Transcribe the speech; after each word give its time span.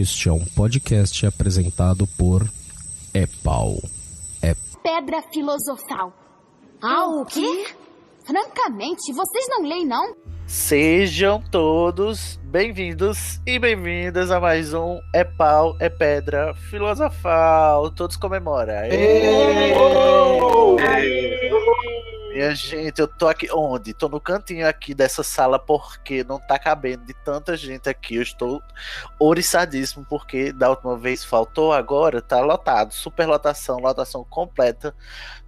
Este 0.00 0.28
é 0.28 0.32
um 0.32 0.44
podcast 0.44 1.24
apresentado 1.24 2.04
por 2.18 2.50
Epau. 3.14 3.80
É 4.42 4.56
Pedra 4.82 5.22
filosofal. 5.32 6.12
Ah, 6.82 7.06
o 7.06 7.24
quê? 7.24 7.64
Francamente, 8.26 9.12
vocês 9.12 9.46
não 9.48 9.62
leem, 9.62 9.86
não? 9.86 10.16
Sejam 10.48 11.40
todos 11.48 12.40
bem-vindos 12.42 13.40
e 13.46 13.56
bem-vindas 13.56 14.32
a 14.32 14.40
mais 14.40 14.74
um 14.74 14.98
É 15.14 15.22
Pau, 15.22 15.76
É 15.78 15.88
Pedra 15.88 16.52
Filosofal. 16.68 17.92
Todos 17.92 18.16
comemoram. 18.16 18.74
Aê! 18.74 18.94
Minha 22.34 22.52
gente, 22.52 23.00
eu 23.00 23.06
tô 23.06 23.28
aqui. 23.28 23.48
Onde? 23.52 23.94
Tô 23.94 24.08
no 24.08 24.20
cantinho 24.20 24.66
aqui 24.66 24.92
dessa 24.92 25.22
sala 25.22 25.56
porque 25.56 26.24
não 26.24 26.40
tá 26.40 26.58
cabendo 26.58 27.04
de 27.04 27.14
tanta 27.14 27.56
gente 27.56 27.88
aqui. 27.88 28.16
Eu 28.16 28.22
estou 28.22 28.60
oriçadíssimo 29.20 30.04
porque 30.10 30.52
da 30.52 30.68
última 30.68 30.98
vez 30.98 31.22
faltou, 31.24 31.72
agora 31.72 32.20
tá 32.20 32.40
lotado. 32.40 32.92
Super 32.92 33.26
lotação, 33.28 33.78
lotação 33.78 34.24
completa 34.24 34.92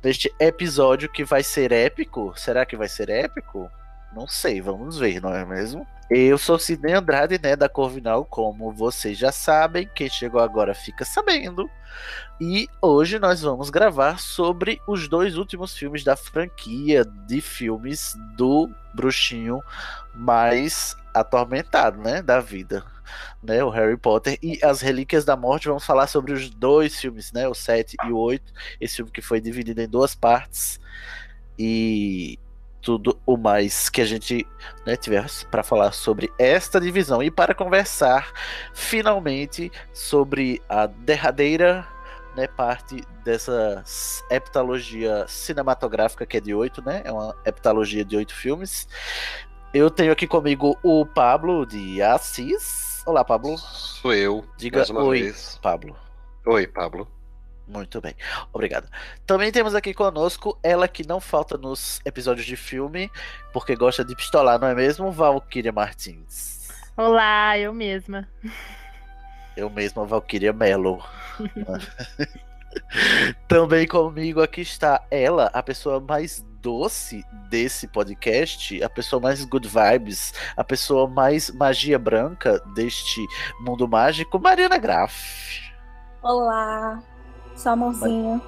deste 0.00 0.32
episódio 0.38 1.10
que 1.10 1.24
vai 1.24 1.42
ser 1.42 1.72
épico. 1.72 2.32
Será 2.36 2.64
que 2.64 2.76
vai 2.76 2.88
ser 2.88 3.10
épico? 3.10 3.68
Não 4.14 4.28
sei, 4.28 4.60
vamos 4.60 4.96
ver, 4.96 5.20
não 5.20 5.34
é 5.34 5.44
mesmo? 5.44 5.84
Eu 6.08 6.38
sou 6.38 6.56
Sidney 6.56 6.94
Andrade, 6.94 7.36
né, 7.42 7.56
da 7.56 7.68
Corvinal, 7.68 8.24
como 8.24 8.70
vocês 8.70 9.18
já 9.18 9.32
sabem, 9.32 9.90
quem 9.92 10.08
chegou 10.08 10.40
agora 10.40 10.72
fica 10.72 11.04
sabendo. 11.04 11.68
E 12.40 12.68
hoje 12.80 13.18
nós 13.18 13.42
vamos 13.42 13.70
gravar 13.70 14.20
sobre 14.20 14.80
os 14.86 15.08
dois 15.08 15.36
últimos 15.36 15.76
filmes 15.76 16.04
da 16.04 16.14
franquia 16.14 17.04
de 17.04 17.40
filmes 17.40 18.14
do 18.36 18.70
bruxinho 18.94 19.60
mais 20.14 20.96
atormentado, 21.12 21.98
né, 21.98 22.22
da 22.22 22.38
vida, 22.38 22.84
né, 23.42 23.64
o 23.64 23.70
Harry 23.70 23.96
Potter 23.96 24.38
e 24.40 24.60
as 24.62 24.80
Relíquias 24.80 25.24
da 25.24 25.36
Morte. 25.36 25.66
Vamos 25.66 25.84
falar 25.84 26.06
sobre 26.06 26.32
os 26.32 26.48
dois 26.48 27.00
filmes, 27.00 27.32
né, 27.32 27.48
o 27.48 27.54
7 27.54 27.96
e 28.04 28.12
o 28.12 28.16
8, 28.16 28.52
esse 28.80 28.96
filme 28.96 29.10
que 29.10 29.20
foi 29.20 29.40
dividido 29.40 29.82
em 29.82 29.88
duas 29.88 30.14
partes. 30.14 30.78
E 31.58 32.38
tudo 32.86 33.18
o 33.26 33.36
mais 33.36 33.88
que 33.88 34.00
a 34.00 34.04
gente 34.04 34.46
né, 34.86 34.94
tiver 34.94 35.26
para 35.50 35.64
falar 35.64 35.90
sobre 35.90 36.32
esta 36.38 36.80
divisão 36.80 37.20
e 37.20 37.32
para 37.32 37.52
conversar 37.52 38.32
finalmente 38.72 39.72
sobre 39.92 40.62
a 40.68 40.86
derradeira 40.86 41.84
né, 42.36 42.46
parte 42.46 43.02
dessa 43.24 43.82
heptalogia 44.30 45.26
cinematográfica 45.26 46.24
que 46.24 46.36
é 46.36 46.40
de 46.40 46.54
oito, 46.54 46.80
né? 46.80 47.02
É 47.04 47.10
uma 47.10 47.34
heptalogia 47.44 48.04
de 48.04 48.16
oito 48.16 48.32
filmes. 48.32 48.86
Eu 49.74 49.90
tenho 49.90 50.12
aqui 50.12 50.28
comigo 50.28 50.78
o 50.80 51.04
Pablo 51.04 51.66
de 51.66 52.00
Assis. 52.00 53.02
Olá, 53.04 53.24
Pablo. 53.24 53.58
Sou 53.58 54.14
eu. 54.14 54.44
Diga 54.56 54.78
mais 54.78 54.90
uma 54.90 55.02
oi, 55.02 55.22
vez. 55.22 55.58
Pablo. 55.60 55.96
Oi, 56.46 56.68
Pablo. 56.68 57.08
Muito 57.66 58.00
bem, 58.00 58.14
obrigado. 58.52 58.88
Também 59.26 59.50
temos 59.50 59.74
aqui 59.74 59.92
conosco 59.92 60.58
ela 60.62 60.86
que 60.86 61.06
não 61.06 61.20
falta 61.20 61.58
nos 61.58 62.00
episódios 62.04 62.46
de 62.46 62.56
filme, 62.56 63.10
porque 63.52 63.74
gosta 63.74 64.04
de 64.04 64.14
pistolar, 64.14 64.60
não 64.60 64.68
é 64.68 64.74
mesmo, 64.74 65.10
Valkyria 65.10 65.72
Martins? 65.72 66.68
Olá, 66.96 67.58
eu 67.58 67.74
mesma. 67.74 68.28
Eu 69.56 69.68
mesma, 69.68 70.06
Valkyria 70.06 70.52
Mello. 70.52 71.02
Também 73.48 73.86
comigo 73.86 74.42
aqui 74.42 74.60
está 74.60 75.02
ela, 75.10 75.50
a 75.52 75.62
pessoa 75.62 75.98
mais 75.98 76.44
doce 76.60 77.24
desse 77.48 77.86
podcast, 77.86 78.82
a 78.82 78.90
pessoa 78.90 79.20
mais 79.20 79.44
good 79.44 79.68
vibes, 79.68 80.34
a 80.56 80.64
pessoa 80.64 81.08
mais 81.08 81.50
magia 81.50 81.98
branca 81.98 82.60
deste 82.74 83.24
mundo 83.60 83.88
mágico, 83.88 84.38
Mariana 84.38 84.78
Graff. 84.78 85.62
Olá, 86.22 87.02
só 87.56 87.70
amorzinho. 87.70 88.40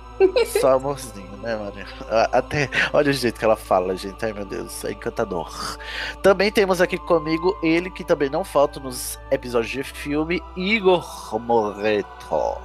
Só 0.61 0.75
amorzinho, 0.75 1.37
né, 1.38 1.56
Maria? 1.56 1.87
Até, 2.32 2.69
olha 2.93 3.10
o 3.10 3.12
jeito 3.12 3.38
que 3.38 3.44
ela 3.44 3.56
fala, 3.56 3.97
gente. 3.97 4.25
Ai, 4.25 4.32
meu 4.32 4.44
Deus, 4.44 4.84
é 4.84 4.93
encantador. 4.93 5.78
Também 6.22 6.50
temos 6.50 6.81
aqui 6.81 6.99
comigo 6.99 7.56
ele 7.62 7.91
que 7.91 8.05
também 8.05 8.28
não 8.28 8.44
falta 8.44 8.81
nos 8.81 9.19
episódios 9.31 9.71
de 9.71 9.82
filme, 9.82 10.43
Igor 10.56 11.38
Moreto. 11.41 12.59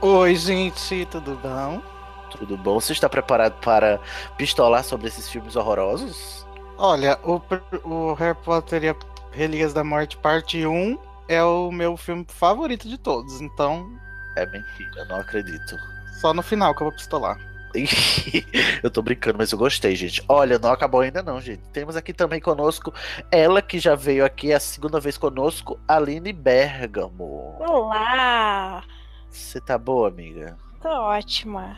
Oi, 0.00 0.34
gente, 0.34 1.06
tudo 1.10 1.38
bom? 1.42 1.82
Tudo 2.30 2.56
bom? 2.56 2.80
Você 2.80 2.92
está 2.92 3.08
preparado 3.08 3.54
para 3.60 4.00
pistolar 4.36 4.82
sobre 4.84 5.08
esses 5.08 5.28
filmes 5.28 5.56
horrorosos? 5.56 6.46
Olha, 6.78 7.18
o, 7.22 7.40
o 7.84 8.14
Harry 8.14 8.36
Potter 8.44 8.84
e 8.84 8.88
a 8.90 8.96
Relíquias 9.30 9.72
da 9.72 9.84
Morte, 9.84 10.16
parte 10.16 10.66
1, 10.66 10.98
é 11.28 11.42
o 11.42 11.70
meu 11.70 11.96
filme 11.96 12.26
favorito 12.28 12.88
de 12.88 12.98
todos, 12.98 13.40
então. 13.40 14.05
É 14.36 14.46
mentira, 14.46 15.04
não 15.06 15.16
acredito. 15.16 15.76
Só 16.20 16.32
no 16.32 16.42
final 16.42 16.74
que 16.74 16.82
eu 16.82 16.86
vou 16.86 16.92
pistolar. 16.92 17.38
eu 18.82 18.90
tô 18.90 19.02
brincando, 19.02 19.38
mas 19.38 19.52
eu 19.52 19.58
gostei, 19.58 19.96
gente. 19.96 20.22
Olha, 20.28 20.58
não 20.58 20.70
acabou 20.70 21.00
ainda 21.00 21.22
não, 21.22 21.40
gente. 21.40 21.62
Temos 21.72 21.96
aqui 21.96 22.12
também 22.12 22.40
conosco 22.40 22.92
ela 23.30 23.60
que 23.60 23.78
já 23.78 23.94
veio 23.94 24.24
aqui 24.24 24.52
a 24.52 24.60
segunda 24.60 25.00
vez 25.00 25.18
conosco, 25.18 25.78
Aline 25.86 26.32
Bergamo. 26.32 27.56
Olá! 27.58 28.82
Você 29.30 29.60
tá 29.60 29.76
boa, 29.76 30.08
amiga? 30.08 30.56
Tô 30.80 30.88
ótima. 30.88 31.76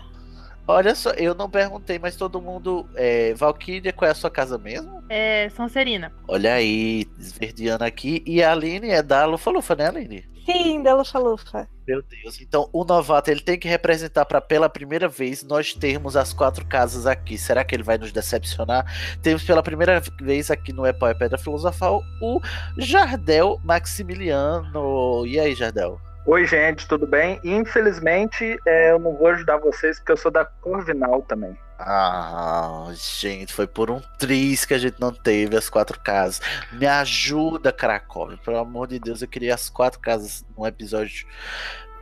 Olha 0.66 0.94
só, 0.94 1.10
eu 1.12 1.34
não 1.34 1.48
perguntei, 1.48 1.98
mas 1.98 2.14
todo 2.14 2.42
mundo. 2.42 2.86
É, 2.94 3.32
Valkyria, 3.34 3.92
qual 3.92 4.06
é 4.06 4.12
a 4.12 4.14
sua 4.14 4.30
casa 4.30 4.58
mesmo? 4.58 5.02
É 5.08 5.48
Sonserina. 5.50 6.12
Olha 6.28 6.52
aí, 6.52 7.06
esverdeando 7.18 7.84
aqui. 7.84 8.22
E 8.26 8.42
a 8.42 8.52
Aline 8.52 8.90
é 8.90 9.02
da 9.02 9.24
Lufa-Lufa, 9.24 9.74
né, 9.74 9.88
Aline? 9.88 10.28
Sim, 10.50 10.82
da 10.82 10.94
Lufa-Lufa. 10.94 11.68
Meu 11.86 12.02
Deus. 12.02 12.40
Então, 12.40 12.70
o 12.72 12.82
novato 12.82 13.30
ele 13.30 13.40
tem 13.40 13.58
que 13.58 13.68
representar 13.68 14.24
para 14.24 14.40
pela 14.40 14.68
primeira 14.68 15.06
vez 15.06 15.42
nós 15.42 15.74
termos 15.74 16.16
as 16.16 16.32
quatro 16.32 16.64
casas 16.64 17.06
aqui. 17.06 17.36
Será 17.36 17.62
que 17.62 17.74
ele 17.74 17.82
vai 17.82 17.98
nos 17.98 18.12
decepcionar? 18.12 18.86
Temos 19.22 19.44
pela 19.44 19.62
primeira 19.62 20.02
vez 20.20 20.50
aqui 20.50 20.72
no 20.72 20.86
Epau 20.86 21.08
é 21.08 21.14
Pedra 21.14 21.36
Filosofal 21.36 22.02
o 22.22 22.40
Jardel 22.78 23.60
Maximiliano. 23.62 25.26
E 25.26 25.38
aí, 25.38 25.54
Jardel? 25.54 26.00
Oi, 26.26 26.46
gente, 26.46 26.88
tudo 26.88 27.06
bem? 27.06 27.38
Infelizmente, 27.44 28.58
é, 28.66 28.92
eu 28.92 28.98
não 28.98 29.14
vou 29.14 29.28
ajudar 29.28 29.58
vocês 29.58 29.98
porque 29.98 30.12
eu 30.12 30.16
sou 30.16 30.30
da 30.30 30.46
Corvinal 30.46 31.22
também. 31.22 31.56
Ah, 31.78 32.86
gente, 32.92 33.52
foi 33.52 33.66
por 33.66 33.88
um 33.90 34.00
triz 34.18 34.64
que 34.64 34.74
a 34.74 34.78
gente 34.78 35.00
não 35.00 35.12
teve 35.12 35.56
as 35.56 35.68
quatro 35.70 35.98
casas. 36.00 36.40
Me 36.72 36.86
ajuda, 36.86 37.72
Cracóvia. 37.72 38.36
Pelo 38.44 38.58
amor 38.58 38.88
de 38.88 38.98
Deus, 38.98 39.22
eu 39.22 39.28
queria 39.28 39.54
as 39.54 39.70
quatro 39.70 40.00
casas 40.00 40.44
num 40.56 40.66
episódio 40.66 41.26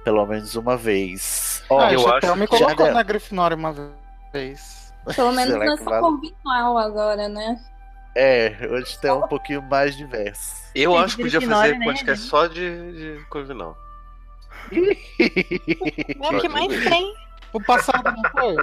pelo 0.02 0.24
menos 0.24 0.54
uma 0.54 0.76
vez. 0.76 1.62
Ó, 1.68 1.80
ah, 1.80 1.92
eu 1.92 2.00
acho 2.08 2.36
me 2.36 2.46
colocou 2.46 2.86
já- 2.86 2.92
na 2.92 3.02
Grifinória 3.02 3.56
uma 3.56 3.74
vez. 4.32 4.92
Pelo 5.14 5.32
menos 5.34 5.52
Será 5.52 5.64
nessa 5.66 5.84
vale? 5.84 6.00
convencional 6.00 6.78
agora, 6.78 7.28
né? 7.28 7.58
É, 8.14 8.56
hoje 8.70 8.98
tem 8.98 9.10
um 9.10 9.26
pouquinho 9.28 9.60
mais 9.62 9.94
diverso. 9.94 10.54
Eu 10.74 10.92
Tem 10.92 11.00
acho 11.02 11.16
que 11.16 11.22
podia 11.24 11.40
fazer 11.40 11.76
né, 11.78 11.84
podcast 11.84 12.20
gente? 12.22 12.30
só 12.30 12.46
de, 12.46 13.16
de 13.18 13.24
Corvinal. 13.28 13.76
É 14.72 16.36
o 16.36 16.40
que 16.40 16.48
mais 16.48 16.84
tem. 16.88 17.14
O 17.52 17.60
passado 17.62 18.10
não 18.10 18.30
foi? 18.30 18.56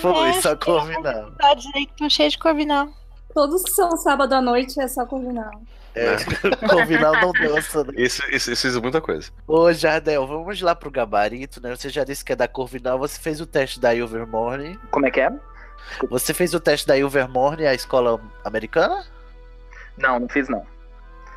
Foi, 0.00 0.28
É, 0.30 0.32
só 0.40 0.54
que 0.56 0.70
estão 0.70 2.10
cheias 2.10 2.32
de 2.32 2.38
Corvinal. 2.38 2.88
Todos 3.34 3.62
que 3.62 3.70
são 3.70 3.96
sábado 3.96 4.32
à 4.34 4.40
noite 4.40 4.80
é 4.80 4.88
só 4.88 5.04
convenal. 5.04 5.50
É, 5.94 6.16
Corvinal 6.68 7.12
não 7.20 7.32
dança, 7.32 7.84
né? 7.84 7.92
Isso, 7.96 8.22
isso, 8.30 8.52
isso 8.52 8.68
diz 8.68 8.76
muita 8.78 9.00
coisa. 9.00 9.30
Ô, 9.46 9.72
Jardel, 9.72 10.26
vamos 10.26 10.60
lá 10.60 10.74
pro 10.74 10.90
gabarito, 10.90 11.60
né? 11.62 11.74
Você 11.74 11.88
já 11.88 12.04
disse 12.04 12.24
que 12.24 12.32
é 12.32 12.36
da 12.36 12.46
Corvinal, 12.48 12.98
você 12.98 13.18
fez 13.20 13.40
o 13.40 13.46
teste 13.46 13.80
da 13.80 13.94
Ilvermorny. 13.94 14.78
Como 14.90 15.06
é 15.06 15.10
que 15.10 15.20
é? 15.20 15.30
Você 16.10 16.34
fez 16.34 16.52
o 16.54 16.60
teste 16.60 16.86
da 16.86 16.96
Ilvermorny, 16.98 17.66
a 17.66 17.74
escola 17.74 18.20
americana? 18.44 19.04
Não, 19.96 20.18
não 20.20 20.28
fiz 20.28 20.48
não. 20.48 20.66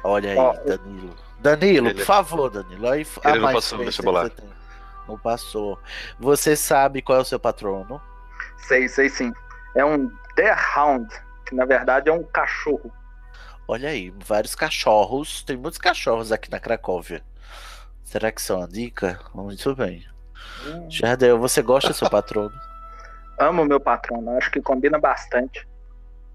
Olha 0.03 0.31
aí, 0.31 0.37
Ó, 0.37 0.53
Danilo. 0.53 1.15
Danilo, 1.39 1.87
Ele- 1.87 1.95
por 1.99 2.05
favor, 2.05 2.49
Danilo. 2.49 2.89
Aí, 2.89 3.05
Ele 3.25 3.35
não 3.35 3.41
mais 3.43 3.55
passou 3.55 3.77
no 3.77 3.85
vestibular. 3.85 4.31
Não 5.07 5.17
passou. 5.17 5.79
Você 6.19 6.55
sabe 6.55 7.01
qual 7.01 7.17
é 7.17 7.21
o 7.21 7.25
seu 7.25 7.39
patrono? 7.39 8.01
Sei, 8.67 8.87
sei 8.87 9.09
sim. 9.09 9.31
É 9.75 9.83
um 9.85 10.11
Deerhound, 10.35 11.07
que 11.45 11.55
na 11.55 11.65
verdade 11.65 12.09
é 12.09 12.13
um 12.13 12.23
cachorro. 12.23 12.91
Olha 13.67 13.89
aí, 13.89 14.13
vários 14.25 14.55
cachorros. 14.55 15.43
Tem 15.43 15.55
muitos 15.55 15.77
cachorros 15.77 16.31
aqui 16.31 16.49
na 16.49 16.59
Cracóvia. 16.59 17.21
Será 18.03 18.31
que 18.31 18.41
são 18.41 18.63
a 18.63 18.67
dica? 18.67 19.19
Muito 19.33 19.75
bem. 19.75 20.05
Jardel, 20.89 21.37
você 21.37 21.61
gosta 21.61 21.89
do 21.89 21.95
seu 21.95 22.09
patrono? 22.09 22.53
Amo 23.37 23.63
meu 23.63 23.79
patrono, 23.79 24.35
acho 24.37 24.51
que 24.51 24.61
combina 24.61 24.99
bastante. 24.99 25.65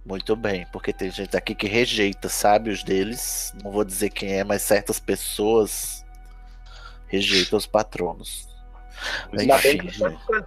Muito 0.07 0.37
bem, 0.37 0.67
porque 0.73 0.93
tem 0.93 1.11
gente 1.11 1.37
aqui 1.37 1.55
que 1.55 1.67
rejeita, 1.67 2.29
sabe, 2.29 2.71
os 2.71 2.83
deles. 2.83 3.55
Não 3.63 3.71
vou 3.71 3.85
dizer 3.85 4.11
quem 4.11 4.35
é, 4.35 4.45
mas 4.45 4.63
certas 4.63 5.01
pessoas 5.01 6.05
rejeitam 7.09 7.57
os 7.59 7.67
patronos. 7.67 8.49
Ainda 9.37 9.59
bem 9.59 9.77
Enfim, 9.77 9.89
que, 9.89 10.45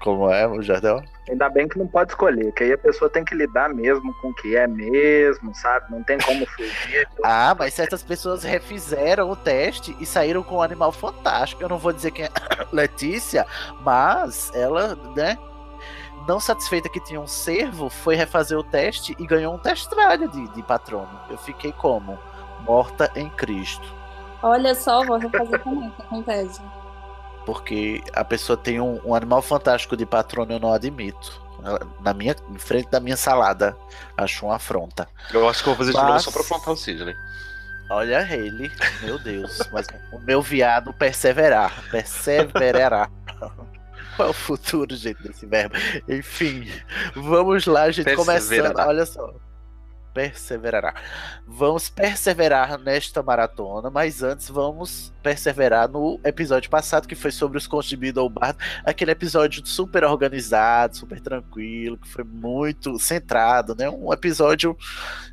Como 0.00 0.30
é, 0.30 0.46
o 0.46 0.62
Jardel? 0.62 1.02
Ainda 1.28 1.48
bem 1.48 1.68
que 1.68 1.78
não 1.78 1.86
pode 1.86 2.12
escolher, 2.12 2.52
que 2.52 2.64
aí 2.64 2.72
a 2.72 2.78
pessoa 2.78 3.10
tem 3.10 3.24
que 3.24 3.34
lidar 3.34 3.68
mesmo 3.74 4.14
com 4.20 4.28
o 4.28 4.34
que 4.34 4.56
é 4.56 4.66
mesmo, 4.66 5.54
sabe? 5.54 5.90
Não 5.90 6.02
tem 6.02 6.18
como 6.18 6.46
fugir. 6.46 7.08
Ah, 7.24 7.54
mas 7.58 7.74
certas 7.74 8.02
pessoas 8.02 8.44
refizeram 8.44 9.30
o 9.30 9.36
teste 9.36 9.94
e 10.00 10.06
saíram 10.06 10.42
com 10.42 10.56
um 10.56 10.62
animal 10.62 10.92
fantástico. 10.92 11.62
Eu 11.62 11.68
não 11.68 11.78
vou 11.78 11.92
dizer 11.92 12.12
quem 12.12 12.26
é 12.26 12.30
Letícia, 12.72 13.44
mas 13.82 14.52
ela, 14.54 14.94
né? 15.16 15.36
Não 16.28 16.38
satisfeita 16.38 16.88
que 16.88 17.00
tinha 17.00 17.20
um 17.20 17.26
cervo, 17.26 17.88
foi 17.88 18.14
refazer 18.14 18.58
o 18.58 18.62
teste 18.62 19.16
e 19.18 19.26
ganhou 19.26 19.54
um 19.54 19.58
testralha 19.58 20.28
de, 20.28 20.48
de 20.48 20.62
patrono. 20.62 21.20
Eu 21.28 21.38
fiquei 21.38 21.72
como? 21.72 22.18
Morta 22.60 23.10
em 23.16 23.28
Cristo. 23.30 23.94
Olha 24.42 24.74
só, 24.74 25.02
vou 25.04 25.18
refazer 25.18 25.62
também, 25.62 25.90
que 25.90 26.02
acontece. 26.02 26.60
Porque 27.48 28.02
a 28.12 28.22
pessoa 28.22 28.58
tem 28.58 28.78
um, 28.78 29.00
um 29.02 29.14
animal 29.14 29.40
fantástico 29.40 29.96
de 29.96 30.04
patrono, 30.04 30.52
eu 30.52 30.60
não 30.60 30.70
admito. 30.70 31.40
Na 32.02 32.12
minha, 32.12 32.36
em 32.50 32.58
frente 32.58 32.90
da 32.90 33.00
minha 33.00 33.16
salada. 33.16 33.74
Acho 34.18 34.44
uma 34.44 34.56
afronta. 34.56 35.08
Eu 35.32 35.48
acho 35.48 35.60
que 35.60 35.68
vou 35.70 35.74
fazer 35.74 35.92
de 35.92 35.96
novo 35.96 36.10
Mas- 36.10 36.24
só 36.24 36.30
pra 36.30 36.42
afrontar 36.42 36.74
o 36.74 36.76
Sidney. 36.76 37.14
Olha 37.88 38.36
ele, 38.36 38.70
meu 39.00 39.18
Deus. 39.18 39.62
Mas 39.72 39.86
o 40.12 40.18
meu 40.18 40.42
viado 40.42 40.92
perseverar. 40.92 41.72
Perseverará. 41.90 43.08
Qual 44.14 44.28
é 44.28 44.30
o 44.30 44.34
futuro, 44.34 44.94
gente, 44.94 45.22
desse 45.22 45.46
verbo? 45.46 45.74
Enfim, 46.06 46.70
vamos 47.16 47.64
lá, 47.64 47.90
gente. 47.90 48.14
Começando. 48.14 48.78
Olha 48.78 49.06
só. 49.06 49.32
Perseverará. 50.18 50.94
Vamos 51.46 51.88
perseverar 51.88 52.76
nesta 52.76 53.22
maratona, 53.22 53.88
mas 53.88 54.20
antes 54.20 54.48
vamos 54.50 55.12
perseverar 55.22 55.88
no 55.88 56.18
episódio 56.24 56.68
passado, 56.68 57.06
que 57.06 57.14
foi 57.14 57.30
sobre 57.30 57.56
os 57.56 57.68
contos 57.68 57.88
de 57.88 57.96
Middlebardo. 57.96 58.58
Aquele 58.84 59.12
episódio 59.12 59.64
super 59.64 60.02
organizado, 60.02 60.96
super 60.96 61.20
tranquilo, 61.20 61.96
que 61.96 62.08
foi 62.08 62.24
muito 62.24 62.98
centrado, 62.98 63.76
né? 63.78 63.88
Um 63.88 64.12
episódio 64.12 64.76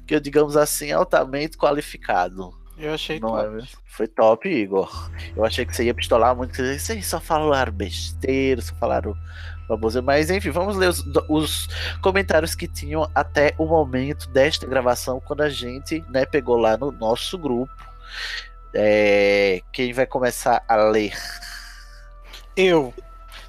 que, 0.05 0.19
digamos 0.19 0.55
assim, 0.55 0.91
altamente 0.91 1.57
qualificado. 1.57 2.53
Eu 2.77 2.93
achei 2.93 3.19
Não 3.19 3.29
top. 3.29 3.43
é 3.43 3.49
mesmo? 3.49 3.69
Foi 3.85 4.07
top, 4.07 4.47
Igor. 4.47 5.09
Eu 5.35 5.43
achei 5.43 5.65
que 5.65 5.75
você 5.75 5.85
ia 5.85 5.95
pistolar 5.95 6.35
muito, 6.35 6.51
que 6.53 6.77
vocês 6.77 7.07
só 7.07 7.19
falaram 7.19 7.71
besteira, 7.71 8.61
só 8.61 8.75
falaram 8.75 9.15
baboseira. 9.67 10.05
Mas 10.05 10.29
enfim, 10.29 10.49
vamos 10.49 10.75
ler 10.75 10.89
os, 10.89 11.03
os 11.27 11.67
comentários 12.01 12.55
que 12.55 12.67
tinham 12.67 13.09
até 13.13 13.53
o 13.57 13.65
momento 13.65 14.27
desta 14.29 14.65
gravação, 14.65 15.19
quando 15.19 15.41
a 15.41 15.49
gente 15.49 16.03
né, 16.09 16.25
pegou 16.25 16.57
lá 16.57 16.77
no 16.77 16.91
nosso 16.91 17.37
grupo. 17.37 17.73
É, 18.73 19.61
quem 19.71 19.93
vai 19.93 20.05
começar 20.05 20.63
a 20.67 20.75
ler? 20.75 21.13
Eu 22.55 22.93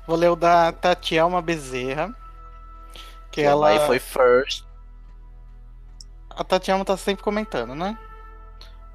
vou 0.07 0.17
ler 0.17 0.31
o 0.31 0.37
da 0.37 0.73
Tatielma 0.73 1.43
Bezerra. 1.43 2.15
Que 3.31 3.43
ela. 3.43 3.69
Aí 3.69 3.81
foi 3.81 3.99
first. 3.99 4.65
A 6.31 6.45
Tatiana 6.45 6.85
tá 6.85 6.97
sempre 6.97 7.25
comentando, 7.25 7.75
né? 7.75 7.99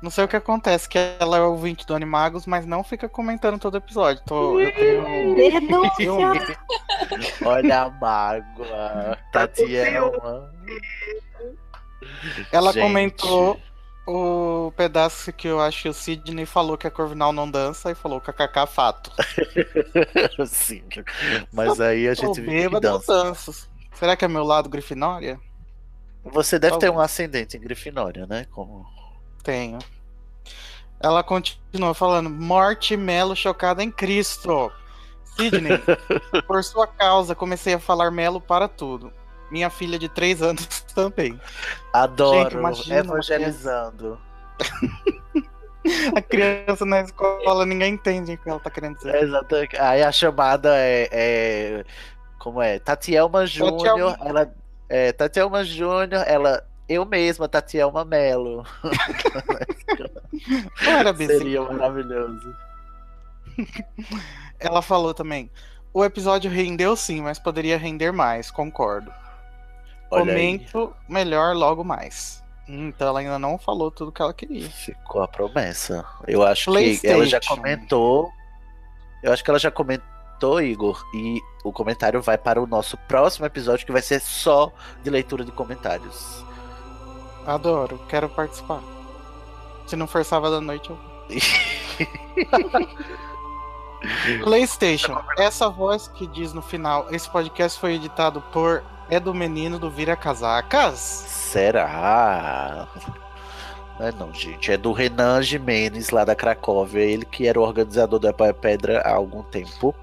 Não 0.01 0.09
sei 0.09 0.24
o 0.24 0.27
que 0.27 0.36
acontece, 0.36 0.89
que 0.89 0.98
ela 1.19 1.38
é 1.38 1.42
ouvinte 1.42 1.86
do 1.86 1.94
Animagos, 1.94 2.48
mas 2.48 2.65
não 2.65 2.83
fica 2.83 3.07
comentando 3.07 3.59
todo 3.59 3.77
episódio. 3.77 4.24
Tô, 4.25 4.59
eu 4.59 4.74
tenho. 4.74 5.36
Denúncia! 5.36 6.57
Olha 7.45 7.83
a 7.83 7.89
mágoa. 7.89 9.18
Tatiana. 9.31 10.51
Ela 12.51 12.74
Gente. 12.74 12.81
comentou 12.81 13.59
o 14.07 14.74
pedaço 14.75 15.31
que 15.31 15.48
eu 15.48 15.62
acho 15.62 15.83
que 15.83 15.89
o 15.89 15.94
Sidney 15.94 16.45
falou 16.45 16.77
que 16.77 16.88
a 16.88 16.92
Corvinal 16.92 17.31
não 17.31 17.50
dança 17.50 17.92
e 17.92 17.95
falou 17.95 18.19
kkk 18.19 18.65
fato. 18.68 19.12
Sim. 20.48 20.83
Mas 21.53 21.80
aí 21.80 22.07
a 22.07 22.13
gente 22.15 22.42
viu 22.42 22.71
que 22.71 22.80
dança. 22.80 23.24
danço. 23.24 23.69
Será 23.94 24.15
que 24.15 24.25
é 24.25 24.27
meu 24.27 24.44
lado 24.44 24.68
Grifinória? 24.68 25.39
Você 26.24 26.57
deve 26.57 26.74
ter 26.74 26.88
Talvez. 26.88 26.95
um 26.95 27.00
ascendente 27.00 27.57
em 27.57 27.59
Grifinória, 27.59 28.25
né? 28.25 28.45
Como... 28.51 28.86
Tenho. 29.43 29.79
Ela 30.99 31.23
continua 31.23 31.93
falando: 31.93 32.29
Morte 32.29 32.95
Melo 32.95 33.35
chocada 33.35 33.83
em 33.83 33.91
Cristo. 33.91 34.71
Sidney, 35.35 35.79
por 36.45 36.63
sua 36.63 36.85
causa, 36.88 37.33
comecei 37.33 37.73
a 37.73 37.79
falar 37.79 38.11
Melo 38.11 38.41
para 38.41 38.67
tudo. 38.67 39.11
Minha 39.49 39.69
filha 39.69 39.97
de 39.99 40.07
3 40.07 40.41
anos 40.41 40.67
também. 40.93 41.39
Adoro, 41.93 42.49
Gente, 42.49 42.53
imagina 42.53 42.99
evangelizando. 42.99 44.19
A 46.15 46.21
criança 46.21 46.85
na 46.85 47.01
escola, 47.01 47.65
ninguém 47.65 47.95
entende 47.95 48.33
o 48.33 48.38
que 48.38 48.47
ela 48.49 48.59
tá 48.59 48.69
querendo 48.69 48.97
dizer. 48.97 49.15
Exatamente. 49.15 49.77
Aí 49.77 50.03
a 50.03 50.11
chamada 50.11 50.77
é. 50.77 51.09
é- 51.11 51.85
como 52.38 52.61
é? 52.61 52.79
Tatielma 52.79 53.45
Júnior. 53.45 53.77
Tatielma. 53.77 54.17
Ela. 54.23 54.53
É, 54.88 55.11
Tatielma 55.11 55.63
Júnior, 55.63 56.23
ela. 56.27 56.63
Eu 56.91 57.05
mesma. 57.05 57.49
Não 60.83 60.91
era 60.91 61.13
Bessie. 61.13 61.38
Seria 61.38 61.61
maravilhoso. 61.61 62.55
Ela 64.59 64.81
falou 64.81 65.13
também. 65.13 65.49
O 65.93 66.03
episódio 66.05 66.49
rendeu 66.49 66.95
sim, 66.95 67.21
mas 67.21 67.38
poderia 67.38 67.77
render 67.77 68.11
mais, 68.11 68.49
concordo. 68.49 69.11
Olha 70.09 70.33
aí. 70.33 70.59
Comento 70.59 70.93
melhor 71.07 71.55
logo 71.55 71.83
mais. 71.83 72.41
Então 72.67 73.07
ela 73.09 73.19
ainda 73.19 73.38
não 73.38 73.57
falou 73.57 73.91
tudo 73.91 74.11
que 74.11 74.21
ela 74.21 74.33
queria. 74.33 74.69
Ficou 74.69 75.21
a 75.21 75.27
promessa. 75.27 76.05
Eu 76.25 76.43
acho 76.43 76.71
que 76.71 77.07
ela 77.07 77.25
já 77.25 77.39
comentou. 77.41 78.31
Eu 79.21 79.33
acho 79.33 79.43
que 79.43 79.49
ela 79.49 79.59
já 79.59 79.69
comentou, 79.69 80.61
Igor. 80.61 81.03
E 81.13 81.39
o 81.65 81.73
comentário 81.73 82.21
vai 82.21 82.38
para 82.38 82.61
o 82.61 82.67
nosso 82.67 82.97
próximo 82.97 83.45
episódio, 83.45 83.85
que 83.85 83.91
vai 83.91 84.01
ser 84.01 84.21
só 84.21 84.71
de 85.03 85.09
leitura 85.09 85.43
de 85.43 85.51
comentários. 85.51 86.45
Adoro, 87.45 87.99
quero 88.07 88.29
participar. 88.29 88.81
Se 89.88 89.95
não 89.95 90.07
for 90.07 90.23
sábado 90.23 90.55
à 90.55 90.61
noite, 90.61 90.89
eu. 90.89 90.97
PlayStation. 94.43 95.21
Essa 95.38 95.69
voz 95.69 96.07
que 96.07 96.25
diz 96.27 96.53
no 96.53 96.61
final, 96.61 97.07
esse 97.11 97.29
podcast 97.29 97.79
foi 97.79 97.95
editado 97.95 98.41
por 98.51 98.83
É 99.09 99.19
do 99.19 99.33
Menino 99.33 99.77
do 99.77 99.89
Vira 99.89 100.15
Casacas. 100.15 100.99
Será? 100.99 102.88
Não 103.99 104.07
é 104.07 104.11
não, 104.11 104.33
gente. 104.33 104.71
É 104.71 104.77
do 104.77 104.91
Renan 104.91 105.41
Jimenez, 105.43 106.09
lá 106.09 106.25
da 106.25 106.35
Cracóvia. 106.35 107.01
Ele 107.01 107.25
que 107.25 107.47
era 107.47 107.59
o 107.59 107.63
organizador 107.63 108.19
do 108.19 108.27
Apoia 108.27 108.53
Pedra 108.53 109.01
há 109.01 109.13
algum 109.13 109.43
tempo. 109.43 109.93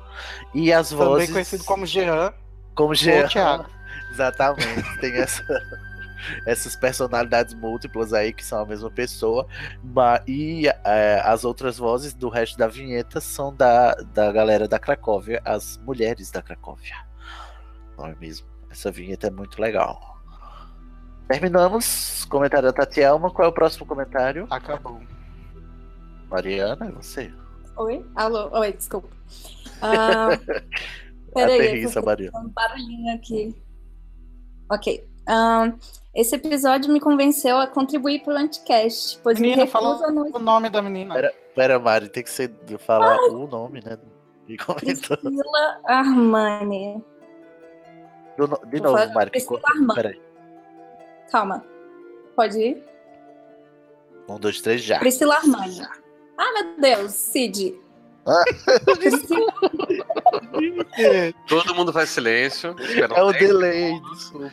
E 0.54 0.72
as 0.72 0.90
Também 0.90 1.06
vozes. 1.06 1.30
conhecido 1.30 1.64
como 1.64 1.86
Jean. 1.86 2.32
como 2.74 2.94
Jean. 2.94 3.26
Exatamente. 4.12 5.00
Tem 5.00 5.14
essa, 5.16 5.42
essas 6.46 6.76
personalidades 6.76 7.54
múltiplas 7.54 8.12
aí 8.12 8.32
que 8.32 8.44
são 8.44 8.60
a 8.60 8.66
mesma 8.66 8.90
pessoa. 8.90 9.46
E 10.26 10.66
é, 10.84 11.22
as 11.24 11.44
outras 11.44 11.78
vozes 11.78 12.14
do 12.14 12.28
resto 12.28 12.58
da 12.58 12.66
vinheta 12.66 13.20
são 13.20 13.54
da, 13.54 13.94
da 13.94 14.30
galera 14.32 14.66
da 14.68 14.78
Cracóvia, 14.78 15.40
as 15.44 15.78
mulheres 15.78 16.30
da 16.30 16.42
Cracóvia. 16.42 16.96
Não 17.96 18.06
é 18.06 18.14
mesmo? 18.20 18.46
Essa 18.70 18.90
vinheta 18.90 19.26
é 19.26 19.30
muito 19.30 19.60
legal. 19.60 20.18
Terminamos. 21.28 22.24
Comentário 22.24 22.68
da 22.68 22.72
Tatielma. 22.72 23.30
Qual 23.30 23.46
é 23.46 23.50
o 23.50 23.54
próximo 23.54 23.84
comentário? 23.86 24.46
Acabou. 24.50 25.00
Mariana, 26.30 26.86
é 26.86 26.90
você. 26.90 27.32
Oi? 27.76 28.04
Alô? 28.14 28.50
Oi, 28.58 28.72
desculpa. 28.72 29.08
Ah, 29.80 30.28
peraí, 31.34 31.60
Aterrissa, 31.60 31.98
eu 31.98 32.02
tô 32.02 32.06
Mariana. 32.06 32.38
um 32.40 32.48
barulhinho 32.48 33.14
aqui. 33.14 33.62
Ok. 34.70 35.08
Ah, 35.26 35.72
esse 36.20 36.34
episódio 36.34 36.92
me 36.92 36.98
convenceu 36.98 37.56
a 37.58 37.68
contribuir 37.68 38.24
para 38.24 38.34
o 38.34 38.36
Anticast, 38.36 39.20
pois 39.22 39.38
Menina, 39.38 39.64
me 39.64 39.70
não 39.72 40.26
o 40.32 40.38
nome 40.40 40.68
da 40.68 40.82
menina. 40.82 41.14
Pera, 41.14 41.32
pera, 41.54 41.78
Mari, 41.78 42.08
tem 42.08 42.24
que 42.24 42.30
ser, 42.30 42.52
falar 42.78 43.16
o 43.30 43.46
nome, 43.46 43.80
né? 43.84 43.96
E 44.48 44.56
comentar. 44.58 45.16
Priscila 45.18 45.80
Armani. 45.84 47.04
Do 48.36 48.48
no- 48.48 48.58
De 48.66 48.78
Vou 48.78 48.86
novo, 48.86 48.98
falar 48.98 49.14
Mari. 49.14 49.30
Priscila. 49.30 49.60
Armani. 49.64 49.94
Peraí. 49.94 50.20
Calma. 51.30 51.64
Pode 52.34 52.58
ir? 52.58 52.82
Um, 54.28 54.40
dois, 54.40 54.60
três, 54.60 54.82
já. 54.82 54.98
Priscila 54.98 55.36
Armani. 55.36 55.82
Ah, 56.36 56.52
meu 56.54 56.80
Deus, 56.80 57.12
Cid. 57.12 57.78
Ah. 58.26 58.42
Todo 61.48 61.74
mundo 61.74 61.92
faz 61.92 62.10
silêncio. 62.10 62.74
É 62.80 63.22
o 63.22 63.32
tempo. 63.32 63.38
delay, 63.44 64.00
desculpa. 64.12 64.52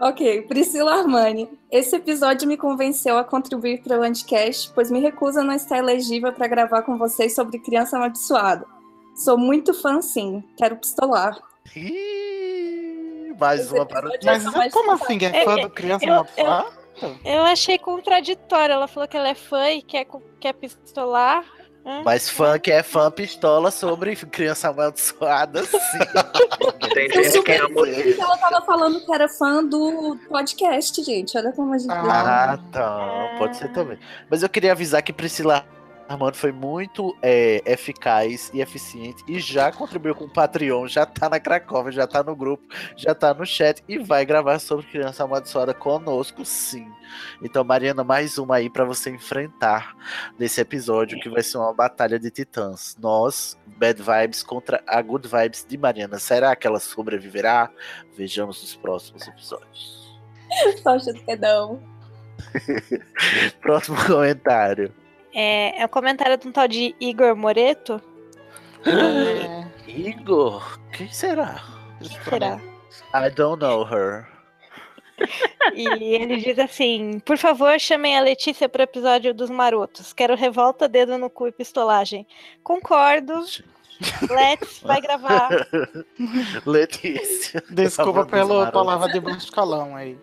Ok, 0.00 0.42
Priscila 0.42 0.96
Armani. 1.00 1.48
Esse 1.70 1.96
episódio 1.96 2.48
me 2.48 2.56
convenceu 2.56 3.16
a 3.16 3.24
contribuir 3.24 3.80
para 3.82 3.98
o 3.98 4.02
Anticast, 4.02 4.70
pois 4.74 4.90
me 4.90 5.00
recuso 5.00 5.40
a 5.40 5.44
não 5.44 5.54
estar 5.54 5.78
elegível 5.78 6.32
para 6.32 6.46
gravar 6.48 6.82
com 6.82 6.98
vocês 6.98 7.34
sobre 7.34 7.58
criança 7.58 7.96
amaldiçoada. 7.96 8.66
Sou 9.16 9.38
muito 9.38 9.72
fã, 9.72 10.02
sim. 10.02 10.42
Quero 10.56 10.76
pistolar. 10.76 11.38
Ih, 11.76 13.34
Mais 13.38 13.60
Esse 13.62 13.72
uma 13.74 13.86
para 13.86 14.08
episódio 14.14 14.26
Mas 14.44 14.54
mais 14.56 14.72
como 14.72 14.96
fã. 14.98 15.04
assim? 15.04 15.18
É 15.24 15.44
fã 15.44 15.58
É, 15.58 15.62
do 15.62 15.70
Criança 15.70 16.04
eu- 16.04 16.12
Amaldiçoada? 16.12 16.84
Eu 17.24 17.42
achei 17.42 17.78
contraditório. 17.78 18.72
Ela 18.74 18.86
falou 18.86 19.08
que 19.08 19.16
ela 19.16 19.28
é 19.28 19.34
fã 19.34 19.70
e 19.70 19.82
quer, 19.82 20.06
quer 20.40 20.52
pistolar. 20.54 21.44
Mas 22.04 22.30
funk 22.30 22.70
é 22.70 22.82
fã 22.82 23.10
pistola 23.10 23.70
sobre 23.70 24.16
criança 24.16 24.68
amaldiçoada, 24.68 25.64
sim. 25.64 25.78
Tem 26.94 27.10
gente 27.10 27.42
que 27.42 27.52
ama. 27.52 27.88
entendi 27.88 28.14
que 28.14 28.20
ela 28.20 28.36
tava 28.38 28.64
falando 28.64 29.04
que 29.04 29.12
era 29.12 29.28
fã 29.28 29.62
do 29.64 30.18
podcast, 30.28 31.02
gente. 31.02 31.36
Olha 31.36 31.52
como 31.52 31.74
a 31.74 31.78
gente. 31.78 31.90
Ah, 31.90 32.58
tá. 32.72 33.34
Pode 33.38 33.56
ser 33.56 33.70
também. 33.72 33.98
Mas 34.30 34.42
eu 34.42 34.48
queria 34.48 34.72
avisar 34.72 35.02
que 35.02 35.12
Priscila 35.12 35.66
Armando 36.08 36.36
foi 36.36 36.52
muito 36.52 37.16
é, 37.22 37.62
eficaz 37.64 38.50
e 38.52 38.60
eficiente 38.60 39.24
e 39.26 39.38
já 39.38 39.72
contribuiu 39.72 40.14
com 40.14 40.24
o 40.24 40.32
Patreon, 40.32 40.86
já 40.86 41.06
tá 41.06 41.28
na 41.28 41.40
Cracóvia, 41.40 41.92
já 41.92 42.06
tá 42.06 42.22
no 42.22 42.36
grupo, 42.36 42.66
já 42.96 43.14
tá 43.14 43.32
no 43.32 43.46
chat 43.46 43.82
e 43.88 43.98
vai 43.98 44.24
gravar 44.24 44.58
sobre 44.58 44.86
criança 44.86 45.24
amaldiçoada 45.24 45.72
conosco, 45.72 46.44
sim. 46.44 46.86
Então, 47.42 47.64
Mariana, 47.64 48.04
mais 48.04 48.38
uma 48.38 48.56
aí 48.56 48.68
pra 48.68 48.84
você 48.84 49.10
enfrentar 49.10 49.96
nesse 50.38 50.60
episódio 50.60 51.18
que 51.20 51.28
vai 51.28 51.42
ser 51.42 51.58
uma 51.58 51.72
batalha 51.72 52.18
de 52.18 52.30
titãs. 52.30 52.96
Nós, 53.00 53.58
Bad 53.66 54.02
Vibes 54.02 54.42
contra 54.42 54.82
a 54.86 55.00
Good 55.00 55.28
Vibes 55.28 55.64
de 55.66 55.78
Mariana. 55.78 56.18
Será 56.18 56.54
que 56.54 56.66
ela 56.66 56.80
sobreviverá? 56.80 57.70
Vejamos 58.16 58.60
nos 58.60 58.76
próximos 58.76 59.26
episódios. 59.26 60.20
Poxa, 60.82 61.12
pedão. 61.24 61.80
Próximo 63.60 63.96
comentário. 64.06 64.92
É, 65.34 65.82
é 65.82 65.84
um 65.84 65.88
comentário 65.88 66.36
de 66.38 66.46
um 66.46 66.52
tal 66.52 66.68
de 66.68 66.94
Igor 67.00 67.34
Moreto. 67.34 68.00
Igor? 69.88 70.78
Quem 70.92 71.08
será? 71.10 71.62
Quem 71.98 72.22
será? 72.22 72.60
I 73.14 73.30
don't 73.30 73.60
know 73.60 73.84
her. 73.84 74.26
E 75.74 76.14
ele 76.14 76.36
diz 76.36 76.58
assim: 76.58 77.18
Por 77.20 77.38
favor, 77.38 77.80
chamem 77.80 78.18
a 78.18 78.20
Letícia 78.20 78.68
pro 78.68 78.82
episódio 78.82 79.32
dos 79.32 79.48
marotos. 79.48 80.12
Quero 80.12 80.36
revolta, 80.36 80.86
dedo 80.86 81.16
no 81.16 81.30
cu 81.30 81.48
e 81.48 81.52
pistolagem. 81.52 82.26
Concordo. 82.62 83.32
Let's 84.28 84.80
vai 84.80 85.00
gravar. 85.00 85.48
Letícia. 86.66 87.62
Desculpa 87.70 88.26
pela 88.26 88.70
palavra 88.70 89.08
de 89.10 89.20
baixo 89.20 89.46
escalão 89.46 89.96
aí. 89.96 90.18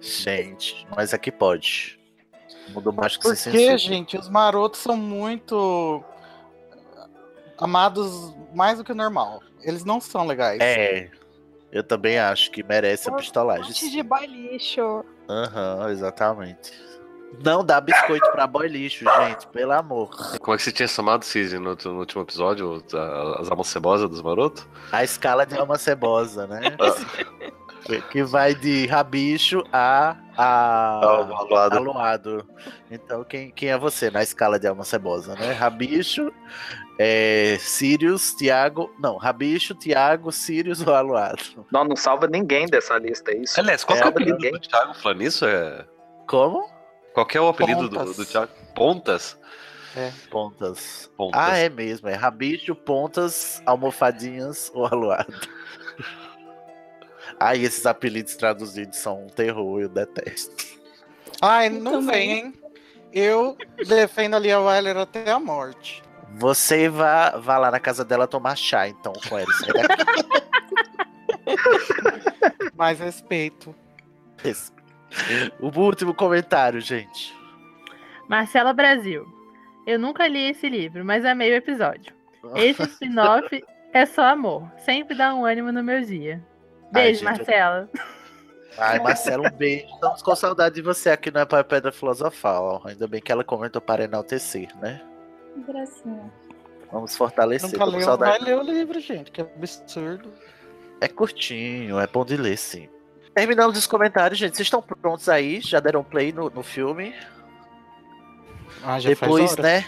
Gente, 0.00 0.86
mas 0.96 1.14
aqui 1.14 1.30
pode. 1.30 1.99
Mundo 2.72 2.92
mágico 2.92 3.22
se 3.34 3.44
Porque, 3.50 3.58
censura. 3.58 3.78
gente, 3.78 4.16
os 4.16 4.28
marotos 4.28 4.80
são 4.80 4.96
muito 4.96 6.02
amados 7.58 8.34
mais 8.54 8.78
do 8.78 8.84
que 8.84 8.92
o 8.92 8.94
normal. 8.94 9.40
Eles 9.62 9.84
não 9.84 10.00
são 10.00 10.26
legais. 10.26 10.58
É. 10.60 11.10
Eu 11.70 11.84
também 11.84 12.18
acho 12.18 12.50
que 12.50 12.62
merece 12.62 13.08
a 13.08 13.12
Um 13.12 13.16
pistolagem. 13.16 13.66
monte 13.66 13.90
de 13.90 14.02
boy 14.02 14.26
lixo. 14.26 15.04
Aham, 15.28 15.90
exatamente. 15.90 16.72
Não 17.44 17.64
dá 17.64 17.80
biscoito 17.80 18.28
pra 18.32 18.44
boy 18.44 18.66
lixo, 18.66 19.04
gente, 19.04 19.46
pelo 19.48 19.70
amor. 19.72 20.10
Como 20.40 20.52
é 20.52 20.56
que 20.56 20.64
você 20.64 20.72
tinha 20.72 20.88
chamado, 20.88 21.24
Cisne, 21.24 21.60
no, 21.60 21.76
no 21.84 21.98
último 22.00 22.22
episódio? 22.22 22.82
As 23.38 23.48
almas 23.48 23.68
cebosas 23.68 24.10
dos 24.10 24.20
marotos? 24.20 24.66
A 24.90 25.04
escala 25.04 25.46
de 25.46 25.56
alma 25.56 25.78
cebosa, 25.78 26.48
né? 26.48 26.60
que 28.10 28.22
vai 28.22 28.54
de 28.54 28.86
rabicho 28.86 29.62
a, 29.72 30.16
a 30.36 31.00
Aluado. 31.02 31.76
aluado. 31.76 32.48
Então, 32.90 33.24
quem, 33.24 33.50
quem 33.50 33.70
é 33.70 33.78
você 33.78 34.10
na 34.10 34.22
escala 34.22 34.58
de 34.58 34.66
alma 34.66 34.84
cebosa, 34.84 35.34
né? 35.34 35.52
Rabicho, 35.52 36.32
é, 36.98 37.56
Sirius, 37.60 38.34
Tiago. 38.34 38.94
Não, 38.98 39.16
Rabicho, 39.16 39.74
Tiago, 39.74 40.30
Sirius 40.30 40.86
ou 40.86 40.94
aluado? 40.94 41.66
Não, 41.72 41.84
não 41.84 41.96
salva 41.96 42.26
ninguém 42.26 42.66
dessa 42.66 42.98
lista, 42.98 43.32
é 43.32 43.38
isso? 43.38 43.58
Aliás, 43.58 43.84
qual 43.84 43.96
que 43.96 44.02
é 44.02 44.06
o 44.06 44.10
apelido 44.10 44.36
ninguém. 44.36 44.52
do 44.52 44.60
Thiago 44.60 44.94
falando 44.94 45.22
isso? 45.22 45.46
É... 45.46 45.84
Como? 46.26 46.68
Qual 47.14 47.26
que 47.26 47.36
é 47.36 47.40
o 47.40 47.48
apelido 47.48 47.88
do, 47.88 47.96
Pontas. 47.96 48.16
do 48.16 48.26
Thiago? 48.26 48.52
Pontas? 48.74 49.38
Pontas. 50.30 51.10
Pontas. 51.16 51.40
Ah, 51.40 51.56
é 51.56 51.68
mesmo. 51.68 52.08
É 52.08 52.14
rabicho, 52.14 52.74
pontas, 52.74 53.60
almofadinhas 53.66 54.70
ou 54.74 54.86
aluado. 54.86 55.34
Ai, 57.40 57.62
esses 57.64 57.86
apelidos 57.86 58.36
traduzidos 58.36 58.98
são 58.98 59.24
um 59.24 59.26
terror, 59.28 59.80
eu 59.80 59.88
detesto. 59.88 60.54
Ai, 61.40 61.68
Eu 61.68 61.72
não 61.72 61.92
também. 61.92 62.12
vem, 62.12 62.30
hein? 62.32 62.54
Eu 63.12 63.56
defendo 63.88 64.34
a 64.36 64.38
Lia 64.38 64.60
Wyler 64.60 64.96
até 64.98 65.30
a 65.30 65.40
morte. 65.40 66.02
Você 66.34 66.88
vá, 66.88 67.30
vá 67.30 67.58
lá 67.58 67.70
na 67.70 67.80
casa 67.80 68.04
dela 68.04 68.28
tomar 68.28 68.56
chá, 68.56 68.86
então, 68.86 69.12
com 69.28 69.38
ela. 69.38 69.52
Sai 69.54 69.72
daqui. 69.72 70.04
Mais 72.76 72.98
respeito. 73.00 73.74
o 75.58 75.66
último 75.80 76.14
comentário, 76.14 76.80
gente. 76.80 77.34
Marcela 78.28 78.72
Brasil. 78.72 79.26
Eu 79.86 79.98
nunca 79.98 80.28
li 80.28 80.50
esse 80.50 80.68
livro, 80.68 81.04
mas 81.04 81.24
amei 81.24 81.50
o 81.52 81.56
episódio. 81.56 82.14
Esse 82.54 82.82
spin-off 82.84 83.62
é 83.92 84.06
só 84.06 84.22
amor. 84.22 84.70
Sempre 84.84 85.16
dá 85.16 85.34
um 85.34 85.44
ânimo 85.44 85.72
no 85.72 85.82
meu 85.82 86.00
dia. 86.02 86.42
Ai, 86.92 87.02
Beijo, 87.04 87.20
gente, 87.20 87.24
Marcela. 87.24 87.88
Ai, 88.78 88.98
Marcelo, 88.98 89.46
um 89.46 89.50
beijo. 89.50 89.86
Estamos 89.94 90.22
com 90.22 90.34
saudade 90.34 90.74
de 90.76 90.82
você 90.82 91.10
aqui 91.10 91.30
no 91.30 91.46
Pai 91.46 91.62
Pedra 91.62 91.92
Filosofal. 91.92 92.82
Ainda 92.84 93.06
bem 93.06 93.20
que 93.20 93.30
ela 93.30 93.44
comentou 93.44 93.80
para 93.80 94.04
enaltecer, 94.04 94.68
né? 94.78 95.00
Gracinha. 95.66 96.32
Vamos 96.90 97.16
fortalecer. 97.16 97.70
Nunca 97.70 97.84
leu, 97.84 98.00
saudade. 98.00 98.38
vai 98.38 98.48
ler 98.48 98.58
o 98.58 98.62
livro, 98.62 98.98
gente, 99.00 99.30
que 99.30 99.40
absurdo. 99.40 100.32
É 101.00 101.08
curtinho, 101.08 101.98
é 101.98 102.06
bom 102.06 102.24
de 102.24 102.36
ler, 102.36 102.56
sim. 102.58 102.88
Terminamos 103.34 103.78
os 103.78 103.86
comentários, 103.86 104.38
gente. 104.38 104.56
Vocês 104.56 104.66
estão 104.66 104.82
prontos 104.82 105.28
aí? 105.28 105.60
Já 105.60 105.78
deram 105.78 106.02
play 106.02 106.32
no, 106.32 106.50
no 106.50 106.62
filme? 106.62 107.14
Ah, 108.82 108.98
já 108.98 109.10
Depois, 109.10 109.56
né? 109.56 109.84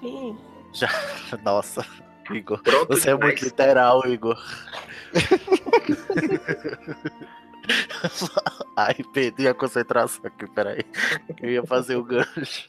Sim. 0.00 0.38
Já. 0.72 0.88
Nossa, 1.42 1.84
Igor. 2.30 2.62
Pronto 2.62 2.88
Você 2.88 3.10
é 3.10 3.14
demais. 3.14 3.32
muito 3.32 3.44
literal, 3.44 4.06
Igor. 4.06 4.38
Ai, 8.76 8.96
perdi 9.12 9.48
a 9.48 9.54
concentração 9.54 10.22
aqui, 10.24 10.48
peraí. 10.50 10.84
Eu 11.40 11.50
ia 11.50 11.64
fazer 11.64 11.96
o 11.96 12.04
gancho. 12.04 12.68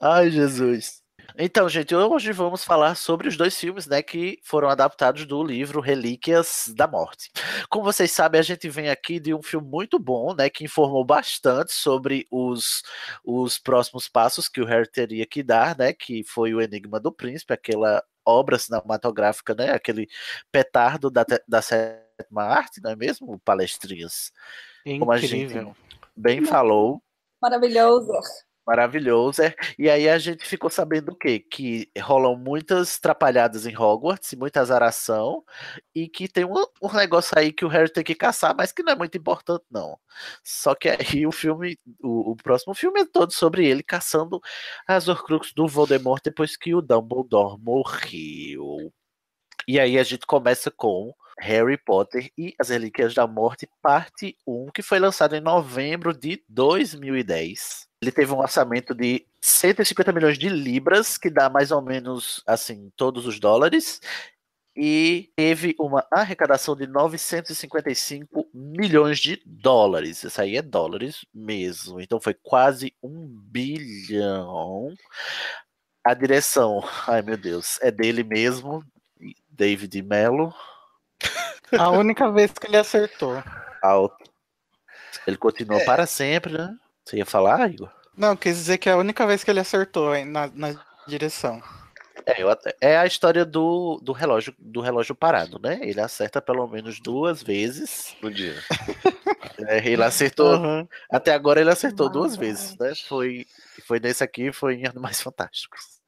Ai, 0.00 0.30
Jesus. 0.30 1.02
Então, 1.38 1.68
gente, 1.68 1.94
hoje 1.94 2.30
vamos 2.32 2.62
falar 2.62 2.94
sobre 2.94 3.26
os 3.26 3.36
dois 3.36 3.58
filmes, 3.58 3.86
né, 3.86 4.02
que 4.02 4.38
foram 4.42 4.68
adaptados 4.68 5.24
do 5.24 5.42
livro 5.42 5.80
Relíquias 5.80 6.70
da 6.76 6.86
Morte. 6.86 7.30
Como 7.70 7.84
vocês 7.84 8.12
sabem, 8.12 8.38
a 8.38 8.42
gente 8.42 8.68
vem 8.68 8.90
aqui 8.90 9.18
de 9.18 9.32
um 9.32 9.42
filme 9.42 9.66
muito 9.66 9.98
bom, 9.98 10.34
né, 10.34 10.50
que 10.50 10.64
informou 10.64 11.04
bastante 11.04 11.72
sobre 11.72 12.26
os, 12.30 12.82
os 13.24 13.58
próximos 13.58 14.08
passos 14.08 14.48
que 14.48 14.60
o 14.60 14.66
Harry 14.66 14.90
teria 14.90 15.26
que 15.26 15.42
dar, 15.42 15.76
né, 15.78 15.94
que 15.94 16.22
foi 16.24 16.52
o 16.52 16.60
Enigma 16.60 17.00
do 17.00 17.10
Príncipe, 17.10 17.54
aquela 17.54 18.02
obra 18.24 18.58
cinematográfica, 18.58 19.54
né, 19.54 19.70
aquele 19.72 20.08
petardo 20.50 21.10
da, 21.10 21.24
da 21.46 21.62
sétima 21.62 22.42
arte, 22.42 22.80
não 22.82 22.90
é 22.90 22.96
mesmo, 22.96 23.38
palestrinhas? 23.40 24.32
Como 24.84 25.10
a 25.12 25.18
gente 25.18 25.36
Incrível. 25.36 25.76
bem 26.16 26.44
falou, 26.44 27.02
Maravilhoso. 27.42 28.12
Maravilhoso. 28.66 29.42
é. 29.42 29.54
E 29.76 29.90
aí 29.90 30.08
a 30.08 30.18
gente 30.18 30.44
ficou 30.46 30.70
sabendo 30.70 31.10
o 31.12 31.16
quê? 31.16 31.40
Que 31.40 31.90
rolam 32.00 32.36
muitas 32.36 32.98
trapalhadas 33.00 33.66
em 33.66 33.76
Hogwarts, 33.76 34.34
muita 34.34 34.60
azaração, 34.60 35.44
e 35.94 36.08
que 36.08 36.28
tem 36.28 36.44
um, 36.44 36.54
um 36.80 36.92
negócio 36.94 37.36
aí 37.36 37.52
que 37.52 37.64
o 37.64 37.68
Harry 37.68 37.92
tem 37.92 38.04
que 38.04 38.14
caçar, 38.14 38.54
mas 38.56 38.70
que 38.72 38.82
não 38.82 38.92
é 38.92 38.96
muito 38.96 39.18
importante, 39.18 39.64
não. 39.70 39.98
Só 40.44 40.74
que 40.74 40.88
aí 40.88 41.26
o 41.26 41.32
filme, 41.32 41.76
o, 42.00 42.32
o 42.32 42.36
próximo 42.36 42.74
filme 42.74 43.00
é 43.00 43.04
todo 43.04 43.32
sobre 43.32 43.66
ele 43.66 43.82
caçando 43.82 44.40
as 44.86 45.08
Horcruxes 45.08 45.52
do 45.52 45.66
Voldemort 45.66 46.22
depois 46.22 46.56
que 46.56 46.74
o 46.74 46.80
Dumbledore 46.82 47.58
morreu. 47.60 48.92
E 49.66 49.78
aí 49.80 49.98
a 49.98 50.02
gente 50.04 50.26
começa 50.26 50.70
com 50.70 51.12
Harry 51.38 51.76
Potter 51.78 52.30
e 52.38 52.54
as 52.58 52.68
Relíquias 52.68 53.14
da 53.14 53.26
Morte, 53.26 53.68
parte 53.80 54.36
1, 54.46 54.68
que 54.74 54.82
foi 54.82 54.98
lançado 54.98 55.34
em 55.34 55.40
novembro 55.40 56.12
de 56.16 56.42
2010. 56.48 57.91
Ele 58.02 58.10
teve 58.10 58.32
um 58.32 58.40
orçamento 58.40 58.96
de 58.96 59.24
150 59.40 60.10
milhões 60.10 60.36
de 60.36 60.48
libras, 60.48 61.16
que 61.16 61.30
dá 61.30 61.48
mais 61.48 61.70
ou 61.70 61.80
menos 61.80 62.42
assim 62.44 62.90
todos 62.96 63.26
os 63.26 63.38
dólares, 63.38 64.00
e 64.74 65.30
teve 65.36 65.76
uma 65.78 66.04
arrecadação 66.10 66.74
de 66.74 66.84
955 66.88 68.50
milhões 68.52 69.20
de 69.20 69.40
dólares. 69.46 70.24
Isso 70.24 70.40
aí 70.40 70.56
é 70.56 70.62
dólares 70.62 71.24
mesmo. 71.32 72.00
Então 72.00 72.20
foi 72.20 72.34
quase 72.34 72.92
um 73.00 73.28
bilhão. 73.28 74.92
A 76.04 76.12
direção, 76.12 76.82
ai 77.06 77.22
meu 77.22 77.36
Deus, 77.36 77.78
é 77.80 77.92
dele 77.92 78.24
mesmo, 78.24 78.84
David 79.48 80.02
Mello. 80.02 80.52
A 81.78 81.90
única 81.90 82.32
vez 82.32 82.50
que 82.50 82.66
ele 82.66 82.76
acertou. 82.76 83.40
Alto. 83.80 84.28
Ele 85.24 85.36
continuou 85.36 85.84
para 85.84 86.04
sempre, 86.04 86.54
né? 86.54 86.76
Você 87.04 87.16
ia 87.18 87.26
falar, 87.26 87.70
Igor? 87.70 87.90
Não, 88.16 88.36
quis 88.36 88.56
dizer 88.56 88.78
que 88.78 88.88
é 88.88 88.92
a 88.92 88.96
única 88.96 89.26
vez 89.26 89.42
que 89.42 89.50
ele 89.50 89.60
acertou 89.60 90.14
hein, 90.14 90.24
na, 90.24 90.46
na 90.54 90.74
direção. 91.08 91.62
É, 92.26 92.42
até- 92.42 92.76
é 92.80 92.96
a 92.96 93.06
história 93.06 93.44
do, 93.44 93.98
do 94.02 94.12
relógio 94.12 94.54
do 94.58 94.80
relógio 94.80 95.14
parado, 95.14 95.58
né? 95.60 95.80
Ele 95.82 96.00
acerta 96.00 96.40
pelo 96.40 96.66
menos 96.68 97.00
duas 97.00 97.42
vezes. 97.42 98.14
No 98.22 98.30
dia. 98.30 98.56
É, 99.68 99.86
ele 99.88 100.02
acertou. 100.02 100.56
Uhum. 100.56 100.88
Até 101.10 101.32
agora 101.32 101.60
ele 101.60 101.70
acertou 101.70 102.08
duas 102.08 102.34
vezes, 102.34 102.76
né? 102.78 102.92
Foi, 103.08 103.46
foi 103.86 104.00
nesse 104.00 104.24
aqui, 104.24 104.52
foi 104.52 104.74
em 104.76 104.86
Animais 104.86 105.20
Fantásticos. 105.20 106.00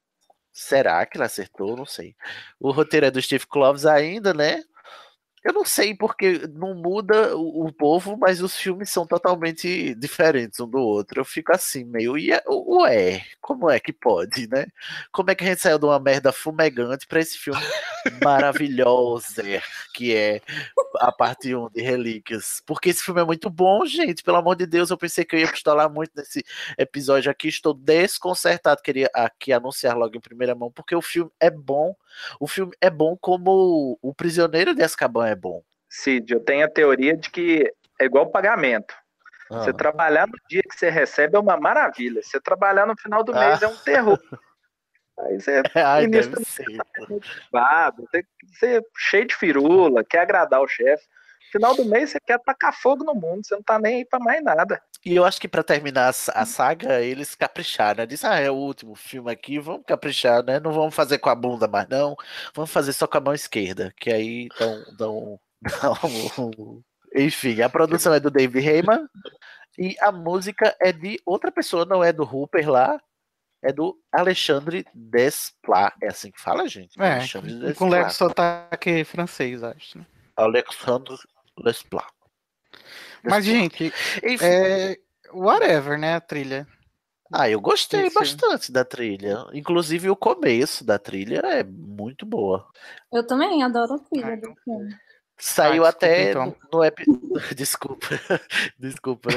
Será 0.51 1.05
que 1.05 1.15
ela 1.17 1.25
acertou? 1.27 1.77
Não 1.77 1.85
sei. 1.85 2.15
O 2.59 2.71
roteiro 2.71 3.05
é 3.05 3.11
do 3.11 3.21
Steve 3.21 3.45
Kloves 3.47 3.85
ainda, 3.85 4.33
né? 4.33 4.61
Eu 5.45 5.53
não 5.53 5.63
sei 5.63 5.93
porque 5.93 6.47
não 6.55 6.73
muda 6.73 7.37
o, 7.37 7.67
o 7.67 7.71
povo, 7.71 8.17
mas 8.17 8.41
os 8.41 8.55
filmes 8.55 8.89
são 8.89 9.05
totalmente 9.05 9.93
diferentes 9.93 10.59
um 10.59 10.67
do 10.67 10.79
outro. 10.79 11.21
Eu 11.21 11.25
fico 11.25 11.53
assim, 11.53 11.83
meio, 11.83 12.17
e, 12.17 12.31
ué, 12.49 13.23
como 13.39 13.69
é 13.69 13.79
que 13.79 13.93
pode, 13.93 14.47
né? 14.49 14.65
Como 15.11 15.29
é 15.29 15.35
que 15.35 15.43
a 15.43 15.47
gente 15.47 15.61
saiu 15.61 15.77
de 15.77 15.85
uma 15.85 15.99
merda 15.99 16.31
fumegante 16.33 17.05
para 17.05 17.19
esse 17.19 17.37
filme 17.37 17.61
maravilhoso, 18.23 19.43
que 19.93 20.15
é 20.15 20.41
a 20.95 21.11
parte 21.11 21.53
1 21.53 21.69
de 21.69 21.81
Relíquias? 21.83 22.63
Porque 22.65 22.89
esse 22.89 23.03
filme 23.03 23.21
é 23.21 23.25
muito 23.25 23.47
bom, 23.47 23.85
gente, 23.85 24.23
pelo 24.23 24.37
amor 24.37 24.55
de 24.55 24.65
Deus, 24.65 24.89
eu 24.89 24.97
pensei 24.97 25.23
que 25.23 25.35
eu 25.35 25.39
ia 25.41 25.51
pistolar 25.51 25.91
muito 25.91 26.11
nesse 26.15 26.43
episódio 26.75 27.29
aqui, 27.29 27.49
estou 27.49 27.75
desconcertado, 27.75 28.81
queria 28.81 29.11
aqui 29.13 29.53
anunciar 29.53 29.95
logo 29.95 30.17
em 30.17 30.21
primeira 30.21 30.55
mão, 30.55 30.71
porque 30.71 30.95
o 30.95 31.03
filme 31.03 31.29
é 31.39 31.51
bom, 31.51 31.95
o 32.39 32.47
filme 32.47 32.73
é 32.81 32.89
bom 32.89 33.17
como 33.19 33.97
o 34.01 34.13
Prisioneiro 34.13 34.73
de 34.73 34.83
Azkaban 34.83 35.27
é 35.27 35.35
bom. 35.35 35.63
Cid, 35.89 36.33
eu 36.33 36.39
tenho 36.39 36.65
a 36.65 36.69
teoria 36.69 37.15
de 37.15 37.29
que 37.29 37.71
é 37.99 38.05
igual 38.05 38.31
pagamento. 38.31 38.93
Ah. 39.49 39.59
Você 39.59 39.73
trabalhar 39.73 40.27
no 40.27 40.37
dia 40.49 40.61
que 40.63 40.75
você 40.75 40.89
recebe 40.89 41.35
é 41.35 41.39
uma 41.39 41.57
maravilha. 41.57 42.21
Você 42.21 42.39
trabalhar 42.39 42.85
no 42.85 42.97
final 42.97 43.23
do 43.23 43.33
mês 43.33 43.61
é 43.61 43.67
um 43.67 43.75
terror. 43.77 44.19
Aí 45.19 45.39
você 45.39 45.61
Ai, 45.75 46.09
ser. 46.43 46.65
motivado, 47.07 48.07
tem 48.11 48.23
que 48.23 48.57
ser 48.57 48.83
cheio 48.97 49.27
de 49.27 49.35
firula, 49.35 50.03
quer 50.03 50.19
agradar 50.19 50.61
o 50.61 50.67
chefe. 50.67 51.05
Final 51.51 51.75
do 51.75 51.85
mês 51.85 52.09
você 52.11 52.19
quer 52.19 52.39
tacar 52.39 52.73
fogo 52.73 53.03
no 53.03 53.13
mundo, 53.15 53.45
você 53.45 53.55
não 53.55 53.63
tá 53.63 53.79
nem 53.79 53.97
aí 53.97 54.05
pra 54.05 54.19
mais 54.19 54.43
nada. 54.43 54.81
E 55.05 55.15
eu 55.15 55.23
acho 55.23 55.39
que 55.39 55.47
pra 55.47 55.63
terminar 55.63 56.09
a 56.09 56.13
sa- 56.13 56.31
a 56.33 56.45
saga, 56.45 57.01
eles 57.01 57.35
capricharam, 57.35 57.99
né? 57.99 58.05
Diz, 58.05 58.23
ah, 58.25 58.39
é 58.39 58.49
o 58.49 58.55
último 58.55 58.95
filme 58.95 59.31
aqui, 59.31 59.59
vamos 59.59 59.83
caprichar, 59.85 60.43
né? 60.43 60.59
Não 60.59 60.71
vamos 60.73 60.93
fazer 60.95 61.19
com 61.19 61.29
a 61.29 61.35
bunda 61.35 61.67
mais 61.67 61.87
não, 61.87 62.15
vamos 62.53 62.71
fazer 62.71 62.91
só 62.93 63.05
com 63.07 63.17
a 63.17 63.21
mão 63.21 63.33
esquerda, 63.33 63.93
que 63.97 64.11
aí 64.11 64.49
dão... 64.59 64.83
dão, 64.97 65.39
dão- 66.37 66.83
Enfim, 67.15 67.61
a 67.61 67.69
produção 67.69 68.13
é 68.13 68.19
do 68.19 68.29
David 68.31 68.67
Heyman 68.67 69.07
e 69.77 69.95
a 70.01 70.11
música 70.11 70.75
é 70.81 70.91
de 70.91 71.19
outra 71.25 71.51
pessoa, 71.51 71.85
não 71.85 72.03
é 72.03 72.11
do 72.11 72.23
Hooper 72.23 72.69
lá, 72.69 72.99
é 73.63 73.71
do 73.71 73.97
Alexandre 74.11 74.85
Desplat. 74.93 75.93
É 76.01 76.07
assim 76.07 76.29
que 76.31 76.41
fala, 76.41 76.67
gente? 76.67 76.99
É, 77.01 77.13
Alexandre 77.13 77.53
com 77.53 77.59
Desplat. 77.67 77.91
leve 77.91 78.09
sotaque 78.11 79.03
francês, 79.05 79.63
acho. 79.63 79.99
né? 79.99 80.05
Alexandre 80.35 81.15
Desplat. 81.63 82.07
Mas, 83.23 83.45
gente, 83.45 83.91
Enfim. 84.23 84.45
é. 84.45 84.97
Whatever, 85.33 85.97
né? 85.97 86.15
A 86.15 86.21
trilha. 86.21 86.67
Ah, 87.33 87.49
eu 87.49 87.59
gostei 87.59 88.05
Esse- 88.05 88.13
bastante 88.13 88.71
da 88.71 88.85
trilha. 88.85 89.45
Inclusive 89.51 90.09
o 90.09 90.15
começo 90.15 90.85
da 90.85 90.99
trilha 90.99 91.39
é 91.43 91.63
muito 91.63 92.25
boa. 92.25 92.67
Eu 93.11 93.25
também 93.25 93.63
adoro 93.63 93.95
a 93.95 93.99
trilha 93.99 94.37
do 94.37 94.53
filme. 94.63 94.95
Saiu 95.37 95.83
Ah, 95.83 95.89
desculpa, 95.89 96.05
até 96.05 96.29
então. 96.29 96.45
no, 96.71 96.77
no 96.79 96.83
epi... 96.85 97.03
Desculpa, 97.57 98.07
desculpa. 98.79 99.29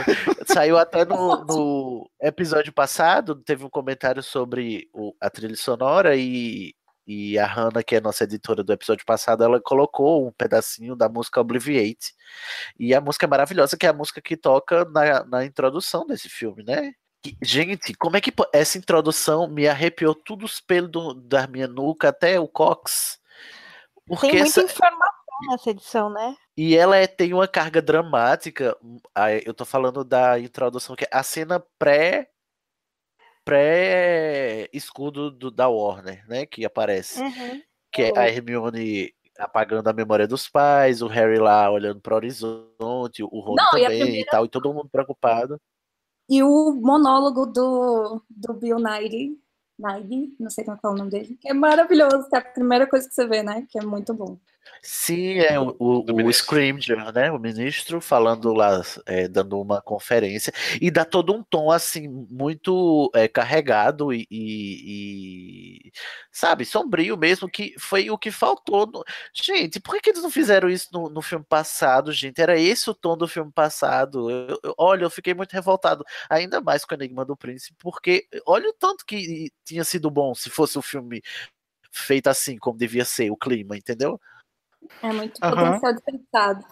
Saiu 0.47 0.79
até 0.79 1.05
no, 1.05 1.45
no 1.45 2.11
episódio 2.23 2.73
passado, 2.73 3.35
teve 3.35 3.65
um 3.65 3.71
comentário 3.71 4.23
sobre 4.23 4.89
o- 4.93 5.13
a 5.21 5.29
trilha 5.29 5.57
sonora 5.57 6.15
e, 6.15 6.73
e 7.09 7.39
a 7.39 7.47
Hannah, 7.47 7.83
que 7.83 7.97
é 7.97 8.01
nossa 8.03 8.25
editora 8.25 8.63
do 8.63 8.71
episódio 8.71 9.07
passado, 9.07 9.43
ela 9.43 9.59
colocou 9.59 10.29
um 10.29 10.33
pedacinho 10.33 10.95
da 10.95 11.09
música 11.09 11.41
Obliviate. 11.41 12.13
E 12.79 12.95
a 12.95 13.01
música 13.01 13.25
é 13.25 13.29
maravilhosa, 13.29 13.79
que 13.79 13.87
é 13.87 13.89
a 13.89 13.95
música 13.95 14.21
que 14.21 14.37
toca 14.37 14.85
na, 14.85 15.25
na 15.25 15.45
introdução 15.47 16.07
desse 16.07 16.29
filme, 16.29 16.63
né? 16.63 16.93
Gente, 17.43 17.95
como 17.95 18.17
é 18.17 18.21
que 18.21 18.33
essa 18.53 18.77
introdução 18.79 19.49
me 19.49 19.67
arrepiou 19.67 20.15
todos 20.15 20.53
os 20.55 20.61
pelos 20.61 20.91
do- 20.91 21.15
da 21.15 21.47
minha 21.47 21.67
nuca 21.67 22.11
até 22.11 22.39
o 22.39 22.47
cox? 22.47 23.19
Porque 24.07 24.29
Tem 24.29 24.41
muita 24.41 24.61
essa, 24.61 24.63
informação 24.63 25.09
nessa 25.51 25.71
edição, 25.71 26.11
né? 26.11 26.37
e 26.57 26.77
ela 26.77 26.97
é- 26.97 27.07
tem 27.07 27.33
uma 27.33 27.49
carga 27.49 27.81
dramática. 27.81 28.77
hum, 28.83 28.99
Eu 29.45 29.55
tô 29.55 29.65
falando 29.65 30.05
da 30.05 30.39
introdução, 30.39 30.95
que 30.95 31.05
é 31.05 31.09
a 31.11 31.23
cena 31.23 31.59
pré. 31.79 32.29
Pré-escudo 33.49 35.31
do- 35.31 35.51
da 35.51 35.69
Warner, 35.69 36.25
né? 36.29 36.47
Que 36.47 36.65
aparece. 36.65 37.21
Uhum. 37.21 37.63
Que 37.93 38.03
é 38.03 38.13
a 38.19 38.29
Hermione 38.29 39.13
apagando 39.39 39.87
a 39.89 39.93
memória 39.93 40.27
dos 40.27 40.49
pais, 40.49 41.01
o 41.01 41.07
Harry 41.07 41.39
lá 41.39 41.71
olhando 41.71 42.01
para 42.01 42.13
o 42.13 42.17
horizonte, 42.17 43.23
o 43.23 43.41
Ron 43.41 43.55
Não, 43.55 43.79
e 43.79 43.83
também 43.83 43.99
e 43.99 44.03
primeira- 44.03 44.31
tal, 44.31 44.45
e 44.45 44.49
todo 44.49 44.73
mundo 44.75 44.89
preocupado. 44.91 45.61
E 46.29 46.43
o 46.43 46.73
monólogo 46.73 47.47
do, 47.47 48.21
do 48.29 48.53
Bill 48.55 48.79
Nighy, 48.79 49.39
Nighy, 49.79 50.35
não 50.41 50.51
sei 50.51 50.65
como 50.65 50.77
é 50.77 50.81
é 50.85 50.89
o 50.89 50.95
nome 50.95 51.11
dele, 51.11 51.39
que 51.41 51.49
é 51.49 51.55
maravilhoso, 51.55 52.29
que 52.29 52.35
é 52.35 52.39
a 52.41 52.43
primeira 52.45 52.87
coisa 52.87 53.09
que 53.09 53.15
você 53.15 53.27
vê, 53.29 53.43
né? 53.45 53.65
Que 53.71 53.79
é 53.79 53.83
muito 53.83 54.13
bom. 54.13 54.39
Sim, 54.83 55.39
é 55.41 55.59
o, 55.59 55.75
o, 55.79 56.01
o 56.11 56.17
ministro. 56.17 56.45
Scrimger, 56.47 57.13
né? 57.13 57.31
O 57.33 57.39
ministro 57.39 58.01
falando 58.01 58.53
lá, 58.53 58.81
é, 59.07 59.27
dando 59.29 59.61
uma 59.61 59.83
conferência, 59.83 60.53
e 60.81 60.91
dá 60.91 61.05
todo 61.05 61.35
um 61.35 61.43
tom 61.43 61.71
assim, 61.71 62.09
muito 62.31 63.11
é, 63.15 63.27
carregado 63.29 64.13
e, 64.13 64.27
e- 64.31 65.89
e, 65.89 65.93
sabe, 66.31 66.65
sombrio 66.65 67.17
mesmo, 67.17 67.49
que 67.49 67.75
foi 67.79 68.09
o 68.11 68.17
que 68.19 68.31
faltou. 68.31 68.87
no- 68.87 69.05
Gente, 69.35 69.81
por 69.81 69.95
que, 69.95 70.01
que 70.01 70.11
eles 70.11 70.23
não 70.23 70.31
fizeram 70.31 70.69
isso 70.71 70.89
no, 70.93 71.09
no 71.11 71.21
filme 71.23 71.45
passado, 71.49 72.13
gente? 72.13 72.41
Era 72.41 72.59
esse 72.59 72.89
o 72.89 72.95
tom 72.95 73.17
do 73.17 73.27
filme 73.29 73.51
passado. 73.53 74.31
Eu- 74.31 74.61
eu- 74.63 74.75
olha, 74.79 75.05
eu 75.05 75.11
fiquei 75.11 75.35
muito 75.35 75.53
revoltado, 75.53 76.05
ainda 76.31 76.61
mais 76.61 76.85
com 76.85 76.95
o 76.95 76.99
Enigma 76.99 77.25
do 77.25 77.37
Príncipe, 77.37 77.77
porque 77.81 78.27
olha 78.47 78.69
o 78.71 78.73
tanto 78.73 79.05
que 79.05 79.51
tinha 79.65 79.85
sido 79.85 80.11
bom 80.11 80.35
se 80.35 80.51
fosse 80.51 80.79
o 80.79 80.83
filme 80.83 81.23
feito 81.91 82.29
assim, 82.29 82.57
como 82.59 82.79
devia 82.79 83.05
ser, 83.05 83.31
o 83.31 83.37
clima, 83.37 83.77
entendeu? 83.77 84.21
É 85.03 85.13
muito 85.13 85.41
Aham. 85.43 85.73
potencial 85.73 85.93
desperdiçado. 85.93 86.65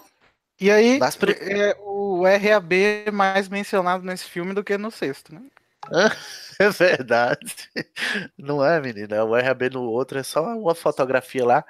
E 0.61 0.71
aí, 0.71 0.99
é 1.41 1.77
o 1.81 2.25
RAB 2.25 2.73
é 3.07 3.11
mais 3.11 3.49
mencionado 3.49 4.05
nesse 4.05 4.25
filme 4.25 4.55
do 4.55 4.65
que 4.65 4.79
no 4.79 4.91
sexto, 4.91 5.35
né? 5.35 5.43
É 6.59 6.71
verdade. 6.71 7.55
Não 8.39 8.65
é, 8.65 8.81
menina? 8.81 9.23
O 9.25 9.35
RAB 9.35 9.65
no 9.75 9.83
outro 9.91 10.19
é 10.19 10.23
só 10.23 10.43
uma 10.57 10.75
fotografia 10.75 11.45
lá. 11.45 11.65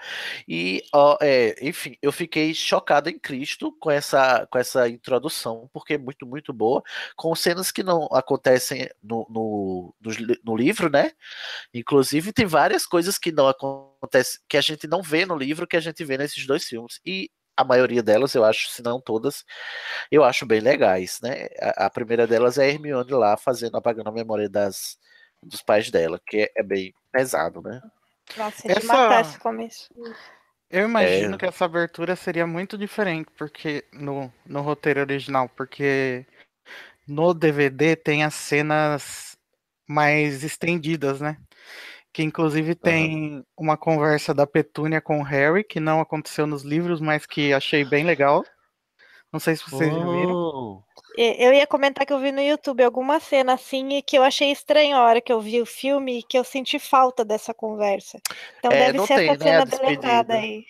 E, 0.46 0.80
ó, 0.94 1.18
é, 1.20 1.56
enfim, 1.60 1.96
eu 2.00 2.12
fiquei 2.12 2.54
chocado 2.54 3.08
em 3.10 3.18
Cristo 3.18 3.72
com 3.80 3.90
essa, 3.90 4.46
com 4.46 4.58
essa 4.58 4.88
introdução, 4.88 5.68
porque 5.72 5.94
é 5.94 5.98
muito, 5.98 6.24
muito 6.24 6.52
boa, 6.52 6.84
com 7.16 7.34
cenas 7.34 7.72
que 7.72 7.82
não 7.82 8.04
acontecem 8.12 8.88
no, 9.02 9.26
no, 9.28 9.94
no 10.44 10.56
livro, 10.56 10.88
né? 10.88 11.10
Inclusive, 11.74 12.32
tem 12.32 12.46
várias 12.46 12.86
coisas 12.86 13.18
que 13.18 13.32
não 13.32 13.48
acontecem, 13.48 14.40
que 14.48 14.56
a 14.56 14.60
gente 14.60 14.86
não 14.86 15.02
vê 15.02 15.26
no 15.26 15.36
livro, 15.36 15.66
que 15.66 15.76
a 15.76 15.80
gente 15.80 16.04
vê 16.04 16.16
nesses 16.16 16.46
dois 16.46 16.64
filmes. 16.64 17.00
E 17.04 17.28
a 17.56 17.64
maioria 17.64 18.02
delas, 18.02 18.34
eu 18.34 18.44
acho, 18.44 18.68
se 18.70 18.82
não 18.82 19.00
todas, 19.00 19.44
eu 20.10 20.22
acho 20.22 20.44
bem 20.44 20.60
legais, 20.60 21.18
né? 21.22 21.48
A, 21.60 21.86
a 21.86 21.90
primeira 21.90 22.26
delas 22.26 22.58
é 22.58 22.64
a 22.64 22.68
Hermione 22.68 23.10
lá 23.12 23.36
fazendo, 23.36 23.76
apagando 23.76 24.08
a 24.08 24.12
memória 24.12 24.48
das, 24.48 24.98
dos 25.42 25.62
pais 25.62 25.90
dela, 25.90 26.20
que 26.26 26.38
é, 26.42 26.52
é 26.56 26.62
bem 26.62 26.92
pesado, 27.10 27.62
né? 27.62 27.80
Nossa, 28.36 28.62
de 28.66 28.72
Essa- 28.72 28.86
matar 28.86 29.20
esse 29.22 29.38
começo. 29.38 29.88
Eu 30.68 30.84
imagino 30.88 31.36
É. 31.36 31.38
que 31.38 31.46
essa 31.46 31.64
abertura 31.64 32.16
seria 32.16 32.46
muito 32.46 32.76
diferente 32.76 33.30
porque 33.38 33.84
no, 33.92 34.32
no 34.44 34.60
roteiro 34.62 35.00
original, 35.00 35.48
porque 35.48 36.26
no 37.06 37.32
DVD 37.32 37.94
tem 37.94 38.24
as 38.24 38.34
cenas 38.34 39.38
mais 39.88 40.42
estendidas, 40.42 41.20
né? 41.20 41.36
Que 42.16 42.22
inclusive 42.22 42.74
tem 42.74 43.44
uma 43.54 43.76
conversa 43.76 44.32
da 44.32 44.46
Petúnia 44.46 45.02
com 45.02 45.20
o 45.20 45.22
Harry, 45.22 45.62
que 45.62 45.78
não 45.78 46.00
aconteceu 46.00 46.46
nos 46.46 46.62
livros, 46.62 46.98
mas 46.98 47.26
que 47.26 47.52
achei 47.52 47.84
bem 47.84 48.04
legal. 48.04 48.42
Não 49.30 49.38
sei 49.38 49.54
se 49.54 49.68
vocês 49.68 49.92
já 49.92 49.98
viram. 49.98 50.32
Oh, 50.34 50.82
E- 51.18 51.44
Eu 51.46 51.52
ia 51.52 51.66
comentar 51.66 52.06
que 52.06 52.12
eu 52.14 52.18
vi 52.18 52.32
no 52.32 52.40
YouTube 52.40 52.82
alguma 52.82 53.20
cena 53.20 53.52
assim 53.52 53.98
e 53.98 54.02
que 54.02 54.16
eu 54.16 54.22
achei 54.22 54.50
estranho 54.50 54.96
a 54.96 55.02
hora 55.02 55.20
que 55.20 55.30
eu 55.30 55.42
vi 55.42 55.60
o 55.60 55.66
filme 55.66 56.20
e 56.20 56.22
que 56.22 56.38
eu 56.38 56.42
senti 56.44 56.78
falta 56.78 57.22
dessa 57.22 57.52
conversa. 57.52 58.18
Então 58.60 58.72
É, 58.72 58.86
deve 58.86 58.96
não 58.96 59.06
ser 59.06 59.16
tem, 59.16 59.28
essa 59.28 59.44
né, 59.44 59.56
a 59.58 59.66
cena 59.66 59.66
delegada 59.66 60.32
despedida. 60.32 60.34
aí. 60.38 60.64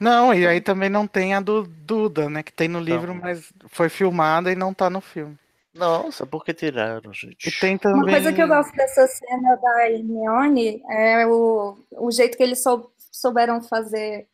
Não, 0.00 0.32
e 0.32 0.46
aí 0.46 0.62
também 0.62 0.88
não 0.88 1.06
tem 1.06 1.34
a 1.34 1.40
do 1.40 1.64
Duda, 1.66 2.30
né? 2.30 2.42
Que 2.42 2.50
tem 2.50 2.66
no 2.66 2.80
livro, 2.80 3.12
Não. 3.12 3.20
mas 3.20 3.52
foi 3.68 3.90
filmada 3.90 4.50
e 4.50 4.56
não 4.56 4.72
tá 4.72 4.88
no 4.88 5.02
filme. 5.02 5.36
Nossa, 5.76 6.26
por 6.26 6.44
que 6.44 6.54
tiraram, 6.54 7.12
gente? 7.12 7.48
E 7.48 7.52
tem 7.52 7.76
também. 7.78 8.02
Uma 8.02 8.10
coisa 8.10 8.32
que 8.32 8.42
eu 8.42 8.48
gosto 8.48 8.74
dessa 8.74 9.06
cena 9.06 9.56
da 9.56 9.90
Hermione 9.90 10.82
é 10.90 11.26
o, 11.26 11.76
o 11.92 12.10
jeito 12.10 12.36
que 12.36 12.42
eles 12.42 12.62
sou- 12.62 12.90
souberam 13.12 13.62
fazer, 13.62 14.26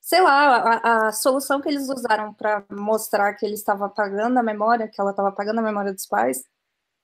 sei 0.00 0.20
lá, 0.20 0.56
a, 0.56 1.08
a 1.08 1.12
solução 1.12 1.60
que 1.60 1.68
eles 1.68 1.88
usaram 1.88 2.34
para 2.34 2.64
mostrar 2.70 3.34
que 3.34 3.46
ele 3.46 3.54
estava 3.54 3.86
apagando 3.86 4.38
a 4.38 4.42
memória, 4.42 4.88
que 4.88 5.00
ela 5.00 5.10
estava 5.10 5.28
apagando 5.28 5.60
a 5.60 5.62
memória 5.62 5.92
dos 5.92 6.06
pais, 6.06 6.42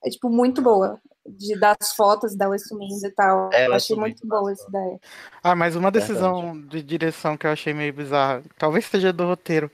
é 0.04 0.10
tipo 0.10 0.28
muito 0.28 0.62
boa. 0.62 1.00
De 1.26 1.58
dar 1.60 1.76
as 1.80 1.92
fotos 1.92 2.34
dela 2.34 2.58
sumindo 2.58 3.06
e 3.06 3.10
tal. 3.10 3.50
Ela 3.52 3.74
eu 3.74 3.76
achei 3.76 3.94
muito 3.94 4.26
boa 4.26 4.50
essa 4.50 4.66
ideia. 4.68 4.98
Ah, 5.44 5.54
mas 5.54 5.76
uma 5.76 5.90
decisão 5.90 6.58
de 6.60 6.82
direção 6.82 7.36
que 7.36 7.46
eu 7.46 7.50
achei 7.52 7.74
meio 7.74 7.92
bizarra, 7.92 8.42
talvez 8.58 8.86
seja 8.86 9.12
do 9.12 9.26
roteiro, 9.26 9.70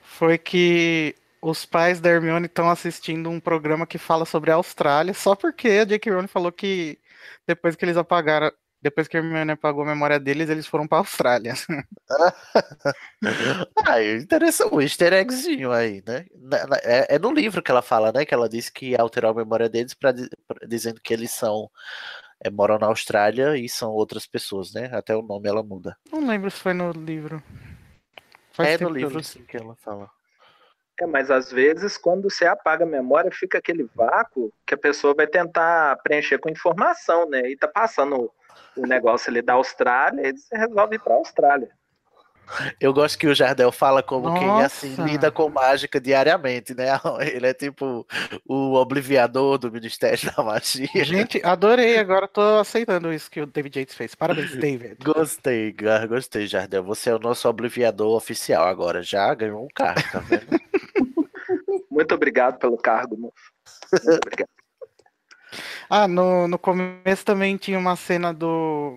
foi 0.00 0.38
que 0.38 1.14
os 1.42 1.64
pais 1.64 2.00
da 2.00 2.10
Hermione 2.10 2.46
estão 2.46 2.70
assistindo 2.70 3.30
um 3.30 3.40
programa 3.40 3.86
que 3.86 3.98
fala 3.98 4.24
sobre 4.24 4.50
a 4.50 4.54
Austrália, 4.56 5.14
só 5.14 5.34
porque 5.36 5.68
a 5.68 5.84
J.K. 5.84 6.10
Rowling 6.12 6.26
falou 6.28 6.52
que 6.52 6.98
depois 7.46 7.76
que 7.76 7.84
eles 7.84 7.96
apagaram 7.96 8.50
Depois 8.80 9.08
que 9.08 9.16
a 9.16 9.20
Hermione 9.20 9.52
apagou 9.52 9.82
a 9.82 9.86
memória 9.86 10.20
deles, 10.20 10.48
eles 10.50 10.66
foram 10.66 10.86
pra 10.86 10.98
Austrália. 10.98 11.54
Ah, 13.86 14.02
interessante, 14.02 14.74
um 14.74 14.80
easter 14.80 15.12
eggzinho 15.12 15.72
aí, 15.72 16.02
né? 16.06 16.26
É, 16.82 17.16
é 17.16 17.18
no 17.18 17.32
livro 17.32 17.62
que 17.62 17.70
ela 17.70 17.82
fala, 17.82 18.12
né? 18.12 18.24
Que 18.24 18.34
ela 18.34 18.48
disse 18.48 18.72
que 18.72 18.96
alterou 18.98 19.30
a 19.30 19.34
memória 19.34 19.68
deles 19.68 19.94
pra, 19.94 20.12
pra- 20.46 20.66
dizendo 20.66 21.00
que 21.00 21.12
eles 21.12 21.30
são 21.32 21.70
é, 22.44 22.50
moram 22.50 22.78
na 22.78 22.86
Austrália 22.86 23.56
e 23.56 23.68
são 23.68 23.90
outras 23.90 24.26
pessoas, 24.26 24.72
né? 24.72 24.90
Até 24.92 25.16
o 25.16 25.22
nome 25.22 25.48
ela 25.48 25.62
muda. 25.62 25.96
Não 26.12 26.26
lembro 26.26 26.50
se 26.50 26.58
foi 26.60 26.72
no 26.74 26.90
livro. 26.92 27.42
Faz 28.52 28.70
é 28.70 28.78
no 28.78 28.90
livro 28.90 29.18
li. 29.18 29.24
sim 29.24 29.44
que 29.44 29.56
ela 29.56 29.74
fala. 29.76 30.10
É, 31.00 31.06
mas 31.06 31.30
às 31.30 31.52
vezes, 31.52 31.96
quando 31.96 32.28
você 32.28 32.44
apaga 32.46 32.84
a 32.84 32.88
memória, 32.88 33.30
fica 33.30 33.58
aquele 33.58 33.88
vácuo 33.94 34.52
que 34.66 34.74
a 34.74 34.78
pessoa 34.78 35.14
vai 35.14 35.26
tentar 35.26 35.96
preencher 36.02 36.38
com 36.38 36.48
informação, 36.48 37.28
né? 37.28 37.48
E 37.48 37.56
tá 37.56 37.68
passando 37.68 38.30
o 38.76 38.86
negócio 38.86 39.30
ali 39.30 39.40
da 39.40 39.54
Austrália, 39.54 40.28
e 40.28 40.36
você 40.36 40.56
resolve 40.56 40.96
ir 40.96 41.00
pra 41.00 41.14
Austrália. 41.14 41.70
Eu 42.80 42.92
gosto 42.92 43.18
que 43.18 43.26
o 43.26 43.34
Jardel 43.34 43.70
fala 43.70 44.02
como 44.02 44.32
quem 44.38 44.48
assim 44.62 44.90
Nossa. 44.90 45.02
lida 45.02 45.30
com 45.30 45.48
mágica 45.48 46.00
diariamente, 46.00 46.74
né? 46.74 46.86
Ele 47.20 47.46
é 47.46 47.54
tipo 47.54 48.06
o 48.46 48.74
obliviador 48.74 49.58
do 49.58 49.70
Ministério 49.70 50.18
da 50.34 50.42
Magia. 50.42 50.88
Gente, 51.04 51.40
adorei. 51.44 51.98
Agora 51.98 52.26
tô 52.28 52.40
aceitando 52.58 53.12
isso 53.12 53.30
que 53.30 53.40
o 53.40 53.46
David 53.46 53.80
Yates 53.80 53.94
fez. 53.94 54.14
Parabéns, 54.14 54.54
David. 54.56 54.96
Gostei, 55.04 55.72
Gar- 55.72 56.06
gostei, 56.06 56.46
Jardel. 56.46 56.82
Você 56.84 57.10
é 57.10 57.14
o 57.14 57.18
nosso 57.18 57.48
obliviador 57.48 58.16
oficial 58.16 58.66
agora. 58.66 59.02
Já 59.02 59.32
ganhou 59.34 59.64
um 59.64 59.68
cargo, 59.74 60.02
tá 60.10 60.18
vendo? 60.20 60.46
Muito 61.90 62.14
obrigado 62.14 62.58
pelo 62.58 62.76
cargo, 62.76 63.16
moço. 63.16 63.34
Muito 63.92 64.20
obrigado. 64.24 64.48
Ah, 65.90 66.06
no, 66.06 66.46
no 66.46 66.58
começo 66.58 67.24
também 67.24 67.56
tinha 67.56 67.78
uma 67.78 67.96
cena 67.96 68.32
do. 68.32 68.96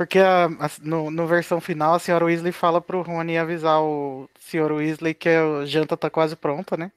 Porque 0.00 0.18
a, 0.18 0.46
a- 0.46 0.70
no, 0.82 1.10
no 1.10 1.26
versão 1.26 1.60
final 1.60 1.92
a 1.92 1.98
senhora 1.98 2.24
Weasley 2.24 2.52
fala 2.52 2.80
pro 2.80 3.02
Rony 3.02 3.36
avisar 3.36 3.82
o 3.82 4.30
senhor 4.38 4.72
Weasley 4.72 5.12
que 5.12 5.28
a 5.28 5.66
janta 5.66 5.94
tá 5.94 6.08
quase 6.08 6.34
pronta, 6.34 6.74
né? 6.74 6.90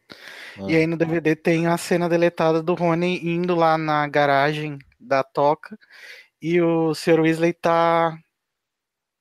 E 0.70 0.74
aí 0.78 0.88
no 0.88 0.96
DVD 0.96 1.36
tem 1.36 1.68
a 1.68 1.78
cena 1.78 2.08
deletada 2.08 2.64
do 2.64 2.74
Rony 2.74 3.20
indo 3.28 3.56
lá 3.56 3.78
na 3.78 4.08
garagem 4.08 4.80
da 4.98 5.22
Toca 5.22 5.78
e 6.42 6.62
o 6.62 6.96
senhor 6.96 7.20
Weasley 7.20 7.52
tá 7.52 8.18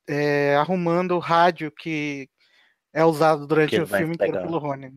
é, 0.07 0.55
arrumando 0.55 1.11
o 1.15 1.19
rádio 1.19 1.69
que 1.69 2.29
é 2.93 3.03
usado 3.03 3.45
durante 3.45 3.81
o 3.81 3.87
filme 3.87 4.15
inteiro 4.15 4.37
pelo 4.39 4.59
Rony. 4.59 4.93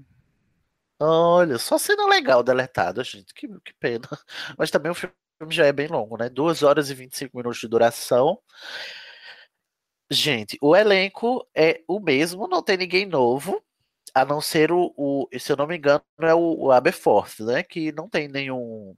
Olha, 1.01 1.59
só 1.59 1.77
cena 1.79 2.07
legal 2.07 2.43
deletada, 2.45 3.03
gente. 3.05 3.35
Que, 3.35 3.49
que 3.61 3.75
pena. 3.75 4.09
Mas 4.57 4.71
também 4.71 4.93
o 4.93 4.95
filme 4.95 5.15
já 5.51 5.67
é 5.67 5.73
bem 5.73 5.89
longo, 5.89 6.17
né? 6.17 6.29
2 6.29 6.63
horas 6.63 6.91
e 6.91 6.95
25 6.95 7.37
minutos 7.37 7.61
de 7.61 7.69
duração. 7.69 8.39
Gente, 10.11 10.57
o 10.61 10.77
elenco 10.77 11.47
é 11.55 11.83
o 11.89 11.99
mesmo, 11.99 12.47
não 12.47 12.63
tem 12.63 12.77
ninguém 12.77 13.07
novo, 13.07 13.63
a 14.15 14.25
não 14.25 14.41
ser 14.41 14.71
o, 14.73 14.95
o 14.97 15.29
se 15.39 15.53
eu 15.53 15.57
não 15.57 15.67
me 15.67 15.77
engano, 15.77 16.03
é 16.21 16.35
o, 16.35 16.67
o 16.67 16.73
Aberforth, 16.73 17.41
né? 17.41 17.63
Que 17.63 17.93
não 17.93 18.09
tem 18.09 18.29
nenhum 18.29 18.97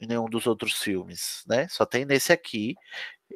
nenhum 0.00 0.26
dos 0.28 0.46
outros 0.46 0.74
filmes, 0.82 1.44
né? 1.46 1.68
Só 1.68 1.86
tem 1.86 2.04
nesse 2.04 2.32
aqui. 2.32 2.74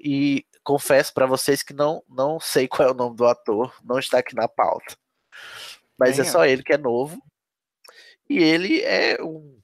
E 0.03 0.45
confesso 0.65 1.15
pra 1.15 1.27
vocês 1.27 1.63
que 1.63 1.73
não 1.75 2.03
não 2.09 2.41
sei 2.41 2.67
qual 2.69 2.89
é 2.89 2.93
o 2.93 2.95
nome 2.95 3.17
do 3.17 3.27
ator, 3.27 3.75
não 3.85 3.99
está 3.99 4.19
aqui 4.19 4.35
na 4.35 4.49
pauta. 4.49 4.97
Mas 5.99 6.19
é 6.19 6.25
só 6.25 6.45
ele 6.45 6.63
que 6.63 6.73
é 6.73 6.79
novo. 6.79 7.23
E 8.29 8.39
ele 8.39 8.83
é 8.83 9.23
um, 9.23 9.61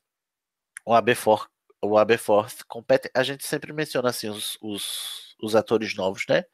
um 0.86 0.94
Aberforth, 0.94 1.49
o 1.82 1.98
Aberforth 1.98 2.64
competente. 2.68 3.12
A 3.16 3.22
gente 3.22 3.46
sempre 3.46 3.72
menciona 3.72 4.10
assim 4.10 4.28
os, 4.28 4.58
os, 4.62 5.36
os 5.42 5.56
atores 5.56 5.94
novos, 5.96 6.24
né? 6.28 6.44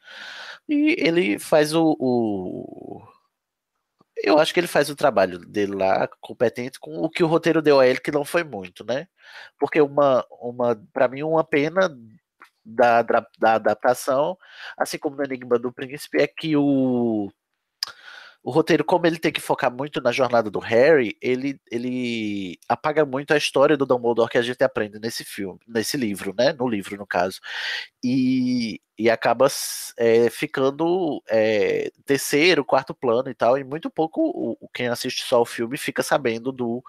E 0.69 0.97
ele 0.99 1.39
faz 1.39 1.75
o, 1.75 1.97
o- 2.01 3.03
Eu 4.17 4.39
acho 4.39 4.53
que 4.55 4.61
ele 4.61 4.67
faz 4.67 4.89
o 4.89 4.97
trabalho 4.97 5.39
dele 5.39 5.75
lá 5.75 6.09
competente 6.21 6.81
com 6.81 6.97
o 6.99 7.11
que 7.11 7.23
o 7.23 7.27
roteiro 7.27 7.61
deu 7.63 7.79
a 7.79 7.87
ele, 7.87 8.01
que 8.01 8.11
não 8.11 8.25
foi 8.25 8.43
muito, 8.45 8.85
né? 8.85 9.07
Porque 9.59 9.81
uma, 9.81 10.25
uma 10.41 10.75
para 10.93 11.07
mim, 11.09 11.23
uma 11.23 11.45
pena 11.45 11.91
da, 12.65 13.03
da, 13.03 13.27
da 13.39 13.55
adaptação, 13.55 14.37
assim 14.79 14.99
como 14.99 15.17
no 15.17 15.25
Enigma 15.25 15.59
do 15.59 15.73
Príncipe, 15.73 16.19
é 16.21 16.27
que 16.27 16.57
o 16.57 17.31
o 18.47 18.53
roteiro, 18.53 18.85
como 18.85 19.07
ele 19.09 19.19
tem 19.19 19.33
que 19.33 19.41
focar 19.41 19.73
muito 19.73 20.01
na 20.01 20.13
jornada 20.13 20.49
do 20.53 20.61
Harry, 20.61 21.17
ele, 21.21 21.61
ele 21.71 22.57
apaga 22.69 23.05
muito 23.05 23.35
a 23.35 23.37
história 23.37 23.77
do 23.77 23.85
Dumbledore 23.85 24.31
que 24.31 24.39
a 24.39 24.43
gente 24.43 24.63
aprende 24.63 25.01
nesse 25.01 25.25
filme, 25.25 25.59
nesse 25.67 25.97
livro, 25.97 26.33
né? 26.39 26.53
No 26.53 26.69
livro, 26.69 26.97
no 26.97 27.05
caso. 27.07 27.41
E, 28.05 28.81
e 28.97 29.11
acaba 29.11 29.49
é, 29.99 30.31
ficando 30.31 31.21
é, 31.29 31.91
terceiro, 32.05 32.65
quarto 32.65 32.95
plano 32.95 33.29
e 33.29 33.35
tal, 33.35 33.59
e 33.59 33.65
muito 33.65 33.91
pouco 33.91 34.21
o, 34.23 34.69
quem 34.73 34.87
assiste 34.89 35.25
só 35.25 35.41
o 35.43 35.47
filme 35.47 35.77
fica 35.77 36.03
sabendo 36.05 36.53
do, 36.53 36.85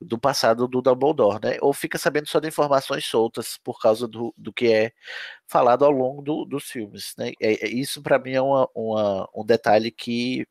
do 0.00 0.18
passado 0.18 0.68
do 0.68 0.82
Dumbledore, 0.82 1.40
né? 1.42 1.56
Ou 1.60 1.72
fica 1.72 1.98
sabendo 1.98 2.28
só 2.28 2.40
de 2.40 2.48
informações 2.48 3.04
soltas 3.06 3.58
por 3.64 3.80
causa 3.80 4.08
do, 4.08 4.34
do 4.36 4.52
que 4.52 4.72
é 4.72 4.92
falado 5.46 5.84
ao 5.84 5.90
longo 5.90 6.22
do- 6.22 6.44
dos 6.44 6.64
filmes, 6.64 7.14
né? 7.18 7.32
É, 7.40 7.66
é- 7.66 7.68
isso 7.68 8.02
para 8.02 8.18
mim 8.18 8.32
é 8.32 8.42
uma, 8.42 8.68
uma- 8.74 9.28
um 9.34 9.44
detalhe 9.44 9.90
que 9.90 10.46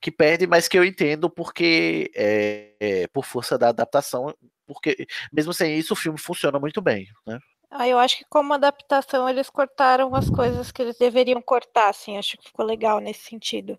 que 0.00 0.10
perde, 0.10 0.46
mas 0.46 0.68
que 0.68 0.78
eu 0.78 0.84
entendo 0.84 1.28
porque 1.30 2.10
é, 2.14 2.74
é, 2.80 3.06
por 3.08 3.24
força 3.24 3.58
da 3.58 3.68
adaptação, 3.68 4.34
porque 4.66 5.06
mesmo 5.32 5.52
sem 5.52 5.78
isso 5.78 5.94
o 5.94 5.96
filme 5.96 6.18
funciona 6.18 6.58
muito 6.58 6.80
bem, 6.80 7.08
né? 7.26 7.38
Ah, 7.70 7.86
eu 7.86 7.98
acho 7.98 8.18
que 8.18 8.24
como 8.28 8.52
adaptação 8.52 9.28
eles 9.28 9.48
cortaram 9.48 10.12
as 10.14 10.28
coisas 10.28 10.72
que 10.72 10.82
eles 10.82 10.98
deveriam 10.98 11.40
cortar, 11.40 11.88
assim, 11.88 12.18
acho 12.18 12.36
que 12.36 12.48
ficou 12.48 12.66
legal 12.66 12.98
nesse 12.98 13.22
sentido. 13.22 13.78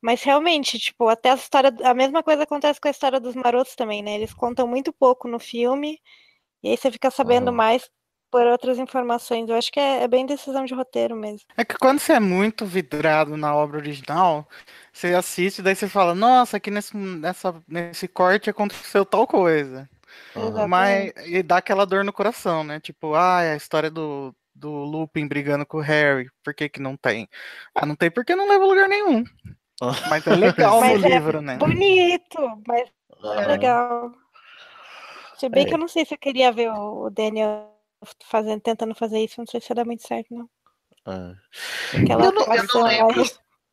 Mas 0.00 0.22
realmente, 0.22 0.78
tipo, 0.78 1.08
até 1.08 1.30
a 1.32 1.34
história, 1.34 1.72
a 1.84 1.92
mesma 1.92 2.22
coisa 2.22 2.44
acontece 2.44 2.80
com 2.80 2.88
a 2.88 2.90
história 2.90 3.20
dos 3.20 3.34
marotos 3.34 3.74
também, 3.74 4.02
né? 4.02 4.14
Eles 4.14 4.32
contam 4.32 4.66
muito 4.66 4.92
pouco 4.92 5.28
no 5.28 5.38
filme, 5.38 6.00
e 6.62 6.70
aí 6.70 6.76
você 6.76 6.90
fica 6.90 7.10
sabendo 7.10 7.52
mais 7.52 7.90
por 8.30 8.46
outras 8.46 8.78
informações. 8.78 9.48
Eu 9.48 9.56
acho 9.56 9.70
que 9.72 9.80
é, 9.80 10.02
é 10.02 10.08
bem 10.08 10.26
decisão 10.26 10.64
de 10.64 10.74
roteiro 10.74 11.16
mesmo. 11.16 11.46
É 11.56 11.64
que 11.64 11.76
quando 11.78 11.98
você 11.98 12.14
é 12.14 12.20
muito 12.20 12.64
vidrado 12.66 13.36
na 13.36 13.54
obra 13.54 13.78
original, 13.78 14.46
você 14.92 15.14
assiste, 15.14 15.62
daí 15.62 15.74
você 15.74 15.88
fala, 15.88 16.14
nossa, 16.14 16.56
aqui 16.56 16.70
nesse, 16.70 16.96
nessa, 16.96 17.54
nesse 17.66 18.08
corte 18.08 18.50
aconteceu 18.50 19.04
tal 19.04 19.26
coisa. 19.26 19.88
Mas 20.68 21.12
e 21.26 21.42
dá 21.42 21.58
aquela 21.58 21.84
dor 21.84 22.04
no 22.04 22.12
coração, 22.12 22.64
né? 22.64 22.80
Tipo, 22.80 23.14
ah, 23.14 23.38
a 23.38 23.56
história 23.56 23.90
do, 23.90 24.34
do 24.54 24.70
Lupin 24.70 25.26
brigando 25.28 25.66
com 25.66 25.78
o 25.78 25.82
Harry, 25.82 26.28
por 26.42 26.54
que 26.54 26.68
que 26.68 26.80
não 26.80 26.96
tem? 26.96 27.28
Ah, 27.74 27.86
não 27.86 27.94
tem 27.94 28.10
porque 28.10 28.34
não 28.34 28.48
leva 28.48 28.64
a 28.64 28.66
lugar 28.66 28.88
nenhum. 28.88 29.24
Mas 30.10 30.26
é 30.26 30.34
legal 30.34 30.80
Mas 30.80 31.00
no 31.00 31.06
é 31.06 31.10
livro, 31.10 31.40
né? 31.40 31.56
Bonito, 31.56 32.40
mas 32.66 32.90
é 33.22 33.46
legal. 33.46 34.12
Se 35.36 35.48
bem 35.48 35.64
É. 35.64 35.68
que 35.68 35.74
eu 35.74 35.78
não 35.78 35.86
sei 35.86 36.04
se 36.04 36.14
eu 36.14 36.18
queria 36.18 36.50
ver 36.50 36.72
o 36.72 37.08
Daniel 37.10 37.77
fazendo, 38.24 38.60
tentando 38.60 38.94
fazer 38.94 39.18
isso, 39.24 39.40
não 39.40 39.46
sei 39.46 39.60
se 39.60 39.70
ia 39.70 39.76
dar 39.76 39.84
muito 39.84 40.06
certo, 40.06 40.34
não. 40.34 40.48
É. 41.06 41.98
Aquela 41.98 42.24
Eu 42.24 42.32
não, 42.32 42.42
eu 42.42 42.64
não 42.74 42.82
lembro 42.82 43.24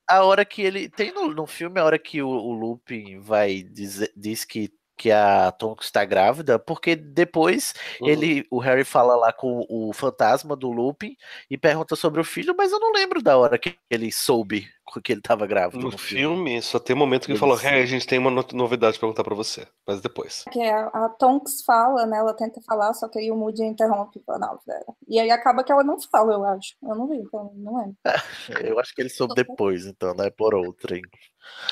a 0.07 0.23
hora 0.23 0.45
que 0.45 0.61
ele. 0.61 0.89
Tem 0.89 1.11
no, 1.11 1.27
no 1.33 1.47
filme 1.47 1.79
a 1.79 1.85
hora 1.85 1.99
que 1.99 2.21
o, 2.21 2.29
o 2.29 2.53
Lupin 2.53 3.19
vai 3.19 3.63
dizer, 3.63 4.11
diz 4.15 4.45
que, 4.45 4.71
que 4.97 5.11
a 5.11 5.51
Tonks 5.51 5.87
está 5.87 6.05
grávida, 6.05 6.57
porque 6.57 6.95
depois 6.95 7.73
Uhum. 8.01 8.07
ele, 8.07 8.47
o 8.49 8.59
Harry 8.59 8.83
fala 8.83 9.15
lá 9.15 9.33
com 9.33 9.65
o 9.69 9.91
fantasma 9.93 10.55
do 10.55 10.71
Lupin 10.71 11.15
e 11.49 11.57
pergunta 11.57 11.95
sobre 11.95 12.21
o 12.21 12.23
filho, 12.23 12.55
mas 12.57 12.71
eu 12.71 12.79
não 12.79 12.91
lembro 12.93 13.21
da 13.21 13.37
hora 13.37 13.57
que 13.57 13.75
ele 13.89 14.11
soube 14.11 14.67
que 15.03 15.11
ele 15.11 15.19
estava 15.19 15.45
grávido 15.45 15.83
No 15.83 15.91
no 15.91 15.97
filme. 15.97 16.35
filme, 16.45 16.61
só 16.61 16.79
tem 16.79 16.95
um 16.95 16.99
momento 16.99 17.25
que 17.25 17.31
ele 17.33 17.39
falou. 17.39 17.55
Harry, 17.57 17.81
a 17.81 17.85
gente 17.85 18.07
tem 18.07 18.17
uma 18.17 18.31
no- 18.31 18.45
novidade 18.53 18.97
pra 18.97 19.09
contar 19.09 19.25
pra 19.25 19.35
você. 19.35 19.67
Mas 19.85 19.99
depois. 19.99 20.45
Que 20.51 20.61
a, 20.61 20.85
a 20.87 21.09
Tonks 21.09 21.63
fala, 21.65 22.05
né? 22.05 22.17
Ela 22.17 22.33
tenta 22.33 22.61
falar, 22.61 22.93
só 22.93 23.09
que 23.09 23.19
aí 23.19 23.29
o 23.29 23.35
Moody 23.35 23.61
interrompe 23.63 24.19
e 24.19 24.23
fala, 24.23 24.39
não, 24.39 24.57
pera. 24.65 24.85
E 25.09 25.19
aí 25.19 25.29
acaba 25.31 25.65
que 25.65 25.71
ela 25.71 25.83
não 25.83 25.99
fala, 25.99 26.33
eu 26.33 26.45
acho. 26.45 26.75
Eu 26.81 26.95
não 26.95 27.09
vi, 27.09 27.17
então 27.17 27.51
não 27.55 27.77
lembro. 27.77 27.97
Eu 28.73 28.79
acho 28.79 28.95
que 28.95 29.01
ele 29.01 29.09
soube 29.09 29.33
depois, 29.35 29.85
então, 29.85 30.13
né? 30.15 30.29
Por 30.29 30.53
outra. 30.55 30.95
hein? 30.95 31.01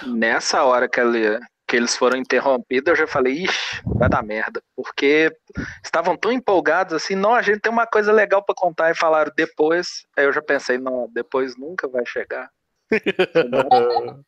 Nessa 0.07 0.63
hora 0.63 0.89
que, 0.89 0.99
ele- 0.99 1.39
que 1.73 1.77
eles 1.77 1.97
foram 1.97 2.17
interrompidos, 2.17 2.88
eu 2.88 2.95
já 2.95 3.07
falei, 3.07 3.33
ixi, 3.33 3.81
vai 3.83 4.07
dar 4.07 4.21
merda. 4.21 4.62
Porque 4.75 5.36
estavam 5.83 6.15
tão 6.15 6.31
empolgados 6.31 6.93
assim, 6.93 7.15
não, 7.15 7.33
a 7.33 7.41
gente 7.41 7.62
tem 7.62 7.71
uma 7.71 7.88
coisa 7.88 8.12
legal 8.12 8.43
pra 8.43 8.53
contar 8.53 8.91
e 8.91 8.95
falaram 8.95 9.31
depois. 9.36 10.05
Aí 10.15 10.25
eu 10.25 10.31
já 10.31 10.39
pensei, 10.39 10.77
não, 10.77 11.09
depois 11.12 11.57
nunca 11.57 11.88
vai 11.88 12.05
chegar. 12.05 12.51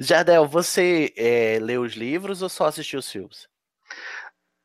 Jardel, 0.00 0.46
você 0.46 1.12
é, 1.18 1.58
leu 1.60 1.82
os 1.82 1.92
livros 1.92 2.40
ou 2.40 2.48
só 2.48 2.64
assistiu 2.64 3.00
os 3.00 3.12
filmes? 3.12 3.46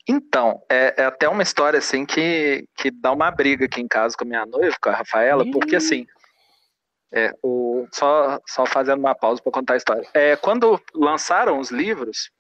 Então, 0.08 0.64
é, 0.70 1.02
é 1.02 1.06
até 1.06 1.28
uma 1.28 1.44
história 1.44 1.80
assim 1.80 2.06
que, 2.06 2.66
que 2.78 2.92
dá 2.92 3.12
uma 3.12 3.30
briga 3.30 3.66
aqui 3.66 3.82
em 3.82 3.90
casa 3.90 4.16
com 4.18 4.24
a 4.24 4.28
minha 4.28 4.46
noiva, 4.46 4.78
com 4.82 4.90
a 4.90 4.96
Rafaela, 4.96 5.44
porque 5.52 5.76
assim, 5.76 6.08
é, 7.14 7.34
o, 7.44 7.88
só, 7.92 8.40
só 8.48 8.66
fazendo 8.66 9.00
uma 9.00 9.14
pausa 9.14 9.42
para 9.42 9.52
contar 9.52 9.76
a 9.76 9.78
história. 9.78 10.08
É, 10.14 10.36
quando 10.36 10.82
lançaram 10.96 11.60
os 11.60 11.70
livros, 11.70 12.32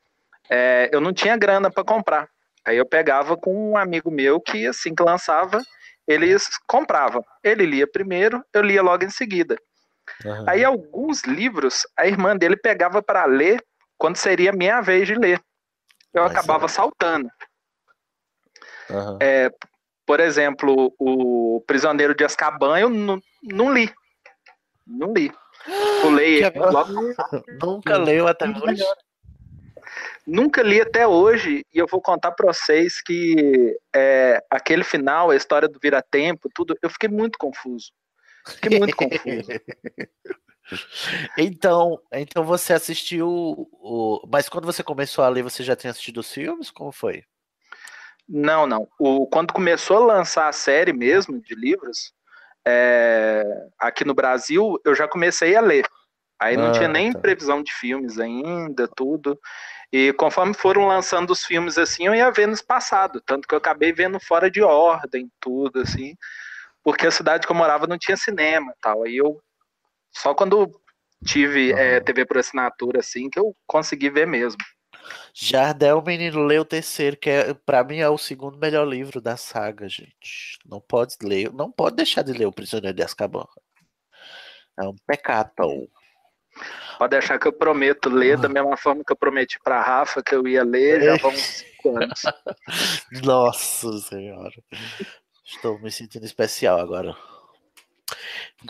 é, 0.49 0.89
eu 0.91 0.99
não 0.99 1.13
tinha 1.13 1.37
grana 1.37 1.71
para 1.71 1.83
comprar. 1.83 2.27
Aí 2.65 2.77
eu 2.77 2.85
pegava 2.85 3.37
com 3.37 3.71
um 3.71 3.77
amigo 3.77 4.09
meu 4.09 4.41
que 4.41 4.65
assim 4.65 4.95
que 4.95 5.03
lançava, 5.03 5.61
eles 6.07 6.47
compravam. 6.67 7.23
Ele 7.43 7.65
lia 7.65 7.87
primeiro, 7.87 8.43
eu 8.51 8.63
lia 8.63 8.81
logo 8.81 9.03
em 9.05 9.09
seguida. 9.09 9.57
Aham. 10.25 10.45
Aí 10.47 10.63
alguns 10.63 11.21
livros 11.23 11.81
a 11.97 12.07
irmã 12.07 12.35
dele 12.35 12.57
pegava 12.57 13.01
para 13.01 13.25
ler 13.25 13.63
quando 13.97 14.17
seria 14.17 14.51
minha 14.51 14.81
vez 14.81 15.07
de 15.07 15.13
ler. 15.13 15.39
Eu 16.13 16.23
Mas 16.23 16.31
acabava 16.31 16.65
é. 16.65 16.69
saltando. 16.69 17.29
Aham. 18.89 19.19
É, 19.21 19.51
por 20.05 20.19
exemplo, 20.19 20.93
o 20.99 21.63
Prisioneiro 21.67 22.15
de 22.15 22.25
Azkaban 22.25 22.79
eu 22.79 22.89
não, 22.89 23.21
não 23.43 23.71
li. 23.71 23.93
Não 24.85 25.13
li. 25.13 25.31
Pulei 26.01 26.43
ele 26.43 26.59
logo. 26.59 26.93
Nunca 27.61 27.97
leu 27.97 28.27
até 28.27 28.45
hoje. 28.47 28.83
Nunca 30.25 30.63
li 30.63 30.81
até 30.81 31.07
hoje 31.07 31.65
e 31.73 31.77
eu 31.77 31.87
vou 31.87 32.01
contar 32.01 32.31
para 32.31 32.53
vocês 32.53 33.01
que 33.01 33.77
é, 33.93 34.43
aquele 34.49 34.83
final, 34.83 35.29
a 35.29 35.35
história 35.35 35.67
do 35.67 35.79
vira-tempo, 35.79 36.49
tudo, 36.53 36.77
eu 36.81 36.89
fiquei 36.89 37.09
muito 37.09 37.37
confuso. 37.37 37.91
Fiquei 38.47 38.79
muito 38.79 38.95
confuso. 38.95 39.47
Então, 41.37 41.99
então 42.11 42.43
você 42.43 42.71
assistiu 42.73 43.27
o. 43.29 44.25
Mas 44.31 44.47
quando 44.47 44.65
você 44.65 44.81
começou 44.81 45.23
a 45.23 45.29
ler, 45.29 45.43
você 45.43 45.61
já 45.61 45.75
tinha 45.75 45.91
assistido 45.91 46.19
os 46.19 46.31
filmes? 46.31 46.71
Como 46.71 46.91
foi? 46.91 47.23
Não, 48.27 48.65
não. 48.65 48.87
O, 48.97 49.27
quando 49.27 49.53
começou 49.53 49.97
a 49.97 50.15
lançar 50.15 50.47
a 50.47 50.53
série 50.53 50.93
mesmo 50.93 51.41
de 51.41 51.53
livros, 51.53 52.13
é, 52.65 53.43
aqui 53.79 54.05
no 54.05 54.13
Brasil, 54.13 54.79
eu 54.85 54.95
já 54.95 55.07
comecei 55.07 55.55
a 55.55 55.61
ler. 55.61 55.85
Aí 56.39 56.57
não 56.57 56.67
Ah, 56.67 56.71
tinha 56.71 56.87
nem 56.87 57.11
tá. 57.11 57.19
previsão 57.19 57.63
de 57.63 57.71
filmes 57.73 58.19
ainda, 58.19 58.87
tudo. 58.87 59.39
E 59.91 60.11
conforme 60.13 60.53
foram 60.53 60.87
lançando 60.87 61.29
os 61.31 61.43
filmes 61.45 61.77
assim, 61.77 62.07
eu 62.07 62.15
ia 62.15 62.31
vendo 62.31 62.53
espaçado. 62.53 63.21
Tanto 63.21 63.47
que 63.47 63.53
eu 63.53 63.57
acabei 63.59 63.93
vendo 63.93 64.19
fora 64.19 64.49
de 64.49 64.61
ordem, 64.61 65.31
tudo, 65.39 65.81
assim. 65.81 66.15
Porque 66.83 67.07
a 67.07 67.11
cidade 67.11 67.45
que 67.45 67.51
eu 67.51 67.55
morava 67.55 67.87
não 67.87 67.97
tinha 67.97 68.17
cinema 68.17 68.73
e 68.75 68.81
tal. 68.81 69.03
Aí 69.03 69.15
eu. 69.15 69.41
Só 70.11 70.33
quando 70.33 70.69
tive 71.23 71.71
é, 71.73 71.99
TV 71.99 72.25
por 72.25 72.37
assinatura, 72.37 72.99
assim, 72.99 73.29
que 73.29 73.39
eu 73.39 73.55
consegui 73.65 74.09
ver 74.09 74.27
mesmo. 74.27 74.59
Jardel, 75.33 76.01
menino, 76.01 76.45
lê 76.45 76.59
o 76.59 76.65
terceiro, 76.65 77.17
que 77.17 77.29
é, 77.29 77.53
pra 77.53 77.83
mim 77.83 77.97
é 77.97 78.09
o 78.09 78.17
segundo 78.17 78.57
melhor 78.57 78.87
livro 78.87 79.19
da 79.19 79.35
saga, 79.35 79.87
gente. 79.89 80.59
Não 80.65 80.79
pode 80.79 81.15
ler, 81.21 81.51
não 81.51 81.71
pode 81.71 81.95
deixar 81.95 82.21
de 82.21 82.33
ler 82.33 82.45
O 82.45 82.51
Prisioneiro 82.51 82.95
de 82.95 83.03
Azkaban. 83.03 83.45
É 84.79 84.83
um 84.83 84.95
pecado. 85.05 85.51
Pode 86.97 87.09
deixar 87.11 87.39
que 87.39 87.47
eu 87.47 87.53
prometo 87.53 88.09
ler 88.09 88.37
da 88.37 88.47
mesma 88.47 88.77
forma 88.77 89.03
que 89.03 89.11
eu 89.11 89.17
prometi 89.17 89.59
pra 89.63 89.81
Rafa 89.81 90.21
que 90.23 90.35
eu 90.35 90.47
ia 90.47 90.63
ler, 90.63 91.03
já 91.03 91.17
vão 91.17 91.31
cinco 91.31 91.97
anos. 91.97 92.21
Nossa 93.23 93.91
Senhora. 93.99 94.53
Estou 95.45 95.79
me 95.79 95.91
sentindo 95.91 96.25
especial 96.25 96.79
agora. 96.79 97.15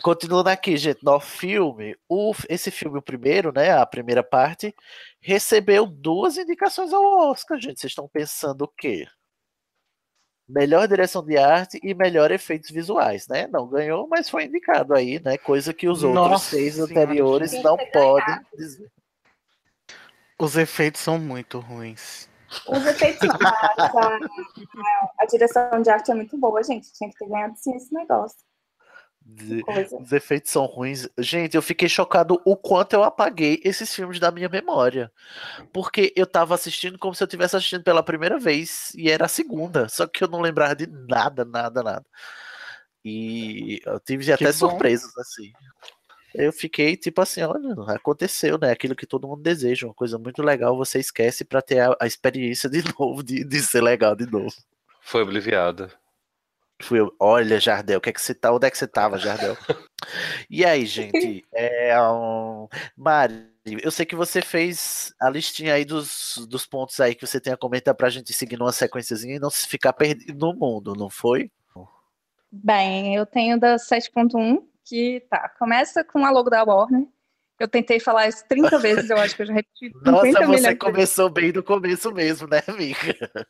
Continuando 0.02 0.48
aqui, 0.48 0.76
gente, 0.76 1.04
no 1.04 1.20
filme, 1.20 1.96
o, 2.08 2.32
esse 2.48 2.70
filme, 2.70 2.98
o 2.98 3.02
primeiro, 3.02 3.52
né, 3.52 3.72
a 3.72 3.86
primeira 3.86 4.22
parte, 4.22 4.74
recebeu 5.20 5.86
duas 5.86 6.36
indicações 6.36 6.92
ao 6.92 7.30
Oscar, 7.30 7.58
gente. 7.58 7.80
Vocês 7.80 7.90
estão 7.90 8.08
pensando 8.08 8.62
o 8.62 8.68
quê? 8.68 9.06
Melhor 10.46 10.86
direção 10.86 11.24
de 11.24 11.38
arte 11.38 11.80
e 11.82 11.94
melhor 11.94 12.30
efeitos 12.30 12.70
visuais, 12.70 13.26
né? 13.28 13.46
Não 13.46 13.66
ganhou, 13.66 14.06
mas 14.06 14.28
foi 14.28 14.44
indicado 14.44 14.94
aí, 14.94 15.18
né? 15.24 15.38
Coisa 15.38 15.72
que 15.72 15.88
os 15.88 16.02
outros 16.02 16.30
Nossa 16.30 16.50
seis 16.50 16.74
Senhora, 16.74 16.92
anteriores 16.92 17.52
não 17.62 17.78
podem 17.92 18.40
dizer. 18.54 18.92
Os 20.38 20.56
efeitos 20.56 21.00
são 21.00 21.18
muito 21.18 21.60
ruins. 21.60 22.28
Os 22.68 22.86
efeitos 22.86 23.28
a, 23.30 23.84
a, 23.84 24.18
a 25.18 25.26
direção 25.26 25.80
de 25.80 25.88
arte 25.88 26.10
é 26.10 26.14
muito 26.14 26.36
boa, 26.36 26.62
gente. 26.62 26.92
Tinha 26.92 27.08
que 27.08 27.16
ter 27.16 27.26
ganhado 27.26 27.54
sim 27.56 27.74
esse 27.74 27.92
negócio. 27.94 28.38
De-. 29.24 29.62
Os 29.98 30.12
efeitos 30.12 30.50
são 30.50 30.66
ruins. 30.66 31.08
Gente, 31.18 31.56
eu 31.56 31.62
fiquei 31.62 31.88
chocado 31.88 32.40
o 32.44 32.56
quanto 32.56 32.92
eu 32.92 33.02
apaguei 33.02 33.60
esses 33.64 33.94
filmes 33.94 34.20
da 34.20 34.30
minha 34.30 34.48
memória. 34.48 35.10
Porque 35.72 36.12
eu 36.14 36.26
tava 36.26 36.54
assistindo 36.54 36.98
como 36.98 37.14
se 37.14 37.22
eu 37.22 37.28
tivesse 37.28 37.56
assistindo 37.56 37.82
pela 37.82 38.02
primeira 38.02 38.38
vez 38.38 38.92
e 38.94 39.10
era 39.10 39.24
a 39.24 39.28
segunda. 39.28 39.88
Só 39.88 40.06
que 40.06 40.22
eu 40.22 40.28
não 40.28 40.40
lembrava 40.40 40.76
de 40.76 40.86
nada, 40.86 41.44
nada, 41.44 41.82
nada. 41.82 42.06
E 43.02 43.80
eu 43.86 43.98
tive 43.98 44.30
até 44.30 44.46
bom. 44.46 44.52
surpresas, 44.52 45.16
assim. 45.16 45.52
Eu 46.34 46.52
fiquei 46.52 46.96
tipo 46.96 47.22
assim, 47.22 47.42
olha, 47.42 47.74
aconteceu, 47.94 48.58
né? 48.58 48.72
Aquilo 48.72 48.96
que 48.96 49.06
todo 49.06 49.28
mundo 49.28 49.42
deseja, 49.42 49.86
uma 49.86 49.94
coisa 49.94 50.18
muito 50.18 50.42
legal, 50.42 50.76
você 50.76 50.98
esquece 50.98 51.44
pra 51.44 51.62
ter 51.62 51.78
a, 51.78 51.96
a 52.00 52.06
experiência 52.06 52.68
de 52.68 52.82
novo, 52.98 53.22
de, 53.22 53.44
de 53.44 53.62
ser 53.62 53.82
legal 53.82 54.14
de 54.14 54.26
novo. 54.26 54.52
Foi 55.00 55.22
obliviada. 55.22 55.90
Fui 56.82 57.00
eu, 57.00 57.14
olha, 57.20 57.60
Jardel, 57.60 57.98
o 57.98 58.00
que 58.00 58.10
é 58.10 58.12
que 58.12 58.20
você 58.20 58.34
tá? 58.34 58.52
Onde 58.52 58.66
é 58.66 58.70
que 58.70 58.76
você 58.76 58.86
tava, 58.86 59.18
Jardel? 59.18 59.56
E 60.50 60.64
aí, 60.64 60.84
gente? 60.86 61.44
É, 61.54 62.00
um... 62.02 62.68
Mari, 62.96 63.46
eu 63.82 63.90
sei 63.90 64.04
que 64.04 64.16
você 64.16 64.42
fez 64.42 65.14
a 65.20 65.30
listinha 65.30 65.74
aí 65.74 65.84
dos, 65.84 66.46
dos 66.48 66.66
pontos 66.66 67.00
aí 67.00 67.14
que 67.14 67.26
você 67.26 67.40
tem 67.40 67.52
a 67.52 67.56
comentar 67.56 67.94
pra 67.94 68.10
gente 68.10 68.32
seguir 68.32 68.58
numa 68.58 68.72
sequenciazinha 68.72 69.36
e 69.36 69.40
não 69.40 69.50
se 69.50 69.66
ficar 69.66 69.92
perdido 69.92 70.34
no 70.38 70.54
mundo, 70.54 70.94
não 70.94 71.08
foi? 71.08 71.50
Bem, 72.50 73.14
eu 73.16 73.26
tenho 73.26 73.58
da 73.58 73.76
7.1, 73.76 74.62
que 74.84 75.26
tá. 75.28 75.48
Começa 75.58 76.04
com 76.04 76.24
a 76.24 76.30
logo 76.30 76.50
da 76.50 76.62
Warner. 76.62 77.06
Eu 77.60 77.68
tentei 77.68 78.00
falar 78.00 78.26
isso 78.28 78.44
30 78.48 78.78
vezes, 78.80 79.08
eu 79.10 79.16
acho 79.16 79.36
que 79.36 79.42
eu 79.42 79.46
já 79.46 79.52
repeti 79.54 79.86
50 79.86 80.02
Nossa, 80.10 80.26
você 80.32 80.44
de 80.56 80.62
vezes. 80.62 80.78
começou 80.78 81.30
bem 81.30 81.52
do 81.52 81.62
começo 81.62 82.12
mesmo, 82.12 82.48
né, 82.48 82.60
amiga? 82.66 82.98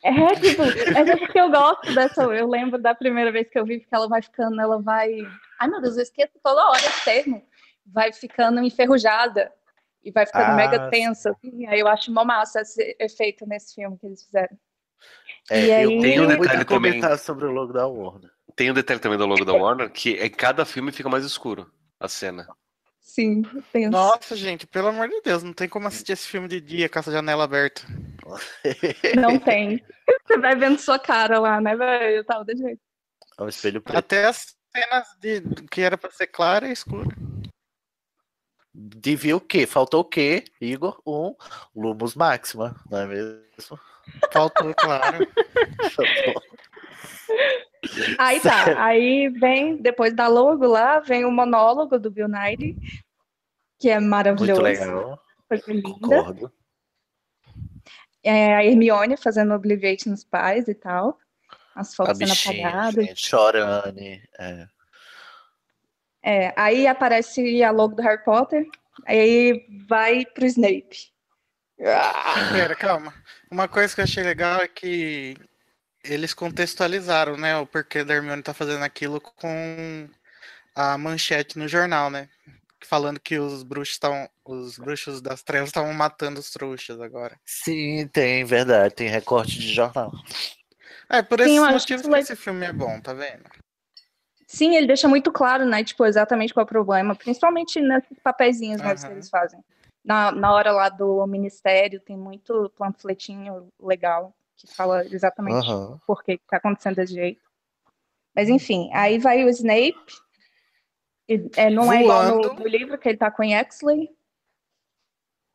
É, 0.03 0.35
tipo, 0.35 0.61
é 0.61 1.15
porque 1.17 1.39
eu 1.39 1.49
gosto 1.49 1.93
dessa. 1.95 2.21
Eu 2.23 2.47
lembro 2.47 2.79
da 2.79 2.93
primeira 2.93 3.31
vez 3.31 3.49
que 3.49 3.57
eu 3.57 3.65
vi 3.65 3.79
que 3.79 3.87
ela 3.91 4.07
vai 4.07 4.21
ficando, 4.21 4.61
ela 4.61 4.79
vai. 4.81 5.11
Ai, 5.59 5.67
meu 5.67 5.81
Deus, 5.81 5.97
eu 5.97 6.03
esqueço 6.03 6.33
toda 6.43 6.69
hora 6.69 6.77
esse 6.77 7.03
termo. 7.03 7.43
Vai 7.87 8.13
ficando 8.13 8.61
enferrujada 8.61 9.51
e 10.03 10.11
vai 10.11 10.25
ficando 10.25 10.51
Ah, 10.51 10.55
mega 10.55 10.89
tensa. 10.91 11.31
assim. 11.31 11.65
Aí 11.67 11.79
eu 11.79 11.87
acho 11.87 12.11
mó 12.11 12.23
massa 12.23 12.61
esse 12.61 12.95
efeito 12.99 13.45
nesse 13.47 13.73
filme 13.75 13.97
que 13.97 14.05
eles 14.05 14.23
fizeram. 14.23 14.55
É, 15.49 15.61
E 15.61 15.69
eu 15.83 15.89
aí- 15.89 16.01
tenho 16.01 16.01
Tem 16.01 16.19
um 16.21 16.27
detalhe 16.27 16.61
a 16.61 16.65
também. 16.65 16.91
comentar 16.91 17.17
sobre 17.17 17.45
o 17.45 17.51
logo 17.51 17.73
da 17.73 17.87
Warner. 17.87 18.29
Tem 18.55 18.69
um 18.69 18.73
detalhe 18.73 18.99
também 18.99 19.17
do 19.17 19.25
logo 19.25 19.43
da 19.45 19.53
Warner, 19.53 19.89
que 19.91 20.11
em 20.11 20.29
cada 20.29 20.63
filme 20.63 20.91
fica 20.91 21.09
mais 21.09 21.25
escuro 21.25 21.69
a 21.99 22.07
cena. 22.07 22.47
Sim, 23.15 23.43
tenso. 23.71 23.91
Nossa, 23.91 24.35
gente, 24.35 24.67
pelo 24.67 24.89
amor 24.89 25.07
de 25.07 25.21
Deus, 25.21 25.41
não 25.41 25.53
tem 25.53 25.69
como 25.69 25.87
assistir 25.87 26.11
esse 26.11 26.27
filme 26.27 26.49
de 26.49 26.59
dia 26.59 26.89
com 26.89 26.99
essa 26.99 27.09
janela 27.09 27.45
aberta. 27.45 27.81
Não 29.15 29.39
tem. 29.39 29.81
Você 30.25 30.37
vai 30.37 30.53
vendo 30.55 30.77
sua 30.79 30.99
cara 30.99 31.39
lá, 31.39 31.61
né, 31.61 31.77
velho? 31.77 32.17
Eu 32.17 32.25
tava 32.25 32.43
de 32.43 32.57
jeito. 32.57 32.81
É 33.39 33.43
um 33.43 33.47
espelho 33.47 33.81
preto. 33.81 33.97
Até 33.97 34.25
as 34.25 34.53
cenas 34.75 35.07
de, 35.21 35.41
que 35.71 35.79
era 35.79 35.97
pra 35.97 36.11
ser 36.11 36.27
clara 36.27 36.67
é 36.67 36.73
escura. 36.73 37.15
Devia 38.73 39.37
o 39.37 39.41
quê? 39.41 39.65
Faltou 39.65 40.01
o 40.01 40.05
quê, 40.05 40.43
Igor? 40.59 41.01
Um 41.07 41.33
Lumos 41.73 42.15
Máxima, 42.15 42.75
não 42.91 42.97
é 42.97 43.05
mesmo? 43.05 43.79
Faltou, 44.33 44.73
claro. 44.73 45.25
Aí 48.17 48.39
tá, 48.39 48.65
aí 48.83 49.29
vem, 49.29 49.77
depois 49.77 50.13
da 50.13 50.27
logo 50.27 50.65
lá, 50.65 50.99
vem 50.99 51.25
o 51.25 51.31
monólogo 51.31 51.99
do 51.99 52.09
Bill 52.09 52.27
Nighy, 52.27 52.75
que 53.85 53.89
é 53.91 53.99
maravilhoso. 53.99 54.63
Muito 54.63 54.79
legal, 54.79 55.21
Coisa 55.47 55.63
linda. 55.71 55.83
concordo. 55.91 56.51
É, 58.23 58.55
a 58.55 58.65
Hermione 58.65 59.15
fazendo 59.15 59.53
Obliviate 59.53 60.09
nos 60.09 60.23
pais 60.23 60.67
e 60.67 60.73
tal. 60.73 61.19
As 61.75 61.93
fotos 61.93 62.17
sendo 62.17 62.31
apagadas. 62.31 63.19
chorane. 63.19 64.23
É. 64.39 64.67
É, 66.23 66.53
aí 66.57 66.87
aparece 66.87 67.63
a 67.63 67.69
logo 67.69 67.93
do 67.93 68.01
Harry 68.01 68.23
Potter, 68.23 68.65
aí 69.05 69.67
vai 69.87 70.25
pro 70.25 70.47
Snape. 70.47 71.13
Ah, 71.79 72.49
Pera, 72.51 72.73
calma. 72.75 73.13
Uma 73.51 73.67
coisa 73.67 73.93
que 73.93 74.01
eu 74.01 74.05
achei 74.05 74.23
legal 74.23 74.61
é 74.61 74.67
que 74.67 75.37
eles 76.03 76.33
contextualizaram, 76.33 77.37
né, 77.37 77.55
o 77.57 77.67
porquê 77.67 78.03
da 78.03 78.15
Hermione 78.15 78.41
tá 78.41 78.51
fazendo 78.55 78.81
aquilo 78.83 79.21
com 79.21 80.09
a 80.73 80.97
manchete 80.97 81.59
no 81.59 81.67
jornal, 81.67 82.09
né? 82.09 82.27
Falando 82.83 83.19
que 83.19 83.39
os 83.39 83.63
bruxos 83.63 83.95
estão, 83.95 84.29
os 84.43 84.77
bruxos 84.77 85.21
das 85.21 85.41
trevas 85.41 85.69
estavam 85.69 85.93
matando 85.93 86.39
os 86.39 86.51
trouxas 86.51 86.99
agora. 87.01 87.39
Sim, 87.45 88.07
tem, 88.07 88.43
verdade, 88.45 88.93
tem 88.93 89.07
recorte 89.07 89.59
de 89.59 89.73
jornal. 89.73 90.11
É, 91.09 91.21
por 91.21 91.39
Sim, 91.39 91.59
motivos 91.59 92.01
isso 92.01 92.03
que 92.09 92.15
le- 92.15 92.19
esse 92.19 92.35
filme 92.35 92.65
é 92.65 92.73
bom, 92.73 92.99
tá 92.99 93.13
vendo? 93.13 93.43
Sim, 94.47 94.75
ele 94.75 94.85
deixa 94.87 95.07
muito 95.07 95.31
claro, 95.31 95.65
né? 95.65 95.83
Tipo, 95.83 96.05
exatamente 96.05 96.53
qual 96.53 96.61
é 96.63 96.65
o 96.65 96.67
problema, 96.69 97.15
principalmente 97.15 97.81
nesses 97.81 98.19
papeizinhos 98.19 98.81
mesmo 98.81 98.99
que 98.99 99.05
Aham. 99.05 99.13
eles 99.15 99.29
fazem. 99.29 99.59
Na, 100.03 100.31
na 100.31 100.53
hora 100.53 100.71
lá 100.71 100.87
do 100.89 101.25
ministério, 101.25 101.99
tem 101.99 102.15
muito 102.15 102.71
panfletinho 102.77 103.69
legal 103.81 104.35
que 104.55 104.67
fala 104.67 105.03
exatamente 105.05 105.67
Aham. 105.67 105.99
por 106.05 106.23
que 106.23 106.37
que 106.37 106.45
tá 106.47 106.57
acontecendo 106.57 106.95
desse 106.95 107.13
jeito. 107.13 107.41
Mas 108.35 108.47
enfim, 108.49 108.91
aí 108.93 109.17
vai 109.17 109.43
o 109.43 109.49
Snape. 109.49 109.95
E, 111.27 111.49
é, 111.55 111.69
não 111.69 111.91
é 111.91 112.01
igual 112.01 112.23
no, 112.25 112.41
Voando. 112.43 112.53
no 112.61 112.67
livro, 112.67 112.97
que 112.97 113.09
ele 113.09 113.17
tá 113.17 113.31
com 113.31 113.43
o 113.43 113.45
Exley. 113.45 114.09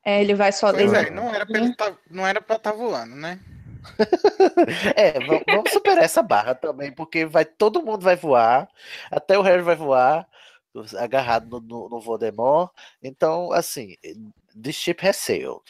É, 0.05 0.21
ele 0.21 0.35
vai 0.35 0.51
só 0.51 0.73
Pois 0.73 0.93
é, 0.93 1.11
não 1.11 1.35
era 1.35 1.45
pra 1.45 1.59
ele 1.59 1.77
tá, 1.77 1.97
não 2.11 2.27
era 2.27 2.41
pra 2.41 2.57
estar 2.57 2.73
voando, 2.73 3.15
né? 3.17 3.39
É, 4.97 5.19
va- 5.21 5.43
vamos 5.47 5.71
superar 5.73 6.05
essa 6.05 6.23
barra 6.23 6.55
também, 6.55 6.93
porque 6.93 7.25
vai, 7.25 7.45
todo 7.45 7.83
mundo 7.83 8.03
vai 8.03 8.17
voar, 8.17 8.69
até 9.11 9.39
o 9.39 9.43
Harry 9.43 9.63
vai 9.63 9.77
voar, 9.77 10.27
agarrado 10.99 11.61
no, 11.61 11.61
no, 11.61 11.89
no 11.89 12.01
Voldemort. 12.01 12.71
Então, 13.03 13.53
assim, 13.53 13.97
the 14.61 14.73
ship 14.73 15.07
has 15.07 15.17
sailed. 15.17 15.63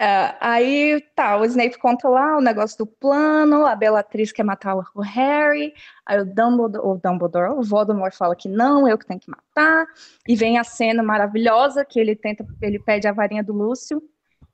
É, 0.00 0.36
aí 0.40 1.00
tá, 1.16 1.36
o 1.36 1.44
Snape 1.44 1.76
conta 1.76 2.08
lá 2.08 2.36
o 2.36 2.40
negócio 2.40 2.78
do 2.78 2.86
plano, 2.86 3.66
a 3.66 3.74
Bellatrix 3.74 4.30
quer 4.30 4.44
matar 4.44 4.76
o 4.76 5.00
Harry, 5.00 5.74
aí 6.06 6.20
o 6.20 6.24
Dumbledore, 6.24 6.86
o 6.86 6.94
Dumbledore, 6.94 7.58
o 7.58 7.64
Voldemort 7.64 8.14
fala 8.14 8.36
que 8.36 8.48
não, 8.48 8.86
eu 8.86 8.96
que 8.96 9.04
tenho 9.04 9.18
que 9.18 9.28
matar, 9.28 9.88
e 10.28 10.36
vem 10.36 10.56
a 10.56 10.62
cena 10.62 11.02
maravilhosa 11.02 11.84
que 11.84 11.98
ele 11.98 12.14
tenta, 12.14 12.46
ele 12.62 12.78
pede 12.78 13.08
a 13.08 13.12
varinha 13.12 13.42
do 13.42 13.52
Lúcio, 13.52 14.00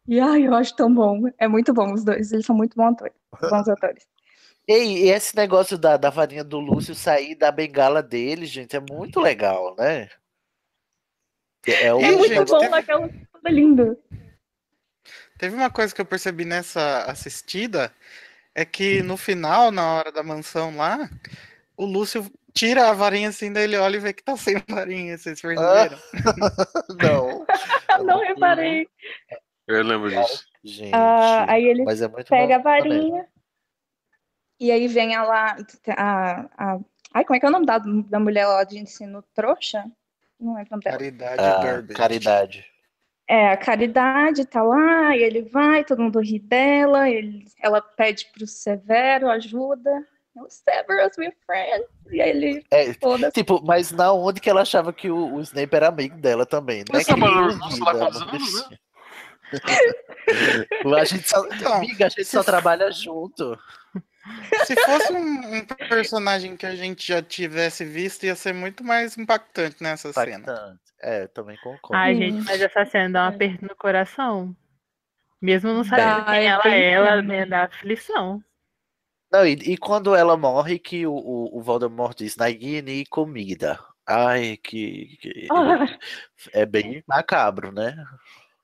e 0.08 0.18
ai, 0.18 0.46
eu 0.46 0.54
acho 0.54 0.74
tão 0.74 0.92
bom, 0.92 1.24
é 1.36 1.46
muito 1.46 1.74
bom 1.74 1.92
os 1.92 2.02
dois, 2.02 2.32
eles 2.32 2.46
são 2.46 2.56
muito 2.56 2.74
bons 2.74 2.92
atores. 2.92 3.16
Bons 3.50 3.68
atores. 3.68 4.06
E, 4.66 4.72
e 4.72 5.10
esse 5.10 5.36
negócio 5.36 5.76
da, 5.76 5.98
da 5.98 6.08
varinha 6.08 6.42
do 6.42 6.58
Lúcio 6.58 6.94
sair 6.94 7.34
da 7.34 7.52
bengala 7.52 8.02
dele, 8.02 8.46
gente, 8.46 8.74
é 8.74 8.80
muito 8.80 9.20
legal, 9.20 9.76
né? 9.76 10.08
É, 11.66 11.92
o 11.92 12.00
É 12.00 12.12
muito 12.12 12.46
bom 12.46 12.70
naquela 12.70 13.06
coisa 13.06 13.48
linda. 13.50 13.98
Teve 15.44 15.56
uma 15.56 15.68
coisa 15.68 15.94
que 15.94 16.00
eu 16.00 16.06
percebi 16.06 16.46
nessa 16.46 17.04
assistida, 17.04 17.92
é 18.54 18.64
que 18.64 19.02
no 19.02 19.14
final, 19.14 19.70
na 19.70 19.92
hora 19.92 20.10
da 20.10 20.22
mansão 20.22 20.74
lá, 20.74 21.10
o 21.76 21.84
Lúcio 21.84 22.32
tira 22.54 22.88
a 22.88 22.94
varinha 22.94 23.28
assim, 23.28 23.52
daí 23.52 23.64
ele 23.64 23.76
olha 23.76 23.98
e 23.98 24.00
vê 24.00 24.14
que 24.14 24.24
tá 24.24 24.34
sem 24.38 24.56
varinha, 24.66 25.18
vocês 25.18 25.42
perceberam? 25.42 25.98
Não, 26.98 27.46
Não 28.06 28.20
reparei. 28.20 28.88
Eu 29.66 29.82
lembro 29.84 30.08
disso. 30.08 30.46
gente. 30.64 30.94
Ah, 30.94 31.52
aí 31.52 31.66
ele 31.66 31.84
mas 31.84 32.00
é 32.00 32.08
muito 32.08 32.28
pega 32.30 32.56
a 32.56 32.58
bom 32.58 32.64
também. 32.64 32.88
varinha. 32.88 33.28
E 34.58 34.72
aí 34.72 34.88
vem 34.88 35.14
a 35.14 35.24
lá. 35.24 35.56
A, 35.88 36.40
a, 36.56 36.78
ai, 37.12 37.24
como 37.26 37.36
é 37.36 37.40
que 37.40 37.44
é 37.44 37.48
o 37.50 37.52
nome 37.52 37.66
da, 37.66 37.76
da 37.76 38.18
mulher 38.18 38.46
lá 38.46 38.64
de 38.64 38.78
ensino 38.78 39.22
trouxa? 39.34 39.84
Não 40.40 40.54
lembro 40.54 40.68
o 40.68 40.70
nome 40.70 40.84
dela. 40.84 40.96
Caridade 40.96 41.42
Ah, 41.42 41.94
caridade. 41.94 42.73
É, 43.26 43.48
a 43.48 43.56
Caridade 43.56 44.44
tá 44.44 44.62
lá, 44.62 45.16
e 45.16 45.22
ele 45.22 45.42
vai, 45.42 45.82
todo 45.82 46.02
mundo 46.02 46.20
ri 46.20 46.38
dela, 46.38 47.08
ele, 47.08 47.46
ela 47.58 47.80
pede 47.80 48.26
pro 48.32 48.46
Severo 48.46 49.30
ajuda. 49.30 49.90
O 50.36 50.50
Severus, 50.50 51.16
my 51.16 51.32
friend. 51.46 51.84
E 52.10 52.20
aí 52.20 52.30
ele, 52.30 52.66
É, 52.70 52.92
tipo, 53.30 53.64
mas 53.64 53.92
na 53.92 54.12
onde 54.12 54.40
que 54.40 54.50
ela 54.50 54.62
achava 54.62 54.92
que 54.92 55.08
o, 55.08 55.34
o 55.34 55.40
Snape 55.40 55.74
era 55.74 55.88
amigo 55.88 56.16
dela 56.16 56.44
também, 56.44 56.84
né? 56.92 57.04
Trabalhou 57.04 57.50
iludida, 57.50 57.64
juntos 57.64 57.78
lá 57.78 57.92
com 57.92 58.04
os 58.04 58.20
não 58.20 58.28
anos, 58.28 58.68
deixa. 58.68 58.80
a 61.00 61.04
gente 61.04 61.28
só, 61.28 61.46
Então, 61.46 61.74
amiga, 61.74 62.06
a 62.06 62.08
gente 62.08 62.24
só 62.24 62.42
trabalha 62.42 62.90
junto. 62.90 63.56
Se 64.64 64.74
fosse 64.74 65.12
um, 65.12 65.56
um 65.56 65.64
personagem 65.88 66.56
que 66.56 66.66
a 66.66 66.74
gente 66.74 67.06
já 67.06 67.22
tivesse 67.22 67.84
visto, 67.84 68.24
ia 68.24 68.34
ser 68.34 68.52
muito 68.52 68.82
mais 68.82 69.16
impactante 69.16 69.76
nessa 69.80 70.12
cena. 70.12 70.80
É, 71.00 71.26
também 71.28 71.56
concordo. 71.62 71.96
Ai, 71.96 72.14
gente, 72.14 72.44
mas 72.44 72.60
essa 72.60 72.84
cena 72.86 73.10
dá 73.10 73.24
um 73.24 73.28
aperto 73.34 73.64
no 73.64 73.76
coração. 73.76 74.56
Mesmo 75.40 75.72
não 75.74 75.84
sabendo 75.84 76.24
Dá, 76.24 76.32
quem 76.32 76.34
é 76.34 76.44
ela 76.46 76.62
é, 76.66 76.90
ela 76.90 77.22
me 77.22 77.44
dá 77.46 77.64
aflição. 77.64 78.42
Não, 79.30 79.44
e, 79.46 79.52
e 79.52 79.76
quando 79.76 80.14
ela 80.14 80.36
morre, 80.36 80.78
que 80.78 81.06
o, 81.06 81.12
o, 81.12 81.58
o 81.58 81.60
Voldemort 81.62 82.16
diz, 82.16 82.36
Nagini 82.36 83.04
comida. 83.06 83.78
Ai, 84.06 84.56
que, 84.62 85.16
que- 85.20 85.48
Ah, 85.50 85.86
É 86.52 86.64
bem 86.64 87.02
macabro, 87.06 87.72
né? 87.72 87.94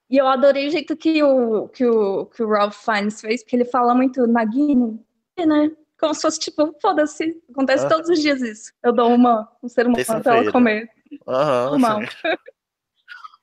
e 0.09 0.17
eu 0.17 0.27
adorei 0.27 0.67
o 0.67 0.71
jeito 0.71 0.97
que 0.97 1.23
o, 1.23 1.69
que 1.69 1.85
o, 1.87 2.27
que 2.27 2.43
o 2.43 2.49
Ralph 2.49 2.77
Fiennes 2.85 3.21
fez, 3.21 3.43
porque 3.45 3.55
ele 3.57 3.65
fala 3.65 3.95
muito 3.95 4.27
Nagini, 4.27 4.99
né? 5.39 5.71
Como 5.99 6.15
se 6.15 6.23
fosse 6.23 6.41
tipo, 6.41 6.75
foda-se, 6.81 7.41
acontece 7.51 7.85
Ah. 7.87 7.89
todos 7.89 8.09
os 8.09 8.21
dias 8.21 8.41
isso. 8.41 8.73
Eu 8.83 8.93
dou 8.93 9.13
uma, 9.15 9.49
um 9.63 9.69
ser 9.69 9.87
humano 9.87 10.03
pra 10.23 10.37
ela 10.39 10.51
comer. 10.53 10.89
Aham, 11.27 11.79
sim. 11.79 12.37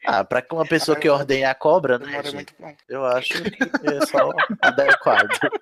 Ah, 0.05 0.23
pra 0.23 0.45
uma 0.53 0.65
pessoa 0.65 0.97
que 0.97 1.09
ordenha 1.09 1.51
a 1.51 1.55
cobra, 1.55 1.99
né, 1.99 2.23
gente? 2.23 2.33
muito 2.33 2.53
bom. 2.57 2.73
Eu 2.87 3.05
acho 3.05 3.43
que 3.43 3.87
é 3.87 4.01
só 4.01 4.31
adequado. 4.61 5.29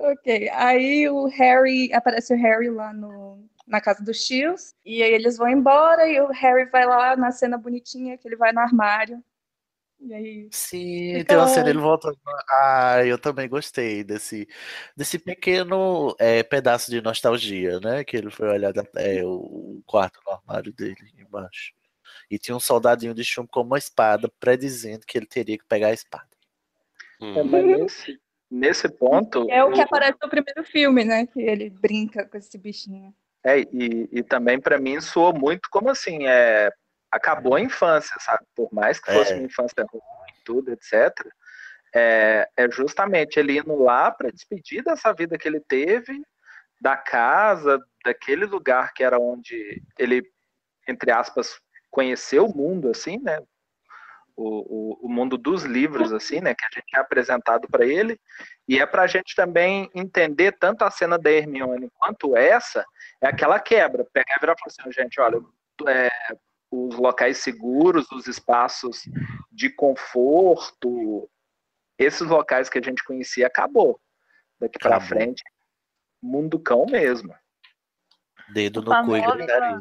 Ok, 0.00 0.50
aí 0.52 1.08
o 1.08 1.26
Harry, 1.26 1.92
aparece 1.92 2.34
o 2.34 2.36
Harry 2.36 2.68
lá 2.68 2.92
no, 2.92 3.44
na 3.66 3.80
casa 3.80 4.02
dos 4.04 4.24
tios, 4.24 4.74
e 4.84 5.02
aí 5.02 5.12
eles 5.12 5.36
vão 5.36 5.48
embora, 5.48 6.08
e 6.08 6.20
o 6.20 6.28
Harry 6.28 6.64
vai 6.66 6.84
lá 6.84 7.16
na 7.16 7.30
cena 7.30 7.56
bonitinha, 7.56 8.18
que 8.18 8.26
ele 8.26 8.36
vai 8.36 8.52
no 8.52 8.60
armário. 8.60 9.22
E 10.04 10.14
aí, 10.14 10.48
Sim, 10.50 11.12
Fica 11.18 11.24
tem 11.26 11.36
uma 11.36 11.46
cena 11.46 11.70
ele 11.70 11.78
voltando. 11.78 12.18
Ah, 12.50 13.04
eu 13.06 13.16
também 13.16 13.48
gostei 13.48 14.02
desse, 14.02 14.48
desse 14.96 15.16
pequeno 15.18 16.14
é, 16.18 16.42
pedaço 16.42 16.90
de 16.90 17.00
nostalgia, 17.00 17.78
né? 17.78 18.02
Que 18.02 18.16
ele 18.16 18.30
foi 18.30 18.48
olhar 18.48 18.72
é, 18.96 19.24
o 19.24 19.80
quarto 19.86 20.20
no 20.26 20.32
armário 20.32 20.72
dele 20.72 20.96
embaixo. 21.16 21.72
E 22.28 22.36
tinha 22.38 22.56
um 22.56 22.60
soldadinho 22.60 23.14
de 23.14 23.24
chumbo 23.24 23.48
com 23.48 23.60
uma 23.60 23.78
espada, 23.78 24.30
predizendo 24.40 25.06
que 25.06 25.16
ele 25.16 25.26
teria 25.26 25.56
que 25.56 25.64
pegar 25.64 25.88
a 25.88 25.92
espada. 25.92 26.28
Hum. 27.20 27.38
É, 27.38 27.62
nesse, 27.62 28.20
nesse 28.50 28.88
ponto. 28.88 29.46
é 29.48 29.62
o 29.62 29.70
que 29.70 29.80
eu- 29.80 29.84
aparece 29.84 30.18
no 30.20 30.28
primeiro 30.28 30.64
filme, 30.64 31.04
né? 31.04 31.26
Que 31.26 31.40
ele 31.40 31.70
brinca 31.70 32.26
com 32.26 32.36
esse 32.36 32.58
bichinho. 32.58 33.14
É, 33.44 33.60
e, 33.60 34.08
e 34.10 34.22
também 34.22 34.60
para 34.60 34.78
mim 34.78 35.00
soou 35.00 35.32
muito 35.32 35.68
como 35.70 35.90
assim, 35.90 36.26
é, 36.26 36.70
acabou 37.12 37.54
a 37.56 37.60
infância, 37.60 38.16
sabe? 38.18 38.44
Por 38.56 38.72
mais 38.72 38.98
que 38.98 39.12
fosse 39.12 39.32
É. 39.32 39.36
uma 39.36 39.44
infância 39.44 39.84
ruim, 39.92 40.02
tudo, 40.44 40.72
etc. 40.72 41.14
É, 41.94 42.48
é 42.56 42.70
justamente 42.70 43.38
ele 43.38 43.58
indo 43.58 43.76
lá 43.76 44.10
para 44.10 44.30
despedir 44.30 44.82
dessa 44.82 45.12
vida 45.12 45.36
que 45.36 45.46
ele 45.46 45.60
teve, 45.60 46.22
da 46.80 46.96
casa, 46.96 47.78
daquele 48.02 48.46
lugar 48.46 48.92
que 48.94 49.04
era 49.04 49.18
onde 49.18 49.82
ele, 49.98 50.22
entre 50.88 51.12
aspas, 51.12 51.60
conheceu 51.90 52.46
o 52.46 52.56
mundo, 52.56 52.90
assim, 52.90 53.18
né? 53.22 53.38
O, 54.34 55.02
o, 55.04 55.06
o 55.06 55.08
mundo 55.08 55.36
dos 55.36 55.64
livros, 55.64 56.10
assim, 56.14 56.40
né? 56.40 56.54
Que 56.54 56.64
a 56.64 56.68
gente 56.74 56.96
é 56.96 56.98
apresentado 56.98 57.68
para 57.68 57.84
ele. 57.84 58.18
E 58.66 58.80
é 58.80 58.86
para 58.86 59.02
a 59.02 59.06
gente 59.06 59.36
também 59.36 59.90
entender 59.94 60.52
tanto 60.52 60.82
a 60.82 60.90
cena 60.90 61.18
da 61.18 61.30
Hermione 61.30 61.90
quanto 61.98 62.34
essa, 62.34 62.84
é 63.20 63.28
aquela 63.28 63.60
quebra. 63.60 64.06
Pegar 64.10 64.36
e 64.38 64.40
virar 64.40 64.54
e 64.54 64.58
falar 64.58 64.72
assim, 64.80 64.92
gente, 64.92 65.20
olha, 65.20 65.38
é, 65.86 66.10
os 66.72 66.96
locais 66.96 67.38
seguros, 67.38 68.10
os 68.10 68.26
espaços 68.26 69.02
de 69.50 69.68
conforto, 69.68 71.28
esses 71.98 72.26
locais 72.26 72.70
que 72.70 72.78
a 72.78 72.82
gente 72.82 73.04
conhecia, 73.04 73.46
acabou. 73.46 74.00
Daqui 74.58 74.78
para 74.78 74.98
frente, 75.00 75.42
mundo 76.22 76.58
cão 76.58 76.86
mesmo. 76.86 77.34
Dedo 78.54 78.80
no 78.80 79.04
cu 79.04 79.16
e 79.16 79.20
gritaria. 79.20 79.78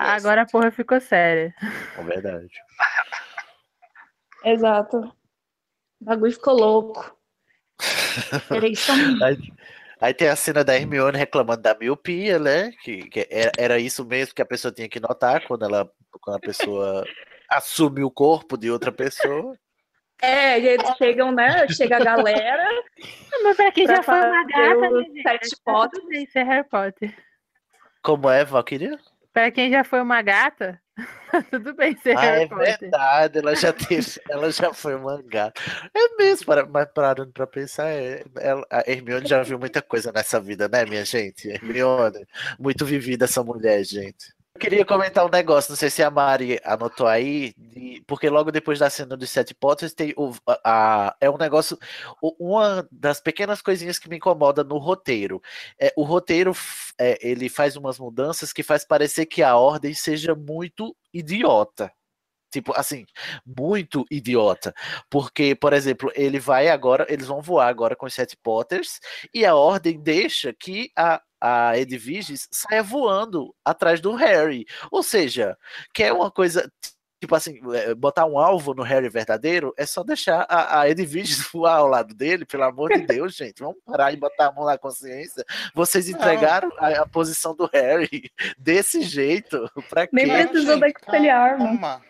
Agora 0.00 0.42
a 0.42 0.46
porra 0.46 0.72
ficou 0.72 1.00
séria. 1.00 1.54
É 1.96 2.02
verdade. 2.02 2.52
Exato. 4.44 4.98
O 6.00 6.04
bagulho 6.04 6.32
ficou 6.32 6.54
louco. 6.54 7.16
Peraí, 8.48 8.74
só 8.74 8.92
um 8.92 9.18
Aí, 10.04 10.12
tem 10.12 10.28
a 10.28 10.36
cena 10.36 10.62
da 10.62 10.76
Hermione 10.76 11.16
reclamando 11.16 11.62
da 11.62 11.74
miopia, 11.74 12.38
né? 12.38 12.70
Que, 12.82 13.08
que 13.08 13.26
era, 13.30 13.50
era 13.56 13.78
isso 13.78 14.04
mesmo 14.04 14.34
que 14.34 14.42
a 14.42 14.44
pessoa 14.44 14.70
tinha 14.70 14.86
que 14.86 15.00
notar 15.00 15.46
quando, 15.46 15.64
ela, 15.64 15.90
quando 16.20 16.36
a 16.36 16.40
pessoa 16.40 17.06
assume 17.48 18.04
o 18.04 18.10
corpo 18.10 18.58
de 18.58 18.70
outra 18.70 18.92
pessoa. 18.92 19.56
É, 20.20 20.60
e 20.60 20.68
eles 20.68 20.90
chegam, 20.98 21.32
né? 21.32 21.66
Chega 21.68 21.96
a 21.96 22.04
galera. 22.04 22.68
Mas 23.44 23.56
pra 23.56 23.72
quem 23.72 23.86
Pra 23.86 23.96
já 23.96 24.02
foi 24.02 24.20
uma 24.20 24.44
gata, 24.44 24.90
né, 24.90 25.22
sete 25.22 25.56
potes. 25.64 25.98
tudo 25.98 26.08
bem 26.10 26.26
ser 26.26 26.42
Harry 26.42 26.68
Potter. 26.68 27.16
Como 28.02 28.28
é, 28.28 28.44
Valkyria? 28.44 28.98
Pra 29.32 29.50
quem 29.50 29.70
já 29.70 29.84
foi 29.84 30.02
uma 30.02 30.20
gata, 30.20 30.78
tudo 31.50 31.74
bem 31.74 31.96
ser 31.96 32.16
Ah, 32.16 32.20
Harry 32.20 32.42
é 32.42 32.46
Potter. 32.46 32.78
verdade, 32.80 33.38
ela 33.38 33.54
já 33.56 33.72
teve, 33.74 34.20
ela 34.28 34.50
já 34.50 34.72
foi 34.72 34.96
mangá. 34.96 35.52
É 35.92 36.16
mesmo, 36.16 36.46
para- 36.46 36.66
mas 36.66 36.86
parando 36.92 37.32
pra 37.32 37.46
pensar, 37.46 37.88
é, 37.90 38.24
ela- 38.36 38.66
a 38.70 38.82
Hermione 38.88 39.26
já 39.26 39.42
viu 39.42 39.58
muita 39.58 39.82
coisa 39.82 40.12
nessa 40.12 40.40
vida, 40.40 40.68
né, 40.68 40.84
minha 40.84 41.04
gente? 41.04 41.48
Hermione, 41.48 42.26
muito 42.58 42.84
vivida 42.86 43.24
essa 43.24 43.42
mulher, 43.42 43.82
gente. 43.84 44.32
Eu 44.56 44.60
queria 44.60 44.84
comentar 44.84 45.26
um 45.26 45.28
negócio, 45.28 45.72
não 45.72 45.76
sei 45.76 45.90
se 45.90 46.00
a 46.00 46.08
Mari 46.10 46.60
anotou 46.64 47.08
aí, 47.08 47.52
de- 47.58 48.00
porque 48.06 48.30
logo 48.30 48.52
depois 48.52 48.78
da 48.78 48.88
cena 48.88 49.16
dos 49.16 49.28
Sete 49.30 49.52
Potters 49.52 49.92
tem 49.92 50.14
o, 50.16 50.32
a, 50.46 51.08
a- 51.08 51.16
é 51.20 51.28
um 51.28 51.36
negócio, 51.36 51.76
uma 52.38 52.86
das 52.90 53.20
pequenas 53.20 53.60
coisinhas 53.60 53.98
que 53.98 54.08
me 54.08 54.16
incomoda 54.16 54.62
no 54.62 54.78
roteiro. 54.78 55.42
É, 55.80 55.92
o 55.96 56.04
roteiro 56.04 56.52
é, 56.98 57.18
ele 57.20 57.48
faz 57.48 57.74
umas 57.76 57.98
mudanças 57.98 58.52
que 58.52 58.62
faz 58.62 58.84
parecer 58.86 59.26
que 59.26 59.42
a 59.42 59.56
ordem 59.56 59.92
seja 59.92 60.36
muito 60.36 60.96
idiota. 61.12 61.92
Tipo, 62.52 62.72
assim, 62.76 63.04
muito 63.44 64.04
idiota. 64.10 64.72
Porque, 65.10 65.56
por 65.56 65.72
exemplo, 65.72 66.12
ele 66.14 66.38
vai 66.38 66.68
agora, 66.68 67.04
eles 67.08 67.26
vão 67.26 67.42
voar 67.42 67.66
agora 67.68 67.96
com 67.96 68.06
os 68.06 68.14
Sete 68.14 68.36
Potters, 68.36 69.00
e 69.34 69.44
a 69.44 69.56
ordem 69.56 70.00
deixa 70.00 70.52
que 70.54 70.90
a, 70.96 71.20
a 71.44 71.76
Edviges 71.78 72.48
saia 72.50 72.82
voando 72.82 73.54
atrás 73.64 74.00
do 74.00 74.14
Harry. 74.14 74.64
Ou 74.90 75.02
seja, 75.02 75.56
que 75.92 76.02
é 76.02 76.12
uma 76.12 76.30
coisa. 76.30 76.70
tipo 77.20 77.34
assim, 77.34 77.58
é, 77.74 77.94
botar 77.94 78.26
um 78.26 78.38
alvo 78.38 78.74
no 78.74 78.82
Harry 78.82 79.08
verdadeiro 79.08 79.72
é 79.78 79.86
só 79.86 80.02
deixar 80.04 80.46
a, 80.48 80.80
a 80.80 80.88
Edwige 80.90 81.34
voar 81.52 81.76
ao 81.76 81.86
lado 81.88 82.14
dele, 82.14 82.44
pelo 82.44 82.64
amor 82.64 82.90
de 82.92 83.06
Deus, 83.06 83.34
gente. 83.34 83.60
Vamos 83.62 83.76
parar 83.84 84.10
de 84.10 84.16
botar 84.18 84.48
a 84.48 84.52
mão 84.52 84.64
na 84.66 84.76
consciência. 84.78 85.44
Vocês 85.74 86.08
entregaram 86.08 86.70
a, 86.78 87.02
a 87.02 87.06
posição 87.06 87.54
do 87.56 87.68
Harry 87.72 88.30
desse 88.58 89.02
jeito. 89.02 89.70
Pra 89.88 90.06
Nem 90.12 90.26
quê? 90.26 90.46
precisou 90.48 90.78
da 90.78 90.88
Expelliarmus. 90.88 91.66
Calma. 91.66 92.02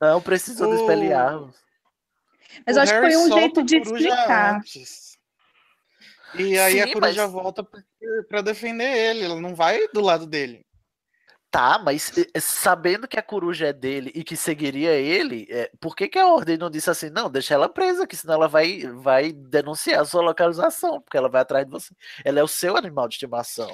Não 0.00 0.20
precisou 0.20 0.70
O- 0.70 0.74
Expelliarmus. 0.74 1.56
Mas 2.66 2.76
O 2.76 2.78
eu 2.78 2.82
acho 2.82 2.92
que 2.94 3.00
foi 3.00 3.16
um 3.16 3.32
jeito 3.32 3.60
a 3.60 3.62
de 3.62 3.76
explicar. 3.78 4.56
antes. 4.56 5.03
E 6.38 6.58
aí 6.58 6.80
a 6.80 6.86
Sim, 6.86 6.92
coruja 6.92 7.22
mas- 7.24 7.32
volta 7.32 7.62
pra, 7.64 7.80
pra 8.28 8.40
defender 8.42 8.84
ele. 8.84 9.24
Ela 9.24 9.40
não 9.40 9.54
vai 9.54 9.86
do 9.88 10.00
lado 10.00 10.26
dele. 10.26 10.64
Tá, 11.50 11.78
mas 11.78 12.10
sabendo 12.40 13.06
que 13.06 13.16
a 13.16 13.22
coruja 13.22 13.68
é 13.68 13.72
dele 13.72 14.10
e 14.12 14.24
que 14.24 14.36
seguiria 14.36 14.90
ele, 14.90 15.46
eh, 15.48 15.70
por 15.80 15.94
que, 15.94 16.08
que 16.08 16.18
a 16.18 16.26
ordem 16.26 16.56
não 16.58 16.68
disse 16.68 16.90
assim, 16.90 17.10
não, 17.10 17.30
deixa 17.30 17.54
ela 17.54 17.68
presa, 17.68 18.08
que 18.08 18.16
senão 18.16 18.34
ela 18.34 18.48
vai, 18.48 18.80
vai 18.96 19.30
denunciar 19.30 20.00
a 20.00 20.04
sua 20.04 20.20
localização, 20.20 21.00
porque 21.00 21.16
ela 21.16 21.28
vai 21.28 21.42
atrás 21.42 21.64
de 21.64 21.70
você. 21.70 21.94
Ela 22.24 22.40
é 22.40 22.42
o 22.42 22.48
seu 22.48 22.76
animal 22.76 23.06
de 23.06 23.14
estimação. 23.14 23.70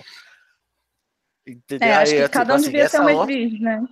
Entendeu? 1.46 1.88
É, 1.88 1.94
acho 1.96 2.12
Aí, 2.12 2.18
que 2.18 2.22
tipo 2.24 2.32
cada 2.38 2.52
um 2.52 2.56
assim, 2.56 2.64
devia 2.66 2.80
ser 2.88 2.96
essa 2.98 3.02
uma 3.06 3.18
ordem- 3.20 3.60
né? 3.60 3.88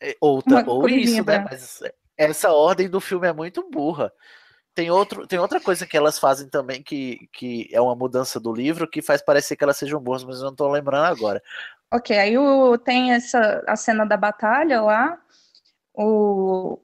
é, 0.00 0.16
outra, 0.20 0.62
uma 0.64 0.72
ou 0.72 0.88
isso, 0.88 1.24
né? 1.24 1.46
Mas 1.48 1.80
essa 2.16 2.50
ordem 2.52 2.88
do 2.90 3.00
filme 3.00 3.28
é 3.28 3.32
muito 3.32 3.70
burra. 3.70 4.12
Tem, 4.74 4.90
outro, 4.90 5.26
tem 5.26 5.38
outra 5.38 5.60
coisa 5.60 5.86
que 5.86 5.96
elas 5.96 6.18
fazem 6.18 6.48
também, 6.48 6.82
que, 6.82 7.28
que 7.32 7.68
é 7.72 7.80
uma 7.80 7.94
mudança 7.96 8.38
do 8.38 8.52
livro, 8.52 8.88
que 8.88 9.02
faz 9.02 9.20
parecer 9.20 9.56
que 9.56 9.64
elas 9.64 9.76
sejam 9.76 10.00
boas, 10.00 10.24
mas 10.24 10.38
eu 10.38 10.44
não 10.44 10.54
tô 10.54 10.70
lembrando 10.70 11.04
agora. 11.06 11.42
Ok, 11.92 12.16
aí 12.16 12.38
o, 12.38 12.78
tem 12.78 13.12
essa 13.12 13.64
a 13.66 13.74
cena 13.76 14.06
da 14.06 14.16
batalha 14.16 14.80
lá. 14.80 15.18
O, 15.92 16.78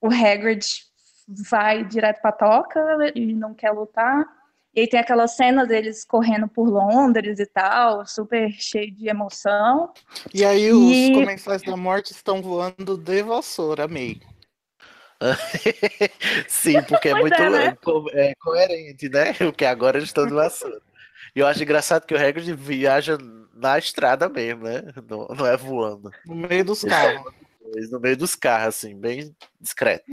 o 0.00 0.08
Hagrid 0.08 0.66
vai 1.48 1.84
direto 1.84 2.20
pra 2.20 2.32
toca 2.32 2.80
e 3.14 3.32
não 3.32 3.54
quer 3.54 3.70
lutar. 3.70 4.26
E 4.74 4.80
aí 4.80 4.88
tem 4.88 5.00
aquela 5.00 5.26
cena 5.26 5.66
deles 5.66 6.04
correndo 6.04 6.46
por 6.48 6.68
Londres 6.68 7.38
e 7.40 7.46
tal, 7.46 8.06
super 8.06 8.50
cheio 8.52 8.92
de 8.92 9.08
emoção. 9.08 9.92
E 10.32 10.44
aí 10.44 10.66
E- 10.66 10.72
os 10.72 11.14
comensais 11.20 11.62
da 11.62 11.76
morte 11.76 12.12
estão 12.12 12.40
voando 12.42 12.96
de 12.96 13.22
vassoura, 13.22 13.84
amei. 13.84 14.20
Sim, 16.48 16.82
porque 16.84 17.08
é 17.10 17.14
muito 17.14 17.34
é, 17.34 17.50
né? 17.50 17.76
co- 17.82 18.08
é 18.12 18.34
coerente, 18.36 19.08
né? 19.08 19.32
O 19.48 19.52
que 19.52 19.64
agora 19.64 19.98
eles 19.98 20.08
estão 20.08 20.28
vassoura. 20.28 20.80
E 21.34 21.40
eu 21.40 21.46
acho 21.46 21.62
engraçado 21.62 22.06
que 22.06 22.14
o 22.14 22.18
Hagrid 22.18 22.52
viaja 22.54 23.16
na 23.54 23.78
estrada 23.78 24.28
mesmo, 24.28 24.64
né? 24.64 24.82
Não, 25.08 25.26
não 25.28 25.46
é 25.46 25.56
voando. 25.56 26.10
No 26.24 26.34
meio 26.34 26.64
dos 26.64 26.82
carros. 26.82 27.22
No 27.92 28.00
meio 28.00 28.16
dos 28.16 28.34
carros, 28.34 28.68
assim, 28.74 28.98
bem 28.98 29.36
discreto. 29.60 30.10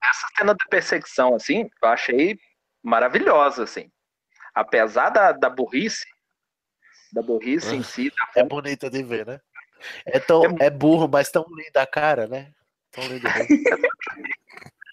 Essa 0.00 0.28
cena 0.36 0.54
da 0.54 0.64
perseguição, 0.70 1.34
assim, 1.34 1.68
eu 1.82 1.88
achei 1.88 2.38
maravilhosa, 2.84 3.64
assim. 3.64 3.90
Apesar 4.54 5.10
da, 5.10 5.32
da 5.32 5.50
burrice, 5.50 6.06
da 7.12 7.20
burrice 7.20 7.74
em 7.74 7.82
si, 7.82 8.10
da 8.10 8.40
É 8.40 8.44
bonita 8.44 8.88
de 8.88 9.02
ver, 9.02 9.26
né? 9.26 9.40
É, 10.06 10.20
tão, 10.20 10.42
é 10.60 10.70
burro, 10.70 11.08
mas 11.08 11.30
tão 11.32 11.44
linda 11.50 11.82
a 11.82 11.86
cara, 11.86 12.28
né? 12.28 12.52
Tão 12.92 13.02
lindo. 13.08 13.28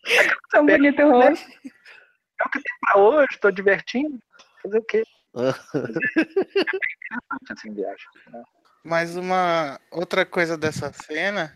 Mesmo. 0.07 0.35
Tão 0.51 0.65
bonito 0.65 1.01
o 1.01 1.11
rosto. 1.11 1.45
É 1.65 2.43
o 2.45 2.49
que 2.49 2.61
tem 2.61 2.77
pra 2.81 2.99
hoje, 2.99 3.39
tô 3.41 3.51
divertindo. 3.51 4.19
Fazer 4.61 4.77
o 4.77 4.83
quê? 4.83 5.03
É 5.35 5.39
interessante 6.19 7.51
assim, 7.51 7.73
viagem. 7.73 8.07
né? 8.31 8.43
Mas 8.83 9.15
uma 9.15 9.79
outra 9.91 10.25
coisa 10.25 10.57
dessa 10.57 10.91
cena 10.93 11.55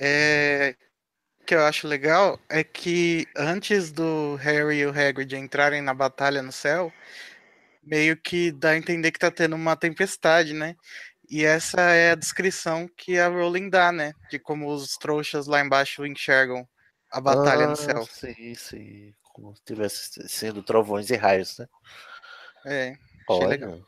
é 0.00 0.76
que 1.44 1.54
eu 1.54 1.64
acho 1.64 1.88
legal 1.88 2.38
é 2.48 2.62
que 2.62 3.26
antes 3.34 3.90
do 3.90 4.36
Harry 4.36 4.80
e 4.80 4.86
o 4.86 4.90
Hagrid 4.90 5.34
entrarem 5.34 5.80
na 5.80 5.94
batalha 5.94 6.42
no 6.42 6.52
céu, 6.52 6.92
meio 7.82 8.16
que 8.16 8.52
dá 8.52 8.70
a 8.70 8.76
entender 8.76 9.10
que 9.10 9.18
tá 9.18 9.30
tendo 9.30 9.56
uma 9.56 9.74
tempestade, 9.74 10.52
né? 10.52 10.76
E 11.30 11.44
essa 11.44 11.80
é 11.80 12.12
a 12.12 12.14
descrição 12.14 12.88
que 12.96 13.18
a 13.18 13.28
Rowling 13.28 13.70
dá, 13.70 13.90
né? 13.90 14.12
De 14.30 14.38
como 14.38 14.70
os 14.72 14.96
trouxas 14.96 15.46
lá 15.46 15.60
embaixo 15.60 16.06
enxergam 16.06 16.68
a 17.10 17.20
batalha 17.20 17.64
Ah, 17.64 17.68
no 17.68 17.76
céu. 17.76 18.04
Sim, 18.06 18.54
sim. 18.54 19.14
Como 19.32 19.54
se 19.54 19.62
tivesse 19.64 20.28
sendo 20.28 20.62
trovões 20.62 21.10
e 21.10 21.16
raios, 21.16 21.58
né? 21.58 21.66
É. 22.66 22.96
Olha, 23.28 23.80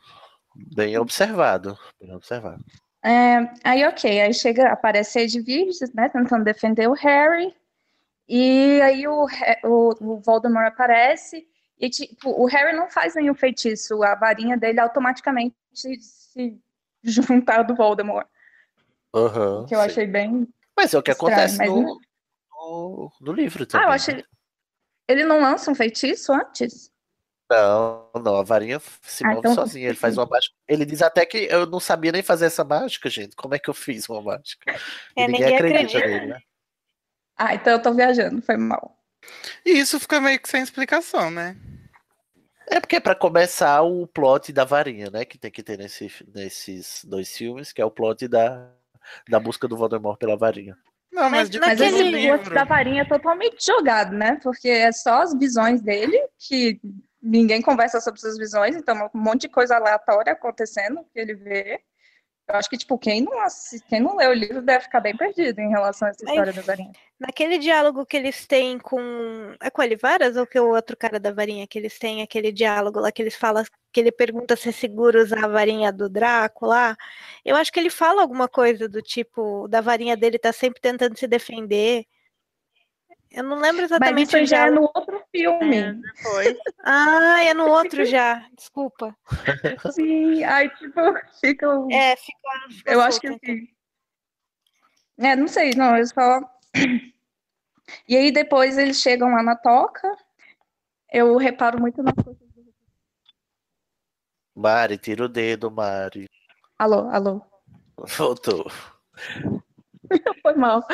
bem 0.75 0.97
observado. 0.97 1.77
Bem 1.99 2.13
observado. 2.13 2.63
É, 3.03 3.37
aí, 3.63 3.83
ok, 3.85 4.21
aí 4.21 4.33
chega, 4.33 4.71
aparece 4.71 5.17
a 5.17 5.23
Edwige, 5.23 5.79
né, 5.93 6.07
tentando 6.07 6.43
defender 6.43 6.87
o 6.87 6.93
Harry, 6.93 7.55
e 8.29 8.79
aí 8.81 9.07
o, 9.07 9.25
o, 9.63 9.89
o 9.99 10.19
Voldemort 10.21 10.67
aparece, 10.67 11.47
e 11.79 11.89
tipo, 11.89 12.29
o 12.29 12.45
Harry 12.45 12.77
não 12.77 12.87
faz 12.87 13.15
nenhum 13.15 13.33
feitiço, 13.33 14.03
a 14.03 14.13
varinha 14.13 14.55
dele 14.55 14.79
automaticamente 14.79 15.55
se 15.73 15.97
junta 17.03 17.55
ao 17.55 17.63
do 17.63 17.73
Voldemort, 17.73 18.27
Aham, 19.15 19.65
que 19.65 19.73
eu 19.73 19.79
sim. 19.79 19.85
achei 19.89 20.05
bem 20.05 20.47
Mas 20.77 20.93
é 20.93 20.99
o 20.99 21.01
que 21.01 21.09
estranho, 21.09 21.41
acontece 21.41 21.65
no, 21.65 21.99
no, 22.61 23.11
no 23.21 23.33
livro 23.33 23.63
Ah, 23.63 23.67
também. 23.67 23.87
eu 23.87 23.93
achei... 23.93 24.15
né? 24.15 24.23
Ele 25.07 25.23
não 25.23 25.41
lança 25.41 25.69
um 25.71 25.75
feitiço 25.75 26.31
antes? 26.31 26.89
Não, 27.49 28.09
não, 28.23 28.37
a 28.37 28.43
varinha 28.43 28.79
se 29.01 29.25
Ah, 29.25 29.29
move 29.29 29.39
então- 29.39 29.55
sozinha. 29.55 29.87
Ele 29.89 29.97
faz 29.97 30.15
uma 30.17 30.25
mágica. 30.25 30.55
Ele 30.67 30.85
diz 30.85 31.01
até 31.01 31.25
que 31.25 31.37
eu 31.49 31.65
não 31.65 31.79
sabia 31.81 32.11
nem 32.11 32.23
fazer 32.23 32.45
essa 32.45 32.63
mágica, 32.63 33.09
gente. 33.09 33.35
Como 33.35 33.53
é 33.53 33.59
que 33.59 33.69
eu 33.69 33.73
fiz 33.73 34.07
uma 34.07 34.21
mágica? 34.21 34.71
É, 35.15 35.27
ninguém 35.27 35.41
ninguém 35.41 35.55
acredita 35.55 35.97
acredita. 35.97 36.07
nele, 36.07 36.33
né? 36.33 36.39
Ah, 37.37 37.55
então 37.55 37.73
eu 37.73 37.81
tô 37.81 37.93
viajando, 37.93 38.41
foi 38.41 38.55
mal. 38.55 38.97
E 39.65 39.71
isso 39.71 39.99
fica 39.99 40.21
meio 40.21 40.39
que 40.39 40.47
sem 40.47 40.61
explicação, 40.63 41.29
né? 41.29 41.57
É 42.67 42.79
porque 42.79 42.95
é 42.95 42.99
pra 43.01 43.15
começar 43.15 43.81
o 43.81 44.07
plot 44.07 44.53
da 44.53 44.63
varinha, 44.63 45.09
né? 45.09 45.25
Que 45.25 45.37
tem 45.37 45.51
que 45.51 45.61
ter 45.61 45.77
nesse, 45.77 46.09
nesses 46.33 47.03
dois 47.03 47.35
filmes, 47.35 47.73
que 47.73 47.81
é 47.81 47.85
o 47.85 47.91
plot 47.91 48.27
da, 48.29 48.71
da 49.27 49.39
busca 49.41 49.67
do 49.67 49.75
Voldemort 49.75 50.17
pela 50.17 50.37
varinha. 50.37 50.77
Não, 51.11 51.29
mas, 51.29 51.49
Mas 51.49 51.59
Mas 51.59 51.79
naquele 51.79 52.01
esse 52.03 52.11
negócio 52.11 52.53
da 52.53 52.63
varinha 52.63 53.01
é 53.01 53.05
totalmente 53.05 53.65
jogado, 53.65 54.15
né? 54.15 54.39
Porque 54.41 54.69
é 54.69 54.91
só 54.91 55.21
as 55.21 55.37
visões 55.37 55.81
dele, 55.81 56.17
que 56.39 56.79
ninguém 57.21 57.61
conversa 57.61 57.99
sobre 57.99 58.19
essas 58.19 58.37
visões, 58.37 58.75
então 58.75 59.09
um 59.13 59.19
monte 59.19 59.41
de 59.41 59.49
coisa 59.49 59.75
aleatória 59.75 60.33
acontecendo 60.33 61.05
que 61.13 61.19
ele 61.19 61.35
vê. 61.35 61.81
Eu 62.47 62.55
acho 62.55 62.69
que, 62.69 62.77
tipo, 62.77 62.97
quem 62.97 63.21
não, 63.21 63.39
assi- 63.39 63.81
quem 63.87 64.01
não 64.01 64.15
lê 64.15 64.27
o 64.27 64.33
livro 64.33 64.61
deve 64.61 64.83
ficar 64.83 64.99
bem 64.99 65.15
perdido 65.15 65.59
em 65.59 65.69
relação 65.69 66.07
a 66.07 66.11
essa 66.11 66.25
história 66.25 66.51
da 66.51 66.61
varinha. 66.61 66.91
Naquele 67.19 67.57
diálogo 67.57 68.05
que 68.05 68.17
eles 68.17 68.45
têm 68.45 68.77
com. 68.79 68.99
É 69.61 69.69
com 69.69 69.81
Olivaras 69.81 70.35
ou 70.35 70.45
que 70.45 70.59
o 70.59 70.73
outro 70.73 70.97
cara 70.97 71.19
da 71.19 71.31
varinha 71.31 71.67
que 71.67 71.77
eles 71.79 71.97
têm 71.97 72.21
aquele 72.21 72.51
diálogo 72.51 72.99
lá 72.99 73.11
que 73.11 73.21
eles 73.21 73.35
falam 73.35 73.63
que 73.93 73.99
ele 73.99 74.11
pergunta 74.11 74.55
se 74.55 74.69
é 74.69 74.71
seguro 74.71 75.21
usar 75.21 75.45
a 75.45 75.47
varinha 75.47 75.91
do 75.91 76.09
Draco 76.09 76.65
lá. 76.65 76.97
Eu 77.45 77.55
acho 77.55 77.71
que 77.71 77.79
ele 77.79 77.89
fala 77.89 78.21
alguma 78.21 78.47
coisa 78.47 78.89
do 78.89 79.01
tipo 79.01 79.67
da 79.67 79.79
varinha 79.81 80.17
dele 80.17 80.39
tá 80.39 80.51
sempre 80.51 80.81
tentando 80.81 81.17
se 81.17 81.27
defender. 81.27 82.05
Eu 83.31 83.43
não 83.43 83.59
lembro 83.59 83.81
Mas 83.81 83.91
exatamente 83.91 84.27
isso 84.27 84.35
aí 84.35 84.43
o 84.43 84.47
já 84.47 84.67
é 84.67 84.71
no 84.71 84.81
outro 84.81 85.23
filme. 85.31 85.77
É, 85.77 85.93
depois. 85.93 86.57
Ah, 86.83 87.43
é 87.43 87.53
no 87.53 87.65
outro 87.69 88.03
já. 88.03 88.45
Desculpa. 88.57 89.15
Sim, 89.93 90.43
aí, 90.43 90.69
tipo, 90.71 90.99
fica. 91.39 91.67
É, 91.89 92.15
fica. 92.17 92.39
fica 92.69 92.91
Eu 92.91 93.01
acho 93.01 93.21
que 93.21 93.29
solto, 93.29 93.41
então. 93.41 93.55
assim. 93.55 93.67
É, 95.17 95.35
não 95.35 95.47
sei, 95.47 95.71
não, 95.75 95.95
eu 95.97 96.05
só. 96.05 96.41
E 98.07 98.15
aí 98.15 98.31
depois 98.31 98.77
eles 98.77 99.01
chegam 99.01 99.29
lá 99.33 99.43
na 99.43 99.53
toca. 99.53 100.09
Eu 101.11 101.35
reparo 101.35 101.77
muito 101.79 102.01
nas 102.01 102.13
coisas. 102.13 102.41
Mari, 104.55 104.97
tira 104.97 105.25
o 105.25 105.27
dedo, 105.27 105.69
Mari. 105.69 106.29
Alô, 106.79 107.09
alô. 107.09 107.41
Voltou. 108.17 108.65
Foi 110.41 110.55
mal. 110.55 110.85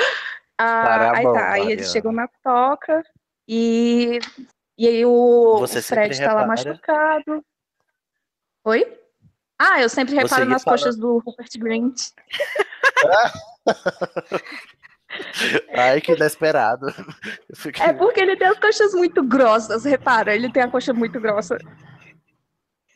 Ah, 0.58 1.12
aí 1.16 1.24
tá, 1.24 1.52
aí 1.52 1.72
eles 1.72 1.92
chegam 1.92 2.12
na 2.12 2.28
toca 2.44 3.04
e, 3.48 4.20
e 4.78 4.88
aí 4.88 5.06
o, 5.06 5.64
o 5.64 5.68
Fred 5.68 6.20
tá 6.20 6.34
lá 6.34 6.42
repara? 6.42 6.48
machucado. 6.48 7.46
Oi? 8.66 8.98
Ah, 9.60 9.82
eu 9.82 9.90
sempre 9.90 10.16
reparo 10.16 10.46
nas 10.46 10.64
coxas 10.64 10.98
do 10.98 11.20
Rupert 11.20 11.50
Grint. 11.58 12.10
Ai, 15.74 16.02
que 16.02 16.12
inesperado. 16.14 16.88
Fiquei- 17.56 17.86
É 17.86 17.94
porque 17.94 18.20
ele 18.20 18.36
tem 18.36 18.48
as 18.48 18.60
coxas 18.60 18.94
muito 18.94 19.24
grossas, 19.24 19.86
repara, 19.86 20.36
ele 20.36 20.52
tem 20.52 20.64
a 20.64 20.70
coxa 20.70 20.94
muito 20.94 21.20
grossa. 21.20 21.58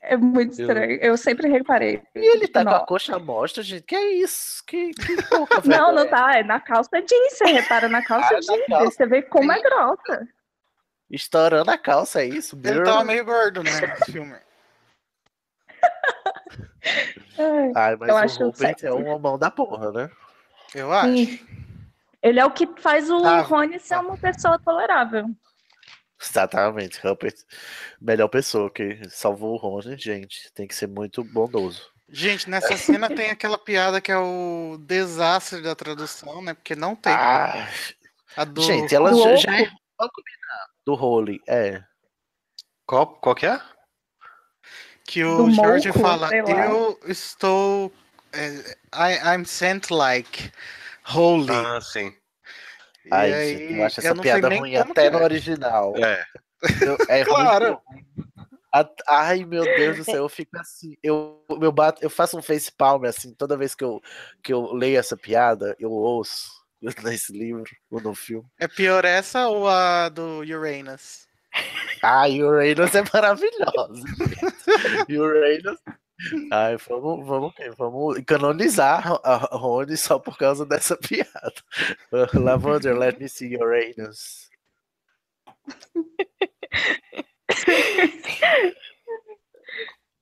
É 0.04 0.18
muito 0.18 0.60
Eu- 0.60 0.68
estranho. 0.68 1.00
Eu 1.02 1.18
sempre 1.18 1.48
reparei. 1.48 2.02
E 2.16 2.20
ele 2.36 2.48
tá 2.48 2.64
com 2.64 2.70
Não. 2.72 2.78
a 2.78 2.86
coxa 2.86 3.20
mostra, 3.20 3.62
gente. 3.62 3.84
Que 3.84 3.96
é 3.96 4.14
isso? 4.14 4.64
Que, 4.66 4.92
que 4.92 5.22
pouca 5.30 5.62
Não, 5.66 5.94
não 5.94 6.08
tá. 6.10 6.38
É 6.40 6.44
na 6.44 6.60
calça 6.60 7.00
jeans. 7.02 7.34
Você 7.34 7.46
repara 7.46 7.88
na 7.88 8.04
calça 8.04 8.30
Ah, 8.30 8.34
na 8.34 8.40
jeans. 8.40 8.66
calça. 8.68 8.92
Você 8.92 9.06
vê 9.06 9.22
como 9.22 9.52
é 9.52 9.62
grossa. 9.62 10.28
Estourando 11.10 11.70
a 11.70 11.78
calça, 11.78 12.22
é 12.22 12.26
isso? 12.26 12.56
Ele 12.56 12.74
Brrr. 12.80 12.84
tava 12.86 13.04
meio 13.04 13.26
gordo, 13.26 13.62
né, 13.64 13.72
nesse 13.82 14.12
filme. 14.12 14.36
Ai, 17.76 17.96
mas 17.96 18.10
Eu 18.10 18.16
o 18.16 18.18
acho 18.18 18.86
é 18.86 18.94
um 18.94 19.08
homão 19.08 19.38
da 19.38 19.52
porra, 19.52 19.92
né? 19.92 20.10
Eu 20.74 20.92
acho. 20.92 21.14
sim. 21.14 21.40
Ele 22.24 22.40
é 22.40 22.46
o 22.46 22.52
que 22.52 22.68
faz 22.80 23.10
o 23.10 23.24
Ah, 23.26 23.42
Rony 23.42 23.80
ser 23.80 23.98
uma 24.00 24.16
pessoa 24.18 24.58
tolerável. 24.60 25.26
Exatamente, 26.22 27.00
Rupert. 27.02 27.36
Melhor 28.00 28.28
pessoa 28.28 28.70
que 28.70 29.00
salvou 29.10 29.54
o 29.54 29.58
Rony, 29.58 29.98
gente. 29.98 30.52
Tem 30.54 30.68
que 30.68 30.76
ser 30.76 30.88
muito 30.88 31.24
bondoso. 31.24 31.90
Gente, 32.10 32.50
nessa 32.50 32.76
cena 32.78 33.10
tem 33.10 33.30
aquela 33.30 33.58
piada 33.58 34.02
que 34.02 34.12
é 34.12 34.18
o 34.18 34.78
desastre 34.80 35.62
da 35.62 35.74
tradução, 35.74 36.42
né? 36.42 36.54
Porque 36.54 36.76
não 36.76 36.96
tem. 36.96 37.14
Ah, 37.14 37.68
a 38.36 38.44
do... 38.44 38.62
gente, 38.62 38.94
ela 38.94 39.12
do 39.12 39.38
já, 39.38 39.62
é 39.62 39.72
do 40.86 40.94
Holy, 40.94 41.40
é. 41.48 41.82
Qual, 42.86 43.08
qual 43.08 43.36
que 43.36 43.46
é? 43.46 43.62
que 45.12 45.24
o 45.26 45.46
do 45.46 45.52
George 45.52 45.88
Mouco, 45.90 46.00
fala, 46.00 46.30
eu 46.34 46.98
estou. 47.06 47.92
é, 48.32 48.78
I, 48.94 49.36
I'm 49.36 49.46
sent 49.46 49.92
like 49.92 50.52
holy. 51.04 51.50
Ah, 51.50 51.82
sim. 51.82 52.14
Ai, 53.12 53.34
aí, 53.34 53.58
gente, 53.58 53.74
eu 53.74 53.86
acho 53.86 54.00
essa 54.00 54.16
piada 54.16 54.50
ruim 54.50 54.76
até 54.76 55.10
no 55.10 55.20
é. 55.20 55.24
original. 55.24 55.94
É. 55.98 56.26
Eu- 56.82 56.98
É 57.10 57.26
Claro. 57.26 57.82
Ai, 59.08 59.44
meu 59.44 59.64
Deus 59.64 59.98
do 59.98 60.04
céu, 60.06 60.24
eu 60.24 60.30
fico 60.30 60.58
assim. 60.58 60.96
Eu, 61.04 61.44
eu, 61.62 61.72
bato, 61.72 62.02
eu 62.02 62.10
faço 62.10 62.38
um 62.38 62.42
face 62.42 62.72
palm 62.72 63.04
assim, 63.04 63.34
toda 63.34 63.58
vez 63.58 63.76
que 63.76 63.84
eu, 63.84 64.02
que 64.42 64.54
eu 64.54 64.72
leio 64.74 64.98
essa 64.98 65.18
piada, 65.18 65.76
eu 65.78 65.92
ouço 65.92 66.50
nesse 67.04 67.34
livro 67.34 67.70
ou 67.90 68.00
no 68.00 68.16
filme. 68.16 68.48
É 68.58 68.68
pior 68.68 69.04
essa 69.04 69.50
ou 69.50 69.68
a 69.68 70.08
do 70.08 70.40
Uranus? 70.40 71.28
Ai, 72.02 72.42
Uranus 72.42 72.96
é 72.96 73.04
maravilhosa. 73.14 74.04
Uranus. 75.10 75.80
Ai, 76.52 76.78
vamos, 76.88 77.26
vamos, 77.26 77.54
vamos 77.78 78.22
canonizar 78.26 79.20
a 79.24 79.38
Rony 79.56 79.98
só 79.98 80.20
por 80.20 80.38
causa 80.38 80.66
dessa 80.66 80.96
piada. 81.02 81.54
Lavander, 82.34 82.98
let 82.98 83.20
me 83.20 83.28
see 83.28 83.58
Uranus. 83.58 84.50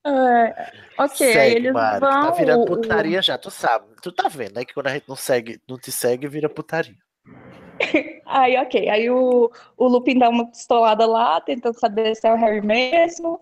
É, 0.06 0.72
ok, 0.98 1.28
aí 1.28 1.34
segue, 1.34 1.56
eles 1.58 1.74
Mari, 1.74 2.00
que 2.00 2.02
vão. 2.06 2.10
Tá 2.10 2.32
virando 2.32 2.66
putaria 2.66 3.22
já, 3.22 3.38
tu 3.38 3.52
sabe. 3.52 3.86
Tu 4.02 4.12
tá 4.12 4.28
vendo, 4.30 4.56
né? 4.56 4.66
Que 4.66 4.74
quando 4.74 4.88
a 4.88 4.94
gente 4.94 5.08
não 5.08 5.16
segue, 5.16 5.62
não 5.68 5.78
te 5.78 5.92
segue, 5.92 6.28
vira 6.28 6.50
putaria. 6.50 6.96
Aí, 8.26 8.58
ok. 8.58 8.90
Aí 8.90 9.10
o, 9.10 9.52
o 9.78 9.88
Lupin 9.88 10.20
dá 10.20 10.30
uma 10.30 10.50
pistolada 10.50 11.06
lá, 11.06 11.42
tentando 11.42 11.80
saber 11.80 12.16
se 12.16 12.28
é 12.28 12.34
o 12.34 12.38
Harry 12.38 12.62
mesmo. 12.62 13.42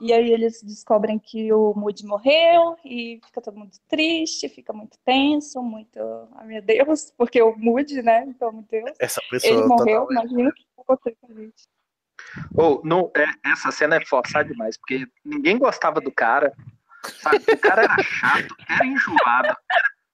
E 0.00 0.12
aí 0.12 0.32
eles 0.32 0.62
descobrem 0.62 1.18
que 1.18 1.52
o 1.52 1.74
Moody 1.74 2.06
morreu 2.06 2.76
e 2.84 3.20
fica 3.26 3.40
todo 3.42 3.58
mundo 3.58 3.72
triste, 3.88 4.48
fica 4.48 4.72
muito 4.72 4.96
tenso, 5.04 5.62
muito. 5.62 5.98
Ai 6.36 6.46
meu 6.46 6.62
Deus, 6.62 7.12
porque 7.18 7.40
o 7.42 7.54
Moody, 7.56 8.00
né? 8.02 8.24
Então, 8.26 8.50
meu 8.52 8.64
Deus. 8.70 8.92
Essa 8.98 9.20
pessoa 9.30 9.52
Ele 9.52 9.66
morreu, 9.66 10.06
totalmente- 10.06 10.30
imagina 10.32 10.48
o 10.48 10.52
que 10.54 10.64
aconteceu 10.78 11.16
com 11.20 11.32
a 11.32 11.34
gente. 11.34 11.68
Ou, 12.54 12.80
não, 12.84 13.10
é- 13.16 13.50
essa 13.50 13.70
cena 13.70 13.96
é 13.96 14.04
forçada 14.06 14.48
demais, 14.48 14.76
porque 14.78 15.06
ninguém 15.24 15.58
gostava 15.58 16.00
do 16.00 16.10
cara. 16.12 16.52
Sabe? 17.20 17.38
O 17.52 17.58
cara 17.58 17.82
era 17.84 18.02
chato, 18.02 18.54
era 18.68 18.86
enjoado. 18.86 19.56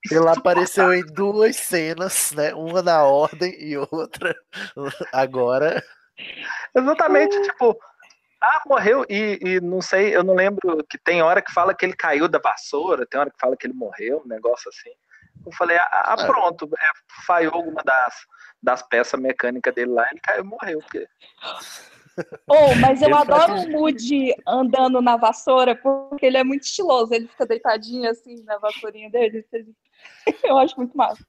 Ele 0.08 0.28
apareceu 0.28 0.92
em 0.94 1.04
duas 1.04 1.56
cenas, 1.56 2.30
né? 2.32 2.54
Uma 2.54 2.80
na 2.80 3.02
ordem 3.04 3.52
e 3.60 3.76
outra 3.76 4.34
agora. 5.12 5.82
Exatamente, 6.74 7.40
tipo, 7.42 7.76
ah, 8.40 8.62
morreu 8.66 9.04
e, 9.08 9.38
e 9.40 9.60
não 9.60 9.80
sei, 9.80 10.14
eu 10.14 10.22
não 10.22 10.34
lembro 10.34 10.84
que 10.88 10.98
tem 10.98 11.22
hora 11.22 11.42
que 11.42 11.52
fala 11.52 11.74
que 11.74 11.84
ele 11.84 11.94
caiu 11.94 12.28
da 12.28 12.38
vassoura, 12.38 13.06
tem 13.06 13.18
hora 13.20 13.30
que 13.30 13.38
fala 13.38 13.56
que 13.56 13.66
ele 13.66 13.74
morreu, 13.74 14.22
um 14.24 14.28
negócio 14.28 14.68
assim. 14.68 14.90
Eu 15.44 15.52
falei, 15.52 15.76
ah, 15.76 15.88
ah, 15.92 16.16
É. 16.18 16.26
pronto, 16.26 16.68
é, 16.78 16.90
falhou 17.26 17.54
alguma 17.54 17.82
das, 17.84 18.14
das 18.62 18.82
peças 18.82 19.20
mecânicas 19.20 19.74
dele 19.74 19.92
lá, 19.92 20.06
ele 20.10 20.20
caiu 20.20 20.44
e 20.44 20.46
morreu. 20.46 20.78
Porque... 20.80 21.06
Oh, 22.48 22.74
mas 22.80 23.02
eu 23.02 23.08
Ele 23.08 23.14
adoro 23.14 23.46
faz 23.46 23.64
o 23.66 23.70
Moody 23.70 24.34
andando 24.46 25.02
na 25.02 25.18
vassoura, 25.18 25.76
porque 25.76 26.24
ele 26.24 26.38
é 26.38 26.44
muito 26.44 26.62
estiloso. 26.62 27.12
Ele 27.12 27.28
fica 27.28 27.44
deitadinho 27.44 28.08
assim 28.08 28.42
na 28.44 28.56
vassourinha 28.56 29.10
dele. 29.10 29.44
Eu 30.42 30.56
acho 30.56 30.74
muito 30.78 30.96
massa. 30.96 31.22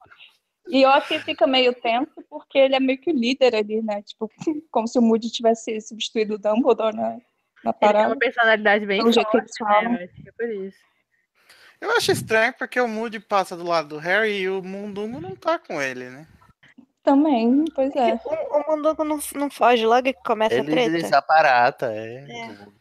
E 0.70 0.82
eu 0.82 0.90
acho 0.90 1.08
que 1.08 1.14
ele 1.16 1.24
fica 1.24 1.48
meio 1.48 1.74
tenso, 1.74 2.12
porque 2.30 2.58
ele 2.58 2.76
é 2.76 2.80
meio 2.80 3.00
que 3.00 3.12
o 3.12 3.16
líder 3.16 3.56
ali, 3.56 3.82
né? 3.82 4.02
Tipo, 4.02 4.30
como 4.72 4.88
se 4.88 5.00
o 5.00 5.02
Moody 5.02 5.30
tivesse 5.32 5.80
substituído 5.82 6.36
o 6.36 6.38
Dumbledore 6.38 6.96
na, 6.96 7.02
na 7.04 7.10
Ele 7.12 7.22
tem 7.64 7.74
parada. 7.74 8.08
uma 8.08 8.18
personalidade 8.18 8.86
bem 8.86 9.02
jeito 9.12 9.30
que 9.30 9.32
forte, 9.32 9.38
eles 9.38 9.52
né? 9.60 9.68
falam. 9.68 9.94
Acho 9.94 10.14
que 10.14 10.30
é 10.30 10.32
por 10.32 10.50
isso. 10.50 10.78
Eu 11.80 11.92
acho 11.92 12.12
estranho 12.12 12.54
porque 12.58 12.80
o 12.82 12.88
Moody 12.88 13.20
passa 13.20 13.56
do 13.56 13.64
lado 13.64 13.90
do 13.90 13.98
Harry 13.98 14.40
e 14.40 14.50
o 14.50 14.64
Mundungo 14.64 15.22
não 15.22 15.36
tá 15.36 15.60
com 15.60 15.82
ele, 15.82 16.10
né? 16.10 16.28
Também, 17.04 17.64
pois 17.74 17.96
é. 17.96 18.20
O, 18.26 18.60
o 18.60 18.72
Mundungo 18.72 19.04
não, 19.04 19.20
não 19.36 19.50
foge 19.50 19.86
logo 19.86 20.04
que 20.04 20.14
começa 20.26 20.56
a 20.56 20.58
Ele 20.58 20.72
treta. 20.72 20.92
desaparata, 20.92 21.86
é. 21.94 22.26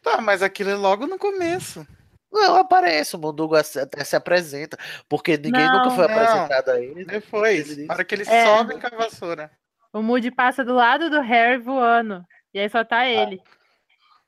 Tá, 0.01 0.19
mas 0.19 0.41
aquilo 0.41 0.71
é 0.71 0.75
logo 0.75 1.07
no 1.07 1.17
começo. 1.17 1.87
Não, 2.31 2.57
aparece, 2.57 3.15
o 3.15 3.19
Mundugo 3.19 3.55
até 3.55 4.03
se 4.03 4.15
apresenta, 4.15 4.77
porque 5.07 5.37
ninguém 5.37 5.65
nunca 5.65 5.85
Não, 5.89 5.95
foi 5.95 6.07
não. 6.07 6.13
apresentado 6.13 6.69
a 6.69 6.79
ele. 6.81 7.05
Depois, 7.05 7.71
Ele 7.71 7.85
na 7.85 7.93
hora 7.93 8.03
que 8.05 8.15
eles 8.15 8.27
É. 8.27 8.45
sobem 8.45 8.79
com 8.79 8.87
a 8.87 8.97
vassoura. 8.97 9.51
O 9.93 10.01
Moody 10.01 10.29
passa 10.29 10.63
do 10.63 10.73
lado 10.75 11.09
do 11.09 11.21
Harry 11.21 11.57
voando. 11.57 12.23
E 12.53 12.59
aí 12.59 12.69
só 12.69 12.83
tá 12.83 13.07
ele. 13.07 13.41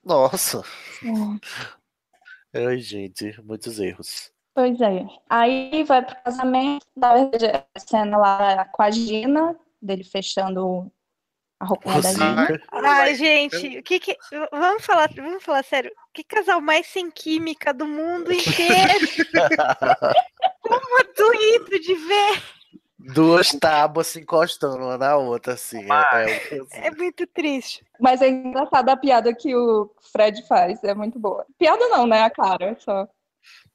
Nossa, 0.04 0.64
Hum, 1.04 1.38
ai 2.54 2.78
gente, 2.80 3.40
muitos 3.44 3.80
erros. 3.80 4.32
Pois 4.54 4.80
é. 4.82 5.06
Aí 5.30 5.84
vai 5.84 6.04
pro 6.04 6.16
casamento, 6.24 6.86
na 6.96 7.14
verdade, 7.14 7.46
a 7.76 7.80
cena 7.80 8.18
lá 8.18 8.66
com 8.66 8.82
a 8.82 8.90
Gina, 8.92 9.56
dele 9.82 10.04
fechando 10.04 10.92
a 11.60 11.66
roupinha 11.66 12.02
da 12.02 12.12
Gina. 12.12 12.62
Ai, 12.72 13.16
gente, 13.16 13.80
o 13.80 13.84
que 13.84 14.00
que. 14.00 14.18
Vamos 14.52 14.86
falar, 14.86 15.10
vamos 15.14 15.44
falar 15.44 15.64
sério. 15.64 15.92
Que 16.14 16.24
casal 16.24 16.62
mais 16.62 16.88
sem 16.88 17.12
química 17.12 17.74
do 17.74 17.86
mundo 17.86 18.32
inteiro. 18.32 19.08
Como 20.62 21.04
doído 21.16 21.80
de 21.80 21.96
ver. 21.96 22.44
Duas 22.98 23.50
tábuas 23.52 24.08
se 24.08 24.22
encostando 24.22 24.78
uma 24.78 24.98
na 24.98 25.18
outra, 25.18 25.54
assim. 25.54 25.86
É, 26.14 26.56
é, 26.56 26.88
É 26.88 26.92
muito 26.92 27.28
triste. 27.28 27.84
Mas 28.00 28.22
é 28.22 28.30
engraçado 28.30 28.90
a 28.90 28.98
piada 28.98 29.34
que 29.34 29.54
o 29.56 29.90
Fred 30.12 30.46
faz, 30.48 30.84
é 30.84 30.94
muito 30.94 31.20
boa. 31.20 31.46
Piada 31.58 31.88
não, 31.90 32.06
né? 32.08 32.24
A 32.24 32.30
cara, 32.30 32.78
só. 32.80 33.08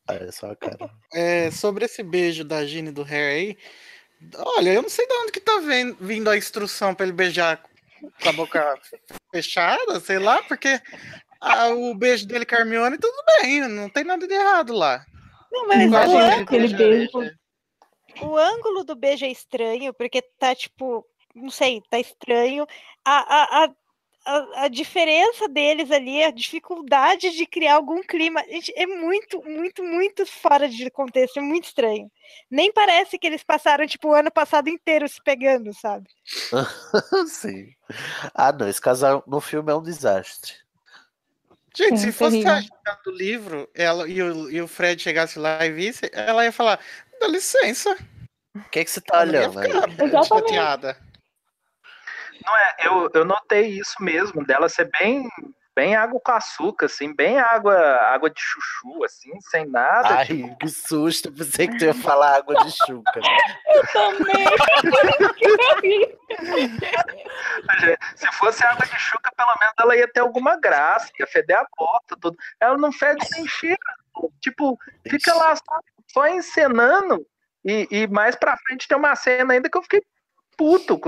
é 0.09 0.31
só 0.31 0.51
a 0.51 0.57
cara. 0.57 0.91
É, 1.13 1.51
sobre 1.51 1.85
esse 1.85 2.03
beijo 2.03 2.45
da 2.45 2.65
Ginny 2.65 2.89
e 2.91 2.93
do 2.93 3.03
Harry 3.03 3.33
aí, 3.33 3.59
olha, 4.57 4.73
eu 4.73 4.83
não 4.83 4.91
sei 4.91 5.07
de 5.07 5.15
onde 5.15 5.33
que 5.33 5.41
tá 5.41 5.59
vindo 6.01 6.31
a 6.31 6.37
instrução 6.37 6.95
pra 6.95 7.05
ele 7.05 7.13
beijar 7.15 7.63
com 8.23 8.29
a 8.29 8.33
boca 8.33 8.81
fechada, 9.33 10.01
sei 10.01 10.19
lá, 10.19 10.43
porque 10.43 10.81
ah, 11.41 11.69
o 11.69 11.95
beijo 11.95 12.27
dele 12.27 12.47
com 12.47 12.55
a 12.55 12.59
Hermione, 12.59 12.99
tudo 12.99 13.17
bem, 13.41 13.61
não 13.69 13.89
tem 13.89 14.05
nada 14.05 14.27
de 14.27 14.35
errado 14.35 14.73
lá. 14.73 15.05
Não, 15.53 15.69
mas 15.69 15.83
Imagina 15.83 16.15
o, 16.15 16.41
ângulo, 16.41 16.77
beijo. 16.77 17.19
o 18.23 18.37
ângulo 18.37 18.85
do 18.85 18.97
beijo 18.97 19.25
é 19.25 19.31
estranho, 19.31 19.95
porque 19.95 20.23
tá 20.39 20.55
tipo. 20.55 21.07
Não 21.35 21.51
sei, 21.51 21.83
tá 21.91 21.99
estranho. 21.99 22.67
A, 23.05 23.13
a, 23.13 23.65
a, 23.65 23.69
a, 24.25 24.65
a 24.65 24.69
diferença 24.69 25.49
deles 25.49 25.91
ali, 25.91 26.23
a 26.23 26.31
dificuldade 26.31 27.31
de 27.31 27.47
criar 27.47 27.75
algum 27.75 28.03
clima, 28.03 28.43
gente, 28.49 28.73
é 28.77 28.87
muito, 28.87 29.43
muito, 29.45 29.83
muito 29.85 30.27
fora 30.27 30.69
de 30.69 30.91
contexto, 30.91 31.39
é 31.39 31.43
muito 31.43 31.65
estranho. 31.65 32.11
Nem 32.51 32.73
parece 32.73 33.19
que 33.19 33.27
eles 33.27 33.43
passaram, 33.43 33.87
tipo, 33.87 34.09
o 34.09 34.15
ano 34.15 34.31
passado 34.31 34.69
inteiro 34.69 35.09
se 35.09 35.23
pegando, 35.23 35.73
sabe? 35.75 36.09
Sim. 37.29 37.73
Ah, 38.35 38.53
não, 38.53 38.69
esse 38.69 38.81
casal 38.81 39.23
no 39.27 39.41
filme 39.41 39.71
é 39.71 39.75
um 39.75 39.83
desastre. 39.83 40.55
Gente, 41.77 41.99
Sim, 41.99 42.07
se 42.07 42.13
fosse 42.13 42.47
a 42.47 42.63
do 43.05 43.11
livro 43.11 43.69
ela, 43.75 44.09
e, 44.09 44.23
o, 44.23 44.49
e 44.49 44.63
o 44.63 44.69
Fred 44.69 45.03
chegasse 45.03 45.39
lá 45.41 45.67
e 45.67 45.73
visse, 45.73 46.09
ela 46.13 46.45
ia 46.45 46.53
falar: 46.53 46.79
dá 47.21 47.27
licença. 47.27 47.97
O 48.55 48.71
que, 48.71 48.79
é 48.79 48.85
que 48.85 48.91
você 48.91 49.01
tá 49.01 49.23
Ela 49.23 49.33
ia 49.33 49.49
olhando 49.51 49.61
Exatamente. 50.01 50.97
Não 52.45 52.57
é, 52.57 52.75
eu, 52.85 53.11
eu 53.15 53.25
notei 53.25 53.69
isso 53.69 53.95
mesmo, 54.01 54.45
dela 54.45 54.69
ser 54.69 54.91
bem, 54.99 55.29
bem 55.75 55.97
água 55.97 56.21
com 56.23 56.33
açúcar, 56.33 56.85
assim, 56.87 57.15
bem 57.15 57.39
água, 57.39 57.75
água 57.75 58.31
de 58.31 58.41
chuchu, 58.41 59.05
assim, 59.05 59.31
sem 59.41 59.67
nada. 59.67 60.19
Ai, 60.19 60.27
tipo, 60.27 60.57
que 60.59 60.69
susto, 60.69 61.33
pensei 61.33 61.67
que 61.67 61.79
tu 61.79 61.85
ia 61.85 61.95
falar 61.95 62.37
água 62.37 62.55
de 62.57 62.71
chuca. 62.71 63.21
Eu 63.75 63.83
também. 63.93 64.47
se 68.15 68.31
fosse 68.33 68.65
água 68.65 68.87
de 68.87 68.97
chuca, 68.99 69.31
pelo 69.37 69.57
menos 69.59 69.75
ela 69.79 69.97
ia 69.97 70.07
ter 70.07 70.21
alguma 70.21 70.57
graça, 70.57 71.11
ia 71.19 71.27
feder 71.27 71.59
a 71.59 71.67
porta, 71.77 72.17
tudo. 72.21 72.37
Ela 72.61 72.77
não 72.77 72.93
fede 72.93 73.27
nem 73.33 73.49
cheira. 73.49 73.77
Tipo, 74.41 74.79
fica 75.09 75.35
lá 75.35 75.57
só, 75.57 75.81
só 76.13 76.29
encenando. 76.29 77.27
E, 77.65 77.89
e 77.91 78.07
mais 78.07 78.37
pra 78.37 78.57
frente 78.59 78.87
tem 78.87 78.97
uma 78.97 79.17
cena 79.17 79.55
ainda 79.55 79.69
que 79.71 79.77
eu 79.77 79.83
fiquei 79.83 80.03
puto. 80.57 81.01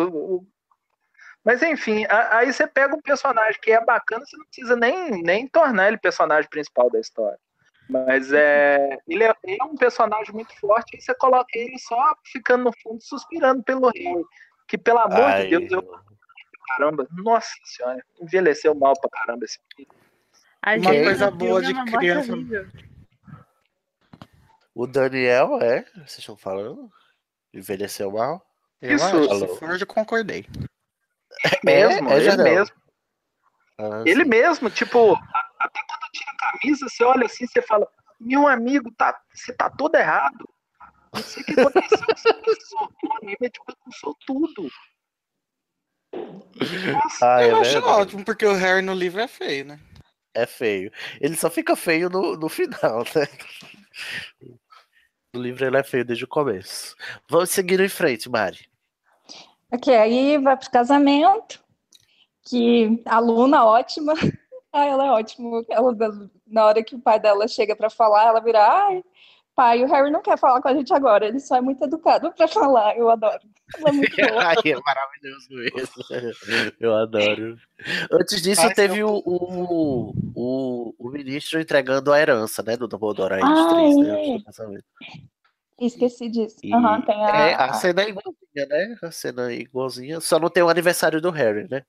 Mas 1.47 1.63
enfim, 1.63 2.05
a- 2.07 2.39
aí 2.39 2.53
você 2.53 2.67
pega 2.67 2.97
um 2.97 3.01
personagem 3.01 3.61
que 3.63 3.71
é 3.71 3.81
bacana, 3.83 4.27
você 4.27 4.37
não 4.37 4.45
precisa 4.47 4.75
nem, 4.75 5.23
nem 5.23 5.47
tornar 5.47 5.87
ele 5.87 5.97
personagem 5.97 6.51
principal 6.51 6.91
da 6.91 6.99
história. 6.99 7.39
Mas 7.89 8.33
é, 8.33 8.99
ele 9.07 9.23
é, 9.23 9.33
ele 9.45 9.57
é 9.61 9.65
um 9.65 9.77
personagem 9.77 10.35
muito 10.35 10.59
forte 10.59 10.97
e 10.97 11.01
você 11.01 11.15
coloca 11.15 11.49
ele 11.55 11.79
só 11.79 12.17
ficando 12.25 12.65
no 12.65 12.73
fundo, 12.83 13.01
suspirando 13.01 13.63
pelo 13.63 13.93
Harry. 13.95 14.25
que, 14.67 14.77
pelo 14.77 14.99
amor 14.99 15.23
Ai, 15.31 15.47
de 15.47 15.57
Deus, 15.57 15.71
eu. 15.71 16.01
Caramba, 16.67 17.07
nossa 17.13 17.55
senhora, 17.65 18.05
envelheceu 18.21 18.75
mal 18.75 18.99
pra 19.01 19.09
caramba 19.09 19.45
esse 19.45 19.61
filme. 19.77 19.89
A 20.61 20.75
Uma 20.75 20.91
coisa 20.91 21.31
boa 21.31 21.63
de 21.63 21.71
é 21.71 21.85
criança. 21.85 22.33
O 24.75 24.85
Daniel, 24.85 25.61
é? 25.63 25.85
Vocês 25.95 26.19
estão 26.19 26.37
falando? 26.37 26.91
Envelheceu 27.55 28.11
mal? 28.11 28.45
Eu 28.83 28.97
Isso. 28.97 29.29
se 29.39 29.47
for, 29.47 29.81
eu 29.81 29.87
concordei. 29.87 30.45
Mesmo, 31.65 32.11
é, 32.11 32.17
ele 32.17 32.25
Jardel? 32.25 32.45
mesmo. 32.55 32.77
Ah, 33.79 34.03
Ele 34.07 34.23
sim. 34.25 34.29
mesmo, 34.31 34.71
tipo, 34.71 35.15
a- 35.15 35.51
até 35.61 35.81
quando 35.87 36.11
tira 36.13 36.31
a 36.31 36.37
camisa, 36.59 36.89
você 36.89 37.05
olha 37.05 37.27
assim, 37.27 37.47
você 37.47 37.61
fala, 37.63 37.87
meu 38.21 38.47
amigo, 38.47 38.91
tá, 38.97 39.19
você 39.35 39.53
tá 39.53 39.69
todo 39.69 39.95
errado. 39.97 40.49
Não 41.15 41.23
sei 41.23 41.43
o 41.43 41.47
que 41.47 41.61
aconteceu, 41.61 42.07
você 42.47 42.75
o 42.77 43.13
anime 43.23 43.51
te 43.51 43.61
bagunçou 43.67 44.17
tudo. 44.27 44.71
Nossa, 46.93 47.27
Ah, 47.37 47.43
é 47.43 47.51
eu 47.51 47.57
acho 47.57 47.73
verdade. 47.75 48.01
ótimo, 48.01 48.25
porque 48.25 48.47
o 48.47 48.55
Harry 48.55 48.81
no 48.83 48.95
livro 48.95 49.21
é 49.21 49.29
feio, 49.29 49.65
né? 49.67 49.81
É 50.35 50.47
feio. 50.47 50.91
Ele 51.21 51.37
só 51.37 51.51
fica 51.51 51.77
feio 51.77 52.09
no, 52.09 52.37
no 52.37 52.49
final, 52.49 53.05
né? 53.15 53.27
No 55.35 55.43
livro 55.43 55.67
ele 55.67 55.77
é 55.77 55.83
feio 55.83 56.05
desde 56.05 56.25
o 56.25 56.29
começo. 56.29 56.97
Vamos 57.29 57.51
seguir 57.51 57.81
em 57.81 57.89
frente, 57.89 58.29
Mari. 58.29 58.69
Ok, 59.73 59.95
aí 59.95 60.39
vai 60.39 60.57
pro 60.57 60.71
casamento, 60.71 61.63
que 62.45 63.03
a 63.07 63.19
Luna, 63.19 63.65
ótima. 63.65 64.15
Ah, 64.73 64.85
ela 64.85 65.07
é 65.07 65.11
ótima. 65.11 65.65
Ela, 65.71 65.97
na 66.47 66.67
hora 66.67 66.85
que 66.85 66.95
o 66.95 67.01
pai 67.01 67.19
dela 67.19 67.49
chega 67.49 67.75
pra 67.75 67.89
falar, 67.89 68.25
ela 68.27 68.41
vira, 68.41 68.61
ai, 68.63 69.03
pai, 69.55 69.83
o 69.83 69.87
Harry 69.87 70.11
não 70.11 70.21
quer 70.21 70.37
falar 70.37 70.61
com 70.61 70.69
a 70.69 70.75
gente 70.75 70.93
agora, 70.93 71.27
ele 71.27 71.41
só 71.41 71.57
é 71.57 71.63
muito 71.63 71.83
educado 71.83 72.31
pra 72.33 72.47
falar, 72.47 72.95
eu 72.95 73.09
adoro. 73.09 73.41
Ela 73.75 73.89
é 73.89 73.93
muito 73.93 74.15
boa. 74.21 74.45
Ai, 74.45 74.57
é 74.67 74.77
maravilhoso 74.79 75.49
mesmo. 75.51 76.75
Eu 76.79 76.95
adoro. 76.95 77.57
Antes 78.13 78.43
disso, 78.43 78.67
Ai, 78.67 78.75
teve 78.75 79.03
o, 79.03 79.23
o, 79.25 80.13
o, 80.35 80.95
o 80.99 81.09
ministro 81.09 81.59
entregando 81.59 82.13
a 82.13 82.21
herança, 82.21 82.63
né? 82.63 82.77
Do 82.77 82.87
Dumbledore 82.87 83.33
a 83.33 83.39
eles 83.41 83.59
Ah, 83.59 83.69
três, 83.71 83.97
né? 83.97 84.37
é. 85.79 85.87
Esqueci 85.87 86.29
disso. 86.29 86.57
E 86.63 86.75
Aham, 86.75 87.01
tem 87.01 87.25
a, 87.25 87.29
é, 87.31 87.55
a 87.55 87.73
cena 87.73 88.03
é 88.03 88.09
igualzinha, 88.11 88.46
né? 88.65 88.97
A 89.03 89.11
cena 89.11 89.53
é 89.53 89.57
igualzinha. 89.57 90.21
Só 90.21 90.39
não 90.39 90.49
tem 90.49 90.63
o 90.63 90.69
aniversário 90.69 91.21
do 91.21 91.31
Harry, 91.31 91.69
né? 91.69 91.83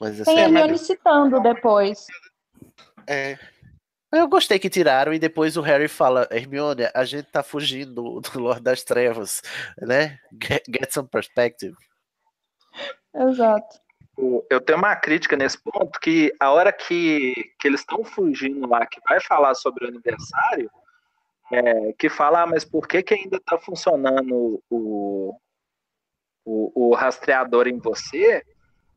Mas 0.00 0.20
tem 0.22 0.38
a 0.38 0.40
é 0.40 0.44
Hermione 0.44 0.78
citando 0.78 1.40
depois. 1.40 2.06
É, 3.06 3.36
Eu 4.14 4.28
gostei 4.28 4.60
que 4.60 4.70
tiraram 4.70 5.12
e 5.12 5.18
depois 5.18 5.56
o 5.56 5.60
Harry 5.60 5.88
fala, 5.88 6.28
Hermione, 6.30 6.88
a 6.94 7.04
gente 7.04 7.26
tá 7.32 7.42
fugindo 7.42 8.20
do 8.20 8.38
Lord 8.38 8.62
das 8.62 8.84
Trevas, 8.84 9.42
né? 9.76 10.20
Get, 10.40 10.62
get 10.68 10.92
some 10.92 11.08
perspective. 11.08 11.74
Exato. 13.12 13.80
eu 14.50 14.60
tenho 14.60 14.78
uma 14.78 14.94
crítica 14.94 15.36
nesse 15.36 15.58
ponto, 15.60 15.98
que 15.98 16.32
a 16.38 16.52
hora 16.52 16.72
que, 16.72 17.34
que 17.58 17.66
eles 17.66 17.80
estão 17.80 18.04
fugindo 18.04 18.68
lá, 18.68 18.86
que 18.86 19.00
vai 19.08 19.20
falar 19.20 19.54
sobre 19.54 19.84
o 19.84 19.88
aniversário, 19.88 20.70
é, 21.52 21.92
que 21.98 22.08
fala, 22.08 22.42
ah, 22.42 22.46
mas 22.46 22.64
por 22.64 22.86
que, 22.86 23.02
que 23.02 23.14
ainda 23.14 23.40
tá 23.40 23.58
funcionando 23.58 24.62
o, 24.70 25.36
o, 26.44 26.90
o 26.90 26.94
rastreador 26.94 27.66
em 27.66 27.78
você? 27.78 28.44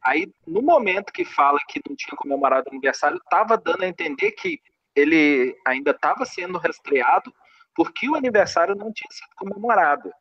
Aí, 0.04 0.32
no 0.46 0.62
momento 0.62 1.12
que 1.12 1.26
fala 1.26 1.60
que 1.68 1.82
não 1.88 1.96
tinha 1.96 2.16
comemorado 2.16 2.68
o 2.68 2.72
aniversário, 2.72 3.22
tava 3.30 3.58
dando 3.58 3.84
a 3.84 3.88
entender 3.88 4.32
que 4.32 4.60
ele 4.96 5.56
ainda 5.66 5.92
estava 5.92 6.26
sendo 6.26 6.58
rastreado 6.58 7.34
porque 7.76 8.10
o 8.10 8.16
aniversário 8.16 8.76
não 8.76 8.92
tinha 8.92 9.12
sido 9.12 9.30
comemorado. 9.36 10.12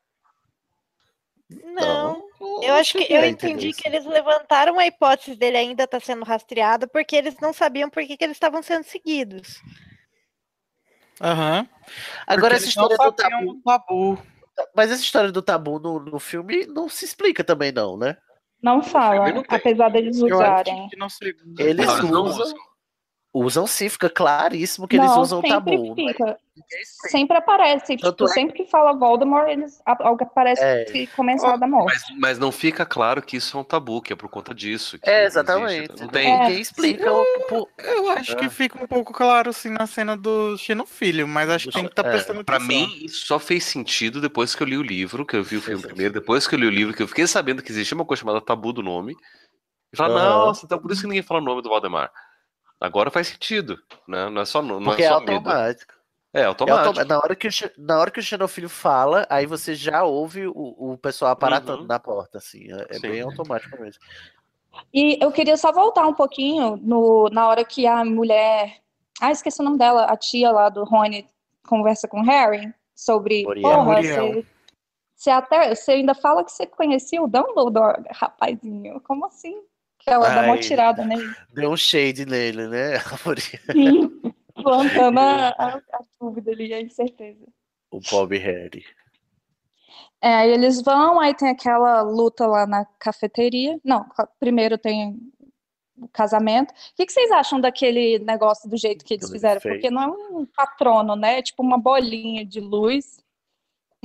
Não. 1.48 2.26
Eu 2.62 2.74
acho 2.74 2.98
que 2.98 3.12
eu 3.12 3.24
entendi 3.24 3.72
que 3.72 3.86
eles 3.86 4.04
levantaram 4.04 4.78
a 4.78 4.86
hipótese 4.86 5.36
dele 5.36 5.56
ainda 5.56 5.84
estar 5.84 6.00
sendo 6.00 6.24
rastreado 6.24 6.88
porque 6.88 7.14
eles 7.14 7.36
não 7.40 7.52
sabiam 7.52 7.88
por 7.88 8.04
que, 8.04 8.16
que 8.16 8.24
eles 8.24 8.36
estavam 8.36 8.62
sendo 8.62 8.84
seguidos. 8.84 9.62
aham. 11.20 11.68
Agora, 12.26 12.54
Porque 12.54 12.56
essa 12.56 12.68
história 12.68 12.96
do 12.96 13.12
tabu. 13.12 13.54
do 13.54 13.62
tabu. 13.62 14.35
Mas 14.74 14.90
essa 14.90 15.02
história 15.02 15.30
do 15.32 15.42
tabu 15.42 15.78
no, 15.78 15.98
no 16.00 16.18
filme 16.18 16.66
não 16.66 16.88
se 16.88 17.04
explica 17.04 17.44
também, 17.44 17.72
não, 17.72 17.96
né? 17.96 18.16
Não 18.62 18.82
fala, 18.82 19.30
não 19.32 19.44
apesar 19.48 19.90
deles 19.90 20.18
Eu 20.18 20.34
usarem. 20.36 20.80
acho 20.80 20.90
que 20.90 20.96
não 20.96 21.08
sei. 21.08 21.34
Eles 21.58 21.86
Não, 21.86 22.10
não 22.10 22.24
usam. 22.24 22.56
Usam. 23.38 23.66
Sim, 23.66 23.88
fica 23.88 24.08
claríssimo 24.08 24.86
que 24.88 24.96
eles 24.96 25.10
não, 25.10 25.20
usam 25.20 25.38
o 25.40 25.42
tabu. 25.42 25.94
mas 25.94 25.94
fica. 25.94 26.24
sabe. 26.26 26.38
Sempre 27.10 27.36
aparece. 27.36 27.96
Tanto 27.98 28.24
Tipo, 28.24 28.30
é- 28.30 28.32
sempre 28.32 28.54
que 28.54 28.70
fala 28.70 28.94
Voldemort, 28.94 29.46
eles 29.48 29.78
aparece 29.84 30.62
É. 30.62 30.84
que 30.86 31.06
começa 31.08 31.46
a 31.46 31.56
dar 31.56 31.68
morte. 31.68 31.92
Mas, 32.08 32.18
mas 32.18 32.38
não 32.38 32.50
fica 32.50 32.86
claro 32.86 33.20
que 33.20 33.36
isso 33.36 33.58
é 33.58 33.60
um 33.60 33.64
tabu, 33.64 34.00
que 34.00 34.12
é 34.12 34.16
por 34.16 34.28
conta 34.30 34.54
disso. 34.54 34.98
que 34.98 35.08
É, 35.08 35.24
existe. 35.26 35.38
exatamente. 35.38 36.00
Não 36.00 36.08
tem. 36.08 36.32
É. 36.32 36.38
Ninguém 36.44 36.60
explica. 36.60 37.12
o- 37.12 37.22
o- 37.52 37.68
Eu 37.78 38.08
acho 38.10 38.34
que 38.36 38.46
Ah. 38.46 38.50
fica 38.50 38.82
um 38.82 38.86
pouco 38.86 39.12
claro 39.12 39.50
assim 39.50 39.68
na 39.68 39.86
cena 39.86 40.16
do 40.16 40.56
Xenofilho, 40.56 41.28
mas 41.28 41.50
acho 41.50 41.66
que 41.68 41.74
tem 41.74 41.84
que 41.84 41.90
estar 41.90 42.06
É, 42.06 42.10
prestando 42.10 42.42
Pra 42.44 42.56
atenção. 42.56 42.74
mim, 42.88 43.04
isso 43.04 43.26
só 43.26 43.38
fez 43.38 43.62
sentido 43.64 44.20
depois 44.20 44.54
que 44.54 44.62
eu 44.62 44.66
li 44.66 44.78
o 44.78 44.82
livro, 44.82 45.26
que 45.26 45.36
eu 45.36 45.42
vi 45.44 45.56
o 45.58 45.62
filme 45.62 45.82
primeiro, 45.82 46.14
depois 46.14 46.46
que 46.46 46.54
eu 46.54 46.58
li 46.58 46.66
o 46.66 46.70
livro, 46.70 46.94
que 46.94 47.02
eu 47.02 47.08
fiquei 47.08 47.26
sabendo 47.26 47.62
que 47.62 47.70
existia 47.70 47.94
uma 47.94 48.04
coisa 48.04 48.20
chamada 48.22 48.40
tabu 48.40 48.72
do 48.72 48.82
nome. 48.82 49.14
E 49.92 49.96
falar, 49.96 50.20
Aham. 50.22 50.46
nossa, 50.46 50.64
então 50.64 50.78
por 50.78 50.90
isso 50.90 51.02
que 51.02 51.06
ninguém 51.06 51.22
fala 51.22 51.40
o 51.40 51.44
nome 51.44 51.60
do 51.62 51.68
Valdemar. 51.68 52.10
Agora 52.80 53.10
faz 53.10 53.28
sentido, 53.28 53.78
né? 54.06 54.28
Não 54.28 54.42
é 54.42 54.44
só, 54.44 54.60
não 54.62 54.82
Porque 54.82 55.02
é 55.02 55.06
é 55.06 55.08
só 55.08 55.20
medo. 55.20 55.32
automático. 55.48 55.94
É 56.34 56.40
É 56.40 56.44
automático. 56.44 56.88
automa- 56.88 57.04
na, 57.04 57.18
hora 57.18 57.34
que 57.34 57.48
o, 57.48 57.50
na 57.78 57.98
hora 57.98 58.10
que 58.10 58.20
o 58.20 58.22
Xenofilho 58.22 58.68
fala, 58.68 59.26
aí 59.30 59.46
você 59.46 59.74
já 59.74 60.04
ouve 60.04 60.46
o, 60.46 60.52
o 60.92 60.98
pessoal 60.98 61.30
aparatando 61.32 61.82
Uhum. 61.82 61.86
na 61.86 61.98
porta, 61.98 62.36
assim. 62.38 62.70
É, 62.70 62.86
é 62.90 62.94
Sim. 62.94 63.00
bem 63.08 63.20
automático 63.22 63.80
mesmo. 63.80 64.00
E 64.92 65.18
eu 65.22 65.32
queria 65.32 65.56
só 65.56 65.72
voltar 65.72 66.06
um 66.06 66.12
pouquinho 66.12 66.76
no, 66.76 67.30
na 67.30 67.48
hora 67.48 67.64
que 67.64 67.86
a 67.86 68.04
mulher. 68.04 68.82
Ah, 69.20 69.32
esqueci 69.32 69.62
o 69.62 69.64
nome 69.64 69.78
dela, 69.78 70.04
a 70.04 70.16
tia 70.16 70.50
lá 70.50 70.68
do 70.68 70.84
Rony 70.84 71.26
conversa 71.66 72.06
com 72.06 72.20
o 72.20 72.24
Harry 72.24 72.70
sobre. 72.94 73.44
Muriel. 73.44 73.70
Porra, 73.70 73.84
Muriel. 73.94 74.32
você, 74.34 74.46
você 75.14 75.30
até. 75.30 75.74
Você 75.74 75.92
ainda 75.92 76.14
fala 76.14 76.44
que 76.44 76.52
você 76.52 76.66
conhecia 76.66 77.22
o 77.22 77.26
Dumbledore, 77.26 78.02
rapazinho. 78.10 79.00
Como 79.00 79.24
assim? 79.24 79.62
Que 80.06 80.12
ela 80.12 80.28
dá 80.28 80.42
uma 80.42 80.54
Ai. 80.54 80.60
tirada 80.60 81.04
nele. 81.04 81.34
Deu 81.52 81.72
um 81.72 81.76
shade 81.76 82.24
nele, 82.24 82.68
né? 82.68 82.92
Sim, 83.72 84.22
plantando 84.54 85.18
a, 85.18 85.48
a, 85.48 85.76
a 85.76 86.00
dúvida 86.20 86.52
ali, 86.52 86.72
a 86.72 86.80
incerteza. 86.80 87.44
o 87.90 88.00
pobre 88.00 88.38
Harry. 88.38 88.84
É, 90.22 90.32
aí 90.32 90.50
eles 90.52 90.80
vão, 90.80 91.18
aí 91.18 91.34
tem 91.34 91.48
aquela 91.48 92.02
luta 92.02 92.46
lá 92.46 92.68
na 92.68 92.84
cafeteria. 93.00 93.80
Não, 93.84 94.06
primeiro 94.38 94.78
tem 94.78 95.18
o 95.96 96.06
casamento. 96.08 96.70
O 96.70 96.74
que 96.96 97.06
que 97.06 97.12
vocês 97.12 97.32
acham 97.32 97.60
daquele 97.60 98.20
negócio 98.20 98.70
do 98.70 98.76
jeito 98.76 99.04
que 99.04 99.14
eles 99.14 99.28
fizeram? 99.28 99.60
Porque 99.60 99.90
não 99.90 100.02
é 100.02 100.06
um 100.06 100.46
patrono, 100.46 101.16
né? 101.16 101.40
É 101.40 101.42
tipo 101.42 101.64
uma 101.64 101.78
bolinha 101.78 102.44
de 102.44 102.60
luz, 102.60 103.18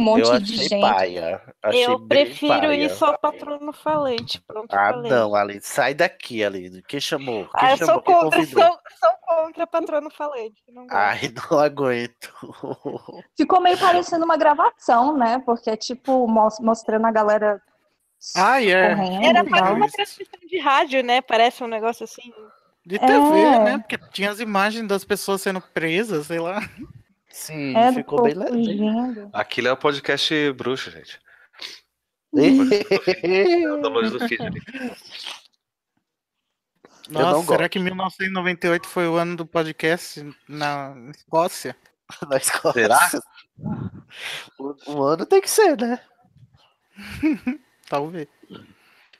monte 0.02 0.28
Eu 0.28 0.39
de 0.39 0.56
gente. 0.58 0.82
paia. 0.82 1.41
Achei 1.64 1.86
eu 1.86 1.99
prefiro 2.08 2.54
paia. 2.60 2.74
isso 2.86 3.06
ao 3.06 3.18
patrono 3.18 3.72
falante. 3.72 4.41
Pronto, 4.41 4.74
Ah, 4.74 4.91
falei. 4.93 5.10
não, 5.12 5.34
Aline. 5.36 5.62
Sai 5.62 5.93
daqui, 5.93 6.43
Aline. 6.43 6.82
Quem 6.88 6.99
chamou? 6.99 7.47
Quem 7.58 7.70
Ah, 7.70 7.72
eu 7.72 7.78
chamou? 7.78 7.93
sou 7.93 8.02
contra, 8.04 8.45
sou, 8.45 8.62
sou 8.64 9.12
contra 9.28 9.68
patrono 9.68 10.10
falante. 10.10 10.62
Não. 10.70 10.88
Ai, 10.89 11.32
não 11.52 11.60
aguento. 11.60 12.34
Ficou 13.38 13.62
meio 13.62 13.78
parecendo 13.78 14.26
uma 14.26 14.38
gravação, 14.38 15.16
né? 15.18 15.41
Porque 15.45 15.70
é 15.70 15.78
tipo 15.78 16.28
mos- 16.28 16.60
mostrando 16.60 17.06
a 17.06 17.12
galera 17.12 17.62
Ai, 18.36 18.72
é. 18.72 18.95
correndo 18.95 19.26
Era 19.26 19.39
e 19.45 19.49
mais 19.49 19.64
tal. 19.64 19.76
uma 19.76 19.88
transmissão 19.89 20.39
de 20.47 20.60
rádio, 20.60 21.04
né? 21.04 21.22
Parece 21.22 21.64
um 21.64 21.68
negócio 21.68 22.04
assim. 22.04 22.34
De 22.86 22.97
TV, 22.97 23.39
É. 23.39 23.60
né? 23.60 23.78
Porque 23.78 23.97
tinha 24.12 24.32
as 24.32 24.39
imagens 24.39 24.88
das 24.88 25.04
pessoas 25.06 25.41
sendo 25.41 25.62
presas, 25.62 26.26
sei 26.28 26.39
lá. 26.39 26.62
Sim, 27.32 27.76
É, 27.76 27.92
do 27.92 27.96
ficou 27.96 28.24
bem 28.24 28.34
legal. 28.34 29.30
Aquilo 29.34 29.68
é 29.68 29.72
o 29.72 29.78
podcast 29.78 30.52
bruxo, 30.54 30.92
gente. 30.92 31.20
Da 32.34 33.90
loja 33.90 34.12
do 34.12 34.28
feed. 34.28 34.42
ali. 34.42 34.62
Nossa, 37.10 37.32
não 37.32 37.44
será 37.44 37.58
gosto. 37.58 37.70
que 37.72 37.80
1998 37.80 38.88
foi 38.88 39.08
o 39.08 39.16
ano 39.16 39.36
do 39.36 39.46
podcast 39.46 40.26
na 40.48 40.96
Escócia? 41.14 41.76
Na 42.30 42.38
escola. 42.38 42.74
Será? 42.74 43.10
O, 44.60 44.76
o 44.92 45.04
ano 45.04 45.26
tem 45.26 45.40
que 45.42 45.50
ser, 45.50 45.78
né? 45.78 46.02
Talvez. 47.90 48.28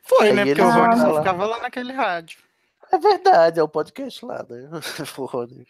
Foi, 0.04 0.28
Aí 0.28 0.34
né? 0.34 0.46
Porque 0.46 0.62
o 0.62 0.70
Rony 0.70 1.00
só 1.00 1.08
lá. 1.08 1.20
ficava 1.20 1.46
lá 1.46 1.60
naquele 1.60 1.94
rádio. 1.94 2.40
É 2.92 2.98
verdade, 2.98 3.60
é 3.60 3.64
o 3.64 3.70
podcast 3.70 4.26
lá, 4.26 4.46
né? 4.50 4.70
O 5.18 5.26
Rony. 5.26 5.66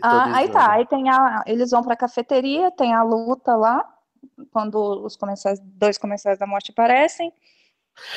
Ah, 0.00 0.36
aí 0.36 0.48
tá, 0.48 0.72
aí 0.72 0.86
tem 0.86 1.08
a, 1.10 1.42
eles 1.46 1.70
vão 1.70 1.82
pra 1.82 1.96
cafeteria, 1.96 2.70
tem 2.70 2.94
a 2.94 3.02
luta 3.02 3.54
lá, 3.56 3.88
quando 4.52 5.04
os 5.04 5.16
comensais, 5.16 5.60
dois 5.60 5.98
comensais 5.98 6.38
da 6.38 6.46
morte 6.46 6.70
aparecem. 6.70 7.32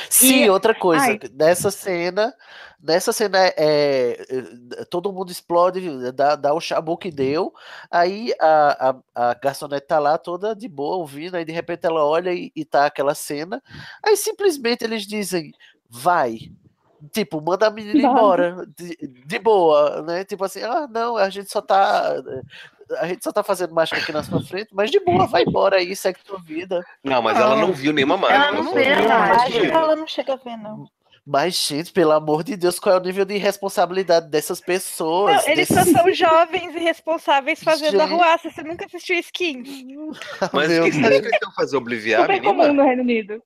Sim, 0.10 0.46
E- 0.46 0.50
outra 0.50 0.74
coisa, 0.74 1.06
ai. 1.06 1.20
nessa 1.34 1.70
cena, 1.70 2.34
nessa 2.82 3.12
cena 3.12 3.38
é, 3.40 3.54
é, 3.58 4.86
todo 4.90 5.12
mundo 5.12 5.32
explode, 5.32 6.12
dá, 6.14 6.36
dá 6.36 6.54
o 6.54 6.62
chabu 6.62 6.98
que 6.98 7.12
deu, 7.12 7.54
aí 7.92 8.34
a, 8.40 8.90
a, 9.16 9.30
a 9.32 9.34
garçonete 9.34 9.88
tá 9.88 10.00
lá 10.00 10.18
toda 10.18 10.56
de 10.56 10.68
boa 10.70 10.96
ouvindo, 10.98 11.36
aí 11.36 11.44
de 11.44 11.52
repente 11.52 11.86
ela 11.86 12.06
olha 12.06 12.34
e, 12.34 12.52
e 12.56 12.64
tá 12.64 12.86
aquela 12.86 13.14
cena, 13.14 13.62
aí 14.04 14.16
simplesmente 14.16 14.84
eles 14.84 15.04
dizem, 15.06 15.52
vai, 15.90 16.38
tipo, 17.12 17.42
manda 17.42 17.68
a 17.68 17.72
menina 17.72 18.02
Vai. 18.02 18.12
embora, 18.12 18.68
de, 18.78 18.98
de 19.26 19.40
boa, 19.40 20.02
né, 20.02 20.24
tipo 20.24 20.44
assim, 20.44 20.62
ah, 20.62 20.88
não, 20.90 21.18
a 21.18 21.30
gente 21.30 21.52
só 21.52 21.62
tá... 21.62 22.16
A 23.00 23.08
gente 23.08 23.24
só 23.24 23.32
tá 23.32 23.42
fazendo 23.42 23.74
mágica 23.74 23.98
aqui 23.98 24.12
na 24.12 24.22
sua 24.22 24.40
frente, 24.44 24.70
mas 24.72 24.92
de 24.92 25.00
boa, 25.00 25.26
vai 25.26 25.42
embora 25.42 25.78
aí, 25.78 25.96
segue 25.96 26.20
tua 26.24 26.40
vida. 26.40 26.86
Não, 27.04 27.20
mas 27.20 27.36
ela 27.36 27.56
não 27.56 27.74
viu 27.74 27.92
nenhuma 27.92 28.16
mágica. 28.16 28.46
Ela 28.46 28.52
não 28.52 28.72
vê 28.72 28.96
mágica. 28.96 29.66
Ela 29.66 29.96
não 29.96 30.06
chega 30.08 30.34
a 30.34 30.36
ver, 30.36 30.56
não. 30.58 30.88
Mas, 31.26 31.56
gente, 31.56 31.92
pelo 31.92 32.12
amor 32.12 32.44
de 32.44 32.56
Deus, 32.56 32.78
qual 32.78 32.96
é 32.96 33.00
o 33.00 33.02
nível 33.02 33.26
de 33.26 33.34
irresponsabilidade 33.34 34.30
dessas 34.30 34.62
pessoas? 34.62 35.44
Não, 35.44 35.52
eles 35.52 35.68
só 35.68 35.84
são 35.84 36.14
jovens 36.14 36.76
e 36.76 36.80
responsáveis 36.80 37.64
fazendo 37.64 38.00
a 38.00 38.06
Gente. 38.06 38.16
ruaça. 38.16 38.52
Você 38.52 38.62
nunca 38.62 38.86
assistiu 38.86 39.18
Skins? 39.18 39.68
Mas 40.54 40.78
o 40.78 40.84
que 40.84 40.92
você 40.92 41.00
acha 41.00 41.10
Deus. 41.10 41.22
que 41.22 41.28
eles 41.28 41.42
iam 41.42 41.52
fazer? 41.54 41.78
Obliviar 41.78 42.22
Super 42.22 42.34
menina? 42.40 42.54
comum 42.54 42.74
no 42.74 42.84
Reino 42.84 43.02
Unido. 43.02 43.42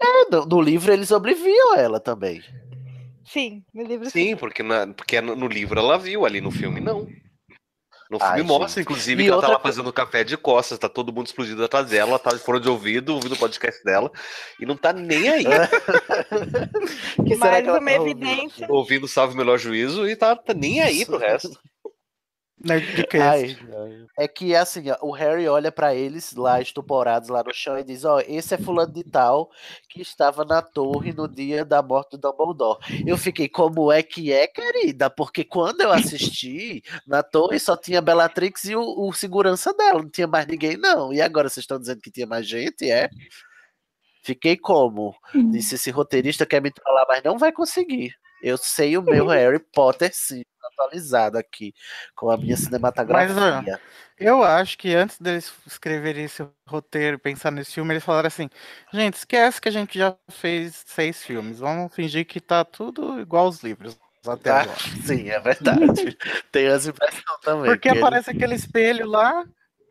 É, 0.00 0.30
no, 0.30 0.46
no 0.46 0.60
livro 0.62 0.92
eles 0.92 1.10
obliviam 1.10 1.76
ela 1.76 2.00
também. 2.00 2.42
Sim, 3.24 3.62
no 3.74 3.82
livro 3.84 4.10
Sim, 4.10 4.36
porque, 4.36 4.62
na, 4.62 4.86
porque 4.86 5.20
no, 5.20 5.34
no 5.34 5.46
livro 5.48 5.78
ela 5.78 5.98
viu, 5.98 6.24
ali 6.26 6.40
no 6.40 6.50
filme 6.50 6.80
não. 6.80 7.06
No 8.10 8.18
filme 8.20 8.34
Ai, 8.36 8.42
mostra, 8.42 8.68
gente. 8.68 8.82
inclusive, 8.82 9.22
E 9.22 9.24
que 9.24 9.30
ela 9.32 9.40
tá 9.40 9.48
lá 9.48 9.58
fazendo 9.58 9.90
café 9.92 10.22
de 10.22 10.36
costas, 10.36 10.78
tá 10.78 10.88
todo 10.90 11.12
mundo 11.12 11.26
explodido 11.26 11.64
atrás 11.64 11.88
dela, 11.88 12.10
ela 12.10 12.18
tá 12.18 12.30
de 12.32 12.38
fone 12.38 12.60
de 12.60 12.68
ouvido, 12.68 13.14
ouvindo 13.14 13.32
o 13.34 13.38
podcast 13.38 13.82
dela, 13.82 14.12
e 14.60 14.66
não 14.66 14.76
tá 14.76 14.92
nem 14.92 15.28
aí. 15.30 15.44
Que 17.26 17.34
será 17.34 17.50
Mais 17.50 17.62
que 17.62 17.68
ela 17.70 17.78
uma 17.80 17.90
tá 17.90 18.00
ouvindo? 18.00 18.26
evidência. 18.26 18.66
ouvindo 18.70 19.08
Salve 19.08 19.36
Melhor 19.36 19.58
Juízo 19.58 20.06
e 20.08 20.14
tá, 20.16 20.36
tá 20.36 20.52
nem 20.52 20.80
aí 20.80 21.04
pro 21.06 21.16
resto. 21.18 21.58
Nerdcast. 22.64 23.58
Ai. 23.76 24.06
É 24.18 24.26
que 24.26 24.54
assim, 24.56 24.90
ó, 24.90 24.96
o 25.02 25.10
Harry 25.12 25.46
olha 25.46 25.70
pra 25.70 25.94
eles 25.94 26.34
lá 26.34 26.60
estuporados 26.60 27.28
lá 27.28 27.42
no 27.42 27.52
chão 27.52 27.78
e 27.78 27.84
diz: 27.84 28.04
Ó, 28.04 28.20
esse 28.26 28.54
é 28.54 28.58
fulano 28.58 28.92
de 28.92 29.04
tal 29.04 29.50
que 29.88 30.00
estava 30.00 30.44
na 30.44 30.62
torre 30.62 31.12
no 31.12 31.28
dia 31.28 31.64
da 31.64 31.82
morte 31.82 32.16
do 32.16 32.18
Dumbledore. 32.18 32.78
Eu 33.06 33.16
fiquei, 33.16 33.48
como 33.48 33.92
é 33.92 34.02
que 34.02 34.32
é, 34.32 34.46
querida? 34.46 35.10
Porque 35.10 35.44
quando 35.44 35.82
eu 35.82 35.92
assisti, 35.92 36.82
na 37.06 37.22
torre 37.22 37.58
só 37.58 37.76
tinha 37.76 38.00
Bellatrix 38.00 38.64
e 38.64 38.76
o, 38.76 39.08
o 39.08 39.12
segurança 39.12 39.74
dela, 39.74 40.02
não 40.02 40.10
tinha 40.10 40.26
mais 40.26 40.46
ninguém, 40.46 40.76
não. 40.76 41.12
E 41.12 41.20
agora 41.20 41.48
vocês 41.48 41.64
estão 41.64 41.78
dizendo 41.78 42.00
que 42.00 42.10
tinha 42.10 42.26
mais 42.26 42.48
gente, 42.48 42.90
é? 42.90 43.08
Fiquei 44.24 44.56
como? 44.56 45.14
Disse 45.50 45.74
esse 45.74 45.90
roteirista 45.90 46.46
quer 46.46 46.62
me 46.62 46.72
falar, 46.82 47.04
mas 47.06 47.22
não 47.22 47.36
vai 47.36 47.52
conseguir. 47.52 48.14
Eu 48.42 48.56
sei 48.56 48.96
o 48.96 49.02
meu 49.02 49.26
Harry 49.26 49.58
Potter 49.58 50.10
sim, 50.12 50.42
atualizado 50.72 51.38
aqui, 51.38 51.74
com 52.14 52.30
a 52.30 52.36
minha 52.36 52.56
cinematografia. 52.56 53.80
Eu 54.18 54.42
acho 54.44 54.78
que 54.78 54.94
antes 54.94 55.18
deles 55.18 55.52
escreverem 55.66 56.24
esse 56.24 56.46
roteiro, 56.68 57.18
pensar 57.18 57.50
nesse 57.50 57.72
filme, 57.72 57.92
eles 57.92 58.04
falaram 58.04 58.28
assim: 58.28 58.48
gente, 58.92 59.14
esquece 59.14 59.60
que 59.60 59.68
a 59.68 59.72
gente 59.72 59.98
já 59.98 60.16
fez 60.30 60.82
seis 60.86 61.22
filmes, 61.24 61.58
vamos 61.58 61.94
fingir 61.94 62.24
que 62.26 62.40
tá 62.40 62.64
tudo 62.64 63.20
igual 63.20 63.46
aos 63.46 63.62
livros 63.62 63.98
até 64.26 64.50
Ah, 64.50 64.60
agora. 64.62 64.78
sim, 65.04 65.28
é 65.28 65.40
verdade. 65.40 66.16
Tem 66.52 66.66
essa 66.66 66.90
impressão 66.90 67.38
também. 67.42 67.64
Porque 67.66 67.88
que 67.88 67.88
ele- 67.88 67.98
aparece 67.98 68.30
aquele 68.30 68.54
espelho 68.54 69.06
lá, 69.06 69.44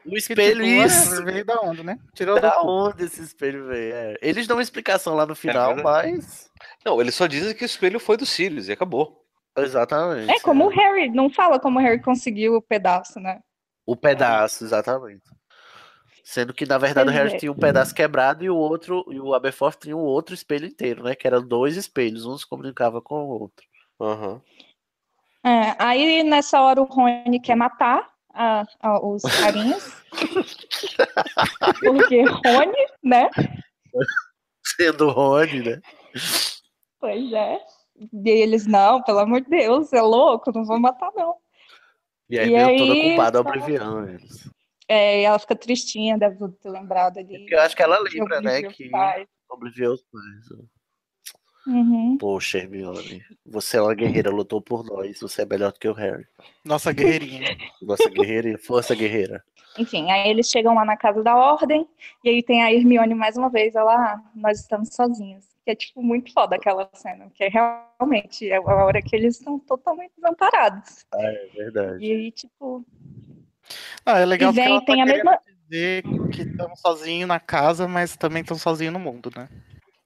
O 0.06 0.10
que 0.10 0.18
espelho, 0.18 0.64
tipo, 0.64 0.86
isso. 0.86 1.24
veio 1.26 1.46
da 1.46 1.60
onde, 1.62 1.84
né? 1.84 2.00
Tirou 2.16 2.36
Da 2.40 2.50
da 2.50 2.62
onde 2.62 3.04
esse 3.04 3.22
espelho 3.22 3.68
veio? 3.68 3.94
É, 3.94 4.16
Eles 4.22 4.48
dão 4.48 4.58
uma 4.58 4.64
explicação 4.64 5.14
lá 5.16 5.26
no 5.26 5.36
final, 5.36 5.76
verdade. 5.76 6.14
mas. 6.14 6.50
Não, 6.86 7.00
eles 7.02 7.14
só 7.14 7.28
dizem 7.28 7.54
que 7.54 7.64
o 7.64 7.66
espelho 7.66 8.00
foi 8.00 8.16
do 8.18 8.26
Sirius 8.26 8.68
e 8.70 8.72
acabou. 8.72 9.23
Exatamente. 9.58 10.32
É 10.32 10.40
como 10.40 10.66
o 10.66 10.70
Harry, 10.70 11.10
não 11.10 11.30
fala 11.30 11.60
como 11.60 11.80
o 11.80 11.82
Harry 11.82 12.02
conseguiu 12.02 12.56
o 12.56 12.62
pedaço, 12.62 13.20
né? 13.20 13.40
O 13.86 13.96
pedaço, 13.96 14.64
exatamente. 14.64 15.22
Sendo 16.24 16.54
que, 16.54 16.66
na 16.66 16.78
verdade, 16.78 17.10
o 17.10 17.12
Harry 17.12 17.34
é. 17.34 17.38
tinha 17.38 17.52
um 17.52 17.56
pedaço 17.56 17.94
quebrado 17.94 18.44
e 18.44 18.50
o 18.50 18.56
outro, 18.56 19.06
e 19.10 19.20
o 19.20 19.34
Aberforth 19.34 19.78
tinha 19.82 19.96
um 19.96 20.00
outro 20.00 20.34
espelho 20.34 20.66
inteiro, 20.66 21.04
né? 21.04 21.14
Que 21.16 21.28
eram 21.28 21.46
dois 21.46 21.76
espelhos, 21.76 22.26
um 22.26 22.38
se 22.38 22.48
comunicava 22.48 23.02
com 23.02 23.16
o 23.16 23.42
outro. 23.42 23.66
Aham. 24.02 24.42
É, 25.46 25.76
aí 25.78 26.24
nessa 26.24 26.62
hora 26.62 26.82
o 26.82 26.86
Rony 26.86 27.40
quer 27.42 27.56
matar 27.56 28.10
a- 28.34 28.64
a- 28.80 29.06
os 29.06 29.22
carinhas. 29.24 30.02
Porque 31.84 32.24
Rony, 32.24 32.88
né? 33.04 33.30
Sendo 34.78 35.08
o 35.08 35.12
Rony, 35.12 35.62
né? 35.62 35.82
Pois 37.00 37.34
é. 37.34 37.60
E 38.12 38.30
eles, 38.30 38.66
não, 38.66 39.02
pelo 39.04 39.20
amor 39.20 39.42
de 39.42 39.50
Deus, 39.50 39.94
é 39.94 40.02
louco, 40.02 40.52
não 40.54 40.66
vou 40.66 40.80
matar, 40.80 41.12
não. 41.16 41.36
E 42.30 42.40
aí, 42.40 42.48
E 42.48 42.52
veio 42.52 42.78
toda 42.78 42.94
aí, 42.94 43.02
culpada 43.10 43.38
ao 43.38 43.44
só- 43.44 43.50
Oblivion, 43.50 44.08
eles. 44.08 44.50
É, 44.88 45.22
e 45.22 45.24
ela 45.24 45.40
fica 45.40 45.56
tristinha, 45.56 46.18
deve 46.18 46.38
ter 46.62 46.70
lembrado 46.70 47.18
ali. 47.18 47.46
Eu 47.50 47.62
acho 47.62 47.76
que 47.76 47.82
ela 47.84 47.98
lembra, 48.00 48.42
né? 48.42 48.64
Que 48.64 48.90
Pai. 48.90 49.26
Oblivion 49.50 49.94
os 49.94 50.04
pais. 50.04 50.68
Uhum. 51.66 52.18
Poxa, 52.20 52.58
Hermione, 52.58 53.24
você 53.46 53.78
é 53.78 53.82
uma 53.82 53.94
guerreira, 53.94 54.30
lutou 54.30 54.62
por 54.62 54.84
nós, 54.84 55.18
você 55.22 55.44
é 55.44 55.46
melhor 55.46 55.72
do 55.72 55.80
que 55.80 55.88
o 55.88 55.94
Harry. 55.94 56.26
Nossa 56.66 56.92
guerreirinha. 56.92 57.56
Nossa 57.82 58.10
guerreira, 58.10 58.58
força 58.58 58.94
guerreira. 58.94 59.42
Enfim, 59.78 60.12
aí 60.12 60.30
eles 60.30 60.50
chegam 60.50 60.76
lá 60.76 60.84
na 60.84 60.98
casa 60.98 61.24
da 61.24 61.36
ordem, 61.38 61.88
e 62.24 62.30
aí 62.30 62.44
tem 62.44 62.62
a 62.62 62.72
Hermione 62.74 63.16
mais 63.16 63.38
uma 63.38 63.50
vez, 63.50 63.76
ela, 63.76 63.96
ah, 63.96 64.22
nós 64.36 64.60
estamos 64.60 64.90
sozinhos. 64.94 65.46
Que 65.66 65.72
é, 65.72 65.76
tipo, 65.76 66.04
muito 66.04 66.34
foda 66.34 66.56
aquela 66.58 66.90
cena, 66.94 67.26
porque 67.26 67.48
realmente 67.48 68.50
é 68.50 68.58
a 68.58 68.62
hora 68.62 69.02
que 69.02 69.16
eles 69.16 69.38
estão 69.38 69.58
totalmente 69.60 70.12
desamparados. 70.18 71.06
É 71.16 71.48
verdade. 71.56 72.04
E 72.06 72.12
aí, 72.12 72.32
tipo, 72.32 72.86
Ah, 74.06 74.20
é 74.20 74.26
legal 74.26 74.52
E 74.52 74.54
porque 74.56 74.64
vem- 74.66 74.74
ela 74.76 74.86
tá 74.86 74.94
tem 74.94 75.02
a 75.02 75.06
mesma- 75.06 75.40
dizer 75.70 76.04
que 76.34 76.42
estão 76.42 76.76
sozinhos 76.76 77.28
na 77.28 77.40
casa, 77.40 77.88
mas 77.88 78.18
também 78.18 78.42
estão 78.42 78.58
sozinhos 78.58 78.92
no 78.94 79.00
mundo, 79.00 79.32
né? 79.36 79.48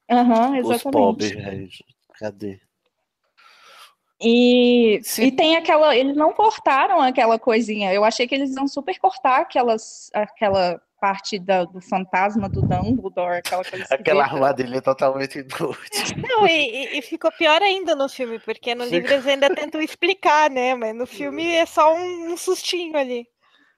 aham, 0.09 0.51
Os 0.51 0.57
exatamente. 0.59 0.91
pobres, 0.91 1.31
velho. 1.31 1.69
Cadê? 2.19 2.59
E, 4.19 4.99
Sim. 5.03 5.23
e 5.25 5.31
tem 5.31 5.55
aquela. 5.55 5.95
Eles 5.95 6.15
não 6.15 6.33
cortaram 6.33 6.99
aquela 7.01 7.37
coisinha. 7.37 7.93
Eu 7.93 8.03
achei 8.03 8.27
que 8.27 8.33
eles 8.33 8.55
iam 8.55 8.67
super 8.67 8.97
cortar 8.99 9.41
aquelas, 9.41 10.09
aquela 10.13 10.81
parte 10.99 11.37
da- 11.37 11.63
do 11.65 11.79
fantasma 11.79 12.49
do 12.49 12.61
Dumbledore, 12.63 13.37
aquela 13.37 13.63
coisa 13.63 13.85
Aquela 13.91 14.23
armadilha 14.23 14.81
totalmente 14.81 15.37
inútil. 15.37 15.77
Não, 16.27 16.47
e, 16.47 16.97
e- 16.97 17.01
ficou 17.03 17.31
pior 17.31 17.61
ainda 17.61 17.95
no 17.95 18.09
filme, 18.09 18.39
porque 18.39 18.73
no 18.73 18.85
Sim. 18.85 18.95
livro 18.95 19.13
eles 19.13 19.27
ainda 19.27 19.53
tentam 19.53 19.79
explicar, 19.79 20.49
né? 20.49 20.73
Mas 20.73 20.95
no 20.95 21.05
filme 21.05 21.47
é 21.47 21.67
só 21.67 21.93
um, 21.95 22.33
um 22.33 22.37
sustinho 22.37 22.97
ali. 22.97 23.27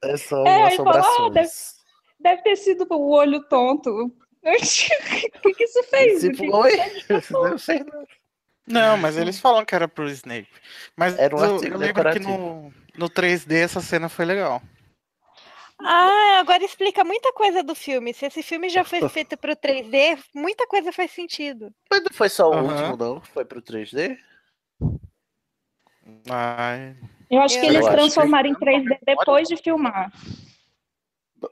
É 0.01 0.15
só 0.15 0.45
É, 0.45 0.57
uma 0.59 0.67
aí 0.67 0.77
fala, 0.77 0.91
ah, 0.91 0.99
assombrações. 0.99 1.73
Deve 2.17 2.41
ter 2.43 2.55
sido 2.55 2.87
o 2.89 3.09
olho 3.11 3.43
tonto. 3.49 3.91
O 4.41 5.41
que, 5.41 5.53
que 5.53 5.63
isso 5.65 5.83
fez? 5.83 6.21
Tipo, 6.21 6.57
O 6.57 6.63
que 6.63 6.77
que 6.77 7.13
oi? 7.13 7.17
isso 7.17 7.33
Não 7.43 7.57
sei 7.57 7.79
não. 7.79 8.05
Não, 8.69 8.97
mas 8.97 9.17
eles 9.17 9.39
falam 9.39 9.65
que 9.65 9.73
era 9.73 9.87
pro 9.87 10.09
Snape. 10.09 10.47
Mas 10.95 11.17
Era 11.17 11.35
um 11.35 11.39
eu, 11.43 11.63
eu 11.63 11.77
lembro 11.77 12.11
que 12.11 12.19
no, 12.19 12.71
no 12.97 13.09
3D 13.09 13.55
essa 13.63 13.81
cena 13.81 14.07
foi 14.07 14.25
legal. 14.25 14.61
Ah, 15.81 16.39
agora 16.39 16.63
explica 16.63 17.03
muita 17.03 17.31
coisa 17.33 17.63
do 17.63 17.73
filme. 17.73 18.13
Se 18.13 18.25
esse 18.25 18.43
filme 18.43 18.69
já 18.69 18.83
foi 18.83 18.99
feito 19.09 19.37
pro 19.37 19.55
3D, 19.55 20.17
muita 20.35 20.67
coisa 20.67 20.91
faz 20.91 21.11
sentido. 21.11 21.73
Mas 21.89 22.03
não 22.03 22.11
foi 22.13 22.29
só 22.29 22.49
o 22.49 22.53
Aham. 22.53 22.91
último, 22.91 22.97
não? 22.97 23.21
Foi 23.21 23.43
pro 23.45 23.61
3D? 23.61 24.17
Ai, 26.29 26.95
Eu 27.29 27.41
acho 27.41 27.59
que 27.59 27.65
Eu 27.65 27.69
eles 27.69 27.77
acho 27.85 27.89
que- 27.89 27.95
transformaram 27.95 28.49
em 28.49 28.55
3D 28.55 28.99
depois 29.05 29.47
de 29.47 29.57
filmar. 29.57 30.11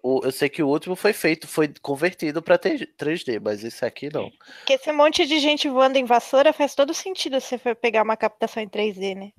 Eu 0.03 0.31
sei 0.31 0.49
que 0.49 0.61
o 0.61 0.67
último 0.67 0.95
foi 0.95 1.13
feito, 1.13 1.47
foi 1.47 1.73
convertido 1.81 2.41
pra 2.41 2.57
3D, 2.57 3.39
mas 3.41 3.63
esse 3.63 3.85
aqui 3.85 4.11
não. 4.11 4.29
Porque 4.59 4.73
esse 4.73 4.91
monte 4.91 5.25
de 5.25 5.39
gente 5.39 5.69
voando 5.69 5.97
em 5.97 6.05
vassoura 6.05 6.51
faz 6.51 6.75
todo 6.75 6.93
sentido 6.93 7.39
se 7.39 7.49
você 7.49 7.57
for 7.57 7.75
pegar 7.75 8.03
uma 8.03 8.17
captação 8.17 8.61
em 8.61 8.67
3D, 8.67 9.15
né? 9.15 9.31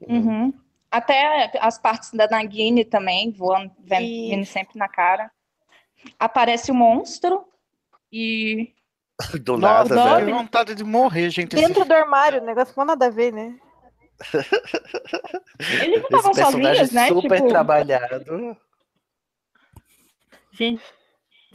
Uhum. 0.00 0.52
Até 0.90 1.50
as 1.60 1.78
partes 1.78 2.12
da 2.12 2.28
Nagini 2.28 2.84
também, 2.84 3.30
voando, 3.30 3.70
vendo, 3.80 4.06
vindo 4.06 4.42
Isso. 4.42 4.52
sempre 4.52 4.78
na 4.78 4.88
cara. 4.88 5.30
Aparece 6.18 6.70
o 6.70 6.74
monstro 6.74 7.44
e. 8.12 8.74
Do 9.42 9.58
nossa, 9.58 9.94
nada, 9.94 10.20
que 10.20 10.26
né? 10.26 10.32
vontade 10.32 10.74
de 10.74 10.84
morrer, 10.84 11.28
gente. 11.30 11.56
esse 11.56 11.66
Dentro 11.66 11.84
do 11.84 11.92
armário, 11.92 12.40
o 12.40 12.44
negócio 12.44 12.72
não 12.76 12.84
nada 12.84 13.06
a 13.06 13.10
ver, 13.10 13.32
né? 13.32 13.58
Eles 15.82 16.02
não 16.08 16.20
Esse 16.20 16.30
estavam 16.30 16.32
personagem 16.32 16.86
sozinhos, 16.86 16.92
né? 16.92 17.08
super 17.08 17.36
Tipo, 17.36 17.48
trabalhado. 17.48 18.56
Gente, 20.58 20.82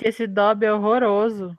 esse 0.02 0.26
Dobby 0.26 0.66
é 0.66 0.74
horroroso. 0.74 1.56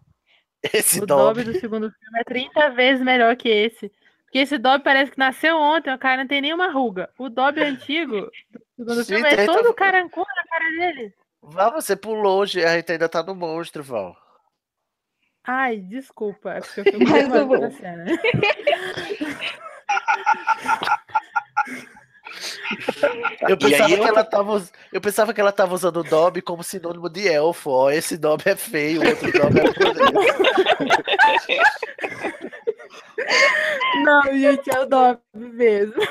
Esse 0.63 1.03
o 1.03 1.07
Dobby. 1.07 1.43
Dobby 1.43 1.53
do 1.53 1.61
segundo 1.61 1.91
filme 1.91 2.19
é 2.19 2.25
30 2.25 2.71
vezes 2.71 3.05
melhor 3.05 3.37
que 3.37 3.51
esse. 3.51 3.93
Porque 4.25 4.39
esse 4.39 4.57
Dobby 4.57 4.83
parece 4.83 5.13
que 5.13 5.19
nasceu 5.19 5.59
ontem, 5.59 5.93
o 5.93 5.99
cara 5.99 6.23
não 6.23 6.27
tem 6.27 6.41
nenhuma 6.41 6.71
ruga. 6.71 7.11
O 7.19 7.29
Dobby 7.29 7.63
antigo 7.63 8.31
do 8.79 8.95
segundo 8.95 9.05
filme 9.05 9.29
é 9.29 9.45
tá- 9.45 9.53
todo 9.53 9.75
carancudo 9.75 10.27
na 10.35 10.45
cara 10.45 10.71
dele. 10.71 11.15
Vá 11.43 11.69
você 11.69 11.95
por 11.95 12.15
longe, 12.15 12.65
a 12.65 12.77
gente 12.77 12.91
ainda 12.91 13.11
tá 13.11 13.23
no 13.23 13.35
monstro, 13.35 13.83
Val. 13.83 14.17
Ai, 15.47 15.77
desculpa, 15.77 16.55
é 16.55 16.61
porque 16.61 16.81
eu 16.81 16.99
com 17.47 17.57
essa 17.57 17.71
cena. 17.77 18.07
Eu 23.49 23.57
pensava, 23.57 23.89
que 23.89 23.95
eu- 23.95 24.07
ela 24.07 24.25
tava, 24.25 24.63
eu 24.93 25.01
pensava 25.01 25.35
que 25.35 25.41
ela 25.41 25.53
tava 25.53 25.75
usando 25.75 25.99
o 25.99 26.05
Dobby 26.05 26.43
como 26.43 26.63
sinônimo 26.63 27.09
de 27.09 27.27
elfo. 27.29 27.71
Ó, 27.71 27.91
esse 27.91 28.17
Dobby 28.17 28.51
é 28.51 28.57
feio, 28.57 29.03
o 29.03 29.09
outro 29.09 29.33
Dobby 29.33 29.61
é 29.61 29.73
poderoso. 29.73 30.15
Não, 34.05 34.23
gente, 34.39 34.71
é 34.71 34.81
o 34.81 34.87
Dobby 34.87 35.21
mesmo. 35.35 35.95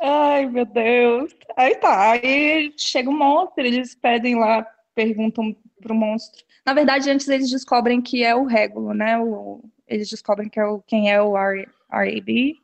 Ai, 0.00 0.46
meu 0.46 0.64
Deus. 0.66 1.32
Aí 1.56 1.74
tá, 1.76 2.10
aí 2.12 2.72
chega 2.76 3.08
o 3.08 3.12
monstro, 3.12 3.64
eles 3.64 3.94
pedem 3.94 4.38
lá, 4.38 4.66
perguntam 4.94 5.54
pro 5.80 5.94
monstro. 5.94 6.44
Na 6.64 6.74
verdade, 6.74 7.08
antes 7.10 7.28
eles 7.28 7.50
descobrem 7.50 8.00
que 8.02 8.24
é 8.24 8.34
o 8.34 8.44
Régulo, 8.44 8.92
né? 8.92 9.18
O, 9.18 9.62
eles 9.86 10.08
descobrem 10.08 10.48
que 10.48 10.58
é 10.60 10.66
o, 10.66 10.80
quem 10.86 11.10
é 11.10 11.20
o 11.22 11.36
R, 11.36 11.66
RAB. 11.90 12.56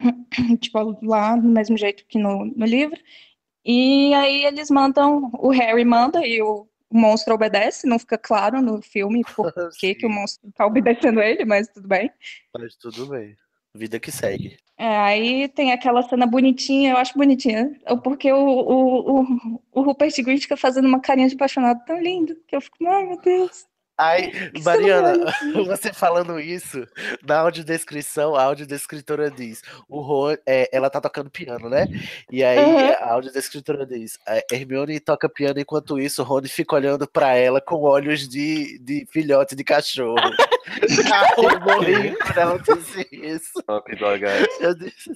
Tipo, 0.60 0.98
lá 1.02 1.36
do 1.36 1.48
mesmo 1.48 1.76
jeito 1.76 2.04
que 2.06 2.18
no, 2.18 2.44
no 2.44 2.66
livro. 2.66 2.98
E 3.64 4.12
aí 4.14 4.44
eles 4.44 4.70
mandam, 4.70 5.30
o 5.34 5.50
Harry 5.50 5.84
manda 5.84 6.26
e 6.26 6.42
o, 6.42 6.66
o 6.90 6.98
monstro 6.98 7.34
obedece. 7.34 7.86
Não 7.86 7.98
fica 7.98 8.18
claro 8.18 8.60
no 8.60 8.82
filme 8.82 9.22
por 9.34 9.52
que, 9.78 9.94
que 9.94 10.06
o 10.06 10.10
monstro 10.10 10.50
tá 10.52 10.66
obedecendo 10.66 11.20
ele, 11.20 11.44
mas 11.44 11.68
tudo 11.68 11.88
bem. 11.88 12.10
Mas 12.58 12.76
tudo 12.76 13.06
bem. 13.06 13.36
Vida 13.74 13.98
que 13.98 14.12
segue. 14.12 14.56
É, 14.76 14.96
aí 14.98 15.48
tem 15.48 15.72
aquela 15.72 16.02
cena 16.02 16.26
bonitinha, 16.26 16.92
eu 16.92 16.96
acho 16.96 17.16
bonitinha, 17.16 17.78
porque 18.02 18.32
o, 18.32 18.36
o, 18.36 19.20
o, 19.20 19.60
o 19.72 19.82
Rupert 19.82 20.12
Grint 20.22 20.42
fica 20.42 20.56
fazendo 20.56 20.86
uma 20.88 21.00
carinha 21.00 21.28
de 21.28 21.36
apaixonado 21.36 21.84
tão 21.84 22.00
lindo, 22.00 22.36
que 22.46 22.56
eu 22.56 22.60
fico, 22.60 22.76
ai 22.86 23.06
meu 23.06 23.20
Deus. 23.20 23.66
Ai, 23.96 24.32
Mariana, 24.64 25.14
você 25.66 25.92
falando 25.92 26.40
isso, 26.40 26.86
na 27.22 27.38
audiodescrição, 27.38 28.34
a 28.34 28.42
audiodescritora 28.42 29.30
diz, 29.30 29.62
o 29.88 30.00
Ron, 30.00 30.36
é, 30.46 30.68
ela 30.72 30.90
tá 30.90 31.00
tocando 31.00 31.30
piano, 31.30 31.68
né? 31.68 31.86
E 32.30 32.42
aí 32.42 32.58
Uhum. 32.58 32.90
a 32.98 33.12
audiodescritora 33.12 33.86
diz, 33.86 34.18
a 34.26 34.40
Hermione 34.52 34.98
toca 34.98 35.28
piano, 35.28 35.60
enquanto 35.60 35.98
isso 35.98 36.22
o 36.22 36.24
Rony 36.24 36.48
fica 36.48 36.74
olhando 36.74 37.06
pra 37.06 37.34
ela 37.36 37.60
com 37.60 37.76
olhos 37.82 38.28
de, 38.28 38.78
de 38.80 39.06
filhote 39.12 39.54
de 39.54 39.62
cachorro. 39.62 40.16
Eu 41.36 41.60
morri 41.60 42.16
quando 42.16 42.38
ela 42.38 42.58
disse 42.58 43.06
isso. 43.12 43.62
Top 43.66 43.94
Dog. 43.96 44.24
Eu 44.60 44.74
disse, 44.74 45.10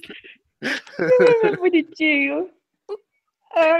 É 1.43 1.55
bonitinho. 1.55 2.49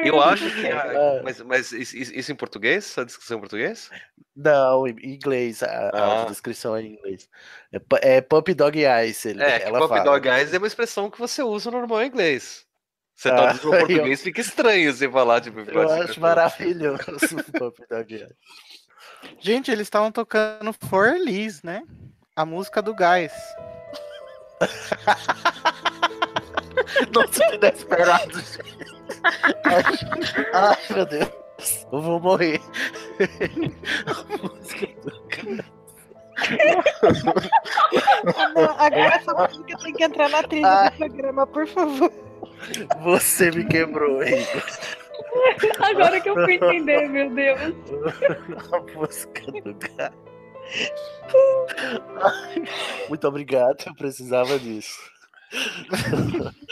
Eu 0.03 0.21
acho 0.21 0.43
que. 0.45 0.61
céu. 0.61 0.79
a- 0.79 1.23
mas 1.23 1.41
mas 1.41 1.71
isso, 1.71 2.31
em 2.31 2.35
português? 2.35 2.97
A 2.97 3.03
descrição 3.03 3.37
em 3.37 3.39
português? 3.39 3.89
não, 4.35 4.87
em 4.87 4.95
inglês, 5.15 5.61
a, 5.63 5.67
a 5.67 5.89
Ah. 5.93 6.05
audiodescrição 6.05 6.75
é 6.75 6.81
em 6.81 6.93
inglês. 6.93 7.29
É, 7.71 8.17
é 8.17 8.21
Puppy 8.21 8.53
Dog 8.53 8.79
Eyes, 8.79 9.25
ele, 9.25 9.43
É, 9.43 9.63
ela 9.63 9.87
fala. 9.87 10.03
Dog 10.03 10.27
Guys 10.29 10.53
é 10.53 10.57
uma 10.57 10.67
expressão 10.67 11.09
que 11.09 11.19
você 11.19 11.43
usa 11.43 11.69
normal 11.69 12.01
em 12.01 12.07
inglês. 12.07 12.65
Você 13.15 13.29
Ah, 13.29 13.35
traduz 13.35 13.61
eu- 13.63 13.69
português, 13.71 14.21
fica 14.23 14.41
estranho 14.41 14.91
você 14.93 15.09
falar, 15.09 15.41
tipo, 15.41 15.59
Eu 15.59 15.65
filhote 15.65 15.87
de 15.87 15.93
acho 15.93 16.07
cachorro. 16.07 16.21
maravilhoso 16.21 17.03
o 17.37 17.59
Puppy 17.59 17.85
Dog 17.89 18.13
Eyes. 18.15 18.33
Gente, 19.39 19.69
eles 19.69 19.85
estavam 19.87 20.11
tocando 20.11 20.71
For 20.73 21.15
Liz, 21.17 21.61
né? 21.61 21.83
A 22.35 22.45
música 22.45 22.81
do 22.81 22.95
Gás. 22.95 23.33
Nossa, 27.13 27.43
gente. 27.49 27.87
Ai, 30.53 30.77
meu 30.95 31.05
Deus. 31.05 31.29
Eu 31.91 32.01
vou 32.01 32.19
morrer. 32.19 32.59
A 34.07 34.37
música 34.47 34.87
do- 35.03 35.19
Ah, 38.37 38.49
não, 38.55 38.71
agora 38.79 39.15
essa 39.15 39.33
música 39.33 39.77
tem 39.83 39.93
que 39.93 40.03
entrar 40.03 40.29
na 40.29 40.43
trilha 40.43 40.67
Ai. 40.69 40.89
do 40.91 40.97
programa, 40.97 41.45
por 41.47 41.67
favor. 41.67 42.11
Você 43.01 43.51
me 43.51 43.65
quebrou, 43.65 44.23
Igor. 44.23 44.63
Agora 45.79 46.19
que 46.21 46.29
eu 46.29 46.35
fui 46.35 46.53
entender, 46.55 47.09
meu 47.09 47.29
Deus. 47.29 47.59
A 48.71 48.79
música 48.97 49.51
do 49.51 49.73
gato. 49.73 50.17
Ai, 52.23 52.63
Muito 53.09 53.27
obrigado, 53.27 53.83
eu 53.87 53.95
precisava 53.95 54.57
disso. 54.59 54.97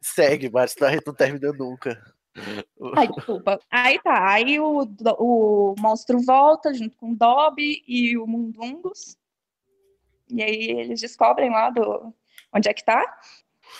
Segue, 0.00 0.50
mas 0.50 0.74
a 0.80 0.90
gente 0.90 1.06
não 1.06 1.14
termina 1.14 1.52
nunca. 1.52 2.00
Ai, 2.96 3.08
desculpa. 3.08 3.58
Aí 3.70 3.98
tá, 4.00 4.30
aí 4.32 4.60
o, 4.60 4.88
o 5.18 5.74
monstro 5.78 6.20
volta 6.20 6.72
junto 6.72 6.96
com 6.96 7.12
o 7.12 7.16
Dobby 7.16 7.82
e 7.86 8.16
o 8.16 8.26
Mundungus. 8.26 9.16
E 10.30 10.42
aí 10.42 10.70
eles 10.70 11.00
descobrem 11.00 11.50
lá 11.50 11.70
do, 11.70 12.12
onde 12.54 12.68
é 12.68 12.74
que 12.74 12.84
tá. 12.84 13.02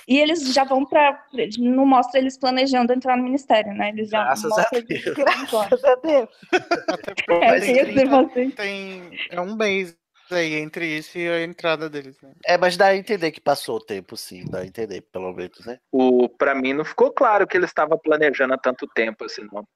E 0.06 0.18
eles 0.18 0.52
já 0.52 0.64
vão 0.64 0.84
pra. 0.84 1.24
Não 1.58 1.86
mostra 1.86 2.20
eles 2.20 2.36
planejando 2.36 2.92
entrar 2.92 3.16
no 3.16 3.22
ministério, 3.24 3.72
né? 3.72 3.88
Eles 3.90 4.10
já 4.10 4.24
Graças 4.24 4.52
a 4.52 4.56
mostram 4.56 4.82
Deus. 4.82 5.06
eles- 5.06 5.14
Graças 5.16 5.84
a 5.84 5.94
Deus. 5.96 6.28
Até 6.52 7.56
É, 7.56 7.60
tem 7.60 7.78
esse 7.78 7.92
negócio. 7.92 8.52
tem 8.54 9.10
é 9.30 9.40
um 9.40 9.56
mês 9.56 9.96
aí 10.34 10.54
entre 10.54 10.86
isso 10.86 11.18
e 11.18 11.28
a 11.28 11.42
entrada 11.42 11.88
deles, 11.88 12.20
né? 12.20 12.32
É, 12.44 12.56
mas 12.58 12.76
dá 12.76 12.86
a 12.86 12.96
entender 12.96 13.30
que 13.30 13.40
passou 13.40 13.76
o 13.76 13.84
tempo, 13.84 14.16
sim. 14.16 14.44
Dá 14.48 14.60
a 14.60 14.66
entender, 14.66 15.02
pelo 15.12 15.32
menos, 15.32 15.64
né? 15.64 15.78
O, 15.92 16.28
pra 16.28 16.54
mim 16.54 16.72
não 16.72 16.84
ficou 16.84 17.12
claro 17.12 17.46
que 17.46 17.56
ele 17.56 17.66
estava 17.66 17.96
planejando 17.98 18.54
há 18.54 18.58
tanto 18.58 18.86
tempo 18.88 19.24
assim, 19.24 19.46
não. 19.52 19.66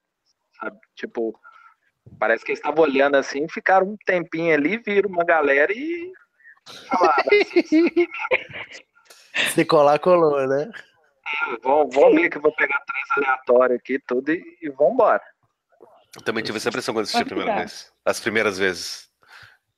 Sabe? 0.59 0.77
Tipo, 0.95 1.39
parece 2.19 2.43
que 2.45 2.51
eles 2.51 2.59
estavam 2.59 2.83
olhando 2.83 3.15
assim, 3.15 3.47
ficaram 3.47 3.87
um 3.87 3.97
tempinho 4.05 4.53
ali, 4.53 4.77
viram 4.77 5.09
uma 5.09 5.23
galera 5.23 5.71
e 5.71 6.11
falaram, 6.89 7.23
Se 9.53 9.65
colar, 9.65 9.99
colou, 9.99 10.47
né? 10.47 10.71
vamos, 11.63 11.95
vamos 11.95 12.21
ver 12.21 12.29
que 12.29 12.37
eu 12.37 12.41
vou 12.41 12.53
pegar 12.55 12.79
três 12.85 13.05
aleatórios 13.17 13.79
aqui, 13.79 13.99
tudo, 13.99 14.31
e, 14.31 14.43
e 14.61 14.69
vambora. 14.69 15.21
Eu 16.15 16.21
também 16.21 16.43
tive 16.43 16.57
essa 16.57 16.69
impressão 16.69 16.93
quando 16.93 17.05
assisti 17.05 17.23
a 17.23 17.25
primeira 17.25 17.55
vez. 17.55 17.91
As 18.05 18.19
primeiras 18.19 18.57
vezes. 18.57 19.09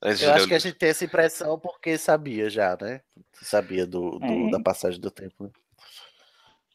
Antes 0.06 0.22
Eu 0.22 0.34
acho 0.34 0.48
que 0.48 0.54
a 0.54 0.60
gente 0.60 0.76
tem 0.76 0.90
essa 0.90 1.04
impressão 1.06 1.58
porque 1.60 1.98
sabia 1.98 2.50
já, 2.50 2.78
né? 2.80 3.02
Sabia 3.42 3.86
do, 3.88 4.20
do- 4.20 4.26
É. 4.48 4.52
da 4.52 4.60
passagem 4.60 5.00
do 5.00 5.10
tempo. 5.10 5.46
né? 5.46 5.50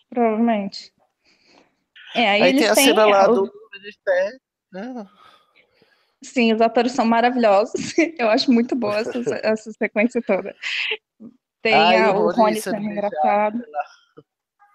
Provavelmente. 0.08 0.92
É, 2.14 2.28
aí, 2.30 2.42
Aí, 2.42 2.48
eles 2.50 2.62
tem 2.62 2.70
a 2.70 2.74
cena 2.74 3.06
lá 3.06 3.30
o- 3.30 3.34
do 3.34 3.52
ministério. 3.72 4.40
né? 4.72 5.06
Sim, 6.22 6.52
os 6.52 6.60
atores 6.60 6.92
são 6.92 7.04
maravilhosos. 7.04 7.72
Eu 8.18 8.28
acho 8.28 8.50
muito 8.52 8.74
boa 8.74 8.98
essa, 8.98 9.12
essa 9.46 9.72
sequência 9.72 10.20
toda. 10.20 10.54
Tem 11.62 11.74
Ai, 11.74 11.96
a- 12.02 12.12
o 12.12 12.30
Rony 12.32 12.60
sendo 12.60 12.78
engraçado. 12.78 13.60
pela 13.62 13.84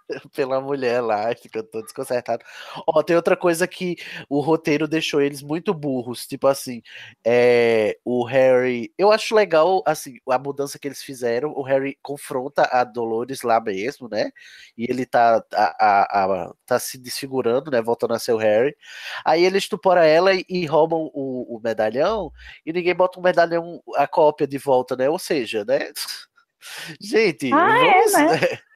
mulher 0.61 1.01
lá, 1.01 1.33
fica 1.35 1.63
todo 1.63 1.83
desconcertado. 1.83 2.43
Ó, 2.87 3.01
tem 3.03 3.15
outra 3.15 3.35
coisa 3.35 3.67
que 3.67 3.95
o 4.29 4.39
roteiro 4.39 4.87
deixou 4.87 5.21
eles 5.21 5.41
muito 5.41 5.73
burros, 5.73 6.27
tipo 6.27 6.47
assim, 6.47 6.81
é, 7.25 7.97
o 8.03 8.23
Harry, 8.25 8.93
eu 8.97 9.11
acho 9.11 9.35
legal, 9.35 9.83
assim, 9.85 10.17
a 10.29 10.37
mudança 10.39 10.77
que 10.79 10.87
eles 10.87 11.01
fizeram, 11.03 11.51
o 11.51 11.61
Harry 11.63 11.97
confronta 12.01 12.63
a 12.71 12.83
Dolores 12.83 13.41
lá 13.41 13.59
mesmo, 13.59 14.07
né, 14.09 14.31
e 14.77 14.85
ele 14.89 15.05
tá, 15.05 15.43
a, 15.53 15.85
a- 15.85 16.43
a- 16.45 16.53
tá 16.65 16.79
se 16.79 16.97
desfigurando, 16.97 17.71
né, 17.71 17.81
voltando 17.81 18.13
a 18.13 18.19
ser 18.19 18.33
o 18.33 18.37
Harry, 18.37 18.75
aí 19.23 19.43
ele 19.43 19.57
estupora 19.57 20.05
ela 20.05 20.33
e, 20.33 20.45
e 20.49 20.65
roubam 20.65 21.09
o, 21.13 21.57
o 21.57 21.59
medalhão, 21.63 22.31
e 22.65 22.71
ninguém 22.73 22.95
bota 22.95 23.19
o 23.19 23.23
medalhão, 23.23 23.81
a 23.95 24.07
cópia 24.07 24.47
de 24.47 24.57
volta, 24.57 24.95
né, 24.95 25.09
ou 25.09 25.19
seja, 25.19 25.65
né, 25.65 25.79
gente, 27.01 27.51
Ah, 27.53 27.57
é, 27.57 28.07
vamos, 28.07 28.13
né? 28.13 28.59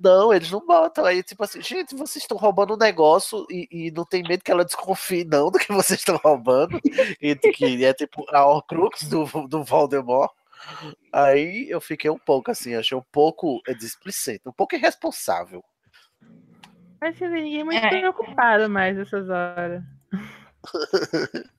não, 0.00 0.32
eles 0.32 0.50
não 0.50 0.64
botam. 0.64 1.04
Aí, 1.04 1.22
tipo 1.22 1.44
assim, 1.44 1.60
gente, 1.60 1.94
vocês 1.94 2.24
estão 2.24 2.36
roubando 2.36 2.74
um 2.74 2.78
negócio 2.78 3.46
e, 3.50 3.68
e 3.70 3.90
não 3.90 4.04
tem 4.04 4.22
medo 4.22 4.42
que 4.42 4.50
ela 4.50 4.64
desconfie, 4.64 5.24
não, 5.24 5.50
do 5.50 5.58
que 5.58 5.72
vocês 5.72 6.00
estão 6.00 6.16
roubando. 6.16 6.80
E 7.20 7.36
que 7.36 7.84
é 7.84 7.92
tipo 7.92 8.24
a 8.30 8.44
Horcrux 8.46 9.04
do, 9.04 9.24
do 9.46 9.62
Voldemort. 9.62 10.32
Aí 11.12 11.68
eu 11.70 11.80
fiquei 11.80 12.10
um 12.10 12.18
pouco 12.18 12.50
assim, 12.50 12.74
achei 12.74 12.96
um 12.96 13.04
pouco 13.12 13.60
é, 13.66 13.74
displicente, 13.74 14.42
um 14.46 14.52
pouco 14.52 14.74
irresponsável. 14.74 15.62
Mas 17.00 17.14
assim, 17.16 17.28
ninguém 17.28 17.60
é 17.60 17.64
muito 17.64 17.84
É. 17.84 17.88
preocupado 17.88 18.68
mais 18.68 18.96
nessas 18.96 19.28
horas. 19.28 19.82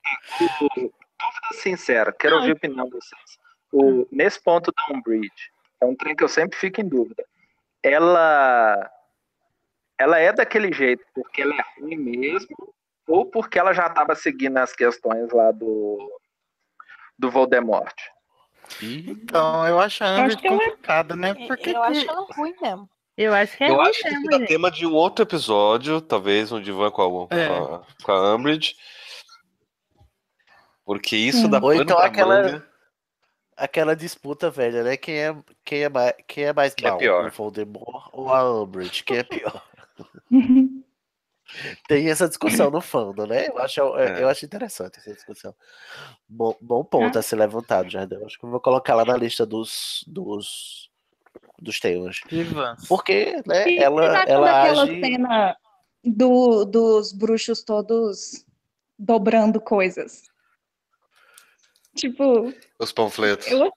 Dúvida 1.21 1.61
sincera, 1.61 2.11
quero 2.11 2.37
ouvir 2.37 2.51
a 2.51 2.53
opinião 2.53 2.85
de 2.85 2.91
vocês. 2.91 3.39
O, 3.71 4.07
nesse 4.11 4.41
ponto 4.41 4.71
da 4.71 4.95
Umbridge, 4.95 5.51
é 5.81 5.85
um 5.85 5.95
trem 5.95 6.15
que 6.15 6.23
eu 6.23 6.27
sempre 6.27 6.57
fico 6.57 6.81
em 6.81 6.87
dúvida. 6.87 7.23
Ela, 7.83 8.91
ela 9.97 10.19
é 10.19 10.31
daquele 10.31 10.71
jeito 10.71 11.03
porque 11.13 11.41
ela 11.41 11.53
é 11.55 11.79
ruim 11.79 11.97
mesmo, 11.97 12.73
ou 13.07 13.25
porque 13.25 13.57
ela 13.59 13.73
já 13.73 13.87
estava 13.87 14.15
seguindo 14.15 14.57
as 14.57 14.73
questões 14.73 15.31
lá 15.31 15.51
do, 15.51 15.97
do 17.17 17.29
Voldemort? 17.31 17.95
Então, 18.81 19.67
eu 19.67 19.79
acho 19.79 20.03
a 20.03 20.07
Eu 20.07 20.13
acho 20.13 20.21
Umbridge 20.37 20.41
que 20.41 20.47
ela 20.47 20.55
é- 20.55 20.65
complicada, 20.69 21.15
né? 21.15 21.33
Porque 21.47 21.69
eu 21.71 21.83
acho 21.83 22.09
ela 22.09 22.27
ruim 22.35 22.55
mesmo. 22.61 22.89
Eu 23.17 23.33
acho 23.33 23.57
que 23.57 23.63
é 23.65 23.69
Eu 23.69 23.75
ruim 23.75 23.89
acho 23.89 23.99
que 24.01 24.07
isso 24.07 24.15
mesmo, 24.15 24.29
dá 24.29 24.37
gente. 24.39 24.47
tema 24.47 24.71
de 24.71 24.85
um 24.87 24.93
outro 24.93 25.23
episódio, 25.23 25.99
talvez 26.01 26.51
um 26.51 26.61
divã 26.61 26.89
com 26.89 27.27
a, 27.29 27.35
É. 27.35 27.47
com 27.47 27.75
a, 27.75 27.85
com 28.03 28.11
a 28.11 28.35
Umbridge. 28.35 28.75
Porque 30.85 31.15
isso 31.15 31.41
Sim. 31.41 31.49
dá 31.49 31.57
Ou 31.57 31.63
pano 31.69 31.81
então 31.81 31.97
pra 31.97 32.05
aquela- 32.05 32.41
manga. 32.43 32.70
Aquela 33.63 33.95
disputa 33.95 34.49
velha, 34.49 34.83
né? 34.83 34.97
Quem 34.97 35.15
é, 35.19 35.35
quem 35.63 35.83
é, 35.83 35.89
mais, 35.89 36.13
quem 36.27 36.45
é 36.45 36.53
mais 36.53 36.73
Quem 36.73 36.87
é 36.87 36.89
mal? 36.89 36.97
pior? 36.99 37.27
O 37.27 37.31
Voldemort 37.31 38.09
ou 38.11 38.33
a 38.33 38.63
Umbridge? 38.63 39.03
Quem 39.03 39.17
é 39.19 39.23
pior? 39.23 39.63
Tem 41.87 42.09
essa 42.09 42.27
discussão 42.27 42.71
no 42.71 42.81
fandom, 42.81 43.27
né? 43.27 43.49
Eu 43.49 43.59
acho, 43.59 43.79
eu, 43.79 43.97
É. 43.99 44.23
eu 44.23 44.29
acho 44.29 44.45
interessante 44.45 44.97
essa 44.97 45.13
discussão. 45.13 45.53
Bom, 46.27 46.55
bom 46.61 46.83
ponto 46.83 47.19
a 47.19 47.21
ser 47.21 47.35
levantado, 47.35 47.89
Jardel. 47.89 48.25
Acho 48.25 48.39
que 48.39 48.45
eu 48.45 48.49
vou 48.49 48.59
colocar 48.59 48.95
lá 48.95 49.05
na 49.05 49.17
lista 49.17 49.45
dos, 49.45 50.03
dos, 50.07 50.89
dos 51.61 51.79
temas. 51.79 52.21
Porque, 52.87 53.41
né, 53.45 53.67
E 53.69 53.77
ela, 53.77 54.25
que 54.25 54.31
ela 54.31 54.51
daquela 54.51 54.83
age... 54.83 55.01
cena 55.01 55.57
do, 56.03 56.65
dos 56.65 57.11
bruxos 57.11 57.63
todos 57.63 58.45
dobrando 58.97 59.59
coisas? 59.59 60.30
Tipo, 61.95 62.53
Os 62.79 62.91
panfletos. 62.91 63.47
eu, 63.47 63.71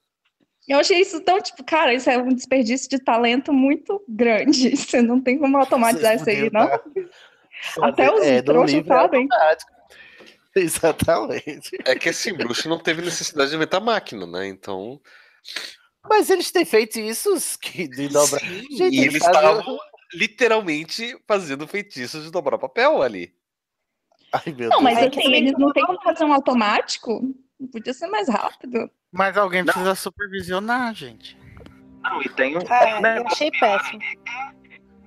eu 0.69 0.79
achei 0.79 1.01
isso 1.01 1.21
tão, 1.21 1.41
tipo, 1.41 1.65
cara, 1.65 1.93
isso 1.93 2.09
é 2.09 2.17
um 2.19 2.29
desperdício 2.29 2.89
de 2.89 2.99
talento 2.99 3.53
muito 3.53 4.03
grande. 4.09 4.71
Você 4.77 5.03
não 5.03 5.21
tem 5.21 5.39
como 5.39 5.57
automatizar 5.59 6.15
isso 6.17 6.29
aí, 6.29 6.51
não? 6.51 6.69
Até 7.83 8.13
os 8.13 8.23
É, 8.23 8.43
trouxas 8.43 8.81
é 8.81 8.85
sabem. 8.85 9.29
Exatamente. 10.57 11.77
É 11.85 11.97
que 11.97 12.09
esse 12.11 12.33
bruxo 12.33 12.69
não 12.69 12.79
teve 12.79 13.03
necessidade 13.03 13.51
de 13.51 13.57
inventar 13.57 13.81
máquina, 13.81 14.27
né? 14.27 14.47
Então. 14.47 15.01
Mas 16.09 16.31
eles 16.31 16.51
têm 16.53 16.65
feitiços 16.65 17.57
que 17.57 17.89
de 17.89 18.09
dobrar. 18.09 18.41
Sim, 18.41 18.77
Gente, 18.77 18.97
e 18.97 19.01
eles 19.01 19.15
estavam 19.25 19.77
literalmente 20.13 21.17
fazendo 21.27 21.67
feitiços 21.67 22.23
de 22.25 22.31
dobrar 22.31 22.59
papel 22.59 23.03
ali. 23.03 23.35
Ai, 24.33 24.53
meu 24.57 24.69
Não, 24.69 24.81
mas 24.81 24.99
É 24.99 25.11
que 25.11 25.19
assim, 25.19 25.33
eles 25.33 25.55
não 25.59 25.73
têm 25.73 25.85
como 25.87 26.01
fazer 26.03 26.25
um 26.25 26.33
automático? 26.33 27.35
Podia 27.67 27.93
ser 27.95 28.07
mais 28.09 28.29
rápido. 28.29 28.91
Mas 29.13 29.37
alguém 29.37 29.65
precisa 29.65 29.95
supervisionar, 29.95 30.95
gente. 30.95 31.39
Não, 32.03 32.21
e 32.23 32.29
tem 32.29 32.57
um 32.57 32.61
Ah, 32.69 33.17
eu 33.17 33.27
achei 33.27 33.51
péssimo. 33.51 34.01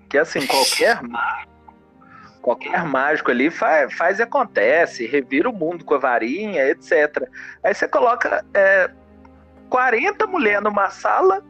que 0.10 0.18
assim, 0.18 0.46
qualquer 0.48 1.04
mágico, 1.04 1.52
qualquer 2.42 2.86
mágico 2.86 3.32
ali 3.32 3.52
faz, 3.52 3.94
faz 3.94 4.20
e 4.20 4.24
acontece, 4.24 5.06
revira 5.06 5.50
o 5.50 5.54
mundo 5.54 5.84
com 5.86 5.94
a 5.94 5.98
varinha, 6.00 6.66
etc. 6.70 7.30
Aí 7.64 7.74
você 7.74 7.88
coloca 7.88 8.44
é, 8.54 8.90
40 9.70 10.26
mulheres 10.28 10.64
numa 10.64 10.90
sala 10.90 11.44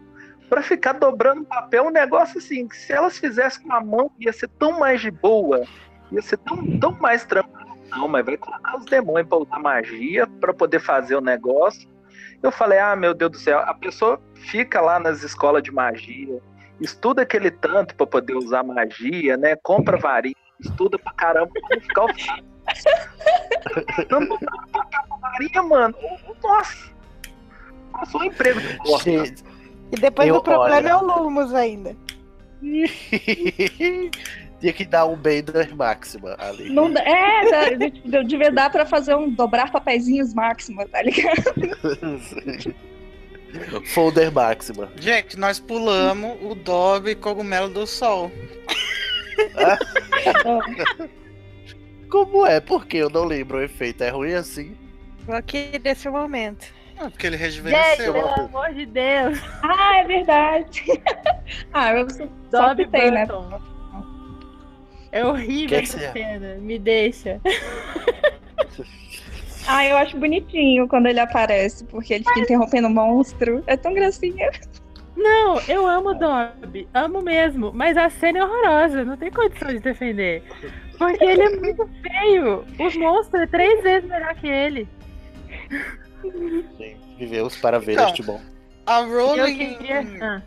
pra 0.49 0.61
ficar 0.63 0.93
dobrando 0.93 1.45
papel, 1.45 1.85
um 1.85 1.91
negócio 1.91 2.39
assim, 2.39 2.67
que 2.67 2.75
se 2.75 2.91
elas 2.93 3.17
fizessem 3.17 3.63
com 3.63 3.73
a 3.73 3.81
mão, 3.81 4.11
ia 4.19 4.33
ser 4.33 4.47
tão 4.47 4.79
mais 4.79 5.01
de 5.01 5.11
boa, 5.11 5.63
ia 6.11 6.21
ser 6.21 6.37
tão, 6.37 6.79
tão 6.79 6.91
mais 6.93 7.25
tranquilo. 7.25 7.66
Não, 7.91 8.07
mas 8.07 8.25
vai 8.25 8.37
colocar 8.37 8.77
os 8.77 8.85
demônios 8.85 9.27
pra 9.29 9.37
usar 9.37 9.59
magia 9.59 10.27
pra 10.39 10.53
poder 10.53 10.79
fazer 10.79 11.15
o 11.15 11.21
negócio. 11.21 11.89
Eu 12.43 12.51
falei, 12.51 12.77
ah, 12.79 12.95
meu 12.95 13.13
Deus 13.13 13.31
do 13.31 13.37
céu, 13.37 13.59
a 13.59 13.73
pessoa 13.73 14.21
fica 14.35 14.79
lá 14.81 14.99
nas 14.99 15.23
escolas 15.23 15.63
de 15.63 15.71
magia, 15.71 16.39
estuda 16.79 17.23
aquele 17.23 17.49
tanto 17.49 17.95
pra 17.95 18.05
poder 18.05 18.35
usar 18.35 18.63
magia, 18.63 19.35
né? 19.37 19.55
Compra 19.63 19.97
varinha, 19.97 20.35
estuda 20.59 20.99
pra 20.99 21.13
caramba 21.13 21.49
pra 21.67 21.75
não 21.77 21.81
ficar 21.81 22.03
ofendido. 22.05 22.47
Não, 24.11 24.19
não 24.19 24.37
dá 24.39 24.51
pra 24.83 25.17
varinha, 25.21 25.63
mano. 25.63 25.95
Nossa! 26.43 26.91
Passou 27.93 28.21
um 28.21 28.25
emprego 28.25 28.59
de. 28.59 29.03
Gente, 29.03 29.43
E 29.91 29.95
depois 29.95 30.27
Eu- 30.27 30.35
o 30.35 30.43
problema 30.43 30.75
olha. 30.75 30.89
é 30.89 30.95
o 30.95 31.03
Lumos 31.23 31.53
ainda. 31.55 31.95
Tinha 34.59 34.73
que 34.73 34.85
dar 34.85 35.05
um 35.05 35.15
Bender 35.15 35.75
máxima 35.75 36.35
ali. 36.39 36.69
Não, 36.69 36.87
é, 36.97 37.75
dá- 37.77 38.17
eu 38.17 38.23
devia 38.23 38.51
dar 38.51 38.71
pra 38.71 38.85
fazer 38.85 39.15
um 39.15 39.29
dobrar 39.29 39.71
papeizinhos 39.71 40.33
máximo, 40.33 40.87
tá 40.89 41.01
ligado? 41.03 41.43
Folder 43.93 44.31
máxima. 44.31 44.89
Gente, 44.99 45.37
nós 45.37 45.59
pulamos 45.59 46.37
o 46.41 46.55
Dobby 46.55 47.13
Cogumelo 47.15 47.69
do 47.69 47.85
Sol. 47.85 48.31
Como 52.09 52.45
é? 52.45 52.59
Porque 52.59 52.97
eu 52.97 53.09
não 53.09 53.25
lembro 53.25 53.57
o 53.57 53.61
efeito. 53.61 54.03
É 54.03 54.09
ruim 54.09 54.33
assim? 54.33 54.75
Vou 55.25 55.35
aqui 55.35 55.77
desse 55.79 56.09
momento. 56.09 56.65
Ah, 56.99 57.09
porque 57.11 57.27
ele 57.27 57.37
Gente, 57.37 57.45
rejuvenesceu. 57.45 58.13
pelo 58.13 58.27
amor 58.29 58.73
de 58.73 58.85
Deus. 58.87 59.39
Ah, 59.61 59.97
é 59.97 60.03
verdade. 60.05 60.83
ah, 61.73 61.93
eu 61.93 62.09
só, 62.09 62.23
só 62.49 62.67
Dobby 62.69 62.85
pitei, 62.85 63.11
né? 63.11 63.27
É 65.17 65.25
horrível 65.25 65.79
Que 65.79 65.87
que 65.87 65.95
essa 65.97 66.11
cena. 66.11 66.55
Me 66.55 66.77
deixa. 66.79 67.39
Ah, 69.69 69.85
eu 69.85 69.97
acho 69.97 70.15
bonitinho 70.17 70.87
quando 70.87 71.07
ele 71.07 71.19
aparece, 71.19 71.83
porque 71.83 72.13
ele 72.13 72.23
fica 72.23 72.39
interrompendo 72.39 72.87
o 72.87 72.89
monstro. 72.89 73.61
É 73.67 73.75
tão 73.75 73.93
gracinha. 73.93 74.49
Não, 75.13 75.59
eu 75.67 75.85
amo 75.85 76.11
o 76.11 76.13
Dobby. 76.13 76.87
Amo 76.93 77.21
mesmo. 77.21 77.73
Mas 77.73 77.97
a 77.97 78.09
cena 78.09 78.39
é 78.39 78.43
horrorosa. 78.45 79.03
Não 79.03 79.17
tem 79.17 79.29
condição 79.29 79.67
de 79.67 79.79
defender. 79.79 80.41
Porque 80.97 81.21
ele 81.21 81.41
é 81.41 81.49
muito 81.57 81.85
feio. 82.01 82.63
O 82.79 82.99
monstro 82.99 83.41
é 83.41 83.47
três 83.47 83.83
vezes 83.83 84.09
melhor 84.09 84.33
que 84.35 84.47
ele. 84.47 84.87
Gente, 86.79 86.97
vivemos 87.17 87.57
para 87.57 87.77
ver 87.77 87.93
Então, 87.93 88.07
este 88.07 88.23
bom. 88.23 88.39
A 88.85 89.01
Eu 89.01 89.09
Rowling. 89.37 89.57
queria. 89.75 90.07
Ah. 90.21 90.41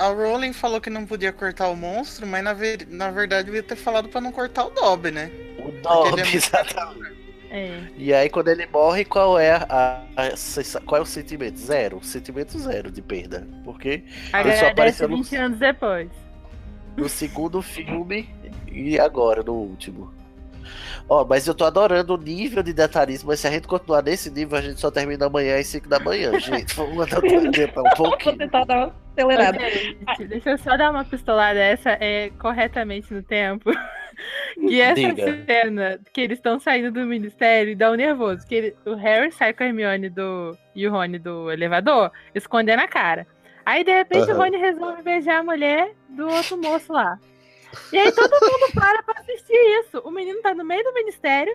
A 0.00 0.08
Rowling 0.08 0.52
falou 0.52 0.80
que 0.80 0.88
não 0.90 1.04
podia 1.06 1.32
cortar 1.32 1.68
o 1.68 1.76
monstro, 1.76 2.26
mas 2.26 2.42
na, 2.42 2.52
ver- 2.54 2.86
na 2.88 3.10
verdade 3.10 3.44
devia 3.46 3.62
ter 3.62 3.76
falado 3.76 4.08
pra 4.08 4.20
não 4.20 4.32
cortar 4.32 4.64
o 4.66 4.70
Dobby, 4.70 5.10
né? 5.10 5.30
O 5.58 5.70
Dobby, 5.82 6.20
ele 6.22 6.30
é- 6.30 6.36
exatamente. 6.36 7.20
É. 7.50 7.80
E 7.96 8.14
aí, 8.14 8.30
quando 8.30 8.48
ele 8.48 8.64
morre, 8.66 9.04
qual 9.04 9.38
é 9.38 9.50
a, 9.68 10.02
a- 10.16 10.36
sensa- 10.36 10.80
qual 10.80 11.00
é 11.00 11.02
o 11.02 11.06
sentimento? 11.06 11.58
Zero. 11.58 12.02
Sentimento 12.02 12.58
zero 12.58 12.90
de 12.90 13.02
perda. 13.02 13.46
Porque 13.64 14.04
só 14.30 14.36
Agradece 14.38 14.64
apareceu 14.66 15.08
no- 15.08 15.16
20 15.16 15.36
anos 15.36 15.58
depois. 15.58 16.08
no 16.96 17.08
segundo 17.08 17.60
filme 17.60 18.28
e 18.70 18.98
agora 19.00 19.42
no 19.42 19.52
último. 19.54 20.14
Ó, 21.12 21.24
mas 21.24 21.44
eu 21.48 21.54
tô 21.56 21.64
adorando 21.64 22.14
o 22.14 22.16
nível 22.16 22.62
de 22.62 22.72
detalhismo, 22.72 23.30
mas 23.30 23.40
se 23.40 23.48
a 23.48 23.50
gente 23.50 23.66
continuar 23.66 24.00
nesse 24.00 24.30
nível, 24.30 24.56
a 24.56 24.60
gente 24.60 24.78
só 24.78 24.92
termina 24.92 25.26
amanhã 25.26 25.58
às 25.58 25.66
5 25.66 25.88
da 25.88 25.98
manhã, 25.98 26.30
gente. 26.38 26.72
Vamos 26.76 26.94
mandar 26.94 27.18
adiantar 27.18 27.82
um 27.82 27.88
Vou 27.98 28.10
pouquinho. 28.10 28.38
tentar 28.38 28.64
dar 28.64 28.76
uma 28.86 28.94
acelerada. 29.12 29.58
Ô, 29.58 29.68
gente, 29.70 30.24
deixa 30.28 30.50
eu 30.50 30.58
só 30.58 30.76
dar 30.76 30.92
uma 30.92 31.04
pistolada 31.04 31.58
essa 31.58 31.90
é 32.00 32.30
corretamente 32.38 33.12
no 33.12 33.22
tempo. 33.22 33.70
Que 34.54 34.78
essa 34.82 34.94
Diga. 35.14 35.44
cena 35.46 35.98
que 36.12 36.20
eles 36.20 36.36
estão 36.38 36.60
saindo 36.60 36.92
do 36.92 37.06
ministério 37.06 37.74
dá 37.74 37.90
um 37.90 37.94
nervoso. 37.94 38.46
Que 38.46 38.54
ele- 38.54 38.76
o 38.84 38.92
Harry 38.94 39.32
sai 39.32 39.54
com 39.54 39.62
a 39.62 39.66
Hermione 39.66 40.10
do, 40.10 40.54
e 40.76 40.86
o 40.86 40.90
Rony 40.90 41.18
do 41.18 41.50
elevador, 41.50 42.10
escondendo 42.34 42.80
a 42.82 42.86
cara. 42.86 43.26
Aí, 43.64 43.82
de 43.82 43.90
repente, 43.90 44.26
o 44.28 44.32
Aham. 44.32 44.42
Rony 44.44 44.58
resolve 44.58 45.02
beijar 45.02 45.38
a 45.40 45.42
mulher 45.42 45.92
do 46.10 46.28
outro 46.28 46.58
moço 46.58 46.92
lá. 46.92 47.18
E 47.92 47.98
aí 47.98 48.12
todo 48.12 48.30
mundo 48.32 48.72
para 48.74 49.02
pra 49.02 49.20
assistir 49.20 49.54
isso. 49.80 49.98
O 50.00 50.10
menino 50.10 50.40
tá 50.42 50.54
no 50.54 50.64
meio 50.64 50.82
do 50.84 50.92
ministério, 50.92 51.54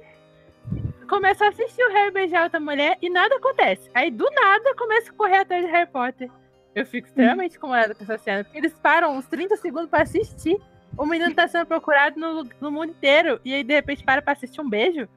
começa 1.09 1.45
a 1.45 1.49
assistir 1.49 1.83
o 1.83 1.91
Harry 1.91 2.11
beijar 2.11 2.43
outra 2.43 2.59
mulher 2.59 2.97
e 3.01 3.09
nada 3.09 3.35
acontece. 3.35 3.89
Aí, 3.93 4.09
do 4.11 4.29
nada, 4.31 4.75
começa 4.75 5.11
a 5.11 5.13
correr 5.13 5.37
atrás 5.37 5.65
de 5.65 5.71
Harry 5.71 5.89
Potter. 5.89 6.29
Eu 6.73 6.85
fico 6.85 7.07
extremamente 7.07 7.55
incomodada 7.57 7.95
com 7.95 8.03
essa 8.03 8.17
cena, 8.17 8.43
porque 8.43 8.57
eles 8.57 8.73
param 8.73 9.15
uns 9.15 9.25
30 9.27 9.55
segundos 9.57 9.89
pra 9.89 10.01
assistir. 10.03 10.57
O 10.97 11.05
menino 11.05 11.33
tá 11.33 11.47
sendo 11.47 11.65
procurado 11.65 12.19
no, 12.19 12.47
no 12.59 12.71
mundo 12.71 12.89
inteiro, 12.89 13.39
e 13.45 13.53
aí, 13.53 13.63
de 13.63 13.73
repente, 13.73 14.03
para 14.03 14.21
pra 14.21 14.33
assistir 14.33 14.61
um 14.61 14.69
beijo. 14.69 15.07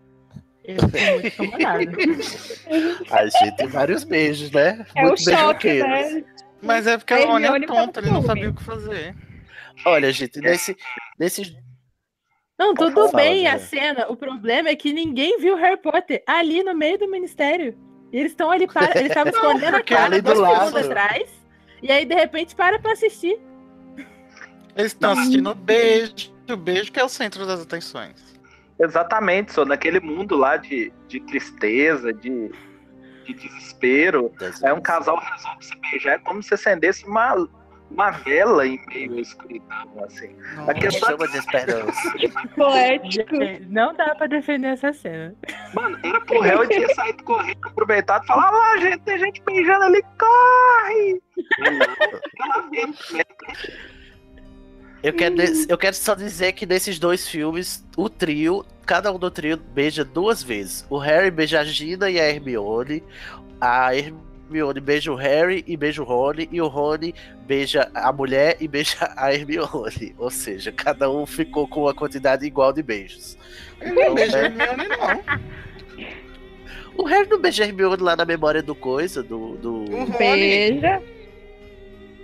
Eu 0.64 0.76
fico 0.88 1.12
muito 1.12 1.26
incomodada. 1.28 1.80
A 3.10 3.26
gente 3.26 3.56
tem 3.56 3.66
vários 3.68 4.04
beijos, 4.04 4.50
né? 4.50 4.84
É 4.94 5.02
o 5.04 5.08
Muito 5.08 5.22
choque, 5.22 5.68
beijoqueiros. 5.68 6.14
né? 6.14 6.24
Mas 6.60 6.86
é 6.86 6.98
porque 6.98 7.14
A 7.14 7.20
o 7.20 7.26
Rony 7.26 7.44
é 7.44 7.48
Hermione 7.48 7.66
no 7.66 7.74
tonto, 7.74 8.00
ele 8.00 8.10
não 8.10 8.22
sabia 8.22 8.50
o 8.50 8.54
que 8.54 8.62
fazer. 8.62 9.14
Olha, 9.84 10.12
gente, 10.12 10.40
nesse, 10.40 10.76
nesses. 11.18 11.54
Não, 12.58 12.74
tudo 12.74 13.12
bem 13.12 13.46
a 13.46 13.58
cena. 13.58 14.06
O 14.08 14.16
problema 14.16 14.68
é 14.68 14.76
que 14.76 14.92
ninguém 14.92 15.38
viu 15.38 15.56
Harry 15.56 15.80
Potter 15.80 16.22
ali 16.26 16.62
no 16.62 16.74
meio 16.74 16.98
do 16.98 17.08
ministério. 17.08 17.76
E 18.12 18.18
eles 18.18 18.32
estão 18.32 18.50
ali 18.50 18.66
para. 18.66 18.98
Eles 18.98 19.10
estavam 19.10 19.32
escondendo 19.32 19.76
a 19.76 19.82
cara 19.82 20.06
ali 20.06 20.20
do 20.20 20.34
dois 20.34 20.38
lado. 20.38 20.66
segundos 20.66 20.90
atrás. 20.90 21.28
E 21.82 21.92
aí, 21.92 22.04
de 22.04 22.14
repente, 22.14 22.56
para 22.56 22.78
pra 22.78 22.92
assistir. 22.92 23.38
Eles 24.76 24.92
estão 24.92 25.12
assistindo 25.12 25.50
o 25.50 25.54
beijo, 25.54 26.32
o 26.48 26.56
beijo 26.56 26.92
que 26.92 27.00
é 27.00 27.04
o 27.04 27.08
centro 27.08 27.46
das 27.46 27.60
atenções. 27.60 28.38
Exatamente, 28.78 29.52
só 29.52 29.64
naquele 29.64 29.98
mundo 29.98 30.36
lá 30.36 30.56
de, 30.56 30.92
de 31.08 31.18
tristeza, 31.20 32.12
de, 32.12 32.52
de 33.26 33.34
desespero. 33.34 34.32
Aí 34.62 34.72
um 34.72 34.80
casal 34.80 35.18
resolve 35.18 35.64
se 35.64 35.76
beijar, 35.80 36.14
é 36.14 36.18
como 36.18 36.40
se 36.42 36.54
acendesse 36.54 37.04
uma, 37.04 37.48
uma 37.90 38.10
vela 38.10 38.66
em 38.66 38.80
meio 38.86 39.14
à 39.14 39.20
escuridão, 39.20 40.04
assim. 40.04 40.34
Nossa. 40.56 40.70
A 40.70 40.74
questão 40.74 41.08
Chama 41.10 41.28
de 41.28 41.38
esperança. 41.38 42.14
Poético. 42.54 43.36
Não 43.68 43.94
dá 43.94 44.14
pra 44.14 44.26
defender 44.26 44.68
essa 44.68 44.92
cena. 44.92 45.34
Mano, 45.74 45.98
era 46.02 46.20
pro 46.20 46.40
réu 46.40 46.64
e 46.64 46.68
tinha 46.68 46.94
saído 46.94 47.24
correndo, 47.24 47.58
aproveitado 47.64 48.24
e 48.24 48.26
falar, 48.26 48.50
lá, 48.50 48.78
gente, 48.78 48.98
tem 49.00 49.18
gente 49.18 49.42
beijando 49.42 49.84
ali, 49.84 50.02
corre! 50.18 51.22
Ela 52.40 52.68
veio, 52.70 52.88
né? 53.12 53.24
Eu 55.02 55.12
quero, 55.12 55.36
eu 55.68 55.78
quero 55.78 55.94
só 55.94 56.14
dizer 56.14 56.52
que 56.52 56.66
nesses 56.66 56.98
dois 56.98 57.28
filmes, 57.28 57.86
o 57.96 58.08
trio 58.08 58.66
cada 58.84 59.12
um 59.12 59.18
do 59.18 59.30
trio 59.30 59.56
beija 59.56 60.04
duas 60.04 60.42
vezes. 60.42 60.84
O 60.88 60.98
Harry 60.98 61.30
beija 61.30 61.60
a 61.60 61.64
Gina 61.64 62.10
e 62.10 62.18
a 62.18 62.28
Hermione. 62.28 63.04
A 63.60 63.94
Hermione 63.94 64.27
beija 64.82 65.12
o 65.12 65.16
Harry 65.16 65.64
e 65.66 65.76
beija 65.76 66.02
o 66.02 66.04
Rony. 66.04 66.48
E 66.50 66.60
o 66.60 66.66
Rony 66.68 67.14
beija 67.46 67.90
a 67.94 68.12
mulher 68.12 68.56
e 68.60 68.66
beija 68.68 69.12
a 69.16 69.32
Hermione. 69.32 70.14
Ou 70.18 70.30
seja, 70.30 70.72
cada 70.72 71.10
um 71.10 71.26
ficou 71.26 71.66
com 71.68 71.82
uma 71.82 71.94
quantidade 71.94 72.44
igual 72.46 72.72
de 72.72 72.82
beijos. 72.82 73.36
Ele 73.80 73.92
não 73.92 74.14
beija 74.14 74.38
é- 74.38 74.40
a 74.40 74.44
Hermione, 74.44 74.88
não. 74.88 75.58
O 76.96 77.04
Harry 77.04 77.28
não 77.28 77.40
beija 77.40 77.62
a 77.62 77.66
Hermione 77.66 78.02
lá 78.02 78.16
na 78.16 78.24
memória 78.24 78.62
do 78.62 78.74
coisa, 78.74 79.22
do. 79.22 79.56
do... 79.56 79.84
O 79.84 80.04
Rony. 80.04 80.18
Beija. 80.18 81.02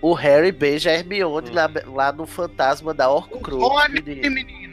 O 0.03 0.13
Harry 0.13 0.53
beija 0.53 0.91
a 0.91 0.95
Hermione 0.95 1.51
lá, 1.51 1.71
lá 1.87 2.13
no 2.13 2.27
fantasma 2.27 2.93
da 2.93 3.09
Horcrux. 3.09 3.63
Rony, 3.63 4.03
menino. 4.03 4.64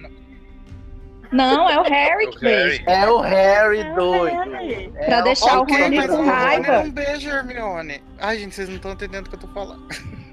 Não, 1.32 1.70
é 1.70 1.80
o 1.80 1.84
Harry 1.84 2.30
que 2.30 2.40
beija. 2.40 2.84
É 2.88 3.10
o 3.10 3.20
Harry 3.20 3.80
É 3.80 3.94
doido. 3.94 4.56
É 4.96 5.06
Pra 5.06 5.22
deixar 5.22 5.60
o 5.60 5.64
Rony 5.64 5.96
mas 5.98 6.08
com 6.08 6.14
o 6.14 6.18
Rony 6.18 6.30
raiva. 6.30 6.84
não 6.84 6.92
beija 6.92 7.30
Hermione. 7.30 8.04
Ai, 8.20 8.38
gente, 8.40 8.54
vocês 8.56 8.68
não 8.68 8.76
estão 8.76 8.92
entendendo 8.92 9.28
o 9.28 9.30
que 9.30 9.36
eu 9.36 9.40
tô 9.40 9.48
falando. 9.48 9.88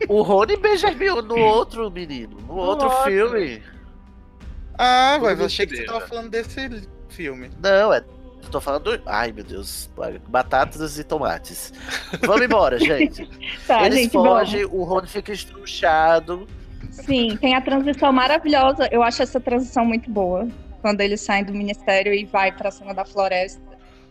O 0.09 0.23
Rony 0.23 0.57
beija 0.57 0.89
a 0.89 0.91
Hermione 0.91 1.29
no 1.29 1.37
outro 1.39 1.91
menino, 1.91 2.37
no 2.47 2.55
outro 2.57 2.89
outro. 2.89 3.05
filme. 3.05 3.63
Ah, 4.79 5.19
mas 5.21 5.39
eu 5.41 5.47
achei 5.47 5.67
que 5.67 5.77
você 5.77 5.85
tava 5.85 6.01
falando 6.07 6.31
desse 6.31 6.89
filme. 7.09 7.51
Não, 7.63 7.93
é. 7.93 7.99
eu 7.99 8.51
Tô 8.51 8.61
falando. 8.61 8.85
do- 8.97 9.03
Ai, 9.07 9.33
meu 9.33 9.45
Deus. 9.45 9.91
Batatas 10.29 10.99
e 10.99 11.05
tomates. 11.05 11.73
Vamos 12.23 12.43
embora, 12.43 12.79
gente. 12.81 13.29
Tá, 13.67 13.85
Eles 13.87 13.99
gente, 14.01 14.13
bom. 14.13 14.25
fogem, 14.25 14.65
o 14.65 14.85
Rony 14.85 15.07
fica 15.09 15.33
estruchado. 15.33 16.47
Sim, 16.91 17.37
tem 17.41 17.55
a 17.55 17.61
transição 17.61 18.13
maravilhosa. 18.13 18.89
Eu 18.91 19.03
acho 19.03 19.23
essa 19.23 19.41
transição 19.41 19.85
muito 19.85 20.11
boa. 20.11 20.49
Quando 20.81 21.01
eles 21.01 21.21
saem 21.21 21.45
do 21.45 21.53
ministério 21.53 22.13
e 22.15 22.25
vai 22.25 22.53
pra 22.53 22.71
cima 22.71 22.95
da 22.95 23.05
floresta. 23.05 23.61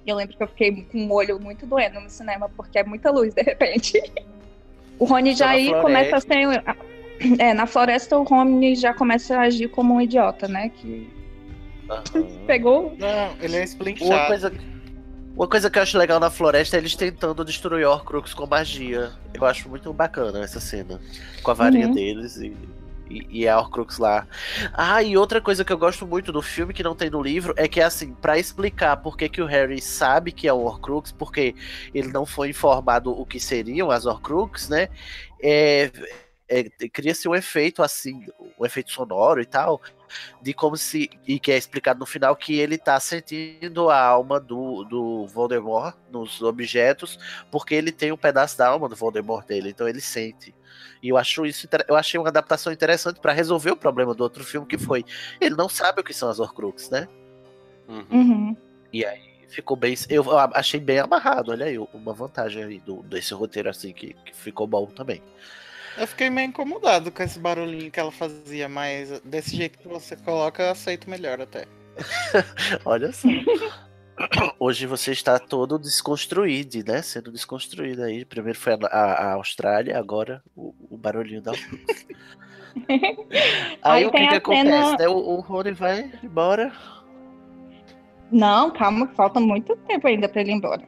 E 0.06 0.10
eu 0.10 0.16
lembro 0.16 0.36
que 0.38 0.44
eu 0.44 0.48
fiquei 0.48 0.84
com 0.92 1.06
o 1.08 1.14
olho 1.14 1.40
muito 1.40 1.66
doendo 1.66 2.00
no 2.00 2.10
cinema, 2.10 2.50
porque 2.56 2.80
é 2.80 2.84
muita 2.84 3.10
luz, 3.12 3.34
de 3.34 3.42
repente. 3.42 4.02
O 5.00 5.06
Rony 5.06 5.36
já 5.36 5.48
na 5.48 5.52
aí 5.52 5.72
começa 5.82 6.16
a 6.18 6.22
ser. 6.22 6.64
É, 7.40 7.52
na 7.52 7.66
floresta 7.66 8.16
o 8.16 8.22
Rony 8.22 8.76
já 8.76 8.94
começa 8.94 9.36
a 9.38 9.42
agir 9.42 9.70
como 9.70 9.96
um 9.96 10.00
idiota, 10.00 10.48
né? 10.48 10.70
Que 10.70 11.10
pegou. 12.46 12.96
Não, 13.00 13.36
ele 13.42 13.56
é 13.56 13.60
Uma 13.60 13.64
esplinchado. 13.66 14.28
coisa, 14.28 14.54
uma 15.36 15.48
coisa 15.48 15.68
que 15.70 15.80
eu 15.80 15.84
acho 15.84 15.98
legal 15.98 16.20
na 16.20 16.30
floresta 16.30 16.78
é 16.78 16.80
eles 16.80 16.96
tentando 16.96 17.44
destruir 17.44 17.86
Horcrux 17.88 18.36
com 18.36 18.46
magia. 18.46 19.12
Eu 19.34 19.46
acho 19.46 19.68
muito 19.68 19.92
bacana 19.92 20.44
essa 20.44 20.60
cena. 20.60 21.00
Com 21.42 21.50
a 21.50 21.54
varinha 21.56 21.88
Uhum. 21.88 21.94
deles 21.96 22.38
e, 22.38 22.54
e, 23.10 23.42
e 23.42 23.48
a 23.48 23.58
Horcrux 23.60 23.98
lá. 23.98 24.28
Ah, 24.74 25.02
e 25.02 25.18
outra 25.18 25.42
coisa 25.42 25.64
que 25.64 25.72
eu 25.72 25.78
gosto 25.78 26.06
muito 26.06 26.32
do 26.32 26.42
filme, 26.42 26.74
que 26.74 26.84
não 26.84 26.96
tem 26.96 27.10
no 27.10 27.22
livro, 27.22 27.54
é 27.58 27.68
que, 27.68 27.82
assim, 27.82 28.14
pra 28.14 28.38
explicar 28.38 28.98
por 28.98 29.18
que, 29.18 29.30
que 29.30 29.42
o 29.42 29.46
Harry 29.46 29.82
sabe 29.82 30.32
que 30.32 30.48
é 30.48 30.54
o 30.54 30.64
Horcrux, 30.66 31.12
porque 31.12 31.56
ele 31.94 32.10
não 32.10 32.26
foi 32.26 32.50
informado 32.50 33.12
o 33.12 33.26
que 33.26 33.40
seriam 33.40 33.92
as 33.92 34.06
Horcrux, 34.06 34.70
né? 34.70 34.90
É, 35.42 35.92
é, 36.50 36.64
cria-se 36.90 37.28
um 37.28 37.36
efeito, 37.36 37.84
assim, 37.84 38.26
um 38.58 38.66
efeito 38.66 38.92
sonoro 38.92 39.42
e 39.42 39.46
tal, 39.46 39.82
de 40.42 40.54
como 40.54 40.78
se. 40.78 41.10
E 41.28 41.40
que 41.40 41.52
é 41.52 41.58
explicado 41.58 42.00
no 42.00 42.06
final 42.06 42.36
que 42.36 42.58
ele 42.60 42.78
tá 42.78 43.00
sentindo 43.00 43.90
a 43.90 44.02
alma 44.02 44.40
do, 44.40 44.84
do 44.86 45.28
Voldemort 45.28 45.96
nos 46.10 46.42
objetos, 46.42 47.20
porque 47.52 47.76
ele 47.76 47.92
tem 47.92 48.12
um 48.12 48.18
pedaço 48.18 48.58
da 48.58 48.68
alma 48.70 48.88
do 48.88 48.96
Voldemort 48.96 49.46
dele, 49.46 49.70
então 49.70 49.88
ele 49.88 50.02
sente. 50.02 50.56
E 51.02 51.10
eu 51.10 51.18
acho 51.18 51.46
isso 51.46 51.68
eu 51.88 51.96
achei 51.96 52.20
uma 52.20 52.30
adaptação 52.30 52.72
interessante 52.72 53.20
pra 53.20 53.34
resolver 53.34 53.72
o 53.72 53.78
problema 53.78 54.14
do 54.14 54.24
outro 54.24 54.44
filme, 54.44 54.68
que 54.68 54.78
foi. 54.78 55.06
Ele 55.40 55.56
não 55.56 55.70
sabe 55.70 56.02
o 56.02 56.04
que 56.04 56.14
são 56.14 56.30
as 56.30 56.40
Horcrux, 56.40 56.90
né? 56.90 57.08
Uhum. 57.88 58.06
Uhum. 58.12 58.58
E 58.92 59.06
aí 59.06 59.38
ficou 59.48 59.78
bem. 59.78 59.96
Eu 60.10 60.38
achei 60.38 60.80
bem 60.80 61.00
amarrado, 61.00 61.52
olha 61.52 61.66
aí, 61.66 61.78
uma 61.78 62.14
vantagem 62.14 62.64
aí 62.64 62.80
do, 62.80 63.04
desse 63.04 63.34
roteiro 63.34 63.70
assim, 63.70 63.94
que, 63.94 64.14
que 64.14 64.36
ficou 64.36 64.68
bom 64.68 64.86
também. 64.88 65.22
Eu 65.98 66.06
fiquei 66.06 66.30
meio 66.30 66.50
incomodado 66.50 67.12
com 67.12 67.24
esse 67.24 67.40
barulhinho 67.40 67.90
que 67.90 68.00
ela 68.00 68.12
fazia, 68.12 68.70
mas 68.70 69.20
desse 69.22 69.56
jeito 69.56 69.80
que 69.80 69.88
você 69.88 70.16
coloca, 70.16 70.62
eu 70.62 70.70
aceito 70.70 71.10
melhor 71.10 71.42
até. 71.42 71.66
Olha 72.86 73.12
só. 73.12 73.28
Hoje 74.60 74.86
você 74.86 75.12
está 75.12 75.38
todo 75.40 75.78
desconstruído, 75.78 76.84
né? 76.92 77.02
Sendo 77.02 77.32
desconstruído 77.32 78.04
aí. 78.04 78.26
Primeiro 78.26 78.58
foi 78.58 78.74
a, 78.74 78.78
a- 78.98 79.34
Austrália, 79.34 79.98
agora 79.98 80.42
o, 80.56 80.74
o 80.90 80.98
barulhinho 80.98 81.42
da. 81.42 81.52
Aí, 82.88 83.02
Aí 83.82 84.06
o 84.06 84.12
que, 84.12 84.18
que 84.28 84.36
a 84.36 84.38
acontece, 84.38 84.68
cena- 84.70 84.98
né? 85.00 85.08
O, 85.08 85.16
o 85.18 85.40
Rony 85.40 85.72
vai 85.72 86.12
embora. 86.24 86.72
Não, 88.32 88.70
calma, 88.70 89.08
falta 89.16 89.40
muito 89.40 89.76
tempo 89.88 90.06
ainda 90.08 90.30
pra 90.30 90.42
ele 90.42 90.52
ir 90.52 90.56
embora. 90.56 90.84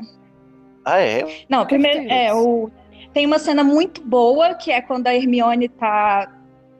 Ah, 0.86 1.00
é? 1.00 1.46
Não, 1.50 1.66
primeiro, 1.66 2.00
tem 2.08 2.12
é, 2.28 2.32
o, 2.32 2.70
tem 3.12 3.26
uma 3.26 3.40
cena 3.40 3.64
muito 3.64 4.04
boa, 4.04 4.54
que 4.54 4.72
é 4.72 4.82
quando 4.82 5.08
a 5.08 5.16
Hermione 5.16 5.68
tá 5.68 6.32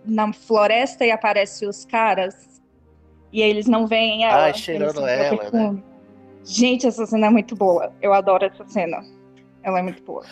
na 0.06 0.32
floresta 0.32 1.04
e 1.04 1.10
aparece 1.12 1.66
os 1.66 1.86
caras, 1.86 2.62
e 3.34 3.42
eles 3.42 3.66
não 3.66 3.88
veem 3.88 4.26
ela. 4.26 4.50
Eles 4.50 4.60
cheirando 4.60 5.08
ela, 5.08 5.50
né? 5.52 5.84
Gente, 6.44 6.88
essa 6.88 7.06
cena 7.06 7.28
é 7.28 7.30
muito 7.30 7.56
boa. 7.56 7.92
Eu 8.02 8.14
adoro 8.14 8.46
essa 8.46 8.68
cena. 8.68 9.04
Ela 9.64 9.80
é 9.80 9.82
muito 9.82 10.02
boa. 10.04 10.26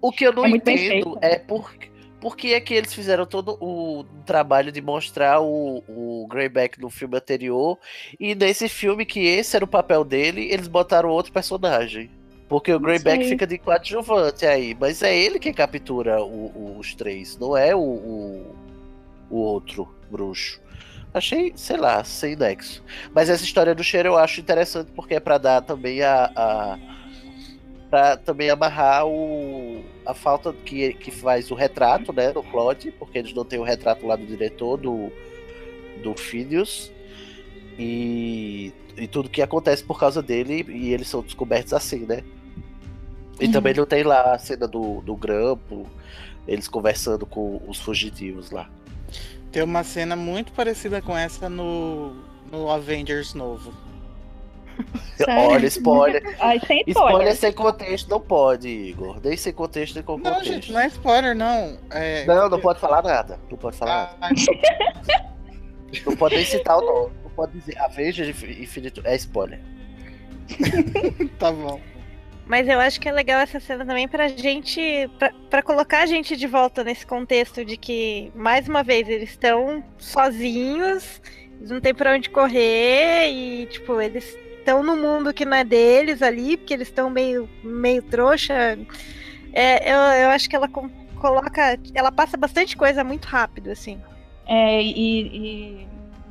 O 0.00 0.12
que 0.12 0.24
eu 0.26 0.32
não 0.32 0.44
É 0.44 0.50
entendo 0.50 1.18
é 1.22 1.38
por, 1.38 1.72
por 2.20 2.36
que 2.36 2.52
é 2.52 2.60
que 2.60 2.74
eles 2.74 2.92
fizeram 2.92 3.24
todo 3.24 3.56
o 3.60 4.04
trabalho 4.26 4.70
de 4.70 4.82
mostrar 4.82 5.40
o, 5.40 5.82
o 5.88 6.26
Greyback 6.28 6.80
no 6.80 6.90
filme 6.90 7.16
anterior 7.16 7.78
e 8.20 8.34
nesse 8.34 8.68
filme 8.68 9.06
que 9.06 9.20
esse 9.26 9.56
era 9.56 9.64
o 9.64 9.68
papel 9.68 10.04
dele, 10.04 10.48
eles 10.52 10.68
botaram 10.68 11.08
outro 11.08 11.32
personagem. 11.32 12.10
Porque 12.48 12.72
o 12.72 12.78
Greyback 12.78 13.24
fica 13.30 13.46
de 13.46 13.56
coadjuvante 13.56 14.44
aí, 14.44 14.76
mas 14.78 15.02
é 15.02 15.16
ele 15.16 15.38
que 15.38 15.52
captura 15.52 16.22
o- 16.22 16.46
o- 16.54 16.76
os 16.78 16.94
três, 16.94 17.38
não 17.38 17.56
é 17.56 17.74
o, 17.74 17.80
o 19.30 19.36
outro 19.36 19.88
bruxo. 20.10 20.60
Achei, 21.14 21.52
sei 21.54 21.76
lá, 21.76 22.02
sem 22.02 22.34
nexo. 22.34 22.82
Mas 23.14 23.30
essa 23.30 23.44
história 23.44 23.72
do 23.74 23.84
cheiro 23.84 24.08
eu 24.08 24.16
acho 24.18 24.40
interessante 24.40 24.90
porque 24.96 25.14
é 25.14 25.20
pra 25.20 25.38
dar 25.38 25.62
também 25.62 26.02
a. 26.02 26.30
a 26.34 26.78
pra 27.88 28.16
também 28.16 28.50
amarrar 28.50 29.06
o, 29.06 29.84
a 30.04 30.12
falta 30.12 30.52
que, 30.52 30.94
que 30.94 31.12
faz 31.12 31.52
o 31.52 31.54
retrato, 31.54 32.12
né, 32.12 32.32
no 32.32 32.42
plot, 32.42 32.90
porque 32.98 33.18
eles 33.18 33.32
não 33.32 33.44
têm 33.44 33.60
o 33.60 33.62
retrato 33.62 34.04
lá 34.04 34.16
do 34.16 34.26
diretor, 34.26 34.76
do, 34.76 35.12
do 36.02 36.12
Phineas. 36.16 36.90
E, 37.78 38.72
e 38.96 39.06
tudo 39.06 39.28
que 39.28 39.40
acontece 39.40 39.84
por 39.84 39.98
causa 39.98 40.20
dele, 40.20 40.66
e 40.68 40.92
eles 40.92 41.06
são 41.06 41.22
descobertos 41.22 41.72
assim, 41.72 42.00
né? 42.00 42.24
E 43.40 43.46
Uhum. 43.46 43.52
também 43.52 43.74
não 43.74 43.86
tem 43.86 44.02
lá 44.02 44.34
a 44.34 44.38
cena 44.38 44.66
do, 44.66 45.00
do 45.02 45.14
grampo, 45.14 45.86
eles 46.48 46.66
conversando 46.66 47.24
com 47.24 47.60
os 47.68 47.78
fugitivos 47.78 48.50
lá. 48.50 48.68
Tem 49.54 49.62
uma 49.62 49.84
cena 49.84 50.16
muito 50.16 50.50
parecida 50.52 51.00
com 51.00 51.16
essa 51.16 51.48
no, 51.48 52.12
no 52.50 52.68
Avengers 52.68 53.34
novo. 53.34 53.72
Sério? 55.16 55.32
Olha, 55.50 55.66
spoiler. 55.68 56.36
Ai, 56.40 56.58
sem 56.66 56.82
Spoiler 56.88 57.12
spoiler. 57.12 57.36
sem 57.36 57.52
contexto 57.52 58.10
não 58.10 58.20
pode, 58.20 58.68
Igor. 58.68 59.20
Nem 59.22 59.36
sem 59.36 59.52
contexto, 59.52 59.94
nem 59.94 60.02
com 60.02 60.18
Não, 60.18 60.24
contexto. 60.24 60.52
gente, 60.52 60.72
não 60.72 60.80
é 60.80 60.88
spoiler, 60.88 61.36
não. 61.36 61.78
É... 61.92 62.24
Não, 62.26 62.48
não 62.48 62.58
pode 62.60 62.80
falar 62.80 63.00
nada. 63.00 63.38
Não 63.48 63.56
pode 63.56 63.76
falar 63.76 63.94
nada. 63.94 64.16
Ah, 64.20 64.30
Não 66.04 66.16
pode 66.16 66.34
nem 66.34 66.44
citar 66.44 66.76
o 66.76 66.80
nome. 66.80 67.12
Não 67.22 67.30
pode 67.30 67.52
dizer 67.52 67.78
Avengers 67.78 68.28
Infinito. 68.42 69.02
É 69.04 69.14
spoiler. 69.14 69.60
tá 71.38 71.52
bom. 71.52 71.80
Mas 72.46 72.68
eu 72.68 72.78
acho 72.78 73.00
que 73.00 73.08
é 73.08 73.12
legal 73.12 73.40
essa 73.40 73.58
cena 73.58 73.86
também 73.86 74.06
pra 74.06 74.28
gente. 74.28 75.10
Pra, 75.18 75.32
pra 75.48 75.62
colocar 75.62 76.02
a 76.02 76.06
gente 76.06 76.36
de 76.36 76.46
volta 76.46 76.84
nesse 76.84 77.06
contexto 77.06 77.64
de 77.64 77.76
que, 77.76 78.30
mais 78.34 78.68
uma 78.68 78.82
vez, 78.82 79.08
eles 79.08 79.30
estão 79.30 79.82
sozinhos, 79.98 81.22
eles 81.58 81.70
não 81.70 81.80
tem 81.80 81.94
pra 81.94 82.14
onde 82.14 82.28
correr 82.28 83.30
e, 83.30 83.66
tipo, 83.66 83.98
eles 84.00 84.36
estão 84.58 84.82
no 84.82 84.96
mundo 84.96 85.32
que 85.32 85.44
não 85.44 85.56
é 85.56 85.64
deles 85.64 86.22
ali, 86.22 86.56
porque 86.56 86.74
eles 86.74 86.88
estão 86.88 87.08
meio, 87.08 87.48
meio 87.62 88.02
trouxa. 88.02 88.78
É, 89.52 89.92
eu, 89.92 89.98
eu 90.24 90.30
acho 90.30 90.48
que 90.48 90.56
ela 90.56 90.68
coloca. 90.68 91.78
Ela 91.94 92.12
passa 92.12 92.36
bastante 92.36 92.76
coisa 92.76 93.02
muito 93.02 93.24
rápido, 93.24 93.70
assim. 93.70 93.98
É, 94.46 94.82
e, 94.82 95.26
e 95.82 95.88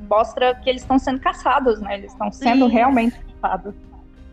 mostra 0.08 0.54
que 0.56 0.70
eles 0.70 0.84
estão 0.84 1.00
sendo 1.00 1.20
caçados, 1.20 1.82
né? 1.82 1.98
Eles 1.98 2.12
estão 2.12 2.32
sendo 2.32 2.68
realmente 2.68 3.18
caçados. 3.42 3.74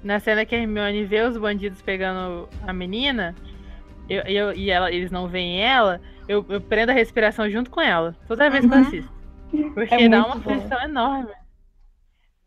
Na 0.03 0.19
cena 0.19 0.45
que 0.47 0.55
a 0.55 0.59
Hermione 0.59 1.05
vê 1.05 1.21
os 1.23 1.37
bandidos 1.37 1.83
pegando 1.83 2.49
a 2.67 2.73
menina, 2.73 3.35
eu, 4.09 4.23
eu- 4.23 4.53
e 4.55 4.71
ela, 4.71 4.91
eles 4.91 5.11
não 5.11 5.29
veem 5.29 5.63
ela, 5.63 6.01
eu, 6.29 6.45
eu 6.49 6.61
prendo 6.61 6.91
a 6.91 6.95
respiração 6.95 7.49
junto 7.51 7.71
com 7.71 7.81
ela. 7.81 8.17
Toda 8.27 8.49
vez 8.51 8.65
que 8.65 8.73
eu 8.73 8.77
Uhum. 8.79 8.87
assisto. 8.87 9.13
Porque 9.75 9.95
É 9.95 10.09
dá 10.09 10.25
uma 10.27 10.37
aflição 10.37 10.81
enorme. 10.83 11.33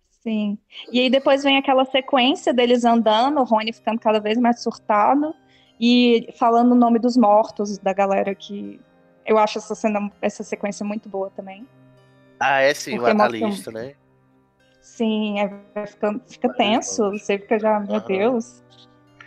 Sim. 0.10 0.58
E 0.92 1.00
aí 1.02 1.10
depois 1.10 1.44
vem 1.44 1.58
aquela 1.58 1.84
sequência 1.86 2.54
deles 2.54 2.86
andando, 2.86 3.40
o 3.40 3.44
Rony 3.44 3.74
ficando 3.74 4.00
cada 4.00 4.20
vez 4.20 4.38
mais 4.38 4.62
surtado 4.64 5.36
e 5.80 6.30
falando 6.40 6.72
o 6.72 6.76
nome 6.76 6.98
dos 6.98 7.18
mortos 7.18 7.78
da 7.78 7.92
galera 7.94 8.34
que 8.34 8.80
eu 9.26 9.38
acho 9.38 9.58
essa 9.58 9.76
cena, 9.76 10.10
essa 10.22 10.42
sequência 10.44 10.86
muito 10.86 11.10
boa 11.10 11.30
também. 11.36 11.68
Ah, 12.40 12.62
é 12.62 12.74
sim, 12.74 12.96
Porque 12.96 13.12
a 13.12 13.14
mostra- 13.14 13.38
lista, 13.38 13.72
né? 13.72 13.94
Sim, 14.84 15.40
é, 15.40 15.88
ficando, 15.88 16.22
fica 16.28 16.54
tenso. 16.54 17.10
Você 17.12 17.40
fica 17.40 17.58
já, 17.58 17.80
meu 17.80 17.96
Aham. 17.96 18.06
Deus. 18.06 18.62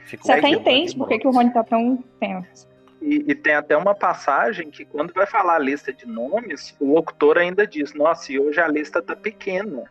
Fica 0.04 0.22
Você 0.22 0.32
até 0.32 0.50
pouco 0.50 0.60
entende 0.60 0.96
por 0.96 1.08
que, 1.08 1.18
que 1.18 1.26
o 1.26 1.30
Rony 1.30 1.50
tá 1.50 1.64
tão 1.64 2.04
tenso. 2.20 2.68
E, 3.00 3.24
e 3.26 3.34
tem 3.34 3.54
até 3.54 3.74
uma 3.74 3.94
passagem 3.94 4.70
que 4.70 4.84
quando 4.84 5.14
vai 5.14 5.26
falar 5.26 5.56
a 5.56 5.58
lista 5.58 5.92
de 5.94 6.06
nomes, 6.06 6.76
o 6.78 6.92
locutor 6.92 7.38
ainda 7.38 7.66
diz, 7.66 7.94
nossa, 7.94 8.30
e 8.30 8.38
hoje 8.38 8.60
a 8.60 8.68
lista 8.68 9.00
tá 9.00 9.16
pequena. 9.16 9.84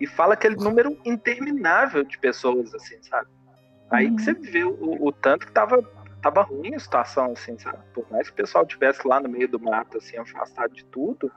E 0.00 0.06
fala 0.06 0.34
aquele 0.34 0.56
número 0.56 0.98
interminável 1.04 2.02
de 2.02 2.18
pessoas, 2.18 2.74
assim, 2.74 3.00
sabe? 3.04 3.28
Aí 3.90 4.08
Uhum. 4.08 4.16
que 4.16 4.22
você 4.22 4.34
vê 4.34 4.64
o, 4.64 5.06
o 5.06 5.12
tanto 5.12 5.46
que 5.46 5.52
tava, 5.52 5.80
tava 6.20 6.42
ruim 6.42 6.74
a 6.74 6.80
situação, 6.80 7.32
assim, 7.32 7.56
sabe? 7.56 7.78
Por 7.94 8.04
mais 8.10 8.26
que 8.28 8.32
o 8.32 8.36
pessoal 8.36 8.64
estivesse 8.64 9.06
lá 9.06 9.20
no 9.20 9.28
meio 9.28 9.46
do 9.46 9.60
mato, 9.60 9.98
assim, 9.98 10.16
afastado 10.16 10.74
de 10.74 10.84
tudo, 10.86 11.30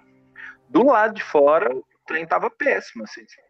do 0.68 0.84
lado 0.84 1.14
de 1.14 1.24
fora 1.24 1.72
o 1.76 1.86
trem 2.08 2.26
tava 2.26 2.50
péssimo, 2.50 3.04
assim. 3.04 3.24
sabe? 3.28 3.47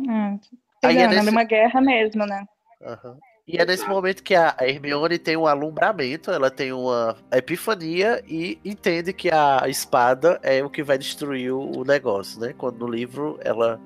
É, 0.00 0.86
Aí 0.88 0.98
é 0.98 1.06
nesse- 1.08 1.30
uma 1.30 1.44
guerra 1.44 1.80
mesmo, 1.80 2.26
né? 2.26 2.44
Aham. 2.82 3.16
E 3.46 3.58
é 3.58 3.66
nesse 3.66 3.86
momento 3.88 4.22
que 4.22 4.36
a 4.36 4.54
Hermione 4.60 5.18
tem 5.18 5.36
um 5.36 5.46
alumbramento, 5.48 6.30
ela 6.30 6.48
tem 6.50 6.72
uma 6.72 7.16
epifania 7.32 8.22
e 8.26 8.56
entende 8.64 9.12
que 9.12 9.30
a 9.32 9.68
espada 9.68 10.38
é 10.44 10.62
o 10.64 10.70
que 10.70 10.82
vai 10.82 10.96
destruir 10.96 11.52
o 11.52 11.84
negócio, 11.84 12.40
né? 12.40 12.54
Quando 12.56 12.78
no 12.78 12.86
livro 12.86 13.38
ela 13.44 13.80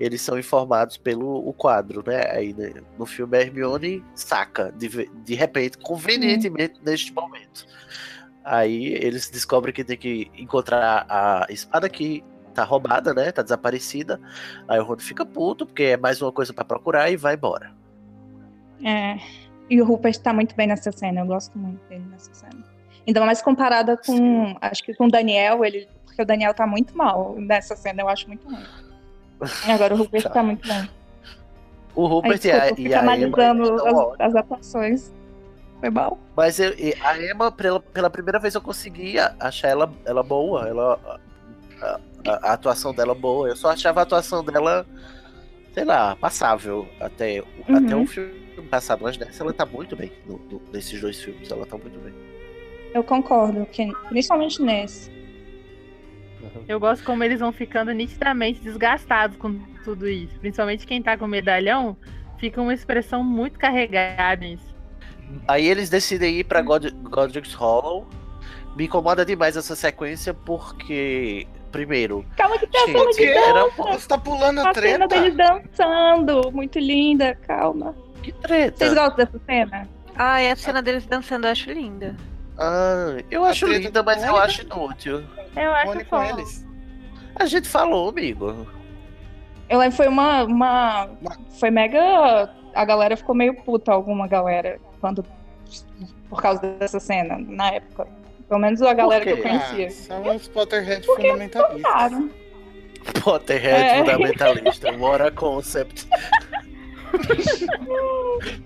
eles 0.00 0.20
são 0.22 0.36
informados 0.36 0.96
pelo 0.96 1.48
o 1.48 1.52
quadro, 1.52 2.02
né? 2.04 2.28
Aí 2.32 2.52
né, 2.52 2.72
no 2.98 3.06
filme 3.06 3.38
a 3.38 3.42
Hermione 3.42 4.04
saca 4.12 4.72
de, 4.72 4.88
de 5.08 5.34
repente, 5.34 5.78
convenientemente 5.78 6.80
neste 6.84 7.12
momento. 7.12 7.64
Aí 8.44 8.86
eles 8.94 9.30
descobrem 9.30 9.72
que 9.72 9.84
tem 9.84 9.96
que 9.96 10.30
encontrar 10.36 11.06
a 11.08 11.46
espada 11.48 11.88
que 11.88 12.24
tá 12.54 12.64
roubada, 12.64 13.12
né? 13.12 13.32
Tá 13.32 13.42
desaparecida. 13.42 14.20
Aí 14.68 14.78
o 14.78 14.84
Rony 14.84 15.02
fica 15.02 15.26
puto 15.26 15.66
porque 15.66 15.82
é 15.82 15.96
mais 15.96 16.22
uma 16.22 16.32
coisa 16.32 16.52
pra 16.52 16.64
procurar 16.64 17.10
e 17.10 17.16
vai 17.16 17.34
embora. 17.34 17.72
É. 18.84 19.16
E 19.68 19.80
o 19.80 19.84
Rupert 19.84 20.18
tá 20.18 20.32
muito 20.32 20.54
bem 20.54 20.66
nessa 20.66 20.92
cena, 20.92 21.20
eu 21.20 21.26
gosto 21.26 21.58
muito 21.58 21.80
dele 21.88 22.04
nessa 22.10 22.32
cena. 22.34 22.62
Ainda 23.06 23.24
mais 23.24 23.42
comparada 23.42 23.96
com, 23.96 24.56
acho 24.60 24.82
que 24.82 24.94
com 24.94 25.06
o 25.06 25.10
Daniel, 25.10 25.64
ele, 25.64 25.88
porque 26.04 26.22
o 26.22 26.24
Daniel 26.26 26.54
tá 26.54 26.66
muito 26.66 26.96
mal 26.96 27.34
nessa 27.38 27.74
cena, 27.76 28.02
eu 28.02 28.08
acho 28.08 28.26
muito 28.28 28.46
ruim. 28.46 28.62
E 29.66 29.70
agora 29.70 29.94
o 29.94 29.98
Rupert 29.98 30.30
tá 30.30 30.42
muito 30.42 30.66
bem. 30.66 30.88
O 31.94 32.06
Aí, 32.06 32.12
Rupert 32.12 32.34
e 32.34 32.38
desculpa, 32.38 32.64
a, 32.64 32.70
e 32.70 32.74
fico 32.74 32.80
a 32.94 32.98
Emma 32.98 33.12
analisando 33.12 33.76
estão 33.76 34.12
as, 34.12 34.20
as 34.20 34.36
atuações. 34.36 35.12
Foi 35.80 35.90
mal. 35.90 36.18
Mas 36.36 36.58
eu- 36.58 36.74
e 36.78 36.94
a 37.02 37.18
Emma, 37.22 37.52
pela, 37.52 37.80
pela 37.80 38.10
primeira 38.10 38.38
vez 38.38 38.54
eu 38.54 38.60
consegui 38.60 39.16
achar 39.40 39.68
ela, 39.68 39.92
ela 40.04 40.22
boa. 40.22 40.68
Ela, 40.68 41.20
a, 42.26 42.52
atuação 42.52 42.94
dela 42.94 43.14
boa. 43.14 43.48
Eu 43.48 43.56
só 43.56 43.70
achava 43.70 44.00
a 44.00 44.02
atuação 44.02 44.44
dela, 44.44 44.86
sei 45.72 45.84
lá, 45.84 46.16
passável 46.16 46.88
até, 47.00 47.40
o- 47.40 47.46
Uhum. 47.68 47.76
até 47.86 47.96
o 47.96 48.06
filme 48.06 48.32
passado. 48.70 49.00
Mas 49.02 49.16
nessa 49.18 49.42
ela 49.42 49.52
tá 49.52 49.66
muito 49.66 49.94
bem. 49.96 50.12
no- 50.26 50.38
no- 50.38 50.62
nesses 50.72 51.00
dois 51.00 51.22
filmes, 51.22 51.50
ela 51.50 51.66
tá 51.66 51.76
muito 51.76 51.98
bem. 52.00 52.12
Eu 52.94 53.02
concordo, 53.02 53.66
que, 53.66 53.90
principalmente 54.08 54.62
nesse. 54.62 55.12
Eu 56.68 56.78
gosto 56.78 57.02
como 57.04 57.24
eles 57.24 57.40
vão 57.40 57.50
ficando 57.52 57.90
nitidamente 57.92 58.60
desgastados 58.60 59.36
com 59.36 59.58
tudo 59.82 60.06
isso. 60.08 60.38
Principalmente 60.40 60.86
quem 60.86 61.02
tá 61.02 61.16
com 61.16 61.26
medalhão, 61.26 61.96
fica 62.38 62.60
uma 62.60 62.72
expressão 62.74 63.24
muito 63.24 63.58
carregada 63.58 64.44
nisso. 64.46 64.74
Aí 65.48 65.66
eles 65.66 65.88
decidem 65.90 66.36
ir 66.38 66.44
pra 66.44 66.60
God, 66.62 66.90
Godric's 67.02 67.54
Hollow. 67.54 68.06
Me 68.76 68.84
incomoda 68.84 69.24
demais 69.24 69.56
essa 69.56 69.74
sequência 69.74 70.34
porque, 70.34 71.46
primeiro, 71.78 72.24
Calma 72.36 72.56
que 72.56 72.66
tem 72.68 72.80
a 72.82 72.86
Gente, 72.86 72.98
cena 72.98 73.10
de 73.12 73.24
era 73.26 73.52
dança. 73.64 73.82
Você 73.98 74.08
tá 74.08 74.16
pulando 74.18 74.58
a 74.60 74.70
A 74.70 74.74
cena 74.74 75.08
treta? 75.08 75.08
dele 75.08 75.30
dançando, 75.32 76.52
muito 76.52 76.78
linda, 76.78 77.34
calma. 77.46 77.94
que 78.22 78.30
treta. 78.32 78.78
Vocês 78.78 78.94
gostam 78.94 79.16
dessa 79.16 79.40
cena? 79.44 79.88
Ai, 80.14 80.50
a 80.50 80.56
cena 80.56 80.80
deles 80.80 81.04
dançando 81.06 81.46
eu 81.48 81.50
acho 81.52 81.70
linda. 81.72 82.14
Ah, 82.56 83.16
eu 83.28 83.44
acho 83.44 83.66
treta 83.66 83.82
linda, 83.82 84.02
mas 84.04 84.22
eu 84.22 84.36
acho 84.36 84.62
inútil. 84.62 85.24
Eu 85.56 85.72
acho 85.74 86.14
eles. 86.38 86.64
A 87.34 87.46
gente 87.46 87.68
falou, 87.68 88.08
amigo. 88.10 88.66
Eu 89.68 89.78
lembro 89.80 89.96
foi 89.96 90.06
uma, 90.06 90.44
uma. 90.44 91.10
Foi 91.58 91.70
mega. 91.70 92.50
A 92.72 92.84
galera 92.84 93.16
ficou 93.16 93.34
meio 93.34 93.54
puta, 93.64 93.90
alguma 93.92 94.28
galera, 94.28 94.78
quando. 95.00 95.24
Por 96.28 96.40
causa 96.40 96.60
dessa 96.60 97.00
cena, 97.00 97.36
na 97.38 97.70
época. 97.70 98.06
Pelo 98.48 98.60
menos 98.60 98.80
a 98.82 98.92
galera 98.94 99.24
que 99.24 99.30
eu 99.30 99.42
conhecia. 99.42 99.86
Ah, 99.86 99.90
são 99.90 100.36
os 100.36 100.48
Potterhead 100.48 101.06
Porque 101.06 101.22
fundamentalistas. 101.22 101.82
Claro. 101.82 102.30
Potterhead 103.22 103.82
É. 103.82 103.98
fundamentalista. 103.98 104.92
What 104.92 105.22
a 105.22 105.30
concept. 105.30 106.06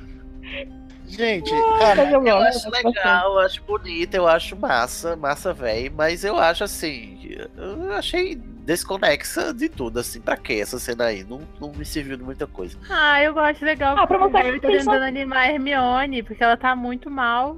Gente, 1.06 1.50
ah, 1.52 1.94
eu 2.12 2.36
acho 2.38 2.70
legal, 2.70 3.32
eu 3.32 3.38
acho 3.40 3.62
bonito, 3.64 4.14
eu 4.14 4.28
acho 4.28 4.54
massa, 4.54 5.16
massa 5.16 5.52
velho, 5.54 5.90
mas 5.96 6.22
eu 6.22 6.36
acho 6.38 6.62
assim, 6.64 7.18
eu 7.56 7.92
achei 7.92 8.36
desconexa 8.36 9.52
de 9.54 9.68
tudo, 9.70 9.98
assim, 9.98 10.20
pra 10.20 10.36
que 10.36 10.60
essa 10.60 10.78
cena 10.78 11.06
aí? 11.06 11.24
Não, 11.24 11.40
não 11.58 11.72
me 11.72 11.84
serviu 11.84 12.16
de 12.18 12.22
muita 12.22 12.46
coisa. 12.46 12.78
Ah, 12.90 13.22
eu 13.22 13.32
gosto 13.32 13.64
legal. 13.64 13.96
Ah, 13.98 14.06
pra 14.06 14.18
porque 14.18 14.32
mostrar 14.36 14.52
que 14.52 14.60
tentando 14.60 15.02
animar 15.04 15.38
a 15.38 15.52
Hermione, 15.52 16.22
porque 16.22 16.44
ela 16.44 16.56
tá 16.58 16.76
muito 16.76 17.10
mal. 17.10 17.56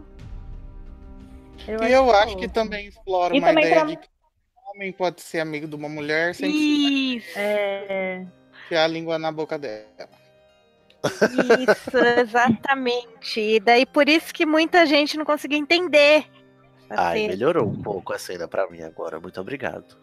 Eu 1.69 1.83
e 1.83 1.93
eu 1.93 2.11
acho 2.11 2.29
fofo. 2.33 2.39
que 2.39 2.49
também 2.49 2.87
explora 2.89 3.35
E 3.35 3.39
uma 3.39 3.49
também 3.49 3.65
ideia 3.65 3.81
pra- 3.81 3.89
de 3.91 3.97
que 3.97 4.09
um 4.57 4.71
homem 4.77 4.93
pode 4.93 5.21
ser 5.23 5.41
amigo 5.41 5.67
de 5.69 5.75
uma 5.77 5.89
mulher 5.89 6.35
sem 6.35 6.51
Isso, 7.17 7.39
É... 7.39 8.25
a 8.73 8.87
língua 8.87 9.19
na 9.19 9.31
boca 9.33 9.59
dela. 9.59 9.85
isso, 11.05 11.97
exatamente. 12.19 13.41
E 13.41 13.61
daí 13.61 13.87
por 13.87 14.09
isso 14.09 14.33
que 14.35 14.45
muita 14.45 14.85
gente 14.87 15.17
não 15.17 15.25
conseguiu 15.25 15.59
entender. 15.59 16.27
Ai, 16.91 17.19
cena. 17.21 17.29
melhorou 17.29 17.67
um 17.69 17.81
pouco 17.83 18.13
a 18.13 18.19
cena 18.19 18.49
pra 18.49 18.69
mim 18.69 18.83
agora, 18.83 19.19
muito 19.21 19.41
obrigado. 19.41 19.97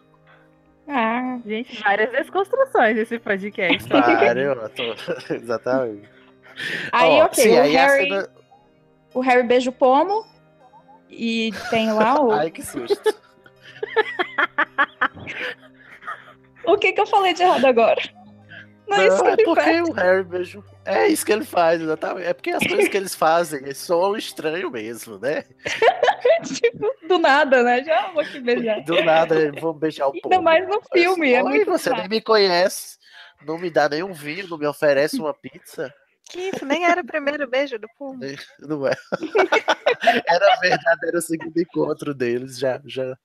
Ah, 0.87 1.37
Gente, 1.45 1.81
várias 1.83 2.09
desconstruções 2.11 2.95
desse 2.95 3.19
podcast. 3.19 3.87
Para, 3.89 4.39
eu 4.41 4.69
tô... 4.69 4.83
Exatamente. 5.33 6.09
aí, 6.93 7.09
Ó, 7.21 7.25
ok. 7.25 7.43
sim, 7.43 7.51
o, 7.57 7.61
aí 7.61 7.77
a 7.77 7.87
Harry, 7.87 8.03
cena- 8.09 8.29
o 9.13 9.19
Harry 9.19 9.43
beija 9.43 9.69
o 9.69 9.73
pomo. 9.73 10.25
E 11.09 11.51
tem 11.69 11.91
lá 11.91 12.21
o. 12.21 12.31
Ai, 12.31 12.51
que 12.51 12.63
susto. 12.65 13.15
O 16.65 16.77
que, 16.77 16.91
que 16.91 16.99
eu 16.99 17.07
falei 17.07 17.33
de 17.33 17.43
errado 17.43 17.65
agora? 17.65 18.01
Não, 18.87 18.97
é 18.97 19.07
isso 19.07 19.17
Não, 19.17 19.23
que 19.23 19.29
é 19.29 19.33
ele 19.33 19.43
porque 19.43 19.61
faz. 19.61 19.89
o 19.89 19.91
Harry 19.93 20.23
beijo. 20.23 20.63
É 20.85 21.07
isso 21.07 21.25
que 21.25 21.31
ele 21.33 21.43
faz, 21.43 21.81
exatamente. 21.81 22.27
É 22.27 22.33
porque 22.33 22.51
as 22.51 22.65
coisas 22.65 22.87
que 22.87 22.97
eles 22.97 23.15
fazem 23.15 23.73
soam 23.73 24.15
estranho 24.15 24.71
mesmo, 24.71 25.19
né? 25.19 25.43
tipo, 26.43 26.89
do 27.07 27.19
nada, 27.19 27.63
né? 27.63 27.83
Já 27.83 28.11
vou 28.11 28.21
aqui 28.21 28.39
beijar. 28.39 28.81
Do 28.83 29.03
nada, 29.03 29.51
vamos 29.59 29.77
beijar 29.77 30.07
o 30.07 30.11
povo. 30.13 30.33
Ainda 30.33 30.41
mais 30.41 30.67
no 30.67 30.81
filme. 30.93 31.33
É 31.33 31.43
Oi, 31.43 31.49
muito 31.49 31.71
você 31.71 31.89
nem 31.89 31.99
chato. 31.99 32.09
me 32.09 32.21
conhece, 32.21 32.97
não 33.45 33.57
me 33.57 33.69
dá 33.69 33.89
nenhum 33.89 34.13
vinho, 34.13 34.47
não 34.47 34.57
me 34.57 34.65
oferece 34.67 35.19
uma 35.19 35.33
pizza. 35.33 35.93
Que 36.29 36.49
isso, 36.49 36.65
nem 36.65 36.85
era 36.85 37.01
o 37.01 37.05
primeiro 37.05 37.49
beijo 37.49 37.79
do 37.79 37.87
Puma. 37.97 38.19
Não 38.59 38.87
é? 38.87 38.93
Era 40.27 40.55
verdade, 40.59 41.07
era 41.07 41.17
o 41.17 41.21
segundo 41.21 41.59
encontro 41.59 42.13
deles, 42.13 42.59
já, 42.59 42.79
já. 42.85 43.17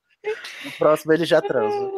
No 0.64 0.72
próximo 0.78 1.12
ele 1.12 1.24
já 1.24 1.40
transa. 1.42 1.90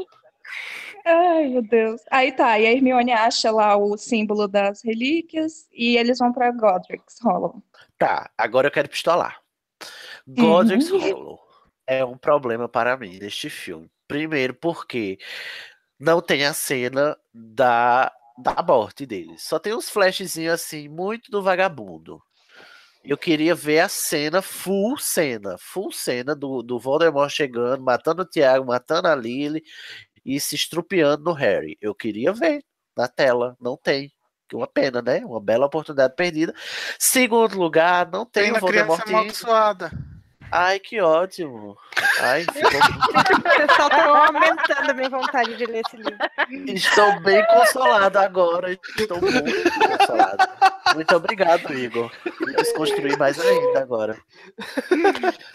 Ai, 1.04 1.48
meu 1.48 1.62
Deus. 1.62 2.00
Aí 2.10 2.32
tá, 2.32 2.58
e 2.58 2.66
a 2.66 2.72
Hermione 2.72 3.12
acha 3.12 3.50
lá 3.50 3.76
o 3.76 3.96
símbolo 3.96 4.48
das 4.48 4.82
relíquias 4.82 5.68
e 5.72 5.96
eles 5.96 6.18
vão 6.18 6.32
pra 6.32 6.50
Godric's 6.50 7.20
Hollow. 7.22 7.62
Tá, 7.98 8.30
agora 8.36 8.66
eu 8.66 8.72
quero 8.72 8.88
pistolar. 8.88 9.40
Godric's 10.26 10.90
Hollow 10.90 11.38
é 11.86 12.04
um 12.04 12.16
problema 12.16 12.68
para 12.68 12.96
mim 12.96 13.18
neste 13.18 13.50
filme. 13.50 13.90
Primeiro 14.08 14.54
porque 14.54 15.18
não 15.98 16.20
tem 16.20 16.44
a 16.44 16.54
cena 16.54 17.16
da, 17.32 18.12
da 18.38 18.62
morte 18.62 19.06
deles. 19.06 19.42
Só 19.42 19.58
tem 19.58 19.74
uns 19.74 19.88
flashzinhos 19.88 20.54
assim, 20.54 20.88
muito 20.88 21.30
do 21.30 21.42
vagabundo. 21.42 22.20
Eu 23.04 23.18
queria 23.18 23.54
ver 23.54 23.80
a 23.80 23.88
cena, 23.88 24.40
full 24.40 24.96
cena, 24.96 25.56
full 25.58 25.92
cena 25.92 26.34
do, 26.34 26.62
do 26.62 26.78
Voldemort 26.78 27.30
chegando, 27.30 27.82
matando 27.82 28.22
o 28.22 28.24
Tiago, 28.24 28.64
matando 28.66 29.08
a 29.08 29.14
Lily 29.14 29.62
e 30.24 30.40
se 30.40 30.54
estrupiando 30.54 31.22
no 31.22 31.32
Harry. 31.32 31.76
Eu 31.82 31.94
queria 31.94 32.32
ver 32.32 32.64
na 32.96 33.06
tela, 33.06 33.56
não 33.60 33.76
tem. 33.76 34.10
Que 34.48 34.56
Uma 34.56 34.66
pena, 34.66 35.02
né? 35.02 35.24
Uma 35.24 35.40
bela 35.40 35.66
oportunidade 35.66 36.14
perdida. 36.16 36.54
Segundo 36.98 37.58
lugar, 37.58 38.10
não 38.10 38.24
tem, 38.24 38.44
Tem 38.44 38.52
o 38.52 38.66
criança 38.66 38.86
Voldemort. 38.86 39.08
amaldiçoada. 39.08 39.90
Ai, 40.50 40.78
que 40.78 41.00
ótimo. 41.00 41.76
Ai, 42.20 42.44
ficou... 42.52 42.80
O 43.38 43.66
pessoal 43.66 43.90
tá 43.90 44.26
aumentando 44.26 44.90
a 44.90 44.94
minha 44.94 45.08
vontade 45.10 45.56
de 45.56 45.66
ler 45.66 45.82
esse 45.86 45.96
livro. 45.96 46.16
Estou 46.74 47.20
bem 47.20 47.44
consolado 47.46 48.18
agora. 48.18 48.72
Estou 48.72 49.20
muito 49.20 49.42
consolado. 49.98 50.48
Muito 50.94 51.16
obrigado, 51.16 51.72
Igor. 51.72 52.10
Me 52.40 52.54
desconstruir 52.54 53.18
mais 53.18 53.38
ainda 53.40 53.80
agora. 53.80 54.16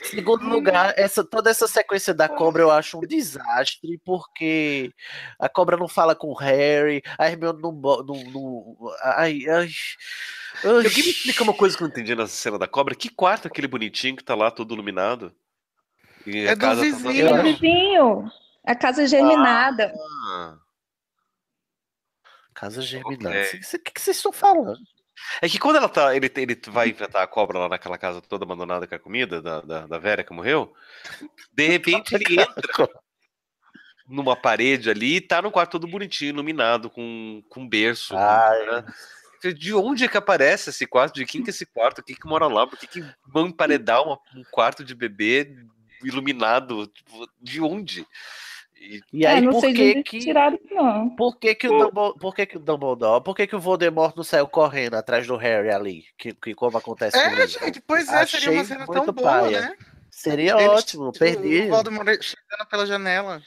Segundo 0.03 0.47
lugar, 0.49 0.93
essa, 0.97 1.23
toda 1.23 1.49
essa 1.49 1.67
sequência 1.67 2.13
da 2.13 2.27
cobra 2.27 2.63
eu 2.63 2.71
acho 2.71 2.97
um 2.97 3.01
desastre, 3.01 3.99
porque 4.03 4.91
a 5.39 5.47
cobra 5.47 5.77
não 5.77 5.87
fala 5.87 6.15
com 6.15 6.27
o 6.27 6.37
Harry, 6.37 7.01
a 7.17 7.27
Hermione 7.29 7.61
não. 7.61 7.71
não, 7.71 8.03
não 8.03 8.75
ai, 9.01 9.39
ai. 9.47 9.69
Alguém 10.63 11.03
me 11.03 11.09
explica 11.09 11.43
uma 11.43 11.53
coisa 11.53 11.75
que 11.77 11.83
eu 11.83 11.87
não 11.87 11.91
entendi 11.93 12.15
nessa 12.15 12.33
cena 12.35 12.57
da 12.59 12.67
cobra? 12.67 12.95
Que 12.95 13.09
quarto 13.09 13.47
aquele 13.47 13.67
bonitinho 13.67 14.15
que 14.15 14.23
tá 14.23 14.35
lá 14.35 14.49
todo 14.51 14.73
iluminado? 14.73 15.33
E 16.25 16.39
É 16.45 16.51
a 16.51 16.55
do 16.55 16.59
tá 16.61 16.73
vizinho. 16.75 17.25
É 17.25 17.29
toda- 17.29 17.39
o 17.41 17.43
vizinho. 17.43 18.31
A 18.65 18.75
casa 18.75 19.07
germinada. 19.07 19.93
Ah. 20.27 20.57
Casa 22.53 22.81
germinada. 22.81 23.35
Ok. 23.41 23.59
O 23.75 23.79
que, 23.83 23.91
que 23.91 24.01
vocês 24.01 24.17
estão 24.17 24.31
falando? 24.31 24.77
É 25.41 25.49
que 25.49 25.59
quando 25.59 25.75
ela 25.77 25.89
tá, 25.89 26.15
ele, 26.15 26.31
ele 26.35 26.59
vai 26.67 26.89
enfrentar 26.89 27.23
a 27.23 27.27
cobra 27.27 27.59
lá 27.59 27.69
naquela 27.69 27.97
casa 27.97 28.21
toda 28.21 28.45
abandonada 28.45 28.87
com 28.87 28.95
a 28.95 28.99
comida 28.99 29.41
da, 29.41 29.61
da, 29.61 29.87
da 29.87 29.97
Vera 29.97 30.23
que 30.23 30.33
morreu, 30.33 30.73
de 31.51 31.67
repente 31.67 32.15
ele 32.15 32.39
entra 32.41 32.89
numa 34.07 34.35
parede 34.35 34.89
ali 34.89 35.17
e 35.17 35.21
tá 35.21 35.41
no 35.41 35.51
quarto 35.51 35.71
todo 35.73 35.87
bonitinho, 35.87 36.29
iluminado, 36.29 36.89
com, 36.89 37.43
com 37.49 37.67
berço. 37.67 38.15
Ai. 38.15 38.65
né? 38.65 38.85
De 39.41 39.73
onde 39.73 40.05
é 40.05 40.07
que 40.07 40.17
aparece 40.17 40.69
esse 40.69 40.85
quarto? 40.85 41.15
De 41.15 41.25
quem 41.25 41.41
que 41.43 41.49
é 41.49 41.51
esse 41.53 41.65
quarto? 41.65 42.03
Quem 42.03 42.15
que 42.15 42.27
mora 42.27 42.47
lá? 42.47 42.65
Por 42.67 42.77
que, 42.77 42.87
que 42.87 43.03
vão 43.27 43.47
emparedar 43.47 44.03
uma- 44.03 44.19
um 44.35 44.43
quarto 44.51 44.83
de 44.83 44.93
bebê 44.95 45.55
iluminado? 46.03 46.87
Tipo, 46.87 47.27
De 47.41 47.61
onde? 47.61 48.05
E- 48.81 49.01
E 49.11 49.25
aí, 49.25 49.41
não 49.41 49.51
por 49.51 49.61
que 49.61 50.03
que. 50.03 50.19
tiraram 50.19 50.57
não. 50.71 51.09
Por 51.15 51.37
que 51.37 51.53
que, 51.53 51.67
o 51.67 51.71
Dumbledore, 51.77 52.17
por 52.19 52.33
que 52.33 52.45
que 52.45 52.55
o 52.57 52.59
Dumbledore, 52.59 53.23
por 53.23 53.35
que 53.35 53.45
que 53.47 53.55
o 53.55 53.59
Voldemort 53.59 54.15
não 54.15 54.23
saiu 54.23 54.47
correndo 54.47 54.93
atrás 54.95 55.27
do 55.27 55.35
Harry 55.35 55.69
ali, 55.69 56.05
que, 56.17 56.33
que 56.33 56.55
como 56.55 56.77
acontece 56.77 57.21
com 57.21 57.29
É, 57.29 57.33
ele? 57.33 57.47
gente, 57.47 57.81
pois 57.81 58.07
é, 58.07 58.25
seria 58.25 58.51
uma 58.51 58.61
Achei 58.61 58.75
cena 58.77 58.85
tão 58.87 59.05
boa, 59.07 59.41
paia. 59.41 59.61
né? 59.61 59.75
Seria 60.09 60.53
Eles- 60.53 60.67
ótimo, 60.69 61.11
perdi. 61.11 61.63
O 61.63 61.69
Voldemort 61.69 62.07
chegando 62.21 62.67
pela 62.69 62.85
janela. 62.85 63.41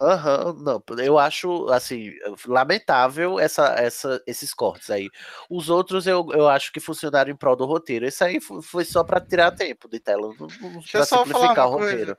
Aham, 0.00 0.54
não, 0.54 0.82
eu 0.98 1.18
acho, 1.18 1.68
assim, 1.68 2.12
lamentável 2.46 3.38
essa, 3.38 3.66
essa, 3.74 4.22
esses 4.26 4.54
cortes 4.54 4.88
aí. 4.88 5.10
Os 5.50 5.68
outros 5.68 6.06
eu, 6.06 6.26
eu 6.32 6.48
acho 6.48 6.72
que 6.72 6.80
funcionaram 6.80 7.30
em 7.30 7.36
prol 7.36 7.54
do 7.54 7.66
roteiro. 7.66 8.06
Esse 8.06 8.24
aí 8.24 8.40
fo- 8.40 8.62
foi 8.62 8.84
só 8.84 9.04
pra 9.04 9.20
tirar 9.20 9.50
tempo 9.50 9.88
de 9.88 10.00
tela, 10.00 10.28
não- 10.28 10.34
não- 10.38 10.46
Deixa 10.48 10.96
eu 10.96 11.00
pra 11.00 11.04
só 11.04 11.16
falar 11.26 11.26
simplificar 11.26 11.66
uma 11.68 11.76
o 11.76 11.78
roteiro. 11.80 12.16
coisa 12.16 12.18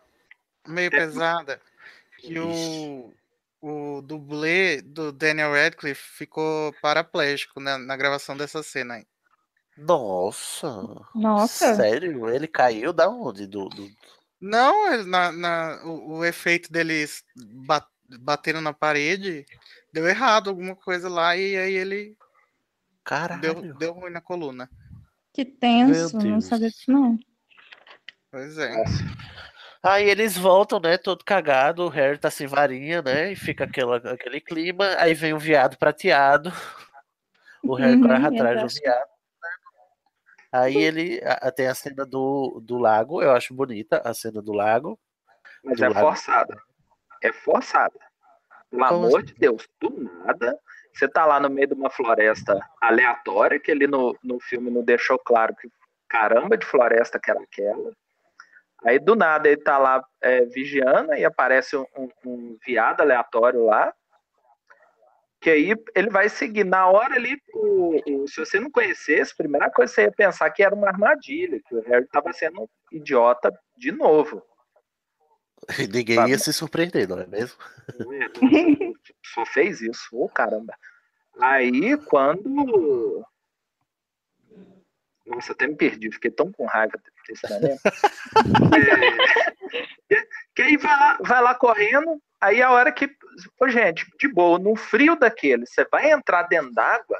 meio 0.67 0.91
pesada. 0.91 1.59
Que 2.19 2.37
o, 2.37 3.11
o 3.59 4.01
dublê 4.03 4.79
do 4.83 5.11
Daniel 5.11 5.51
Radcliffe 5.53 6.03
ficou 6.17 6.71
paraplégico 6.83 7.59
na, 7.59 7.79
na 7.79 7.97
gravação 7.97 8.37
dessa 8.37 8.61
cena 8.61 8.95
aí. 8.95 9.07
Nossa, 9.75 10.85
Nossa. 11.15 11.73
sério? 11.75 12.29
Ele 12.29 12.47
caiu 12.47 12.93
da 12.93 13.09
onde? 13.09 13.47
Do, 13.47 13.67
do... 13.69 13.89
Não, 14.41 14.91
ele- 14.91 15.03
na, 15.03 15.31
na- 15.31 15.81
o, 15.85 16.17
o 16.17 16.25
efeito 16.25 16.71
deles 16.71 17.23
ba- 17.35 17.87
batendo 18.19 18.59
na 18.59 18.73
parede 18.73 19.45
deu 19.93 20.07
errado 20.07 20.49
alguma 20.49 20.75
coisa 20.75 21.07
lá 21.07 21.35
e 21.37 21.55
aí 21.55 21.73
ele 21.73 22.17
Caralho. 23.03 23.61
deu, 23.61 23.73
deu 23.75 23.93
ruim 23.93 24.11
na 24.11 24.21
coluna. 24.21 24.69
Que 25.33 25.45
tenso, 25.45 26.17
não 26.17 26.41
sabia 26.41 26.69
disso, 26.69 26.91
não. 26.91 27.17
Pois 28.31 28.57
é. 28.57 28.73
Aí 29.83 30.09
eles 30.09 30.37
voltam, 30.37 30.79
né? 30.79 30.97
Todo 30.97 31.23
cagado, 31.25 31.83
o 31.85 31.89
Harry 31.89 32.17
tá 32.17 32.29
sem 32.29 32.47
varinha, 32.47 33.01
né? 33.01 33.31
E 33.31 33.35
fica 33.35 33.63
aquela, 33.63 33.97
aquele 33.97 34.39
clima. 34.39 34.95
Aí 34.97 35.13
vem 35.13 35.33
o 35.33 35.39
viado 35.39 35.77
prateado. 35.77 36.51
O 37.63 37.75
Harry 37.75 37.95
Uhum, 37.95 38.01
corre 38.07 38.27
atrás 38.27 38.61
do 38.61 38.67
viado. 38.79 39.10
Aí 40.51 40.77
ele 40.77 41.21
a- 41.23 41.47
a- 41.47 41.51
tem 41.51 41.67
a 41.67 41.75
cena 41.75 42.05
do, 42.05 42.59
do 42.63 42.77
lago, 42.77 43.21
eu 43.21 43.31
acho 43.31 43.53
bonita 43.53 44.01
a 44.03 44.13
cena 44.13 44.41
do 44.41 44.51
lago. 44.53 44.99
Mas 45.63 45.77
Do 45.77 45.85
é 45.85 45.89
lado. 45.89 45.99
forçada. 46.05 46.61
É 47.23 47.31
forçada. 47.31 47.99
Pelo 48.69 48.85
Como 48.87 49.05
amor 49.07 49.17
assim? 49.23 49.27
de 49.27 49.33
Deus, 49.35 49.67
do 49.79 49.89
nada. 50.03 50.59
Você 50.93 51.07
tá 51.07 51.25
lá 51.25 51.39
no 51.39 51.49
meio 51.49 51.67
de 51.67 51.73
uma 51.73 51.89
floresta 51.89 52.59
aleatória, 52.81 53.59
que 53.59 53.71
ele 53.71 53.87
no, 53.87 54.17
no 54.23 54.39
filme 54.39 54.69
não 54.69 54.83
deixou 54.83 55.17
claro 55.19 55.55
que 55.55 55.69
caramba 56.09 56.57
de 56.57 56.65
floresta 56.65 57.17
que 57.19 57.31
era 57.31 57.41
aquela. 57.41 57.91
Aí 58.83 58.99
do 58.99 59.15
nada 59.15 59.47
ele 59.47 59.61
tá 59.61 59.77
lá 59.77 60.03
é, 60.21 60.43
vigiando 60.45 61.13
e 61.13 61.23
aparece 61.23 61.77
um, 61.77 61.85
um- 61.97 62.09
um 62.25 62.57
viado 62.65 63.01
aleatório 63.01 63.63
lá. 63.65 63.93
Que 65.41 65.49
aí 65.49 65.73
ele 65.95 66.09
vai 66.11 66.29
seguir. 66.29 66.63
Na 66.63 66.87
hora 66.87 67.15
ali, 67.15 67.35
o- 67.53 68.23
o- 68.23 68.27
se 68.27 68.39
você 68.39 68.59
não 68.59 68.69
conhecesse, 68.69 69.33
a 69.33 69.37
primeira 69.37 69.69
coisa 69.71 69.91
você 69.91 70.03
ia 70.03 70.11
pensar 70.11 70.49
que 70.51 70.61
era 70.63 70.75
uma 70.75 70.87
armadilha, 70.87 71.59
que 71.67 71.75
o 71.75 71.81
Harry 71.81 72.05
tava 72.07 72.31
sendo 72.31 72.61
um 72.61 72.67
idiota 72.91 73.51
de 73.75 73.91
novo. 73.91 74.41
E 75.67 75.67
ninguém 75.87 76.15
Sabe? 76.15 76.29
ia 76.31 76.37
se 76.37 76.53
surpreender, 76.53 77.07
não 77.09 77.19
é 77.19 77.25
mesmo? 77.25 77.57
Só 79.33 79.45
fez 79.45 79.81
isso, 79.81 80.09
ô 80.13 80.29
caramba. 80.29 80.75
Aí 81.39 81.97
quando. 82.05 83.25
Nossa, 85.25 85.53
até 85.53 85.67
me 85.67 85.75
perdi, 85.75 86.11
fiquei 86.11 86.31
tão 86.31 86.51
com 86.51 86.65
raiva 86.65 86.99
desse 87.27 87.49
momento. 87.49 87.81
É, 90.13 90.27
que 90.53 90.61
aí 90.61 90.75
vai 90.75 90.91
lá, 90.91 91.17
vai 91.21 91.41
lá 91.41 91.55
correndo, 91.55 92.21
aí 92.41 92.61
a 92.61 92.71
hora 92.71 92.91
que. 92.91 93.09
Ô, 93.59 93.67
gente, 93.69 94.05
de 94.19 94.27
boa, 94.27 94.59
num 94.59 94.75
frio 94.75 95.15
daquele, 95.15 95.65
você 95.65 95.85
vai 95.89 96.11
entrar 96.11 96.43
dentro 96.43 96.73
d'água, 96.73 97.17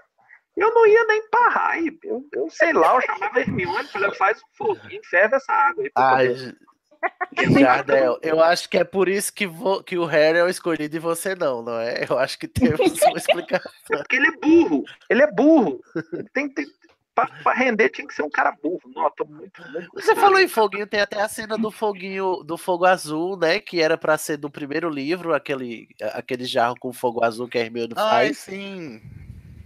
eu 0.57 0.73
não 0.73 0.85
ia 0.85 1.06
nem 1.06 1.30
parar. 1.30 1.69
aí, 1.72 1.98
Eu, 2.03 2.26
eu 2.34 2.49
sei 2.49 2.73
lá, 2.73 2.95
eu 2.95 3.02
chamava 3.02 3.39
Hermione, 3.39 3.88
falei, 3.88 4.14
faz 4.15 4.38
um 4.39 4.56
foguinho, 4.57 5.02
ferve 5.10 5.35
essa 5.38 5.52
água 5.53 5.84
aí. 5.84 5.91
Ai, 5.95 6.27
poder- 6.27 6.57
Jardel, 7.60 8.19
eu 8.22 8.43
acho 8.43 8.69
que 8.69 8.77
é 8.77 8.84
por 8.84 9.07
isso 9.10 9.34
que, 9.34 9.48
vo- 9.48 9.81
que 9.84 9.98
o 9.98 10.06
Harry 10.06 10.38
é 10.38 10.43
o 10.43 10.49
escolhido 10.49 10.95
e 10.95 10.99
você 10.99 11.34
não, 11.34 11.64
não 11.64 11.80
é? 11.80 12.06
Eu 12.07 12.19
acho 12.19 12.38
que 12.38 12.48
temos 12.48 12.80
uma 13.03 13.18
explicação. 13.18 13.72
Porque 13.88 14.15
ele 14.18 14.27
é 14.27 14.31
burro. 14.38 14.84
Ele 15.10 15.23
é 15.23 15.31
burro. 15.31 15.80
Ele 16.14 16.30
tem 16.34 16.48
que 16.48 16.64
pra 17.13 17.53
render 17.53 17.89
tinha 17.89 18.07
que 18.07 18.13
ser 18.13 18.23
um 18.23 18.29
cara 18.29 18.51
burro. 18.63 18.81
Tô 19.17 19.25
muito, 19.25 19.69
muito. 19.71 19.89
Você 19.93 20.15
falou 20.15 20.39
em 20.39 20.47
foguinho, 20.47 20.88
tem 20.88 21.01
até 21.01 21.21
a 21.21 21.27
cena 21.27 21.57
do 21.57 21.69
foguinho, 21.71 22.43
do 22.43 22.57
fogo 22.57 22.85
azul, 22.85 23.38
né? 23.38 23.59
Que 23.59 23.81
era 23.81 23.97
pra 23.97 24.17
ser 24.17 24.38
do 24.38 24.49
primeiro 24.49 24.89
livro, 24.89 25.33
aquele, 25.33 25.88
aquele 26.13 26.45
jarro 26.45 26.75
com 26.79 26.93
fogo 26.93 27.23
azul 27.23 27.47
que 27.47 27.57
a 27.57 27.61
Hermione 27.61 27.93
Ai, 27.95 28.27
faz. 28.27 28.38
sim. 28.39 29.01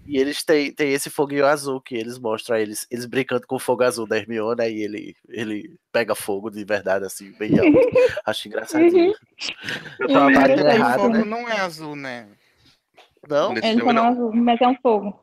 E 0.07 0.17
eles 0.19 0.43
têm, 0.43 0.71
têm 0.71 0.93
esse 0.93 1.09
foguinho 1.09 1.47
azul 1.47 1.81
que 1.81 1.95
eles 1.95 2.19
mostram 2.19 2.57
eles, 2.57 2.85
eles 2.91 3.05
brincando 3.07 3.47
com 3.47 3.55
o 3.55 3.59
fogo 3.59 3.83
azul 3.83 4.05
da 4.05 4.15
Hermione, 4.15 4.61
aí 4.61 4.83
ele, 4.83 5.15
ele 5.27 5.75
pega 5.91 6.13
fogo 6.13 6.51
de 6.51 6.63
verdade, 6.63 7.05
assim, 7.05 7.31
bem 7.39 7.57
alto. 7.57 7.71
Acho 8.23 8.47
engraçadinho. 8.47 9.15
Eu 9.99 10.07
também. 10.07 10.35
batendo 10.35 10.61
Uhum. 10.61 10.69
errado, 10.69 10.99
o 10.99 11.01
fogo 11.01 11.13
né? 11.17 11.23
não 11.23 11.49
é 11.49 11.59
azul, 11.59 11.95
né? 11.95 12.27
Não? 13.27 13.51
Ele 13.57 13.81
não. 13.81 14.05
azul, 14.07 14.31
mas 14.35 14.61
é 14.61 14.67
um 14.67 14.75
fogo. 14.75 15.19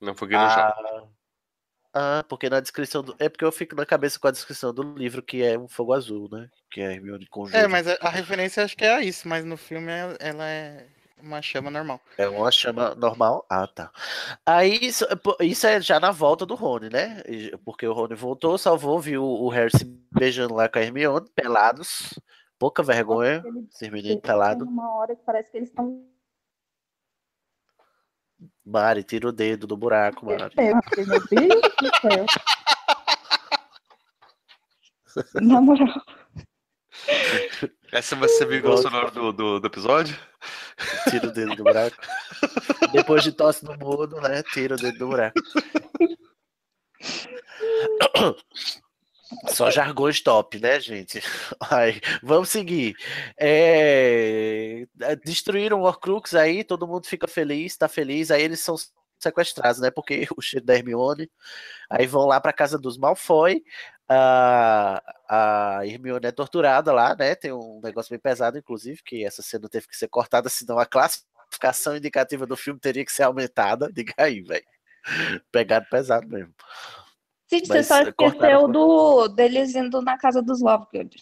Não 0.00 0.14
foguei 0.14 0.38
no 0.38 0.48
chão. 0.48 0.99
Ah, 1.92 2.24
porque 2.28 2.48
na 2.48 2.60
descrição 2.60 3.02
do. 3.02 3.14
É 3.18 3.28
porque 3.28 3.44
eu 3.44 3.50
fico 3.52 3.74
na 3.74 3.84
cabeça 3.84 4.18
com 4.18 4.28
a 4.28 4.30
descrição 4.30 4.72
do 4.72 4.82
livro 4.94 5.22
que 5.22 5.42
é 5.42 5.58
um 5.58 5.66
fogo 5.68 5.92
azul, 5.92 6.28
né? 6.30 6.48
Que 6.70 6.80
é 6.80 6.92
Hermione 6.94 7.26
conjunto. 7.26 7.56
É, 7.56 7.66
mas 7.66 7.86
a, 7.88 8.08
referência 8.08 8.62
acho 8.64 8.76
que 8.76 8.84
é 8.84 8.94
a 8.94 9.02
isso, 9.02 9.26
mas 9.28 9.44
no 9.44 9.56
filme 9.56 9.90
é- 9.90 10.16
ela 10.20 10.46
é 10.48 10.86
uma 11.20 11.42
chama 11.42 11.68
normal. 11.70 12.00
É 12.16 12.28
uma 12.28 12.50
chama 12.52 12.94
normal? 12.94 13.44
Ah, 13.50 13.66
tá. 13.66 13.90
Aí 14.46 14.78
isso, 14.80 15.04
pô, 15.18 15.36
isso 15.40 15.66
é 15.66 15.80
já 15.80 15.98
na 15.98 16.12
volta 16.12 16.46
do 16.46 16.54
Rony, 16.54 16.88
né? 16.90 17.22
Porque 17.64 17.86
o 17.86 17.92
Rony 17.92 18.14
voltou, 18.14 18.56
salvou, 18.56 19.00
viu 19.00 19.24
o 19.24 19.48
Harry 19.48 19.70
se 19.76 19.84
beijando 20.12 20.54
lá 20.54 20.68
com 20.68 20.78
a 20.78 20.82
Hermione, 20.82 21.28
pelados. 21.34 22.14
Pouca 22.58 22.82
vergonha, 22.82 23.42
Ele- 23.44 23.66
esses 23.72 23.88
meninos 23.88 24.20
pelados. 24.20 24.68
Uma 24.68 24.94
hora 24.94 25.16
que 25.16 25.22
parece 25.24 25.50
que 25.50 25.56
eles 25.56 25.70
estão. 25.70 26.04
Mari, 28.70 29.02
tira 29.02 29.28
o 29.28 29.32
dedo 29.32 29.66
do 29.66 29.76
buraco, 29.76 30.24
Mari. 30.26 30.54
Meu 30.56 30.80
Deus 31.28 31.60
do 31.80 31.90
céu. 32.00 32.26
Na 35.42 35.60
moral. 35.60 35.88
Essa 37.90 38.14
vai 38.14 38.28
ser 38.28 38.44
a 38.44 38.46
vírgula 38.46 38.76
sonora 38.76 39.10
do, 39.10 39.32
do, 39.32 39.58
do 39.58 39.66
episódio? 39.66 40.16
Tira 41.10 41.26
o 41.26 41.32
dedo 41.32 41.56
do 41.56 41.64
buraco. 41.64 41.96
Depois 42.92 43.24
de 43.24 43.32
tosse 43.32 43.64
no 43.64 43.76
mudo, 43.76 44.20
né? 44.20 44.44
Tira 44.44 44.76
o 44.76 44.78
dedo 44.78 44.98
do 44.98 45.08
buraco. 45.08 45.40
Só 49.48 49.70
jargões 49.70 50.20
top, 50.20 50.58
né, 50.58 50.80
gente? 50.80 51.22
Vamos 52.22 52.48
seguir. 52.48 52.94
É, 53.36 54.86
Destruíram 55.24 55.80
o 55.80 55.84
Horcrux 55.84 56.34
aí, 56.34 56.64
todo 56.64 56.86
mundo 56.86 57.06
fica 57.06 57.28
feliz, 57.28 57.76
tá 57.76 57.88
feliz. 57.88 58.30
Aí 58.30 58.42
eles 58.42 58.60
são 58.60 58.76
sequestrados, 59.20 59.80
né? 59.80 59.90
Porque 59.90 60.26
o 60.36 60.40
cheiro 60.40 60.64
da 60.66 60.74
Hermione. 60.74 61.30
Aí 61.88 62.06
vão 62.06 62.26
lá 62.26 62.40
pra 62.40 62.52
casa 62.52 62.78
dos 62.78 62.98
Malfoy. 62.98 63.62
A, 64.08 65.00
a 65.28 65.86
Hermione 65.86 66.26
é 66.26 66.32
torturada 66.32 66.92
lá, 66.92 67.14
né? 67.14 67.34
Tem 67.34 67.52
um 67.52 67.80
negócio 67.82 68.10
bem 68.10 68.18
pesado, 68.18 68.58
inclusive, 68.58 69.02
que 69.04 69.24
essa 69.24 69.42
cena 69.42 69.68
teve 69.68 69.86
que 69.86 69.96
ser 69.96 70.08
cortada, 70.08 70.48
senão 70.48 70.78
a 70.78 70.86
classificação 70.86 71.96
indicativa 71.96 72.46
do 72.46 72.56
filme 72.56 72.80
teria 72.80 73.04
que 73.04 73.12
ser 73.12 73.22
aumentada. 73.22 73.90
Diga 73.94 74.14
aí, 74.18 74.40
velho. 74.42 74.64
Pegado 75.52 75.86
pesado 75.90 76.28
mesmo. 76.28 76.52
Cid, 77.50 77.66
você 77.66 77.82
só 77.82 78.12
cortaram 78.12 78.60
esqueceu 78.60 78.68
do, 78.68 79.28
deles 79.28 79.74
indo 79.74 80.00
na 80.00 80.16
casa 80.16 80.40
dos 80.40 80.62
Lovegood. 80.62 81.16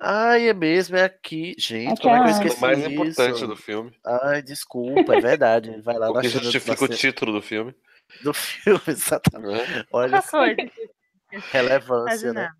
Ai, 0.00 0.48
é 0.48 0.54
mesmo, 0.54 0.96
é 0.96 1.04
aqui. 1.04 1.54
Gente, 1.58 1.92
Aqui 1.92 2.02
como 2.02 2.14
é 2.16 2.18
que 2.18 2.24
eu 2.24 2.28
é 2.28 2.30
esqueci 2.32 2.56
O 2.56 2.60
mais 2.60 2.78
isso? 2.80 2.88
importante 2.90 3.46
do 3.46 3.56
filme. 3.56 3.92
Ai, 4.04 4.42
desculpa, 4.42 5.14
é 5.14 5.20
verdade. 5.20 5.70
Ele 5.70 5.82
vai 5.82 5.96
lá 5.96 6.08
O 6.10 6.14
na 6.14 6.22
que 6.22 6.28
justifica 6.28 6.84
o 6.84 6.88
título 6.88 7.32
do 7.32 7.42
filme. 7.42 7.72
do 8.24 8.34
filme, 8.34 8.80
exatamente. 8.88 9.70
né? 9.70 9.84
Olha 9.92 10.20
foi? 10.22 10.56
relevância, 11.52 12.32
né? 12.32 12.50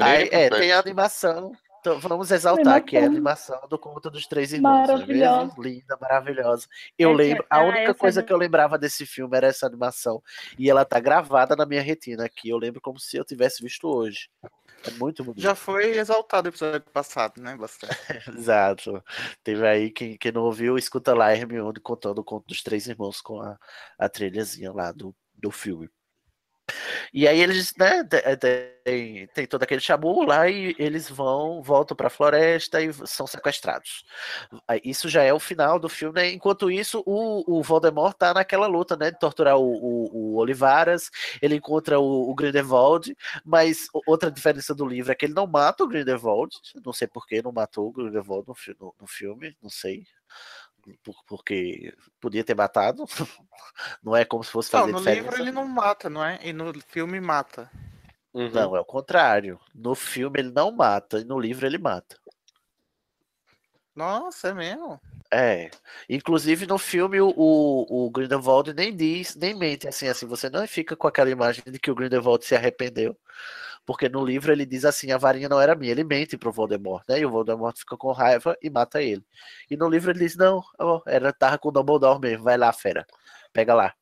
Aí, 0.00 0.28
é, 0.30 0.50
tem 0.50 0.70
a 0.70 0.78
animação. 0.78 1.52
Então, 1.84 2.00
vamos 2.00 2.30
exaltar 2.30 2.82
que 2.82 2.96
é 2.96 3.02
a 3.02 3.04
Animação. 3.04 3.56
animação 3.56 3.68
do 3.68 3.78
Conto 3.78 4.08
dos 4.10 4.26
Três 4.26 4.54
Irmãos. 4.54 4.88
não 4.88 5.02
é 5.02 5.06
mesmo? 5.06 5.62
Linda, 5.62 5.98
maravilhosa. 6.00 6.66
Eu 6.98 7.10
Essa- 7.10 7.18
lembro, 7.18 7.46
a 7.50 7.60
única 7.62 7.78
essa 7.82 7.94
coisa 7.94 8.22
do- 8.22 8.26
que 8.26 8.32
eu 8.32 8.38
lembrava 8.38 8.78
desse 8.78 9.04
filme 9.04 9.36
era 9.36 9.48
essa 9.48 9.66
animação. 9.66 10.22
E 10.58 10.70
ela 10.70 10.82
tá 10.86 10.98
gravada 10.98 11.54
na 11.54 11.66
minha 11.66 11.82
retina 11.82 12.24
aqui. 12.24 12.48
Eu 12.48 12.56
lembro 12.56 12.80
como 12.80 12.98
se 12.98 13.18
eu 13.18 13.24
tivesse 13.24 13.62
visto 13.62 13.86
hoje. 13.86 14.30
É 14.86 14.90
muito 14.92 15.22
bonito. 15.22 15.42
Já 15.42 15.54
foi 15.54 15.98
exaltado 15.98 16.48
o 16.48 16.50
episódio 16.50 16.80
passado, 16.90 17.38
né? 17.42 17.54
Bastante. 17.54 17.94
Exato. 18.34 19.04
Teve 19.42 19.66
aí, 19.66 19.90
quem, 19.90 20.16
quem 20.16 20.32
não 20.32 20.42
ouviu, 20.44 20.78
escuta 20.78 21.12
lá 21.14 21.26
a 21.26 21.36
Hermione 21.36 21.80
contando 21.80 22.20
o 22.20 22.24
conto 22.24 22.46
dos 22.46 22.62
três 22.62 22.86
irmãos 22.86 23.20
com 23.20 23.42
a, 23.42 23.58
a 23.98 24.08
trilhazinha 24.08 24.72
lá 24.72 24.90
do, 24.90 25.14
do 25.34 25.50
filme. 25.50 25.90
E 27.12 27.26
aí 27.28 27.40
eles, 27.40 27.72
né, 27.78 28.04
te- 28.04 28.36
tem, 28.84 29.26
tem 29.28 29.46
todo 29.46 29.62
aquele 29.62 29.80
chabu 29.80 30.22
lá 30.24 30.48
e 30.48 30.74
eles 30.78 31.08
vão, 31.08 31.62
voltam 31.62 31.96
pra 31.96 32.10
floresta 32.10 32.82
e 32.82 32.92
são 33.06 33.26
sequestrados. 33.26 34.04
Isso 34.84 35.08
já 35.08 35.22
é 35.22 35.32
o 35.32 35.40
final 35.40 35.78
do 35.78 35.88
filme, 35.88 36.20
né? 36.20 36.30
Enquanto 36.32 36.70
isso, 36.70 37.02
o, 37.06 37.58
o 37.58 37.62
Voldemort 37.62 38.14
tá 38.16 38.34
naquela 38.34 38.66
luta, 38.66 38.96
né, 38.96 39.10
de 39.10 39.18
torturar 39.18 39.56
o, 39.58 39.62
o, 39.64 40.34
o 40.34 40.36
Olivaras, 40.36 41.10
ele 41.42 41.56
encontra 41.56 41.98
o, 42.00 42.30
o 42.30 42.34
Grindelwald, 42.34 43.16
mas 43.44 43.86
outra 44.06 44.30
diferença 44.30 44.74
do 44.74 44.86
livro 44.86 45.12
é 45.12 45.14
que 45.14 45.26
ele 45.26 45.34
não 45.34 45.46
mata 45.46 45.84
o 45.84 45.88
Grindelwald, 45.88 46.54
não 46.84 46.92
sei 46.92 47.08
por 47.08 47.26
que 47.26 47.42
não 47.42 47.52
matou 47.52 47.88
o 47.88 47.92
Grindelwald 47.92 48.46
no, 48.48 48.54
no, 48.80 48.94
no 49.00 49.06
filme, 49.06 49.56
não 49.62 49.70
sei. 49.70 50.04
Por- 51.02 51.24
porque 51.26 51.94
podia 52.20 52.44
ter 52.44 52.54
matado, 52.54 53.04
não 54.02 54.14
é 54.14 54.24
como 54.24 54.44
se 54.44 54.50
fosse 54.50 54.72
Não, 54.72 54.80
fazer 54.80 54.92
no 54.92 54.98
diferença. 54.98 55.22
livro 55.22 55.42
ele 55.42 55.50
não 55.52 55.66
mata, 55.66 56.10
não 56.10 56.24
é? 56.24 56.38
E 56.42 56.52
no 56.52 56.72
filme 56.88 57.20
mata. 57.20 57.70
Uhum. 58.32 58.50
Não, 58.50 58.76
é 58.76 58.80
o 58.80 58.84
contrário. 58.84 59.60
No 59.74 59.94
filme 59.94 60.40
ele 60.40 60.50
não 60.50 60.70
mata, 60.72 61.20
e 61.20 61.24
no 61.24 61.38
livro 61.38 61.66
ele 61.66 61.78
mata. 61.78 62.18
Nossa, 63.94 64.48
é 64.48 64.54
mesmo? 64.54 65.00
É. 65.30 65.70
Inclusive 66.08 66.66
no 66.66 66.78
filme 66.78 67.20
o, 67.20 67.32
o, 67.36 68.06
o 68.06 68.10
Grindelwald 68.10 68.74
nem 68.74 68.94
diz, 68.94 69.36
nem 69.36 69.54
mente 69.54 69.86
assim, 69.88 70.08
assim, 70.08 70.26
você 70.26 70.50
não 70.50 70.66
fica 70.66 70.96
com 70.96 71.06
aquela 71.06 71.30
imagem 71.30 71.62
de 71.66 71.78
que 71.78 71.90
o 71.90 71.94
Grindelwald 71.94 72.44
se 72.44 72.54
arrependeu. 72.54 73.16
Porque 73.86 74.08
no 74.08 74.24
livro 74.24 74.50
ele 74.50 74.64
diz 74.64 74.84
assim, 74.84 75.12
a 75.12 75.18
varinha 75.18 75.48
não 75.48 75.60
era 75.60 75.74
minha, 75.74 75.92
ele 75.92 76.04
mente 76.04 76.36
pro 76.38 76.52
Voldemort, 76.52 77.04
né? 77.08 77.18
E 77.18 77.26
o 77.26 77.30
Voldemort 77.30 77.76
fica 77.76 77.96
com 77.96 78.12
raiva 78.12 78.56
e 78.62 78.70
mata 78.70 79.02
ele. 79.02 79.24
E 79.70 79.76
no 79.76 79.88
livro 79.88 80.10
ele 80.10 80.20
diz, 80.20 80.36
não, 80.36 80.62
era 81.06 81.32
tava 81.32 81.58
com 81.58 81.68
o 81.68 81.72
Dumbledore 81.72 82.20
mesmo, 82.20 82.44
vai 82.44 82.56
lá, 82.56 82.72
fera. 82.72 83.06
Pega 83.52 83.74
lá. 83.74 83.94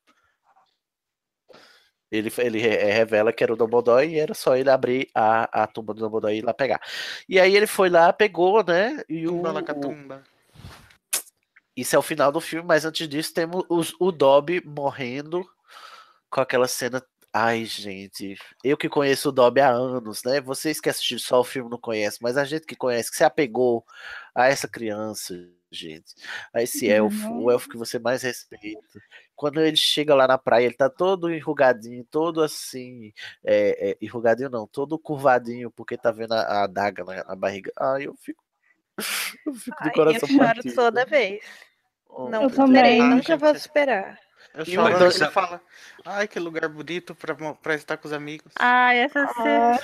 Ele, 2.11 2.31
ele 2.39 2.61
eh, 2.67 2.93
revela 2.93 3.33
que 3.33 3.43
era 3.43 3.53
o 3.53 3.57
Dumbledore 3.57 4.07
e 4.07 4.19
era 4.19 4.35
só 4.35 4.55
ele 4.55 4.69
abrir 4.69 5.09
a, 5.15 5.63
a 5.63 5.67
tumba 5.67 5.95
do 5.95 6.01
Dumbledore 6.01 6.35
e 6.35 6.39
ir 6.39 6.45
lá 6.45 6.53
pegar. 6.53 6.81
E 7.29 7.41
aí 7.41 7.57
ele 7.57 7.67
foi 7.67 7.89
lá, 7.89 8.13
pegou, 8.13 8.63
né? 8.63 9.03
E 9.09 9.27
o, 9.27 9.41
Tumba 9.75 10.23
isso 11.77 11.97
é 11.97 11.99
o 11.99 12.03
final 12.03 12.31
do 12.31 12.41
filme, 12.41 12.67
mas 12.69 12.85
antes 12.85 13.09
disso 13.09 13.33
temos 13.33 13.65
os- 13.69 13.95
o 13.99 14.13
Dobby 14.13 14.63
morrendo 14.65 15.43
com 16.31 16.41
aquela 16.41 16.69
cena. 16.69 17.03
Ai, 17.35 17.65
gente, 17.65 18.37
eu 18.63 18.77
que 18.77 18.89
conheço 18.91 19.31
o 19.31 19.33
Dobby 19.33 19.61
há 19.61 19.71
anos, 19.71 20.23
né? 20.23 20.39
Vocês 20.41 20.81
que 20.81 20.91
assistiram 20.91 21.19
só 21.21 21.41
o 21.41 21.45
filme 21.45 21.71
não 21.71 21.79
conhecem, 21.79 22.19
mas 22.23 22.37
a 22.37 22.45
gente 22.45 22.67
que 22.67 22.77
conhece, 22.77 23.11
que 23.11 23.17
se 23.17 23.25
apegou 23.25 23.87
a 24.35 24.49
essa 24.49 24.69
criança, 24.69 25.35
gente, 25.71 26.15
a 26.53 26.63
esse 26.63 26.91
elfo, 26.91 27.33
o 27.33 27.51
elfo 27.51 27.71
que 27.71 27.77
você 27.79 27.99
mais 27.99 28.23
respeita. 28.23 28.83
Quando 29.35 29.61
ele 29.63 29.77
chega 29.79 30.15
lá 30.15 30.29
na 30.29 30.37
praia, 30.37 30.67
ele 30.67 30.75
tá 30.75 30.91
todo 30.91 31.33
enrugadinho, 31.33 32.05
todo 32.11 32.43
assim, 32.43 33.13
é, 33.43 33.93
é, 33.93 33.97
enrugadinho 34.03 34.51
não, 34.51 34.67
todo 34.67 34.99
curvadinho, 34.99 35.71
porque 35.71 35.97
tá 35.97 36.11
vendo 36.11 36.33
a, 36.35 36.41
a 36.43 36.65
adaga 36.65 37.03
na, 37.03 37.25
na 37.25 37.35
barriga. 37.37 37.73
Ai, 37.79 38.07
eu 38.07 38.15
fico, 38.17 38.45
eu 39.47 39.55
fico 39.55 39.83
de 39.83 39.89
Ai, 39.89 39.95
coração 39.95 40.29
eu 40.29 40.35
choro 40.35 40.39
partido. 40.39 40.75
toda 40.75 41.07
vez. 41.07 41.43
Oh, 42.09 42.29
Não 42.29 42.43
Eu 42.43 42.51
superei, 42.51 43.01
nunca 43.01 43.37
vou 43.39 43.55
gente. 43.55 43.63
superar. 43.63 44.19
Eu 44.55 44.63
E 44.65 44.67
choro 44.75 44.87
o 44.87 44.91
quando 44.91 44.99
Dan- 44.99 45.25
ele 45.25 45.31
fala, 45.33 45.61
ai, 46.05 46.29
que 46.29 46.39
lugar 46.39 46.69
bonito 46.69 47.15
pra, 47.15 47.35
pra 47.55 47.75
estar 47.75 47.97
com 47.97 48.07
os 48.07 48.13
amigos. 48.13 48.53
Ai, 48.59 48.99
essa 48.99 49.27
cena. 49.29 49.79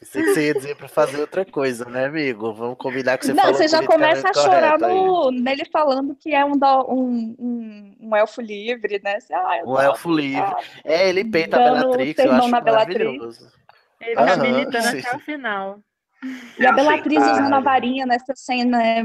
Pensei 0.00 0.22
que 0.22 0.34
você 0.34 0.46
ia 0.48 0.54
dizer 0.54 0.76
pra 0.76 0.88
fazer 0.88 1.20
outra 1.20 1.44
coisa, 1.44 1.84
né, 1.84 2.06
amigo? 2.06 2.52
Vamos 2.52 2.76
combinar 2.78 3.16
que 3.18 3.26
você 3.26 3.32
Não, 3.34 3.42
falou 3.44 3.56
você 3.56 3.68
já 3.68 3.78
politicamente 3.78 4.22
começa 4.22 4.40
a 4.40 4.42
chorar 4.44 4.78
no, 4.78 5.30
nele 5.30 5.64
falando 5.72 6.14
que 6.16 6.34
é 6.34 6.44
um, 6.44 6.52
um, 6.88 7.36
um, 7.38 7.96
um 8.00 8.16
elfo 8.16 8.40
livre, 8.40 9.00
né? 9.04 9.20
Você, 9.20 9.32
ah, 9.34 9.62
Um 9.64 9.78
elfo 9.80 10.10
livre. 10.10 10.40
ah. 10.42 10.58
É, 10.84 11.08
ele 11.08 11.24
peita 11.24 11.56
a 11.56 11.60
Bellatrix, 11.64 12.18
eu 12.24 12.32
acho 12.32 12.48
na 12.48 12.60
Bellatrix. 12.60 12.98
maravilhoso. 13.04 13.52
Ele 14.00 14.14
tá 14.14 14.22
Aham, 14.22 14.36
militando 14.42 14.84
sim. 14.88 14.98
até 15.00 15.16
o 15.16 15.18
final. 15.20 15.78
E 16.58 16.66
a 16.66 16.72
Bellatrix 16.72 17.16
Aceitável. 17.22 17.32
usando 17.44 17.54
a 17.54 17.60
varinha 17.60 18.04
nessa 18.06 18.34
cena 18.34 18.82
é 18.84 19.02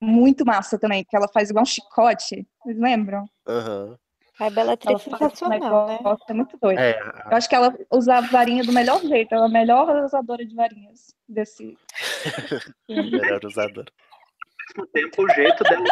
muito 0.00 0.44
massa 0.46 0.78
também, 0.78 1.04
que 1.04 1.16
ela 1.16 1.28
faz 1.28 1.50
igual 1.50 1.62
um 1.62 1.66
chicote. 1.66 2.46
Vocês 2.62 2.78
lembram? 2.78 3.24
Aham. 3.46 3.96
A 4.40 4.50
Bellatrix 4.50 5.06
Ela 5.06 5.16
é 5.16 5.18
sensacional, 5.18 5.86
né? 5.86 5.98
é 6.28 6.32
muito 6.32 6.56
doido. 6.56 6.78
É, 6.78 6.98
Eu 7.30 7.36
acho 7.36 7.48
que 7.48 7.54
ela 7.54 7.76
usa 7.92 8.16
a 8.16 8.20
varinha 8.22 8.64
do 8.64 8.72
melhor 8.72 9.00
jeito, 9.02 9.34
ela 9.34 9.44
é 9.44 9.48
a 9.48 9.52
melhor 9.52 10.04
usadora 10.04 10.44
de 10.44 10.54
varinhas 10.54 11.14
desse 11.28 11.76
melhor 12.88 13.44
usador. 13.44 13.84
mesmo 14.76 14.86
tempo, 14.88 15.22
o 15.22 15.28
jeito 15.34 15.62
dela 15.64 15.84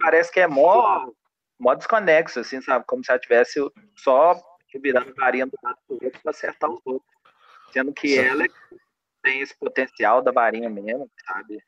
parece 0.00 0.32
que 0.32 0.40
é 0.40 0.46
mó, 0.46 1.10
mó 1.58 1.74
desconexo, 1.74 2.40
assim, 2.40 2.60
sabe? 2.62 2.84
Como 2.86 3.04
se 3.04 3.10
ela 3.10 3.20
tivesse 3.20 3.60
só 3.94 4.40
virando 4.82 5.14
varinha 5.14 5.46
do 5.46 5.58
lado 5.62 5.78
do 5.88 5.94
outro 6.02 6.20
pra 6.22 6.30
acertar 6.30 6.70
os 6.70 6.80
outros. 6.84 7.10
Sendo 7.72 7.92
que 7.92 8.18
ela 8.18 8.44
é 8.44 8.48
tem 9.22 9.40
esse 9.40 9.58
potencial 9.58 10.22
da 10.22 10.30
varinha 10.30 10.70
mesmo, 10.70 11.10
sabe? 11.26 11.60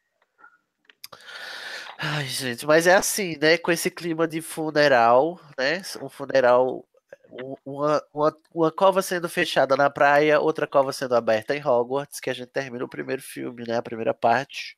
Ai, 2.00 2.26
gente, 2.26 2.64
mas 2.64 2.86
é 2.86 2.94
assim, 2.94 3.36
né? 3.40 3.58
Com 3.58 3.72
esse 3.72 3.90
clima 3.90 4.26
de 4.28 4.40
funeral, 4.40 5.40
né? 5.58 5.82
Um 6.00 6.08
funeral. 6.08 6.84
um- 7.30 7.56
Uma, 7.66 8.02
uma, 8.14 8.36
uma 8.54 8.72
cova 8.72 9.02
sendo 9.02 9.28
fechada 9.28 9.76
na 9.76 9.90
praia, 9.90 10.40
outra 10.40 10.66
cova 10.66 10.92
sendo 10.92 11.14
aberta 11.14 11.54
em 11.54 11.62
Hogwarts, 11.62 12.20
que 12.20 12.30
a 12.30 12.32
gente 12.32 12.48
termina 12.48 12.84
o 12.84 12.88
primeiro 12.88 13.20
filme, 13.20 13.64
né? 13.66 13.76
A 13.76 13.82
primeira 13.82 14.14
parte. 14.14 14.76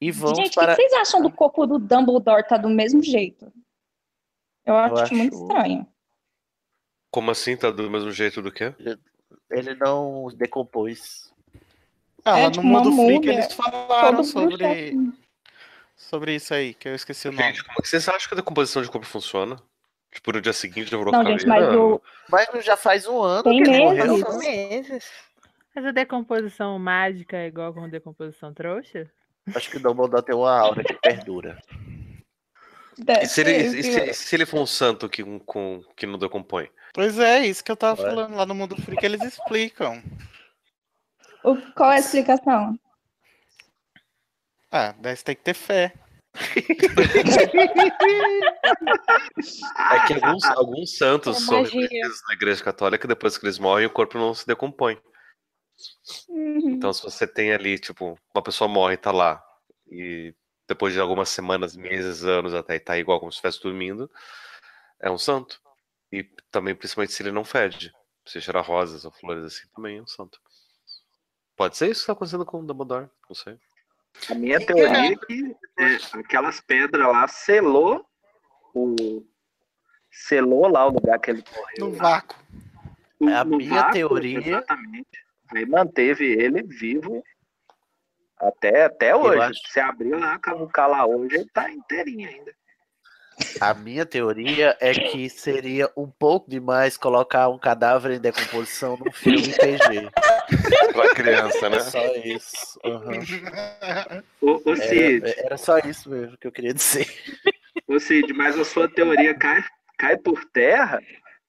E 0.00 0.10
vamos 0.10 0.38
Gente, 0.38 0.50
o 0.50 0.54
para. 0.60 0.76
que 0.76 0.82
vocês 0.82 0.92
acham 1.00 1.22
do 1.22 1.30
corpo 1.30 1.66
do 1.66 1.78
Dumbledore 1.78 2.46
tá 2.46 2.56
do 2.58 2.68
mesmo 2.68 3.02
jeito? 3.02 3.50
Eu 4.66 4.76
acho, 4.76 4.94
acho- 5.04 5.14
muito 5.14 5.34
estranho. 5.34 5.86
Como 7.10 7.30
assim? 7.30 7.56
Tá 7.56 7.70
do 7.70 7.88
mesmo 7.90 8.10
jeito 8.10 8.42
do 8.42 8.52
que? 8.52 8.74
Ele 9.50 9.74
não 9.76 10.28
decompôs. 10.36 11.32
Ah, 12.24 12.38
É, 12.40 12.42
lá 12.44 12.50
tipo, 12.50 12.62
no 12.64 12.68
mundo 12.68 12.92
freak 12.92 13.12
múmia, 13.12 13.32
eles 13.32 13.52
falaram 13.54 14.16
Todo 14.18 14.24
sobre, 14.24 14.92
bruxo. 14.92 15.25
Sobre 15.96 16.34
isso 16.34 16.52
aí, 16.54 16.74
que 16.74 16.88
eu 16.88 16.94
esqueci 16.94 17.28
o 17.28 17.32
nome. 17.32 17.42
Gente, 17.44 17.64
como 17.64 17.76
é 17.78 17.82
que 17.82 17.88
vocês 17.88 18.08
acham 18.08 18.28
que 18.28 18.34
a 18.34 18.36
decomposição 18.36 18.82
de 18.82 18.90
corpo 18.90 19.06
funciona? 19.06 19.56
Tipo, 20.12 20.32
no 20.32 20.40
dia 20.40 20.52
seguinte 20.52 20.90
já 20.90 20.96
virou 20.96 21.12
Não, 21.12 21.24
gente, 21.24 21.46
mas 21.46 21.74
o, 21.74 22.00
Mas 22.30 22.48
já 22.64 22.76
faz 22.76 23.06
um 23.06 23.20
ano 23.22 23.42
Tem 23.42 23.62
que 23.62 23.70
ele 23.70 23.84
meses. 23.90 24.06
morreu. 24.20 24.38
Meses. 24.38 25.10
Mas 25.74 25.84
a 25.84 25.90
decomposição 25.90 26.78
mágica 26.78 27.36
é 27.36 27.46
igual 27.48 27.74
com 27.74 27.88
decomposição 27.88 28.54
trouxa? 28.54 29.10
Acho 29.54 29.70
que 29.70 29.76
o 29.76 29.80
Dumbledore 29.80 30.24
tem 30.24 30.34
uma 30.34 30.58
aura 30.58 30.82
que 30.82 30.94
perdura. 30.94 31.58
E 33.20 33.26
se 33.26 33.42
ele, 33.42 33.52
e 33.52 33.82
se, 33.82 34.14
se 34.14 34.34
ele 34.34 34.46
for 34.46 34.58
um 34.58 34.64
santo 34.66 35.06
que, 35.08 35.22
um- 35.22 35.38
com, 35.38 35.82
que 35.94 36.06
não 36.06 36.18
decompõe? 36.18 36.70
Pois 36.94 37.18
é, 37.18 37.44
isso 37.46 37.62
que 37.62 37.70
eu 37.70 37.76
tava 37.76 38.00
Ué. 38.02 38.08
falando 38.08 38.34
lá 38.36 38.46
no 38.46 38.54
mundo 38.54 38.74
freak, 38.80 39.04
eles 39.04 39.22
explicam. 39.22 40.02
o- 41.44 41.56
qual 41.74 41.92
é 41.92 41.96
a 41.96 42.00
explicação? 42.00 42.78
Ah, 44.70 44.94
daí 44.98 45.16
você 45.16 45.24
tem 45.24 45.36
que 45.36 45.42
ter 45.42 45.54
fé. 45.54 45.92
É 49.92 50.06
que 50.06 50.12
alguns, 50.14 50.44
alguns 50.44 50.96
santos 50.96 51.36
É 51.36 51.40
são 51.40 51.62
reconhecidos 51.62 52.22
na 52.28 52.34
igreja 52.34 52.62
católica, 52.62 53.08
depois 53.08 53.38
que 53.38 53.44
eles 53.46 53.58
morrem, 53.58 53.86
o 53.86 53.90
corpo 53.90 54.18
não 54.18 54.34
se 54.34 54.46
decompõe. 54.46 55.00
Uhum. 56.28 56.70
Então, 56.70 56.92
se 56.92 57.02
você 57.02 57.26
tem 57.26 57.52
ali, 57.52 57.78
tipo, 57.78 58.18
uma 58.34 58.42
pessoa 58.42 58.68
morre 58.68 58.94
e 58.94 58.98
tá 58.98 59.12
lá, 59.12 59.42
e 59.88 60.34
depois 60.68 60.92
de 60.92 61.00
algumas 61.00 61.28
semanas, 61.28 61.76
meses, 61.76 62.24
anos 62.24 62.54
até 62.54 62.76
estar 62.76 62.98
igual 62.98 63.20
como 63.20 63.30
se 63.30 63.36
estivesse 63.36 63.62
dormindo, 63.62 64.10
é 65.00 65.10
um 65.10 65.18
santo. 65.18 65.60
E 66.12 66.24
também, 66.50 66.74
principalmente 66.74 67.12
se 67.12 67.22
ele 67.22 67.32
não 67.32 67.44
fede. 67.44 67.92
Se 68.26 68.40
cheirar 68.40 68.64
rosas 68.64 69.04
ou 69.04 69.12
flores 69.12 69.44
assim, 69.44 69.68
também 69.74 69.98
é 69.98 70.02
um 70.02 70.06
santo. 70.06 70.40
Pode 71.56 71.76
ser 71.76 71.86
isso 71.86 72.00
que 72.00 72.02
está 72.02 72.12
acontecendo 72.12 72.44
com 72.44 72.60
o 72.60 72.66
Dumbledore, 72.66 73.08
não 73.28 73.34
sei. 73.36 73.58
A 74.30 74.34
minha 74.34 74.58
teoria 74.64 75.12
é 75.12 75.16
que 75.16 75.56
é, 75.78 76.18
aquelas 76.18 76.60
pedras 76.60 77.06
lá 77.06 77.26
selou 77.28 78.04
o. 78.74 79.24
selou 80.10 80.66
lá 80.68 80.86
o 80.86 80.90
lugar 80.90 81.18
que 81.18 81.30
ele 81.30 81.44
morreu. 81.54 81.90
No 81.90 81.96
lá. 81.96 82.02
vácuo. 82.02 82.36
O- 83.20 83.28
A 83.28 83.44
no 83.44 83.56
minha 83.58 83.90
teoria- 83.90 84.38
Exatamente. 84.38 85.26
Aí 85.54 85.64
manteve 85.64 86.24
ele 86.26 86.62
vivo 86.62 87.22
até, 88.38 88.84
até 88.86 89.14
hoje. 89.14 89.40
acho- 89.40 89.68
Se 89.72 89.80
abrir 89.80 90.14
lá, 90.14 90.38
cavucar 90.38 90.88
lá 90.90 91.06
hoje, 91.06 91.36
ele 91.36 91.50
tá 91.52 91.70
inteirinho 91.70 92.28
ainda. 92.28 92.52
A 93.60 93.74
minha 93.74 94.04
teoria 94.06 94.76
é 94.80 94.92
que 94.94 95.28
seria 95.28 95.90
um 95.96 96.08
pouco 96.10 96.48
demais 96.50 96.96
colocar 96.96 97.48
um 97.48 97.58
cadáver 97.58 98.12
em 98.12 98.20
decomposição 98.20 98.96
num 98.96 99.12
filme 99.12 99.52
PG. 99.52 100.10
Pra 100.92 101.14
criança, 101.14 101.68
né? 101.70 101.80
Só 101.80 102.04
isso. 102.16 102.78
Ô, 104.40 104.60
ô 104.64 104.76
Cid, 104.76 105.26
Era, 105.28 105.46
era 105.46 105.56
só 105.58 105.78
isso 105.78 106.10
mesmo 106.10 106.36
que 106.38 106.46
eu 106.46 106.52
queria 106.52 106.72
dizer. 106.74 107.06
ô 107.88 107.98
Cid, 107.98 108.32
mas 108.32 108.58
a 108.58 108.64
sua 108.64 108.88
teoria 108.88 109.34
cai, 109.34 109.64
cai 109.98 110.16
por 110.16 110.44
terra 110.46 111.00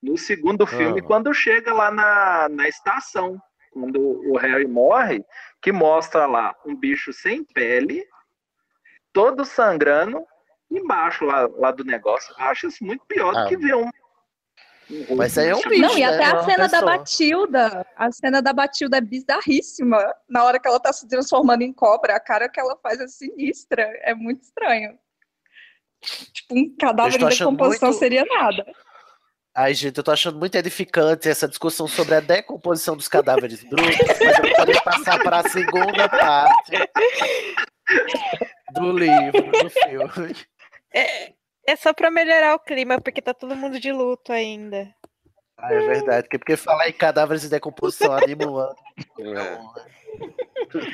no 0.01 0.17
segundo 0.17 0.65
filme, 0.65 0.99
Ah. 0.99 1.03
quando 1.03 1.33
chega 1.33 1.73
lá 1.73 1.91
na, 1.91 2.47
na 2.49 2.67
estação. 2.67 3.39
Quando 3.71 3.99
o 4.31 4.37
Harry 4.37 4.65
morre, 4.67 5.23
que 5.61 5.71
mostra 5.71 6.25
lá 6.25 6.55
um 6.65 6.75
bicho 6.75 7.13
sem 7.13 7.43
pele, 7.43 8.03
todo 9.13 9.45
sangrando, 9.45 10.23
embaixo 10.71 11.25
lá, 11.25 11.47
lá 11.57 11.71
do 11.71 11.83
negócio. 11.83 12.33
Eu 12.39 12.45
acho 12.45 12.67
isso 12.67 12.83
muito 12.83 13.05
pior 13.05 13.35
Ah. 13.35 13.43
do 13.43 13.49
que 13.49 13.57
ver 13.57 13.75
um. 13.75 13.89
Mas 15.15 15.37
aí 15.37 15.49
é 15.49 15.55
um 15.55 15.61
bicho. 15.61 15.81
Não, 15.81 15.97
e 15.97 16.01
né? 16.01 16.05
até 16.05 16.23
É 16.23 16.27
a 16.27 16.33
uma 16.33 16.43
cena 16.45 16.67
da. 16.67 16.81
Batilda, 16.81 17.85
a 17.95 18.11
cena 18.11 18.41
da 18.41 18.53
Batilda 18.53 18.97
é 18.97 19.01
bizarríssima. 19.01 20.13
Na 20.29 20.43
hora 20.45 20.59
que 20.59 20.67
ela 20.67 20.79
tá 20.79 20.93
se 20.93 21.07
transformando 21.07 21.61
em 21.61 21.73
cobra, 21.73 22.15
a 22.15 22.19
cara 22.19 22.47
que 22.47 22.59
ela 22.59 22.77
faz 22.81 22.99
é 22.99 23.07
sinistra. 23.07 23.83
É 24.03 24.13
muito 24.15 24.43
estranho. 24.43 24.97
Tipo, 26.31 26.57
um 26.57 26.75
cadáver 26.79 27.19
em 27.21 27.25
achando 27.25 27.51
decomposição 27.51 27.89
muito- 27.89 27.99
seria 27.99 28.23
nada. 28.25 28.65
Ai, 29.55 29.73
gente, 29.73 29.97
eu 29.97 30.03
tô 30.03 30.11
achando 30.11 30.37
muito 30.37 30.53
edificante 30.55 31.27
essa 31.27 31.47
discussão 31.47 31.87
sobre 31.87 32.13
a 32.13 32.19
decomposição 32.19 32.95
dos 32.95 33.07
cadáveres 33.07 33.63
brutos, 33.63 33.97
mas 34.19 34.69
eu 34.69 34.83
passar 34.83 35.17
para 35.23 35.39
a 35.39 35.49
segunda 35.49 36.07
parte 36.07 36.73
do 38.75 38.91
livro, 38.91 39.51
do 39.51 39.69
filme. 39.71 40.35
É, 40.93 41.33
é 41.67 41.75
só 41.75 41.93
pra 41.93 42.09
melhorar 42.09 42.55
o 42.55 42.59
clima, 42.59 42.99
porque 43.01 43.21
tá 43.21 43.33
todo 43.33 43.55
mundo 43.55 43.79
de 43.79 43.91
luto 43.91 44.31
ainda. 44.31 44.89
Ah, 45.57 45.73
é 45.73 45.79
verdade, 45.79 46.23
porque, 46.23 46.37
porque 46.37 46.55
falar 46.55 46.87
em 46.87 46.93
cadáveres 46.93 47.43
em 47.43 47.49
decomposição 47.49 48.13
anima 48.13 48.45
o 48.45 48.57
ano. 48.57 48.75
É. 49.19 49.59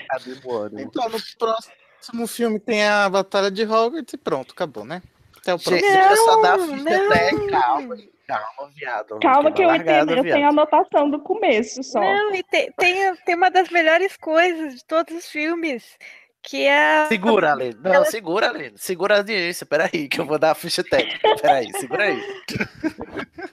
Anima 0.10 0.42
o 0.46 0.58
ano. 0.58 0.80
Então, 0.80 1.08
no 1.10 1.18
próximo 1.38 2.28
filme 2.28 2.60
tem 2.60 2.88
a 2.88 3.08
Batalha 3.10 3.52
de 3.52 3.64
Hogwarts 3.64 4.14
e 4.14 4.18
pronto, 4.18 4.54
acabou, 4.54 4.84
né? 4.84 5.02
Até 5.38 5.54
o 5.54 5.60
próximo. 5.60 5.82
deixa 5.82 6.12
eu 6.12 6.18
só 6.18 6.42
dar 6.42 6.54
a 6.54 6.58
Não, 6.58 6.68
ficha 6.78 7.06
até. 7.06 7.32
não. 7.34 7.48
Calma, 7.50 7.98
calma, 8.26 8.72
viado. 8.74 9.20
Calma 9.20 9.52
que 9.52 9.62
eu 9.62 9.76
entendo, 9.76 10.14
eu 10.14 10.24
tenho 10.24 10.46
a 10.46 10.50
anotação 10.50 11.10
do 11.10 11.20
começo 11.20 11.84
só. 11.84 12.00
Não, 12.00 12.34
e 12.34 12.42
tem, 12.44 12.72
tem, 12.78 13.16
tem 13.18 13.36
uma 13.36 13.52
das 13.52 13.70
melhores 13.70 14.16
coisas 14.16 14.76
de 14.76 14.86
todos 14.86 15.14
os 15.14 15.30
filmes, 15.30 15.98
que 16.44 16.66
é. 16.68 17.08
Segura, 17.08 17.54
Aline. 17.54 17.78
Não, 17.82 17.94
Ela- 17.94 18.06
segura, 18.06 18.50
Aline. 18.50 18.78
Segura 18.78 19.16
a 19.16 19.18
audiência. 19.20 19.66
Peraí, 19.66 20.08
que 20.10 20.20
eu 20.20 20.26
vou 20.26 20.38
dar 20.38 20.52
a 20.52 20.56
ficha 20.56 20.84
técnica. 20.84 21.36
Peraí, 21.42 21.72
segura 21.80 22.04
aí. 22.04 22.22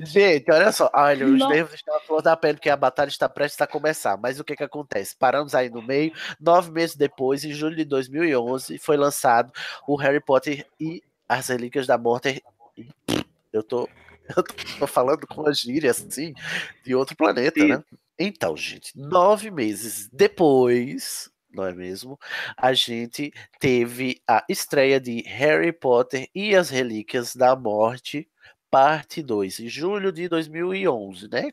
Gente, 0.00 0.50
olha 0.50 0.72
só. 0.72 0.90
Olha, 0.94 1.26
os 1.26 1.48
nervos 1.48 1.74
estão 1.74 1.94
à 1.96 2.00
flor 2.00 2.22
da 2.22 2.36
pele, 2.36 2.54
porque 2.54 2.70
a 2.70 2.76
batalha 2.76 3.08
está 3.08 3.28
prestes 3.28 3.60
a 3.60 3.66
começar. 3.66 4.16
Mas 4.16 4.40
o 4.40 4.44
que 4.44 4.56
que 4.56 4.64
acontece? 4.64 5.14
Paramos 5.16 5.54
aí 5.54 5.68
no 5.68 5.82
meio. 5.82 6.12
Nove 6.40 6.70
meses 6.70 6.96
depois, 6.96 7.44
em 7.44 7.52
julho 7.52 7.76
de 7.76 7.84
2011, 7.84 8.78
foi 8.78 8.96
lançado 8.96 9.52
o 9.86 9.94
Harry 9.96 10.20
Potter 10.20 10.66
e 10.80 11.02
as 11.28 11.48
Relíquias 11.48 11.86
da 11.86 11.98
Morte. 11.98 12.42
Eu 13.52 13.62
tô, 13.62 13.88
eu 14.36 14.42
tô 14.78 14.86
falando 14.86 15.26
com 15.26 15.46
a 15.46 15.52
gíria, 15.52 15.90
assim, 15.90 16.32
de 16.82 16.94
outro 16.94 17.14
planeta, 17.16 17.60
Sim. 17.60 17.68
né? 17.68 17.84
Então, 18.18 18.56
gente, 18.56 18.92
nove 18.96 19.50
meses 19.50 20.08
depois, 20.12 21.28
não 21.54 21.66
é 21.66 21.72
mesmo? 21.74 22.18
A 22.56 22.72
gente 22.72 23.32
teve 23.60 24.20
a 24.28 24.44
estreia 24.48 25.00
de 25.00 25.22
Harry 25.22 25.72
Potter 25.72 26.28
e 26.34 26.54
as 26.54 26.70
Relíquias 26.70 27.34
da 27.36 27.56
Morte, 27.56 28.28
parte 28.70 29.22
2, 29.22 29.60
em 29.60 29.68
julho 29.68 30.12
de 30.12 30.28
2011, 30.28 31.28
né? 31.30 31.50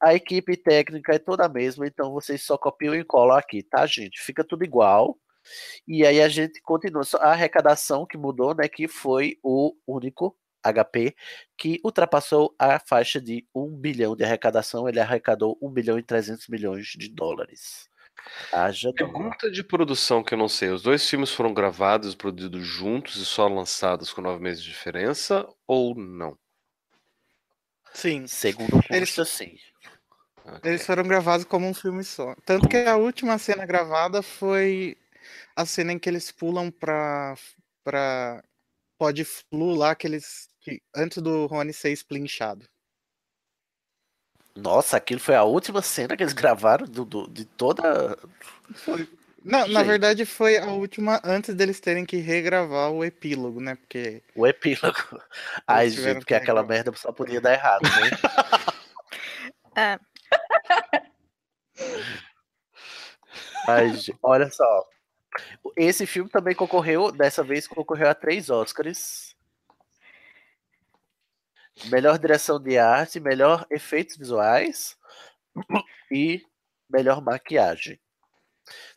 A 0.00 0.14
equipe 0.14 0.56
técnica 0.56 1.14
é 1.14 1.18
toda 1.18 1.46
a 1.46 1.48
mesma, 1.48 1.86
então 1.86 2.12
vocês 2.12 2.42
só 2.42 2.56
copiam 2.56 2.94
e 2.94 3.04
colam 3.04 3.36
aqui, 3.36 3.62
tá, 3.62 3.86
gente? 3.86 4.20
Fica 4.22 4.44
tudo 4.44 4.64
igual. 4.64 5.18
E 5.86 6.06
aí 6.06 6.20
a 6.22 6.28
gente 6.28 6.60
continua. 6.62 7.02
A 7.20 7.32
arrecadação 7.32 8.06
que 8.06 8.16
mudou, 8.16 8.54
né? 8.54 8.68
Que 8.68 8.88
foi 8.88 9.38
o 9.42 9.74
único 9.86 10.36
HP 10.64 11.14
que 11.56 11.80
ultrapassou 11.84 12.54
a 12.58 12.78
faixa 12.78 13.20
de 13.20 13.46
1 13.54 13.76
bilhão 13.76 14.16
de 14.16 14.24
arrecadação. 14.24 14.88
Ele 14.88 15.00
arrecadou 15.00 15.58
1 15.60 15.70
bilhão 15.70 15.98
e 15.98 16.02
300 16.02 16.48
milhões 16.48 16.86
de 16.86 17.08
dólares. 17.08 17.88
Haja. 18.52 18.92
Pergunta 18.92 19.50
de 19.50 19.62
produção 19.62 20.22
que 20.22 20.34
eu 20.34 20.38
não 20.38 20.48
sei. 20.48 20.70
Os 20.70 20.82
dois 20.82 21.08
filmes 21.08 21.30
foram 21.30 21.52
gravados, 21.54 22.14
produzidos 22.14 22.64
juntos 22.66 23.16
e 23.16 23.24
só 23.24 23.46
lançados 23.48 24.12
com 24.12 24.20
nove 24.22 24.42
meses 24.42 24.62
de 24.62 24.70
diferença 24.70 25.46
ou 25.66 25.94
não? 25.94 26.36
Sim, 27.92 28.26
Segundo 28.26 28.76
o 28.76 28.82
Eles- 28.90 29.14
consta, 29.14 29.24
sim. 29.24 29.56
Ok. 30.44 30.60
eles 30.70 30.84
foram 30.84 31.04
gravados 31.04 31.44
como 31.46 31.66
um 31.66 31.74
filme 31.74 32.02
só. 32.04 32.34
Tanto 32.44 32.68
que 32.68 32.76
a 32.76 32.96
última 32.96 33.38
cena 33.38 33.64
gravada 33.64 34.20
foi 34.22 34.96
a 35.56 35.64
cena 35.64 35.92
em 35.92 35.98
que 35.98 36.08
eles 36.08 36.30
pulam 36.32 36.70
pra, 36.70 37.34
pra 37.84 38.42
Pod 38.98 39.24
Flu 39.24 39.74
lá, 39.74 39.94
que 39.94 40.06
eles. 40.06 40.48
que- 40.60 40.82
antes 40.94 41.22
do 41.22 41.46
Rony 41.46 41.72
ser 41.72 41.92
splinchado. 41.92 42.66
Nossa, 44.56 44.96
aquilo 44.96 45.20
foi 45.20 45.34
a 45.34 45.42
última 45.44 45.82
cena 45.82 46.16
que 46.16 46.22
eles 46.22 46.32
gravaram 46.34 46.86
do, 46.86 47.04
do- 47.04 47.28
de 47.28 47.44
toda. 47.44 48.16
Não, 49.44 49.66
na 49.68 49.82
verdade 49.82 50.24
foi 50.24 50.56
a 50.56 50.66
última 50.66 51.20
antes 51.24 51.54
deles 51.54 51.78
terem 51.80 52.06
que 52.06 52.16
regravar 52.16 52.90
o 52.90 53.04
epílogo, 53.04 53.60
né? 53.60 53.74
Porque 53.74 54.22
O 54.34 54.46
epílogo. 54.46 54.96
Ai, 55.66 55.90
gente, 55.90 56.14
porque 56.20 56.26
que 56.26 56.34
aquela 56.34 56.62
merda 56.62 56.92
só 56.94 57.12
podia 57.12 57.40
dar 57.40 57.52
errado, 57.52 57.82
né? 57.82 58.10
Ah. 59.76 60.00
Ai, 63.68 63.94
gente, 63.94 64.16
olha 64.22 64.50
só. 64.50 64.88
Esse 65.76 66.06
filme 66.06 66.30
também 66.30 66.54
concorreu, 66.54 67.10
dessa 67.10 67.42
vez 67.42 67.66
concorreu 67.66 68.08
a 68.08 68.14
três 68.14 68.48
Oscars. 68.50 69.34
Melhor 71.86 72.18
direção 72.18 72.60
de 72.60 72.78
arte, 72.78 73.20
melhor 73.20 73.66
efeitos 73.70 74.16
visuais 74.16 74.96
e 76.10 76.42
melhor 76.88 77.20
maquiagem. 77.20 78.00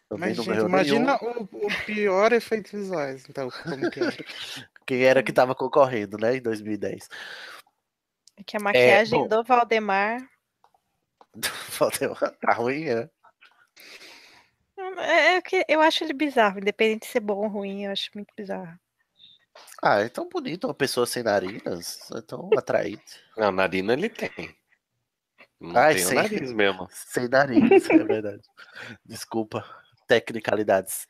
Também 0.09 0.29
Mas, 0.29 0.37
não 0.37 0.43
gente, 0.45 0.59
imagina 0.59 1.17
o, 1.21 1.43
o 1.43 1.85
pior 1.85 2.31
efeitos 2.31 2.71
visuais. 2.71 3.25
Então, 3.29 3.49
como 3.63 3.89
que 3.89 3.99
é? 3.99 4.03
Quem 4.85 5.03
era 5.03 5.21
que 5.21 5.31
estava 5.31 5.53
concorrendo, 5.53 6.17
né, 6.17 6.37
em 6.37 6.41
2010. 6.41 7.09
Que 8.45 8.55
a 8.55 8.59
maquiagem 8.59 9.19
bom. 9.19 9.27
do 9.27 9.43
Valdemar. 9.43 10.21
Faltou- 11.43 12.15
tá 12.15 12.53
ruim, 12.53 12.85
né? 12.85 13.09
É, 14.99 15.35
é 15.35 15.41
que 15.41 15.65
eu 15.67 15.81
acho 15.81 16.03
ele 16.03 16.13
bizarro, 16.13 16.59
independente 16.59 17.01
de 17.01 17.11
ser 17.11 17.19
bom 17.19 17.43
ou 17.43 17.47
ruim, 17.47 17.85
eu 17.85 17.91
acho 17.91 18.09
muito 18.15 18.33
bizarro. 18.37 18.79
Ah, 19.81 19.99
é 19.99 20.09
tão 20.09 20.27
bonito 20.27 20.65
uma 20.67 20.73
pessoa 20.73 21.05
sem 21.05 21.23
narinas. 21.23 21.99
É 22.11 22.21
tão 22.21 22.49
atraente. 22.57 23.21
A 23.37 23.51
narina 23.51 23.93
ele 23.93 24.09
tem. 24.09 24.55
Não 25.59 25.75
Ai, 25.75 25.95
tem 25.95 26.05
o 26.05 26.07
sim. 26.07 26.15
nariz 26.15 26.51
mesmo. 26.51 26.87
Sem 26.91 27.27
nariz, 27.27 27.89
é 27.89 28.03
verdade. 28.03 28.43
Desculpa. 29.05 29.63
Tecnicalidades. 30.07 31.07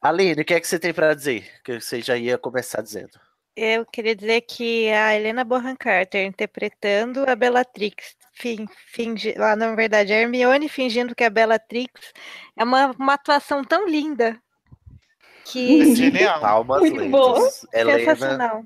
Aline, 0.00 0.42
o 0.42 0.44
que 0.44 0.54
é 0.54 0.60
que 0.60 0.68
você 0.68 0.78
tem 0.78 0.92
para 0.92 1.14
dizer? 1.14 1.50
Que 1.62 1.80
você 1.80 2.00
já 2.00 2.16
ia 2.16 2.36
começar 2.36 2.82
dizendo. 2.82 3.18
Eu 3.56 3.86
queria 3.86 4.16
dizer 4.16 4.40
que 4.42 4.90
a 4.90 5.14
Helena 5.14 5.44
Bonham 5.44 5.76
Carter 5.76 6.26
interpretando 6.26 7.24
a 7.28 7.36
Bellatrix, 7.36 8.16
fin, 8.32 8.66
fingi, 8.88 9.32
lá 9.38 9.54
na 9.54 9.74
verdade 9.76 10.12
a 10.12 10.16
Hermione 10.16 10.68
fingindo 10.68 11.14
que 11.14 11.22
é 11.22 11.28
a 11.28 11.30
Bellatrix, 11.30 12.12
é 12.56 12.64
uma, 12.64 12.90
uma 12.98 13.14
atuação 13.14 13.64
tão 13.64 13.86
linda 13.88 14.42
que 15.44 15.94
Genial. 15.94 16.40
Palmas 16.40 16.80
Muito 16.80 16.96
lentas. 16.96 17.10
boa. 17.10 17.50
Helena, 17.72 17.98
sensacional. 17.98 18.64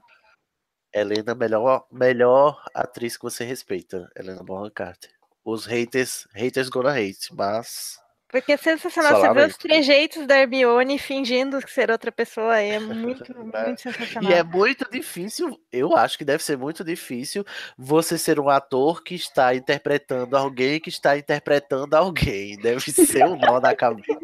Helena 0.93 1.35
melhor, 1.35 1.87
melhor 1.91 2.65
atriz 2.75 3.17
que 3.17 3.23
você 3.23 3.45
respeita. 3.45 4.11
Helena 4.17 4.43
Bonham 4.43 4.71
Carter. 4.71 5.11
Os 5.45 5.67
haters, 5.67 6.27
haters 6.35 6.69
gonna 6.69 6.91
hate, 6.91 7.35
mas 7.35 7.99
Porque 8.29 8.53
é 8.53 8.57
sensacional. 8.57 9.21
Você 9.21 9.33
vê 9.33 9.47
os 9.47 9.57
trejeitos 9.57 10.27
da 10.27 10.39
Hermione 10.39 10.99
fingindo 10.99 11.59
ser 11.69 11.91
outra 11.91 12.13
pessoa. 12.13 12.59
É 12.59 12.79
muito, 12.81 13.35
muito 13.37 13.81
sensacional. 13.81 14.31
E 14.31 14.35
é 14.35 14.43
muito 14.43 14.89
difícil, 14.91 15.59
eu 15.73 15.97
acho 15.97 16.19
que 16.19 16.25
deve 16.25 16.43
ser 16.43 16.59
muito 16.59 16.85
difícil 16.85 17.45
você 17.77 18.19
ser 18.19 18.39
um 18.39 18.49
ator 18.49 19.03
que 19.03 19.15
está 19.15 19.55
interpretando 19.55 20.37
alguém 20.37 20.81
que 20.81 20.91
está 20.91 21.17
interpretando 21.17 21.95
alguém. 21.95 22.57
Deve 22.59 22.81
ser 22.91 23.25
um 23.25 23.37
nó 23.37 23.61
na 23.61 23.75
cabeça. 23.75 24.19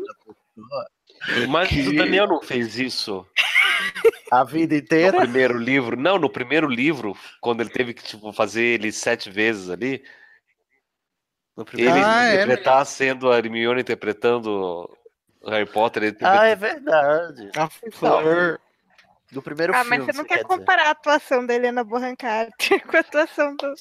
Mas 1.49 1.71
o 1.87 1.95
Daniel 1.95 2.27
não 2.29 2.41
fez 2.43 2.79
isso 2.79 3.27
A 4.31 4.45
vida 4.45 4.75
no 4.75 4.81
inteira. 4.81 5.17
primeiro 5.19 5.59
livro. 5.59 5.97
Não, 5.97 6.19
no 6.19 6.29
primeiro 6.31 6.69
livro, 6.69 7.17
quando 7.41 7.61
ele 7.61 7.71
teve 7.71 7.95
que 7.95 8.03
tipo, 8.03 8.33
fazer 8.33 8.63
ele 8.63 8.91
sete 8.93 9.31
vezes 9.31 9.71
ali. 9.71 10.03
No 11.57 11.65
primeiro- 11.65 11.95
Ele 11.97 12.05
Ah, 12.05 12.25
é 12.25 12.35
interpretar 12.35 12.85
sendo 12.87 13.31
a 13.31 13.39
Hermione 13.39 13.81
interpretando 13.81 14.91
o 15.41 15.51
Harry 15.51 15.67
Potter. 15.71 16.03
Ele 16.03 16.17
Ah, 16.23 16.47
é 16.47 16.57
verdade. 16.57 17.51
A 17.57 17.69
Fleur. 17.93 18.59
Do 19.33 19.41
primeiro 19.43 19.73
Ah, 19.75 19.81
filme. 19.83 19.97
mas 19.99 20.07
você 20.07 20.13
não 20.13 20.23
você 20.25 20.29
quer 20.29 20.35
quer 20.37 20.43
dizer. 20.45 20.59
comparar 20.59 20.87
a 20.87 20.91
atuação 20.91 21.45
da 21.45 21.55
Helena 21.55 21.83
Bonham 21.83 22.15
Carter 22.15 22.55
com 22.87 22.97
a 22.97 23.01
atuação 23.01 23.57
do. 23.57 23.75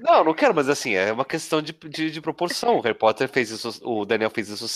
Não, 0.00 0.24
não 0.24 0.34
quero, 0.34 0.54
mas 0.54 0.68
assim, 0.68 0.94
é 0.94 1.10
uma 1.12 1.24
questão 1.24 1.62
de, 1.62 1.72
de, 1.72 2.10
de 2.10 2.20
proporção. 2.20 2.76
O 2.76 2.80
Harry 2.80 2.98
Potter 2.98 3.28
fez 3.28 3.50
isso, 3.50 3.80
o 3.82 4.04
Daniel 4.04 4.28
fez 4.30 4.48
isso 4.50 4.68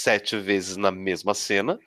sete 0.00 0.36
vezes 0.36 0.76
na 0.76 0.90
mesma 0.90 1.34
cena. 1.34 1.78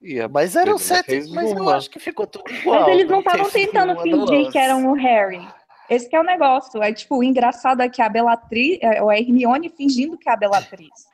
E 0.00 0.20
a 0.20 0.28
Mas 0.28 0.54
eram 0.54 0.78
sete, 0.78 1.28
mas 1.30 1.50
eu 1.50 1.62
uma. 1.62 1.76
acho 1.76 1.90
que 1.90 1.98
ficou 1.98 2.26
tudo 2.26 2.50
igual. 2.52 2.80
Mas 2.80 2.88
eles 2.88 3.08
não 3.08 3.18
estavam 3.18 3.50
tentando 3.50 4.00
fingir 4.00 4.50
que 4.50 4.58
eram 4.58 4.86
o 4.90 4.94
Harry. 4.94 5.46
Esse 5.90 6.08
que 6.08 6.14
é 6.14 6.20
o 6.20 6.24
negócio. 6.24 6.82
É 6.82 6.92
tipo, 6.92 7.16
o 7.16 7.24
engraçado 7.24 7.82
é 7.82 7.88
que 7.88 8.00
a 8.00 8.08
Bellatrix, 8.08 8.78
é 8.82 8.98
a 9.00 9.18
Hermione 9.18 9.70
fingindo 9.70 10.18
que 10.18 10.28
é 10.28 10.32
a 10.32 10.36
Bellatrix. 10.36 11.06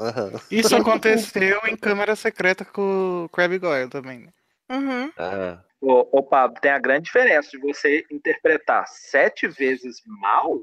Aham. 0.00 0.32
Isso 0.50 0.74
aconteceu 0.76 1.60
em 1.66 1.76
Câmara 1.76 2.14
Secreta 2.14 2.64
com 2.64 3.24
o 3.24 3.28
Crabbe 3.30 3.58
Goyle 3.58 3.88
também. 3.90 4.20
né? 4.20 4.28
Uhum. 4.70 5.12
Ah, 5.18 5.58
Ô, 5.82 6.06
ô 6.12 6.22
Pablo, 6.22 6.60
tem 6.60 6.70
a 6.70 6.78
grande 6.78 7.06
diferença 7.06 7.50
de 7.50 7.58
você 7.58 8.06
interpretar 8.08 8.86
sete 8.86 9.48
vezes 9.48 10.00
mal, 10.06 10.60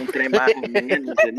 um 0.00 0.06
trem 0.06 0.28
mais 0.28 0.54
ou 0.56 0.68
menos 0.68 1.14
ali, 1.18 1.34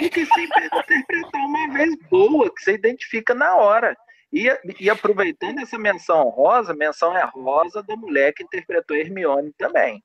do 0.00 0.10
que 0.10 0.24
você 0.26 0.42
interpretar 0.42 1.40
uma 1.46 1.72
vez 1.72 1.96
boa, 2.10 2.52
que 2.54 2.62
você 2.62 2.72
identifica 2.74 3.34
na 3.34 3.56
hora. 3.56 3.96
E, 4.32 4.46
e 4.80 4.88
aproveitando 4.88 5.58
essa 5.60 5.78
menção 5.78 6.28
rosa, 6.30 6.72
menção 6.74 7.16
é 7.16 7.22
rosa 7.24 7.82
da 7.82 7.94
mulher 7.96 8.32
que 8.32 8.42
interpretou 8.42 8.96
Hermione 8.96 9.52
também. 9.58 10.02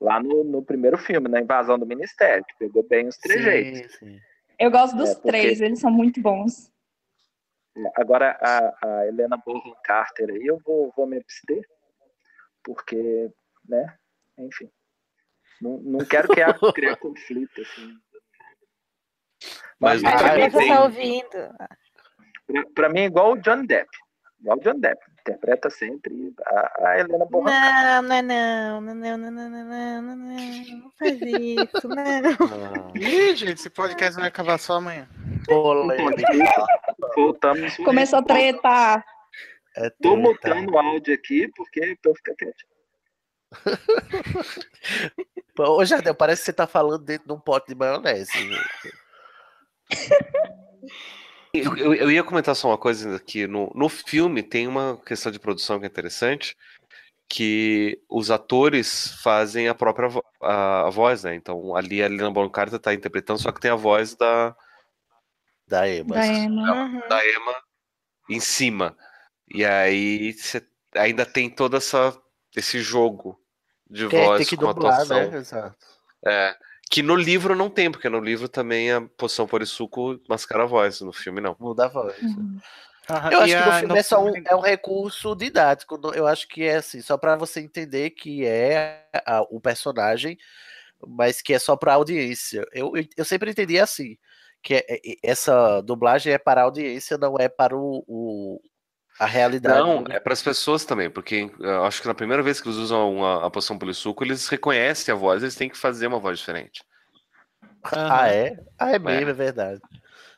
Lá 0.00 0.20
no, 0.20 0.44
no 0.44 0.62
primeiro 0.64 0.96
filme, 0.96 1.28
na 1.28 1.40
Invasão 1.40 1.78
do 1.78 1.86
Ministério, 1.86 2.44
que 2.44 2.54
pegou 2.58 2.82
bem 2.84 3.08
os 3.08 3.16
trejeitos. 3.18 3.92
Sim, 3.96 4.06
sim. 4.06 4.20
Eu 4.58 4.70
gosto 4.70 4.96
dos 4.96 5.10
É, 5.10 5.14
porque- 5.14 5.28
três, 5.28 5.60
eles 5.60 5.80
são 5.80 5.90
muito 5.90 6.20
bons. 6.20 6.70
Agora, 7.96 8.36
a, 8.40 8.86
a 8.86 9.06
Helena 9.06 9.36
Bonham 9.44 9.74
Carter 9.82 10.28
aí, 10.30 10.46
eu 10.46 10.60
vou, 10.64 10.92
vou 10.94 11.06
me 11.06 11.16
abster, 11.16 11.66
porque, 12.62 13.30
né, 13.66 13.96
enfim, 14.38 14.70
não, 15.62 15.78
não 15.78 16.04
quero 16.04 16.28
criar, 16.28 16.58
criar 16.74 16.96
conflito, 16.96 17.60
assim. 17.62 17.94
Mas 19.80 20.02
Mas, 20.02 20.14
A 20.22 20.50
tem- 20.50 20.68
tá 20.68 20.84
ouvindo. 20.84 21.54
pra, 22.46 22.62
pra 22.74 22.88
mim, 22.88 23.00
é 23.00 23.04
igual 23.04 23.32
o 23.32 23.36
Johnny 23.40 23.66
Depp, 23.66 23.88
igual 24.40 24.58
o 24.58 24.60
Johnny 24.60 24.80
Depp, 24.80 25.00
interpreta 25.20 25.70
sempre 25.70 26.32
a, 26.46 26.88
a 26.88 26.98
Helena 27.00 27.24
Bonham 27.26 27.44
Não, 27.46 28.02
não, 28.02 28.14
é 28.16 28.22
não, 28.22 28.80
não, 28.80 28.94
não, 28.94 29.16
não, 29.18 29.30
não, 29.30 29.30
não, 29.30 29.50
não, 29.50 30.02
não, 30.02 30.16
não, 30.16 30.16
não 30.16 30.90
faz 30.98 31.20
isso, 31.20 31.88
não. 31.88 32.92
Ih, 32.96 33.34
gente, 33.36 33.54
esse 33.54 33.70
podcast 33.70 34.16
vai 34.18 34.28
acabar 34.28 34.58
só 34.58 34.74
amanhã. 34.74 35.08
polêmica. 35.46 36.22
Voltamos. 37.16 37.76
Começou 37.78 38.18
a 38.20 38.22
tretar. 38.22 39.04
É 39.76 39.88
Tô 39.90 40.12
treta. 40.12 40.16
mutando 40.16 40.72
o 40.72 40.78
áudio 40.78 41.14
aqui, 41.14 41.48
porque 41.56 41.96
pra 42.02 42.10
eu 42.12 42.14
ficar 42.16 42.34
quieto. 42.36 42.64
Ô, 45.58 45.84
Jardel, 45.84 46.14
parece 46.14 46.42
que 46.42 46.46
você 46.46 46.52
tá 46.52 46.66
falando 46.66 47.04
dentro 47.04 47.26
de 47.26 47.32
um 47.32 47.40
pote 47.40 47.68
de 47.68 47.74
maionese. 47.74 48.30
Eu, 51.54 51.76
eu- 51.76 51.94
eu 51.94 52.10
ia 52.10 52.24
comentar 52.24 52.56
só 52.56 52.68
uma 52.68 52.78
coisa 52.78 53.18
que 53.20 53.46
no, 53.46 53.70
no 53.74 53.88
filme 53.88 54.42
tem 54.42 54.66
uma 54.66 54.96
questão 55.04 55.30
de 55.30 55.38
produção 55.38 55.78
que 55.78 55.84
é 55.84 55.88
interessante, 55.88 56.56
que 57.28 58.00
os 58.08 58.30
atores 58.30 59.14
fazem 59.22 59.68
a 59.68 59.74
própria 59.74 60.08
vo- 60.08 60.24
a, 60.42 60.86
a 60.86 60.90
voz, 60.90 61.24
né? 61.24 61.34
Então 61.34 61.76
ali 61.76 62.02
a 62.02 62.06
Helena 62.06 62.30
Bonham 62.30 62.50
Carter 62.50 62.78
tá 62.78 62.94
interpretando, 62.94 63.38
só 63.40 63.52
que 63.52 63.60
tem 63.60 63.70
a 63.70 63.74
voz 63.76 64.14
da, 64.14 64.56
Da 65.66 65.88
Emma. 65.88 66.14
Da 66.14 66.26
Emma. 66.26 66.72
Uhum. 66.74 67.08
da 67.08 67.26
Emma 67.28 67.54
em 68.30 68.40
cima. 68.40 68.96
E 69.54 69.64
aí 69.64 70.32
você 70.32 70.66
ainda 70.94 71.26
tem 71.26 71.50
todo 71.50 71.76
essa, 71.76 72.18
esse 72.56 72.80
jogo 72.80 73.38
de 73.92 74.08
Que 74.08 74.16
é, 74.16 74.24
voz 74.24 74.38
tem 74.38 74.46
que 74.46 74.56
com 74.56 74.66
dublar, 74.72 74.94
atuação. 74.94 75.30
né? 75.30 75.36
Exato. 75.38 75.76
É, 76.24 76.56
que 76.90 77.02
no 77.02 77.14
livro 77.14 77.54
não 77.54 77.68
tem, 77.70 77.90
porque 77.90 78.08
no 78.08 78.20
livro 78.20 78.48
também 78.48 78.90
a 78.92 79.00
posição 79.00 79.46
Porissuco 79.46 80.20
mascara 80.28 80.64
a 80.64 80.66
voz, 80.66 81.00
no 81.00 81.12
filme 81.12 81.40
não. 81.40 81.56
Muda 81.58 81.86
a 81.86 81.88
voz. 81.88 82.16
Uhum. 82.22 82.58
Eu 83.30 83.44
e 83.46 83.52
acho 83.54 83.64
que 83.64 83.70
no 83.70 83.78
filme 83.80 83.98
é 83.98 84.02
só 84.02 84.24
um, 84.24 84.32
é 84.48 84.54
um 84.56 84.60
recurso 84.60 85.34
didático. 85.34 86.00
Eu 86.14 86.26
acho 86.26 86.46
que 86.48 86.62
é 86.62 86.76
assim, 86.76 87.00
só 87.00 87.16
pra 87.18 87.34
você 87.36 87.60
entender 87.60 88.10
que 88.10 88.46
é 88.46 89.04
a- 89.26 89.42
o 89.50 89.60
personagem, 89.60 90.38
mas 91.06 91.42
que 91.42 91.52
é 91.52 91.58
só 91.58 91.76
pra 91.76 91.94
audiência. 91.94 92.64
Eu, 92.72 92.96
eu, 92.96 93.04
eu 93.16 93.24
sempre 93.24 93.50
entendi 93.50 93.78
assim, 93.78 94.16
que 94.62 94.74
é- 94.74 94.84
é- 94.88 95.00
essa 95.22 95.80
dublagem 95.80 96.32
é 96.32 96.38
para 96.38 96.60
a 96.60 96.64
audiência, 96.64 97.18
não 97.18 97.34
é 97.38 97.48
para 97.48 97.76
o, 97.76 98.04
o- 98.06 98.60
a 99.18 99.26
realidade. 99.26 99.78
Não, 99.78 100.02
do- 100.02 100.12
é 100.12 100.18
para 100.20 100.32
as 100.32 100.42
pessoas 100.42 100.84
também, 100.84 101.08
porque 101.10 101.50
eu 101.60 101.84
acho 101.84 102.00
que 102.02 102.08
na 102.08 102.14
primeira 102.14 102.42
vez 102.42 102.60
que 102.60 102.68
eles 102.68 102.78
usam 102.78 103.12
uma, 103.14 103.46
a 103.46 103.50
poção 103.50 103.78
Polissuco, 103.78 104.24
eles 104.24 104.48
reconhecem 104.48 105.12
a 105.12 105.16
voz, 105.16 105.42
eles 105.42 105.54
têm 105.54 105.68
que 105.68 105.78
fazer 105.78 106.06
uma 106.06 106.18
voz 106.18 106.38
diferente. 106.38 106.82
Ah, 107.92 108.28
é? 108.28 108.56
Ah, 108.78 108.92
é 108.92 108.98
mesmo, 108.98 109.30
é 109.30 109.32
verdade. 109.32 109.80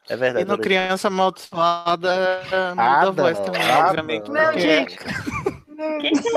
É 0.09 0.15
E 0.15 0.17
verdade. 0.17 0.45
no 0.47 0.53
eu 0.53 0.57
não- 0.57 0.63
Criança 0.63 1.09
Amaldiçoada 1.09 2.43
muda 2.75 3.09
a 3.09 3.11
voz 3.11 3.39
também, 3.41 3.73
obviamente. 3.73 4.31
não. 4.31 4.59
Gente. 4.59 4.97
Quem 6.01 6.13
que 6.13 6.31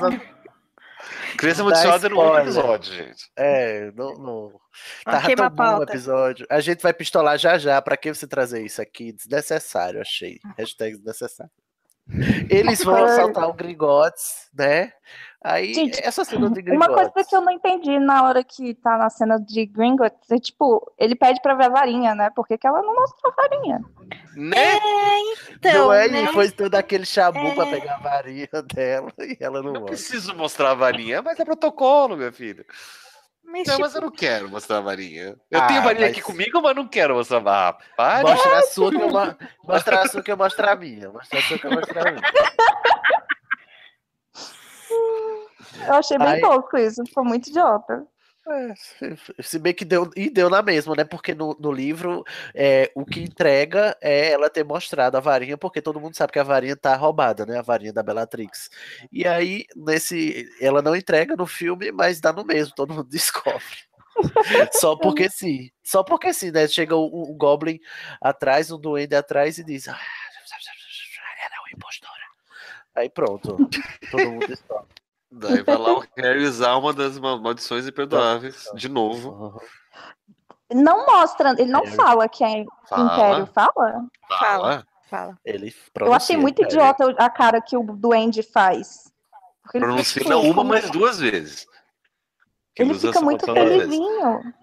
não? 0.00 0.33
Criança 1.36 1.62
Amaldiçoada 1.62 2.08
no 2.08 2.38
episódio, 2.38 2.92
gente. 2.92 3.30
É, 3.36 3.90
não. 3.92 4.14
não... 4.14 4.60
Queimar 5.24 5.54
tão 5.54 5.66
bom 5.66 5.78
o 5.78 5.82
episódio. 5.82 6.46
A 6.50 6.60
gente 6.60 6.82
vai 6.82 6.92
pistolar 6.92 7.38
já 7.38 7.58
já. 7.58 7.80
Pra 7.80 7.96
que 7.96 8.12
você 8.12 8.26
trazer 8.26 8.64
isso 8.64 8.80
aqui? 8.80 9.12
Desnecessário, 9.12 10.00
achei. 10.00 10.38
Hashtag 10.56 10.96
desnecessário. 10.96 11.52
Eles 12.50 12.84
vão 12.84 13.04
assaltar 13.04 13.48
o 13.48 13.54
Gringotts, 13.54 14.50
né? 14.52 14.92
Aí, 15.46 15.74
Gente, 15.74 16.00
essa 16.02 16.24
cena 16.24 16.48
de 16.48 16.60
Uma 16.72 16.86
Gringotts. 16.86 17.12
coisa 17.12 17.28
que 17.28 17.36
eu 17.36 17.42
não 17.42 17.52
entendi 17.52 17.98
na 17.98 18.24
hora 18.24 18.42
que 18.42 18.72
tá 18.76 18.96
na 18.96 19.10
cena 19.10 19.38
de 19.38 19.66
Gringotts 19.66 20.30
é 20.30 20.38
tipo, 20.38 20.90
ele 20.98 21.14
pede 21.14 21.38
pra 21.42 21.52
ver 21.54 21.66
a 21.66 21.68
varinha, 21.68 22.14
né? 22.14 22.30
Por 22.34 22.46
que, 22.48 22.56
que 22.56 22.66
ela 22.66 22.80
não 22.80 22.94
mostrou 22.94 23.30
a 23.30 23.42
varinha? 23.42 23.80
Né? 24.34 24.78
Então, 25.52 25.72
não 25.86 25.92
é? 25.92 26.08
né? 26.08 26.22
E 26.22 26.26
foi 26.28 26.50
todo 26.50 26.74
aquele 26.76 27.04
chabu 27.04 27.54
pra 27.54 27.66
É. 27.66 27.70
pegar 27.72 27.96
a 27.96 27.98
varinha 27.98 28.48
dela 28.74 29.12
e 29.18 29.36
ela 29.38 29.62
não 29.62 29.72
Não 29.74 29.80
mostra. 29.82 29.96
preciso 29.96 30.34
mostrar 30.34 30.70
a 30.70 30.74
varinha, 30.74 31.20
mas 31.20 31.38
é 31.38 31.44
protocolo, 31.44 32.16
minha 32.16 32.32
filha. 32.32 32.64
Mas, 33.44 33.66
Não, 33.68 33.74
tipo, 33.74 33.80
mas 33.82 33.94
eu 33.94 34.00
não 34.00 34.10
quero 34.10 34.48
mostrar 34.48 34.78
a 34.78 34.80
varinha. 34.80 35.36
Eu 35.50 35.60
Ah, 35.60 35.66
tenho 35.66 35.80
a 35.80 35.84
varinha 35.84 36.06
mas- 36.08 36.12
aqui 36.12 36.22
comigo, 36.22 36.62
mas 36.62 36.74
não 36.74 36.88
quero 36.88 37.14
mostrar. 37.14 37.42
Ah. 37.98 38.22
Mostra 38.22 38.58
a 38.58 38.62
sua 38.62 38.90
que 38.90 38.96
eu 38.96 39.10
mo- 39.10 39.36
mostra 39.62 40.00
a 40.00 40.08
sua 40.08 40.22
que 40.22 40.32
eu 40.32 40.36
mostro 40.38 40.66
a 40.70 40.74
minha. 40.74 41.10
Mostra 41.10 41.38
a 41.38 41.42
sua 41.42 41.58
que 41.58 41.66
eu 41.66 41.70
mostro 41.70 42.00
a 42.00 42.10
minha. 42.10 42.22
Eu 45.86 45.94
achei 45.94 46.18
bem 46.18 46.26
Aí- 46.28 46.40
tosco 46.40 46.76
isso, 46.76 47.04
ficou 47.06 47.24
muito 47.24 47.48
idiota. 47.50 48.06
É, 48.46 48.74
se- 49.42 49.58
bem 49.58 49.72
que 49.72 49.86
deu, 49.86 50.10
e 50.14 50.28
deu 50.28 50.50
na 50.50 50.60
mesma, 50.60 50.94
né? 50.94 51.02
Porque 51.02 51.34
no, 51.34 51.56
no 51.58 51.72
livro 51.72 52.22
é, 52.54 52.92
o 52.94 53.02
que 53.02 53.22
entrega 53.22 53.96
é 54.02 54.32
ela 54.32 54.50
ter 54.50 54.62
mostrado 54.62 55.16
a 55.16 55.20
varinha, 55.20 55.56
porque 55.56 55.80
todo 55.80 55.98
mundo 55.98 56.14
sabe 56.14 56.30
que 56.34 56.38
a 56.38 56.42
varinha 56.44 56.76
tá 56.76 56.94
roubada, 56.94 57.46
né? 57.46 57.58
A 57.58 57.62
varinha 57.62 57.90
da 57.90 58.02
Bellatrix. 58.02 58.68
E 59.10 59.26
aí, 59.26 59.64
nesse. 59.74 60.46
Ela 60.60 60.82
não 60.82 60.94
entrega 60.94 61.34
no 61.36 61.46
filme, 61.46 61.90
mas 61.90 62.20
dá 62.20 62.34
no 62.34 62.44
mesmo, 62.44 62.74
todo 62.74 62.92
mundo 62.92 63.08
descobre. 63.10 63.64
Só 64.72 64.94
porque 64.94 65.30
sim. 65.30 65.70
Só 65.82 66.04
porque 66.04 66.32
sim, 66.34 66.50
né? 66.50 66.68
Chega 66.68 66.94
o, 66.94 67.06
o 67.30 67.34
Goblin 67.34 67.80
atrás, 68.20 68.70
um 68.70 68.78
duende 68.78 69.16
atrás 69.16 69.56
e 69.56 69.64
diz. 69.64 69.88
"Ah, 69.88 69.98
ela 71.46 71.56
é 71.56 71.60
uma 71.60 71.70
impostora. 71.74 72.22
Aí 72.94 73.08
pronto. 73.08 73.56
Todo 74.10 74.30
mundo 74.30 74.46
descobre. 74.46 74.86
Daí 75.36 75.62
vai 75.62 75.76
lá 75.76 75.98
o 75.98 76.04
Harry 76.16 76.44
usar 76.44 76.76
uma 76.76 76.92
das 76.92 77.18
ma- 77.18 77.36
maldições 77.38 77.86
imperdoáveis, 77.88 78.70
de 78.74 78.88
novo. 78.88 79.60
Não 80.72 81.04
mostra, 81.06 81.50
ele 81.58 81.70
não 81.70 81.82
Harry. 81.82 81.96
fala 81.96 82.28
que 82.28 82.44
é 82.44 82.60
Império, 82.60 83.46
fala? 83.46 84.06
Fala. 84.28 84.86
Fala. 85.10 85.38
Ele 85.44 85.74
Eu 86.00 86.12
achei 86.14 86.36
muito 86.36 86.62
Harry. 86.62 86.72
idiota 86.72 87.14
a 87.18 87.28
cara 87.28 87.60
que 87.60 87.76
o 87.76 87.82
duende 87.82 88.42
faz. 88.42 89.12
Ele 89.72 89.84
Pronuncia 89.84 90.22
fica, 90.22 90.34
não 90.34 90.42
uma, 90.48 90.62
mas 90.64 90.90
duas 90.90 91.18
vezes. 91.18 91.66
Ele 92.76 92.92
usa 92.92 93.08
fica 93.08 93.20
muito 93.20 93.44
felizinho. 93.44 94.54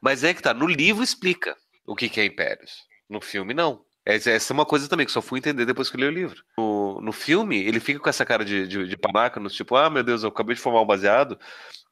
Mas 0.00 0.24
é 0.24 0.32
que 0.34 0.42
tá, 0.42 0.52
no 0.54 0.66
livro 0.66 1.02
explica. 1.02 1.56
o 1.86 1.94
que, 1.94 2.08
que 2.08 2.20
é 2.20 2.24
impérios. 2.24 2.84
No 3.08 3.20
filme, 3.20 3.54
não. 3.54 3.84
Essa 4.06 4.30
essa 4.30 4.52
é 4.52 4.54
uma 4.54 4.64
coisa 4.64 4.88
também 4.88 5.04
que 5.04 5.10
só 5.10 5.20
fui 5.20 5.40
entender 5.40 5.66
depois 5.66 5.90
que 5.90 5.96
eu 5.96 6.00
li 6.00 6.06
o 6.06 6.10
livro. 6.10 6.44
No, 6.56 7.00
no 7.00 7.12
filme, 7.12 7.58
ele 7.58 7.80
fica 7.80 7.98
com 7.98 8.08
essa 8.08 8.24
cara 8.24 8.44
de, 8.44 8.68
de, 8.68 8.86
de 8.86 8.96
panaca, 8.96 9.40
no 9.40 9.50
tipo, 9.50 9.74
ah, 9.74 9.90
meu 9.90 10.04
Deus, 10.04 10.22
eu 10.22 10.28
acabei 10.28 10.54
de 10.54 10.60
formar 10.60 10.80
um 10.80 10.86
baseado, 10.86 11.36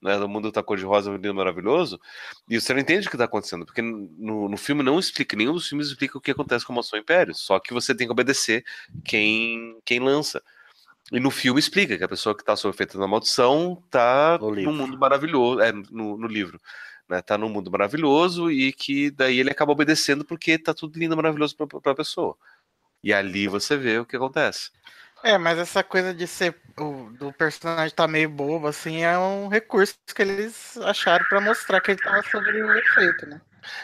né, 0.01 0.17
o 0.19 0.29
mundo 0.29 0.53
tá 0.53 0.63
cor-de-rosa, 0.63 1.11
um 1.11 1.17
lindo 1.17 1.35
maravilhoso, 1.35 2.01
e 2.49 2.61
você 2.61 2.73
não 2.73 2.81
entende 2.81 3.09
o 3.09 3.11
que 3.11 3.17
tá 3.17 3.25
acontecendo, 3.25 3.67
porque 3.67 3.83
no, 3.83 4.49
no 4.49 4.57
filme 4.57 4.83
não 4.85 4.99
explica, 4.99 5.37
nenhum 5.37 5.55
dos 5.55 5.69
filmes 5.69 5.89
explica 5.89 6.17
o 6.17 6.21
que 6.21 6.31
acontece 6.31 6.65
com 6.65 6.73
a 6.73 6.77
Maçã 6.77 6.97
Império, 6.97 7.35
só 7.35 7.59
que 7.59 7.75
você 7.75 7.93
tem 7.93 8.07
que 8.07 8.13
obedecer 8.13 8.65
quem, 9.05 9.77
quem 9.85 9.99
lança. 9.99 10.41
E 11.13 11.21
no 11.21 11.31
filme 11.31 11.61
explica 11.61 11.99
que 11.99 12.05
a 12.05 12.09
pessoa 12.09 12.35
que 12.35 12.45
tá 12.45 12.57
sob 12.57 12.75
efeito 12.75 12.99
da 12.99 13.07
maldição 13.07 13.83
tá 13.91 14.39
No 14.41 14.51
livro. 14.51 14.73
mundo 14.73 14.97
maravilhoso, 14.99 15.61
é, 15.61 15.71
no, 15.73 16.17
no 16.17 16.27
livro. 16.27 16.59
Né, 17.09 17.21
tá 17.21 17.37
num 17.37 17.51
mundo 17.51 17.71
maravilhoso 17.71 18.51
e 18.51 18.73
que 18.73 19.11
daí 19.11 19.39
ele 19.39 19.51
acaba 19.51 19.73
obedecendo 19.73 20.25
porque 20.25 20.59
tá 20.59 20.73
tudo 20.73 20.99
lindo 20.99 21.15
e 21.15 21.17
maravilhoso 21.17 21.55
pra, 21.57 21.67
pra 21.67 21.95
pessoa. 21.95 22.37
E 23.03 23.13
ali 23.13 23.47
você 23.47 23.77
vê 23.77 23.99
o 23.99 24.07
que 24.07 24.17
acontece. 24.17 24.71
É, 25.23 25.39
mas 25.39 25.59
essa 25.59 25.83
coisa 25.83 26.15
de 26.15 26.27
ser 26.27 26.55
o, 26.79 27.11
do 27.19 27.33
personagem 27.33 27.95
tá 27.95 28.07
meio 28.07 28.29
bobo, 28.29 28.67
assim, 28.67 29.03
é 29.03 29.19
um 29.19 29.49
recurso 29.49 29.97
que 30.15 30.23
eles 30.23 30.77
acharam 30.79 31.25
pra 31.27 31.41
mostrar 31.41 31.81
que 31.81 31.91
ele 31.93 32.03
tava 32.03 32.23
sobre 32.31 32.63
o 32.63 32.73
efeito, 32.73 33.27
né? 33.27 33.41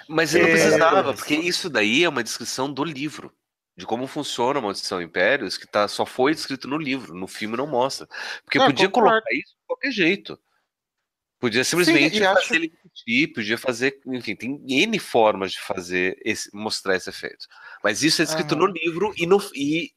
Mas 0.09 0.35
ele 0.35 0.45
não 0.45 0.51
É, 0.51 0.53
precisava, 0.53 1.15
porque 1.15 1.35
isso 1.35 1.71
daí 1.71 2.05
é 2.05 2.09
uma 2.09 2.23
descrição 2.23 2.73
do 2.73 2.85
livro. 2.85 3.33
De 3.77 3.87
como 3.87 4.07
funciona 4.07 4.59
a 4.59 4.63
Maldição 4.63 5.01
Impérios, 5.01 5.57
que 5.57 5.67
tá, 5.67 5.89
só 5.89 6.05
foi 6.05 6.35
descrito 6.35 6.69
no 6.69 6.77
livro, 6.77 7.15
no 7.15 7.27
filme 7.27 7.57
não 7.57 7.67
mostra. 7.67 8.07
Porque 8.45 8.59
Não, 8.59 8.67
podia 8.67 8.89
concordo. 8.89 9.11
colocar 9.11 9.33
isso 9.33 9.55
de 9.55 9.67
qualquer 9.67 9.91
jeito. 9.91 10.39
Podia 11.39 11.65
simplesmente 11.65 12.23
acho- 12.23 12.43
fazer 12.43 12.57
ele 12.57 12.73
repetir, 12.95 13.33
podia 13.33 13.59
fazer. 13.59 14.01
Enfim, 14.07 14.37
tem 14.37 14.63
N 14.69 14.99
formas 14.99 15.53
de 15.53 15.61
fazer 15.61 16.21
esse, 16.25 16.51
mostrar 16.55 16.97
esse 16.97 17.09
efeito. 17.11 17.47
Mas 17.83 18.03
isso 18.03 18.23
é 18.23 18.25
descrito 18.25 18.55
Aham. 18.55 18.67
no 18.67 18.73
livro 18.73 19.13
e, 19.17 19.27
no, 19.27 19.39
e, 19.55 19.91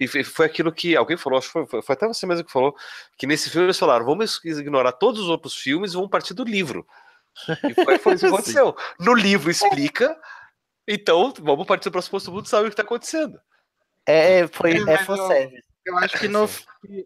e 0.00 0.06
foi- 0.24 0.46
aquilo 0.46 0.72
que 0.72 0.96
alguém 0.96 1.16
falou, 1.16 1.38
acho 1.38 1.48
que 1.48 1.52
foi, 1.52 1.66
foi- 1.66 1.82
foi 1.82 1.92
até 1.94 2.06
você 2.06 2.26
mesmo 2.26 2.44
que 2.44 2.52
falou, 2.52 2.74
que 3.16 3.26
nesse 3.26 3.50
filme 3.50 3.66
eles 3.66 3.78
falaram: 3.78 4.04
vamos 4.04 4.40
ignorar 4.44 4.92
todos 4.92 5.20
os 5.22 5.28
outros 5.28 5.54
filmes 5.54 5.92
e 5.92 5.94
vamos 5.94 6.10
partir 6.10 6.34
do 6.34 6.44
livro. 6.44 6.86
E 7.64 7.74
foi, 7.84 7.98
foi 7.98 8.14
isso 8.14 8.24
que 8.26 8.32
aconteceu. 8.34 8.76
No 8.98 9.14
livro 9.14 9.50
explica, 9.50 10.18
então 10.86 11.32
vamos 11.40 11.66
partir 11.66 11.84
do 11.88 11.92
próximo 11.92 12.20
todo 12.20 12.32
mundo 12.34 12.48
sabe 12.48 12.64
o 12.64 12.70
que 12.70 12.72
está 12.72 12.82
acontecendo. 12.82 13.38
É, 14.06 14.46
foi, 14.48 14.72
É, 14.72 14.94
é. 15.32 15.50
Eu 15.88 15.96
acho 15.98 16.18
que 16.18 16.28
no, 16.28 16.46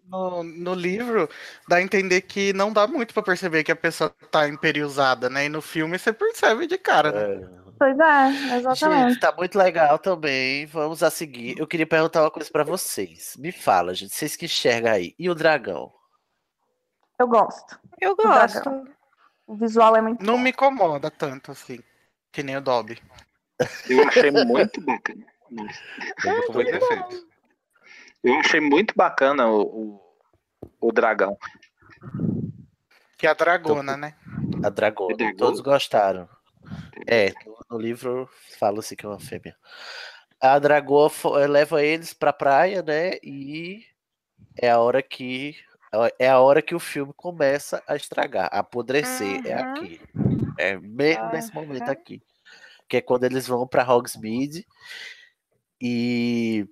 no, 0.08 0.42
no 0.42 0.74
livro 0.74 1.28
dá 1.68 1.76
a 1.76 1.82
entender 1.82 2.22
que 2.22 2.52
não 2.52 2.72
dá 2.72 2.86
muito 2.86 3.14
pra 3.14 3.22
perceber 3.22 3.62
que 3.62 3.70
a 3.70 3.76
pessoa 3.76 4.10
tá 4.30 4.48
imperiosada, 4.48 5.30
né? 5.30 5.46
E 5.46 5.48
no 5.48 5.62
filme 5.62 5.98
você 5.98 6.12
percebe 6.12 6.66
de 6.66 6.76
cara, 6.76 7.12
né? 7.12 7.48
Pois 7.78 7.98
é, 7.98 8.56
exatamente. 8.56 9.10
Gente, 9.10 9.20
tá 9.20 9.32
muito 9.32 9.56
legal 9.56 9.98
também. 9.98 10.66
Vamos 10.66 11.02
a 11.02 11.10
seguir. 11.10 11.56
Eu 11.58 11.66
queria 11.66 11.86
perguntar 11.86 12.22
uma 12.22 12.30
coisa 12.30 12.50
pra 12.50 12.64
vocês. 12.64 13.36
Me 13.38 13.52
fala, 13.52 13.94
gente, 13.94 14.14
vocês 14.14 14.34
que 14.34 14.46
enxergam 14.46 14.92
aí. 14.92 15.14
E 15.16 15.30
o 15.30 15.34
dragão? 15.34 15.92
Eu 17.18 17.28
gosto. 17.28 17.78
Eu 18.00 18.16
gosto. 18.16 18.62
dragão. 18.62 18.84
O 19.46 19.56
visual 19.56 19.94
é 19.96 20.00
muito 20.00 20.24
Não 20.24 20.38
me 20.38 20.50
incomoda 20.50 21.10
tanto 21.10 21.52
assim, 21.52 21.80
que 22.32 22.42
nem 22.42 22.56
o 22.56 22.60
Dobby. 22.60 23.00
Eu 23.88 24.08
achei 24.08 24.30
muito 24.30 24.80
bacana. 24.80 25.24
Muito 25.50 26.60
efeito. 26.60 27.31
Eu 28.22 28.38
achei 28.38 28.60
muito 28.60 28.94
bacana 28.96 29.48
o, 29.48 29.62
o, 29.62 30.00
o 30.80 30.92
dragão. 30.92 31.36
Que 33.18 33.26
é 33.26 33.30
a 33.30 33.34
dragona, 33.34 33.96
né? 33.96 34.14
A 34.62 34.68
dragona. 34.68 35.12
É 35.12 35.16
dragona? 35.16 35.36
Todos 35.36 35.60
gostaram. 35.60 36.28
É, 37.06 37.32
no, 37.70 37.78
livro 37.78 38.28
fala-se 38.58 38.94
que 38.94 39.04
é 39.04 39.08
uma 39.08 39.18
fêmea. 39.18 39.56
A 40.40 40.58
dragoa 40.58 41.10
eh, 41.40 41.46
leva 41.46 41.82
eles 41.82 42.12
pra 42.12 42.32
praia, 42.32 42.82
né? 42.82 43.12
E 43.22 43.84
é 44.56 44.70
a 44.70 44.78
hora 44.78 45.02
que 45.02 45.56
é 46.18 46.28
a 46.28 46.40
hora 46.40 46.62
que 46.62 46.74
o 46.74 46.80
filme 46.80 47.12
começa 47.14 47.82
a 47.86 47.94
estragar, 47.94 48.48
a 48.50 48.60
apodrecer. 48.60 49.46
É 49.46 49.54
Uhum. 49.54 49.70
aqui. 49.70 50.00
É 50.58 50.78
mesmo 50.78 51.28
nesse 51.28 51.54
momento 51.54 51.88
aqui. 51.88 52.22
Que 52.88 52.98
é 52.98 53.00
quando 53.00 53.24
eles 53.24 53.46
vão 53.46 53.66
pra 53.66 53.84
Hogsmeade 53.84 54.66
e 55.80 56.66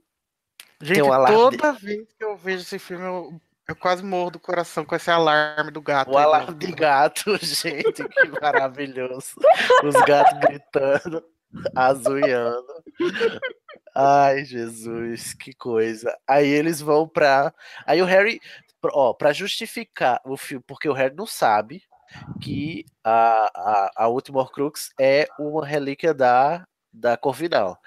Gente, 0.80 1.02
um 1.02 1.24
toda 1.26 1.72
vez 1.72 2.06
que 2.18 2.24
eu 2.24 2.36
vejo 2.36 2.62
esse 2.62 2.78
filme, 2.78 3.04
eu, 3.04 3.40
eu 3.68 3.76
quase 3.76 4.02
morro 4.02 4.30
do 4.32 4.40
coração 4.40 4.84
com 4.84 4.94
esse 4.96 5.10
alarme 5.10 5.70
do 5.70 5.80
gato. 5.82 6.10
O 6.10 6.16
aí 6.16 6.24
do- 6.24 6.28
alarme 6.28 6.54
de 6.54 6.72
gato, 6.72 7.36
gente, 7.44 8.02
que 8.08 8.40
maravilhoso. 8.40 9.34
Os 9.84 9.94
gatos 10.06 10.38
gritando, 10.40 11.22
azulhando. 11.74 12.82
Ai, 13.94 14.44
Jesus, 14.44 15.34
que 15.34 15.52
coisa. 15.52 16.16
Aí 16.26 16.46
eles 16.48 16.80
vão 16.80 17.06
pra. 17.08 17.52
Aí 17.86 18.00
o 18.00 18.06
Harry, 18.06 18.40
ó, 18.84 19.12
pra 19.12 19.32
justificar 19.32 20.20
o 20.24 20.36
filme, 20.36 20.64
porque 20.66 20.88
o 20.88 20.92
Harry 20.92 21.14
não 21.14 21.26
sabe 21.26 21.82
que 22.40 22.84
a, 23.04 23.50
a, 23.54 23.90
a 24.04 24.08
última 24.08 24.40
Horcrux 24.40 24.90
é 24.98 25.28
uma 25.38 25.66
relíquia 25.66 26.14
da, 26.14 26.66
da 26.92 27.16
Corvinal. 27.16 27.78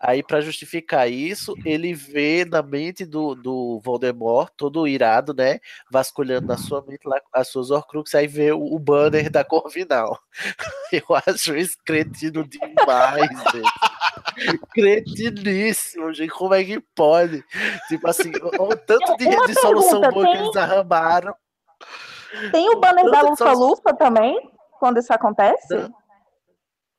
Aí, 0.00 0.22
pra 0.22 0.40
justificar 0.40 1.10
isso, 1.10 1.54
ele 1.62 1.92
vê 1.92 2.46
na 2.46 2.62
mente 2.62 3.04
do, 3.04 3.34
do 3.34 3.80
Voldemort, 3.84 4.50
todo 4.56 4.88
irado, 4.88 5.34
né? 5.34 5.60
Vasculhando 5.92 6.46
na 6.46 6.56
sua 6.56 6.82
mente 6.82 7.06
lá 7.06 7.20
as 7.32 7.48
suas 7.48 7.70
Horcruxes, 7.70 8.14
aí 8.14 8.26
vê 8.26 8.50
o, 8.50 8.60
o 8.62 8.78
banner 8.78 9.30
da 9.30 9.44
Corvinal. 9.44 10.18
Eu 10.90 11.04
acho 11.26 11.54
isso 11.54 11.76
cretino 11.84 12.42
demais, 12.48 13.28
gente. 13.52 14.60
Cretiníssimo, 14.72 16.12
gente. 16.14 16.30
Como 16.30 16.54
é 16.54 16.64
que 16.64 16.80
pode? 16.94 17.44
Tipo 17.88 18.08
assim, 18.08 18.30
o, 18.58 18.76
tanto 18.76 19.16
de 19.18 19.26
Uma 19.26 19.46
dissolução 19.46 20.00
pergunta, 20.00 20.10
boa 20.12 20.26
que 20.26 20.32
tem- 20.32 20.42
eles 20.44 20.56
arramaram. 20.56 21.34
Tem 22.52 22.70
o 22.70 22.80
banner 22.80 23.10
da 23.10 23.22
Lufa-Lufa 23.22 23.92
também, 23.94 24.38
quando 24.78 24.98
isso 24.98 25.12
acontece? 25.12 25.74
Não, 25.74 25.92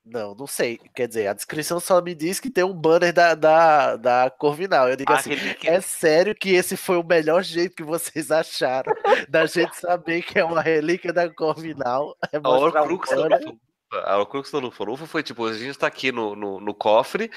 não 0.05 0.47
sei. 0.47 0.79
Quer 0.95 1.07
dizer, 1.07 1.27
a 1.27 1.33
descrição 1.33 1.79
só 1.79 2.01
me 2.01 2.15
diz 2.15 2.39
que 2.39 2.49
tem 2.49 2.63
um 2.63 2.73
banner 2.73 3.13
da, 3.13 3.35
da, 3.35 3.95
da 3.95 4.31
Corvinal. 4.31 4.89
Eu 4.89 4.95
digo 4.95 5.11
A 5.11 5.15
assim, 5.17 5.31
é 5.63 5.81
sério 5.81 6.35
que 6.35 6.49
esse 6.51 6.75
foi 6.75 6.97
o 6.97 7.03
melhor 7.03 7.43
jeito 7.43 7.75
que 7.75 7.83
vocês 7.83 8.31
acharam 8.31 8.93
da 9.29 9.45
gente 9.45 9.75
saber 9.77 10.23
que 10.23 10.39
é 10.39 10.43
uma 10.43 10.61
relíquia 10.61 11.13
da 11.13 11.29
Corvinal? 11.29 12.15
É 12.31 12.37
A 12.37 12.39
mostrar 12.39 12.81
um 12.81 12.85
Horcrux 12.85 13.09
da. 13.09 13.15
Lufa-Lufa. 13.15 13.57
A 14.05 14.17
Horcrux 14.17 14.51
da 14.51 14.59
Lufa-Lufa 14.59 15.05
foi 15.05 15.21
tipo, 15.21 15.45
a 15.45 15.53
gente 15.53 15.77
tá 15.77 15.87
aqui 15.87 16.11
no, 16.11 16.35
no, 16.35 16.59
no 16.61 16.73
cofre, 16.73 17.29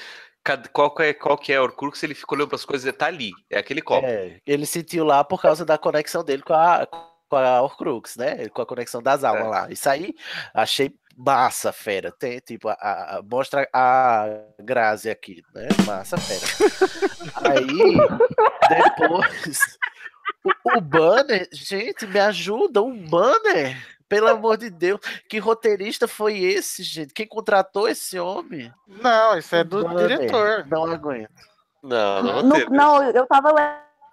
qual 0.71 0.93
que, 0.93 1.03
é, 1.03 1.13
qual 1.13 1.37
que 1.37 1.51
é 1.51 1.57
a 1.57 1.63
Horcrux? 1.63 2.01
Ele 2.03 2.13
ficou 2.13 2.37
olhando 2.37 2.49
pras 2.49 2.63
coisas 2.63 2.87
e 2.87 2.91
tá 2.93 3.07
ali, 3.07 3.31
é 3.49 3.57
aquele 3.57 3.81
copo. 3.81 4.05
É, 4.05 4.39
ele 4.45 4.65
sentiu 4.65 5.03
lá 5.03 5.23
por 5.23 5.41
causa 5.41 5.65
da 5.65 5.77
conexão 5.77 6.23
dele 6.23 6.43
com 6.43 6.53
a, 6.53 6.87
com 7.27 7.35
a 7.35 7.61
Horcrux, 7.61 8.15
né? 8.15 8.47
Com 8.49 8.61
a 8.61 8.65
conexão 8.65 9.01
das 9.01 9.23
almas 9.23 9.45
É. 9.45 9.49
lá. 9.49 9.71
Isso 9.71 9.89
aí, 9.89 10.13
achei 10.53 10.93
massa, 11.15 11.71
fera. 11.71 12.11
Tem, 12.11 12.39
tipo, 12.39 12.67
a, 12.69 12.73
a- 12.73 13.21
mostra 13.23 13.67
a 13.73 14.25
Grazi 14.59 15.09
aqui, 15.09 15.41
né? 15.53 15.67
Massa, 15.85 16.17
fera. 16.17 16.45
aí, 17.35 17.97
depois, 18.69 19.77
o, 20.43 20.77
o 20.77 20.81
banner, 20.81 21.47
gente, 21.51 22.05
me 22.07 22.19
ajuda, 22.19 22.81
um 22.81 23.07
banner. 23.07 23.77
Pelo 24.07 24.27
amor 24.29 24.55
de 24.57 24.69
Deus, 24.69 24.99
que 25.27 25.39
roteirista 25.39 26.07
foi 26.07 26.37
esse, 26.37 26.83
gente? 26.83 27.11
Quem 27.11 27.27
contratou 27.27 27.89
esse 27.89 28.19
homem? 28.19 28.71
Não, 28.87 29.35
isso 29.35 29.55
é 29.55 29.63
do 29.63 29.83
Banner. 29.83 30.07
diretor. 30.19 30.65
Não 30.67 30.85
aguento. 30.85 31.31
Não, 31.81 32.21
não 32.21 32.33
No- 32.43 32.49
roteiro. 32.49 32.71
não, 32.71 33.03
eu 33.11 33.25
tava 33.25 33.51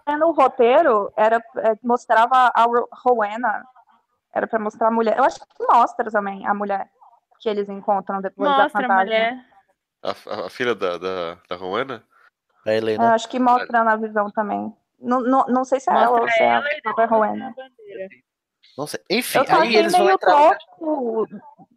lendo 0.08 0.26
o 0.26 0.32
roteiro, 0.32 1.12
era, 1.14 1.36
é, 1.58 1.76
mostrava 1.82 2.50
a 2.54 2.62
Ro- 2.62 2.88
Rowena, 3.04 3.62
era 4.34 4.46
pra 4.46 4.58
mostrar 4.58 4.88
a 4.88 4.90
mulher. 4.90 5.16
Eu 5.18 5.24
acho 5.24 5.38
que 5.40 5.46
mostra 5.66 6.10
também 6.10 6.46
a 6.46 6.54
mulher 6.54 6.88
que 7.40 7.48
eles 7.48 7.68
encontram 7.68 8.20
depois 8.20 8.48
da 8.50 8.62
Mostra 8.64 8.78
a 8.80 8.82
fantasma. 8.82 9.04
mulher. 9.04 9.44
A, 10.02 10.10
a- 10.10 10.46
a 10.46 10.50
filha 10.50 10.74
da, 10.74 10.96
da, 10.98 11.38
da 11.48 11.56
Rowena? 11.56 12.02
A 12.64 12.70
Eu 12.70 12.76
Helena. 12.76 13.14
acho 13.14 13.28
que 13.28 13.38
mostra 13.38 13.82
na 13.84 13.96
visão 13.96 14.30
também. 14.30 14.74
Não, 15.00 15.20
não, 15.20 15.44
não 15.46 15.64
sei 15.64 15.80
se 15.80 15.90
é 15.90 15.92
Mostra 15.92 16.08
ela 16.10 16.20
ou 16.22 16.28
se 16.30 16.42
é 16.42 16.54
a 16.56 16.62
própria 16.82 17.06
Rowena. 17.06 17.48
a 17.48 17.50
bandeira. 17.50 18.08
Não 18.78 18.86
sei. 18.86 19.00
Enfim, 19.10 19.38
Eu 19.38 19.60
aí 19.60 19.76
eles 19.76 19.92
vão 19.92 20.08
entrar. 20.08 20.56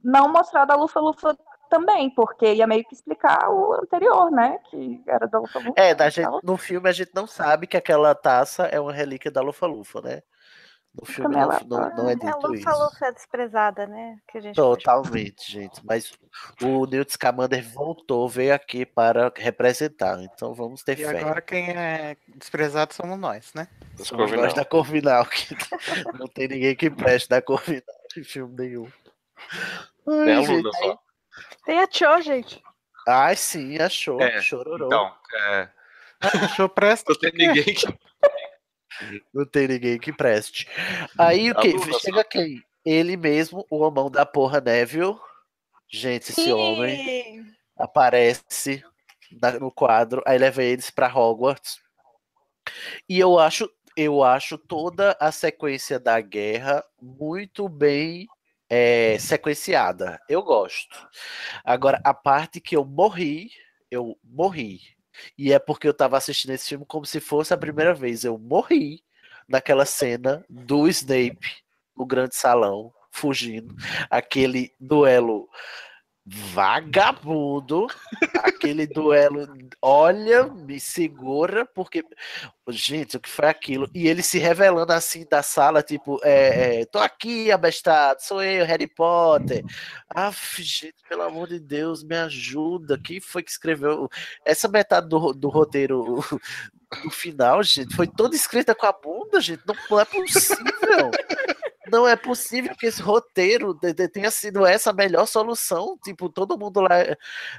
não 0.03 0.29
mostrar 0.31 0.65
da 0.65 0.75
Lufa-Lufa 0.75 1.35
também, 1.69 2.09
porque 2.11 2.53
ia 2.53 2.67
meio 2.67 2.85
que 2.85 2.93
explicar 2.93 3.49
o 3.49 3.73
anterior, 3.73 4.29
né? 4.31 4.59
Que 4.69 5.03
era 5.07 5.27
da 5.27 5.39
Lufa-Lufa. 5.39 5.73
É, 5.75 5.95
da 5.95 6.09
gente, 6.09 6.29
no 6.43 6.55
filme 6.57 6.87
a 6.87 6.91
gente 6.93 7.11
não 7.15 7.25
sabe 7.25 7.65
que 7.67 7.75
aquela 7.75 8.13
taça 8.13 8.67
é 8.67 8.79
uma 8.79 8.93
relíquia 8.93 9.31
da 9.31 9.41
Lufa-Lufa, 9.41 10.01
né? 10.01 10.21
No 10.97 11.05
filme 11.05 11.33
Também 11.35 11.47
não, 11.67 11.77
ela- 11.79 11.89
não, 11.95 12.03
não 12.03 12.09
é 12.09 12.13
É, 12.13 12.15
dito 12.15 12.37
isso. 12.37 12.47
Lufa-Lufa 12.69 13.05
é 13.07 13.11
desprezada, 13.11 13.85
né? 13.85 14.17
Que 14.31 14.37
a 14.37 14.41
gente 14.41 14.55
pode 14.55 14.83
Totalmente, 14.83 15.51
gente. 15.51 15.85
Mas 15.85 16.13
o 16.61 16.85
Newt 16.85 17.11
Scamander 17.11 17.67
voltou, 17.73 18.29
veio 18.29 18.53
aqui 18.53 18.85
para 18.85 19.31
representar. 19.35 20.21
Então 20.23 20.53
vamos 20.53 20.83
ter 20.83 20.97
E 20.99 21.05
fé. 21.05 21.19
agora 21.19 21.41
quem 21.41 21.69
é 21.69 22.15
desprezado 22.29 22.93
somos 22.93 23.19
nós, 23.19 23.53
né? 23.53 23.67
Somos 23.97 24.09
Corvinal. 24.09 24.45
nós 24.45 24.53
da 24.53 24.63
Corvinal, 24.63 25.25
que 25.25 25.53
não 26.19 26.27
tem 26.27 26.47
ninguém 26.47 26.75
que 26.75 26.89
preste 26.89 27.27
da 27.29 27.41
Corvinal 27.41 27.81
em 28.15 28.23
filme 28.23 28.55
nenhum. 28.57 28.87
Ai, 30.07 30.29
É 30.29 30.35
a 30.35 30.41
gente, 30.41 30.51
Luna 30.51 30.71
só. 30.71 30.99
Tem 31.65 31.79
a 31.79 31.87
Cho, 31.91 32.21
gente. 32.21 32.63
Ai, 33.07 33.35
sim, 33.35 33.77
achou. 33.79 34.21
É, 34.21 34.41
Chororou. 34.41 34.87
Então, 34.87 35.13
é, 35.51 35.69
Achou 36.21 36.69
presta? 36.69 37.11
não 37.11 37.19
tem 37.19 37.31
ninguém 37.33 37.73
que. 37.73 37.85
Não 39.33 39.45
tem 39.45 39.67
ninguém 39.67 39.99
que 39.99 40.13
preste. 40.13 40.67
Aí 41.17 41.51
o 41.51 41.57
A 41.57 41.61
que? 41.61 41.73
Chega 41.99 42.23
quem? 42.23 42.63
Ele 42.85 43.17
mesmo, 43.17 43.65
o 43.69 43.77
homão 43.79 44.09
da 44.09 44.25
porra 44.25 44.61
Neville. 44.61 45.15
Gente, 45.87 46.31
esse 46.31 46.51
homem 46.51 47.03
Sim. 47.03 47.45
aparece 47.77 48.83
na- 49.41 49.59
no 49.59 49.71
quadro, 49.71 50.21
aí 50.25 50.37
leva 50.37 50.63
eles 50.63 50.89
pra 50.89 51.13
Hogwarts. 51.13 51.79
E 53.07 53.19
eu 53.19 53.37
acho, 53.39 53.69
eu 53.95 54.23
acho 54.23 54.57
toda 54.57 55.15
a 55.19 55.31
sequência 55.31 55.99
da 55.99 56.19
guerra 56.19 56.83
muito 57.01 57.69
bem 57.69 58.27
é, 58.69 59.17
sequenciada. 59.19 60.19
Eu 60.27 60.41
gosto. 60.41 61.07
Agora, 61.63 62.01
a 62.03 62.13
parte 62.13 62.59
que 62.59 62.75
eu 62.75 62.83
morri, 62.83 63.51
eu 63.91 64.17
morri. 64.23 64.81
E 65.37 65.51
é 65.51 65.59
porque 65.59 65.87
eu 65.87 65.93
tava 65.93 66.17
assistindo 66.17 66.51
esse 66.51 66.69
filme 66.69 66.85
como 66.85 67.05
se 67.05 67.19
fosse 67.19 67.53
a 67.53 67.57
primeira 67.57 67.93
vez. 67.93 68.23
Eu 68.23 68.37
morri 68.37 69.03
naquela 69.47 69.85
cena 69.85 70.45
do 70.49 70.87
Snape 70.87 71.63
no 71.95 72.05
grande 72.05 72.35
salão, 72.35 72.93
fugindo. 73.11 73.75
Aquele 74.09 74.73
duelo 74.79 75.49
vagabundo. 76.25 77.87
aquele 78.35 78.87
duelo. 78.87 79.47
Olha, 79.81 80.45
me 80.45 80.79
segura, 80.79 81.65
porque. 81.65 82.03
Gente, 82.69 83.17
o 83.17 83.19
que 83.19 83.29
foi 83.29 83.47
aquilo? 83.47 83.87
E 83.93 84.07
ele 84.07 84.23
se 84.23 84.39
revelando 84.39 84.91
assim 84.91 85.23
da 85.29 85.43
sala, 85.43 85.83
tipo, 85.83 86.19
é, 86.23 86.81
é, 86.81 86.85
tô 86.85 86.97
aqui, 86.97 87.51
abestado, 87.51 88.19
sou 88.23 88.41
eu, 88.41 88.65
Harry 88.65 88.87
Potter. 88.87 89.63
Aff, 90.09 90.63
gente, 90.63 90.95
pelo 91.07 91.21
amor 91.21 91.47
de 91.47 91.59
Deus, 91.59 92.03
me 92.03 92.15
ajuda. 92.15 92.99
Quem 92.99 93.19
foi 93.19 93.43
que 93.43 93.51
escreveu? 93.51 94.09
Essa 94.43 94.67
metade 94.67 95.07
do, 95.07 95.31
do 95.31 95.47
roteiro 95.49 96.23
no 97.03 97.11
final, 97.11 97.61
gente, 97.61 97.95
foi 97.95 98.07
toda 98.07 98.35
escrita 98.35 98.73
com 98.73 98.85
a 98.85 98.91
bunda, 98.91 99.39
gente. 99.41 99.61
Não, 99.67 99.75
não 99.89 99.99
é 99.99 100.05
possível. 100.05 101.11
Não 101.91 102.07
é 102.07 102.15
possível 102.15 102.75
que 102.75 102.85
esse 102.87 103.01
roteiro 103.01 103.73
de- 103.73 103.93
de- 103.93 104.07
tenha 104.07 104.31
sido 104.31 104.65
essa 104.65 104.89
a 104.89 104.93
melhor 104.93 105.25
solução. 105.27 105.97
Tipo, 106.03 106.29
todo 106.29 106.57
mundo 106.57 106.81
lá 106.81 106.89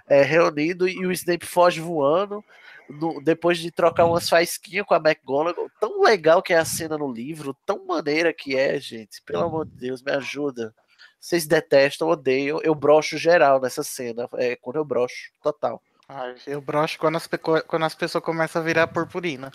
é, 0.09 0.23
reunido 0.23 0.89
e 0.89 1.07
o 1.07 1.12
Snape 1.12 1.47
foge 1.47 1.81
voando. 1.81 2.44
no- 2.89 3.20
depois 3.20 3.59
de 3.59 3.73
trocar 3.73 4.05
umas 4.05 4.28
faísquinhas 4.28 4.86
com 4.86 4.94
a 4.94 4.98
McGonagall. 4.98 5.69
Tão 5.81 6.03
legal 6.03 6.40
que 6.40 6.55
é 6.55 6.57
a 6.59 6.65
cena 6.65 6.97
no 6.97 7.11
livro, 7.12 7.53
tão 7.66 7.85
maneira 7.85 8.32
que 8.32 8.57
é, 8.57 8.78
gente. 8.78 9.20
Pelo 9.23 9.43
amor 9.43 9.66
de 9.66 9.73
Deus, 9.73 10.01
me 10.03 10.12
ajuda. 10.12 10.73
Vocês 11.19 11.47
detestam, 11.48 12.07
odeiam. 12.09 12.61
Eu 12.62 12.77
brocho 12.77 13.19
geral 13.19 13.61
nessa 13.61 13.82
cena. 13.82 14.28
É 14.35 14.55
quando 14.55 14.77
eu 14.77 14.85
brocho, 14.85 15.32
total. 15.43 15.82
Ai, 16.09 16.36
eu 16.47 16.61
brocho 16.61 16.97
quando 17.01 17.16
as, 17.16 17.28
quando 17.66 17.82
as 17.85 17.94
pessoas 17.97 18.23
começam 18.23 18.62
a 18.62 18.65
virar 18.65 18.86
purpurina. 18.86 19.51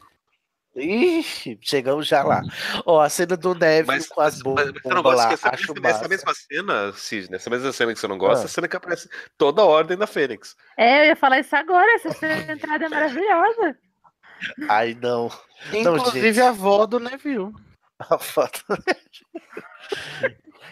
Ih, 0.75 1.23
chegamos 1.61 2.07
já 2.07 2.23
lá. 2.23 2.41
Ó, 2.85 3.01
a 3.01 3.09
cena 3.09 3.35
do 3.35 3.53
Neville 3.53 3.87
Mas, 3.87 4.07
com 4.07 4.21
as 4.21 4.41
bombas 4.41 4.71
mas 4.71 4.81
você 4.81 4.89
não 4.93 5.03
gosta 5.03 5.21
lá, 5.23 5.27
que 5.27 5.33
essa, 5.33 5.49
acho 5.49 5.71
essa, 5.73 5.87
essa 5.87 6.07
mesma 6.07 6.33
cena, 6.33 6.93
Sidney, 6.93 7.35
essa 7.35 7.49
mesma 7.49 7.71
cena 7.73 7.93
que 7.93 7.99
você 7.99 8.07
não 8.07 8.17
gosta, 8.17 8.43
Ah. 8.43 8.45
a 8.45 8.47
cena 8.47 8.67
que 8.69 8.77
aparece 8.77 9.09
toda 9.37 9.61
a 9.61 9.65
ordem 9.65 9.97
da 9.97 10.07
Fênix. 10.07 10.55
É, 10.77 11.01
eu 11.01 11.05
ia 11.07 11.15
falar 11.15 11.39
isso 11.39 11.53
agora. 11.55 11.87
Essa 11.95 12.27
entrada 12.53 12.85
é 12.85 12.89
maravilhosa. 12.89 13.77
Ai, 14.69 14.97
não. 15.01 15.29
Não, 15.83 15.97
Inclusive 15.97 16.33
gente. 16.33 16.41
a 16.41 16.49
avó 16.49 16.85
do 16.85 16.99
Neville. 16.99 17.51
A 17.99 18.17
foto. 18.17 18.63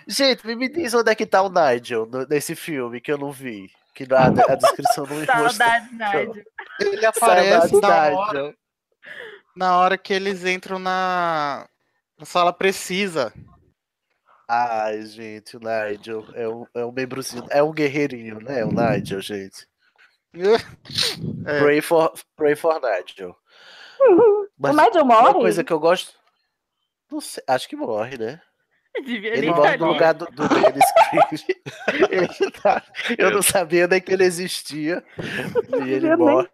Gente, 0.07 0.47
me, 0.47 0.55
me 0.55 0.69
diz 0.69 0.93
onde 0.93 1.11
é 1.11 1.15
que 1.15 1.25
tá 1.25 1.41
o 1.41 1.49
Nigel 1.49 2.09
nesse 2.29 2.55
filme 2.55 2.99
que 2.99 3.11
eu 3.11 3.17
não 3.17 3.31
vi. 3.31 3.69
Que 3.93 4.07
a, 4.13 4.25
a 4.25 4.55
descrição 4.55 5.05
não 5.05 5.15
me 5.17 5.25
mostrou. 5.27 5.49
Saudades, 5.49 5.91
Nádia. 5.97 6.45
Ele 6.79 7.05
aparece 7.05 7.69
Saudades, 7.69 7.81
na 7.81 8.09
Nigel. 8.31 8.53
Na 9.55 9.77
hora 9.77 9.97
que 9.97 10.13
eles 10.13 10.45
entram 10.45 10.79
na, 10.79 11.67
na 12.17 12.25
sala 12.25 12.53
precisa. 12.53 13.33
Ai, 14.47 15.03
gente, 15.05 15.57
o 15.57 15.59
Nigel 15.59 16.25
é 16.33 16.47
um, 16.47 16.65
é 16.73 16.83
um 16.85 16.91
membrozinho, 16.91 17.45
é 17.49 17.61
um 17.61 17.71
guerreirinho, 17.71 18.39
né? 18.41 18.63
O 18.65 18.71
Nigel, 18.71 19.21
gente. 19.21 19.67
É. 21.45 21.59
Pray, 21.59 21.81
for, 21.81 22.13
pray 22.35 22.55
for 22.55 22.79
Nigel. 22.79 23.35
Mas 24.57 24.75
o 24.75 24.77
Nigel 24.77 25.03
Uma 25.03 25.21
morre? 25.21 25.33
coisa 25.33 25.63
que 25.63 25.73
eu 25.73 25.79
gosto. 25.79 26.13
Não 27.11 27.19
sei, 27.19 27.43
acho 27.47 27.67
que 27.67 27.75
morre, 27.75 28.17
né? 28.17 28.41
Devia 29.05 29.37
Ele 29.37 29.47
tá 29.47 29.55
no 29.55 29.63
ali. 29.65 29.77
lugar 29.83 30.13
do, 30.13 30.25
do 30.25 30.47
Dennis. 30.49 30.85
Ele 32.11 32.51
tá- 32.51 32.83
Eu 33.17 33.31
não 33.31 33.41
sabia 33.41 33.87
nem 33.87 34.01
que 34.01 34.11
ele 34.13 34.23
existia. 34.23 35.03
E 35.85 35.89
ele. 35.91 36.07
Ó, 36.15 36.45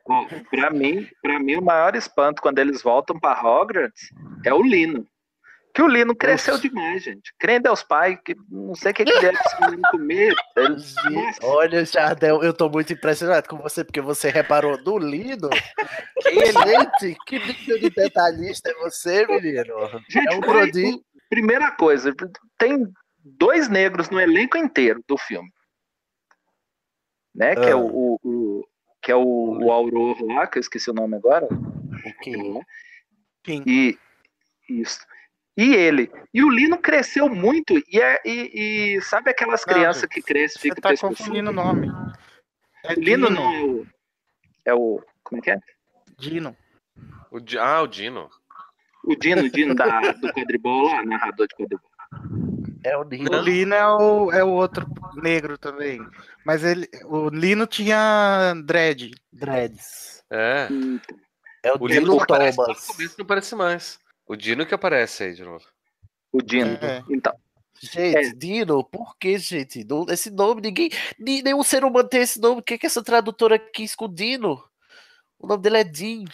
Pra 0.50 0.70
mim, 0.70 1.08
pra 1.22 1.40
mim, 1.40 1.56
o 1.56 1.62
maior 1.62 1.96
espanto 1.96 2.42
quando 2.42 2.60
eles 2.60 2.82
voltam 2.82 3.20
pra 3.20 3.42
Hogwarts 3.42 4.10
é 4.46 4.54
o 4.54 4.62
Lino. 4.62 5.06
Que 5.74 5.82
o 5.82 5.88
Lino 5.88 6.16
cresceu 6.16 6.58
demais, 6.58 7.04
gente. 7.04 7.34
Crê 7.38 7.58
em 7.58 7.62
Deus 7.62 7.84
Pai, 7.84 8.18
que 8.24 8.34
não 8.50 8.74
sei 8.76 8.92
o 8.92 8.96
que, 8.96 9.04
que 9.04 9.20
deve 9.20 9.38
esse 9.38 9.60
menino 9.62 9.82
comer. 9.92 10.34
Ele- 10.56 10.78
Olha, 11.44 11.84
Jardel, 11.84 12.42
eu 12.42 12.54
tô 12.54 12.70
muito 12.70 12.94
impressionado 12.94 13.50
com 13.50 13.58
você, 13.58 13.84
porque 13.84 14.00
você 14.00 14.30
reparou 14.30 14.78
no 14.86 14.98
Lino. 14.98 15.50
Gente, 16.24 17.18
que 17.26 17.40
nível 17.40 17.80
de 17.80 17.90
detalhista 17.90 18.70
é 18.70 18.74
você, 18.76 19.26
menino? 19.28 19.90
Gente, 20.10 20.34
É 20.34 20.36
um 20.38 20.40
prodígio. 20.42 21.02
Primeira 21.30 21.72
coisa, 21.72 22.14
tem 22.58 22.88
dois 23.20 23.68
negros 23.68 24.10
no 24.10 24.20
elenco 24.20 24.58
inteiro 24.58 25.04
do 25.08 25.18
filme. 25.18 25.50
Né? 27.34 27.56
Que 27.56 27.62
é 27.66 27.72
Ah. 27.72 27.78
o, 27.78 28.16
o- 28.16 28.20
o- 28.24 28.68
que 29.02 29.12
é 29.12 29.16
o, 29.16 29.60
o 29.60 29.72
Auror 29.72 30.24
lá, 30.24 30.48
que 30.48 30.58
eu 30.58 30.62
esqueci 30.62 30.90
o 30.90 30.94
nome 30.94 31.16
agora. 31.16 31.48
O? 31.48 32.62
Quem? 33.44 33.64
E 33.68 34.00
isso. 34.70 35.06
E 35.58 35.74
ele. 35.76 36.12
E 36.34 36.44
o 36.44 36.50
Lino 36.50 36.78
cresceu 36.78 37.30
muito. 37.30 37.78
E, 37.78 38.00
é, 38.02 38.20
e, 38.26 38.96
e 38.96 39.02
sabe 39.02 39.30
aquelas 39.30 39.64
Não, 39.66 39.74
crianças 39.74 40.06
que 40.10 40.22
crescem 40.22 40.60
e 40.60 40.62
ficam 40.76 40.82
tá 40.82 40.98
confundindo 41.00 41.52
o 41.52 41.54
nome. 41.54 41.88
É 42.84 42.94
O 42.94 43.00
Lino 43.00 43.28
Dino. 43.28 43.30
não 43.30 43.54
é 43.54 43.64
o. 43.64 43.88
É 44.66 44.74
o. 44.74 45.04
Como 45.24 45.40
é 45.40 45.44
que 45.44 45.52
é? 45.52 45.60
Dino. 46.18 46.56
O 47.32 47.38
ah, 47.60 47.82
o 47.84 47.88
Dino. 47.88 48.30
O 49.08 49.16
Dino, 49.16 49.44
o 49.44 49.50
Dino 49.50 49.76
da, 49.76 50.12
do 50.14 50.34
quadribol 50.34 50.84
lá, 50.88 51.04
narrador 51.06 51.48
de 51.48 51.56
quadribol. 51.56 51.90
É 52.84 52.96
o 52.98 53.02
O 53.02 53.04
Lino. 53.04 53.42
Lino 53.42 53.74
é 53.74 53.88
o, 53.88 54.32
é 54.32 54.44
o 54.44 54.50
outro 54.50 54.86
negro 55.16 55.58
também. 55.58 56.00
Mas 56.46 56.64
ele, 56.64 56.88
o 57.06 57.30
Lino 57.30 57.66
tinha 57.68 58.54
dread. 58.66 59.12
Dreads. 59.34 60.24
É. 60.32 60.68
É 61.64 61.72
o, 61.74 61.78
O 61.80 61.88
Dino 61.88 62.02
Dino 62.02 62.18
que 62.18 62.24
aparece 62.24 62.58
Thomas. 62.58 62.86
começo 62.88 63.16
não 63.18 63.26
parece 63.26 63.56
mais. 63.56 64.00
O 64.28 64.36
Dino 64.36 64.66
que 64.66 64.74
aparece 64.74 65.24
aí 65.24 65.34
de 65.34 65.44
novo. 65.44 65.64
O 66.32 66.42
Dino. 66.42 66.78
É. 66.82 67.04
Então. 67.10 67.34
Gente, 67.82 68.18
É. 68.18 68.30
Dino, 68.34 68.84
por 68.84 69.18
que, 69.18 69.38
gente? 69.38 69.84
Não- 69.84 70.06
Esse 70.10 70.30
nome, 70.32 70.62
ninguém. 70.62 70.90
ni- 71.20 71.42
Nenhum 71.42 71.64
ser 71.64 71.84
humano 71.84 72.08
tem 72.08 72.22
esse 72.22 72.40
nome. 72.40 72.60
O 72.62 72.64
que, 72.64 72.78
que 72.78 72.86
essa 72.86 73.04
tradutora 73.04 73.58
quis 73.60 73.96
com 73.96 74.06
o 74.06 74.14
Dino? 74.14 74.64
O 75.40 75.48
nome 75.48 75.62
dele 75.62 75.78
é 75.80 75.84
Din. 75.84 76.26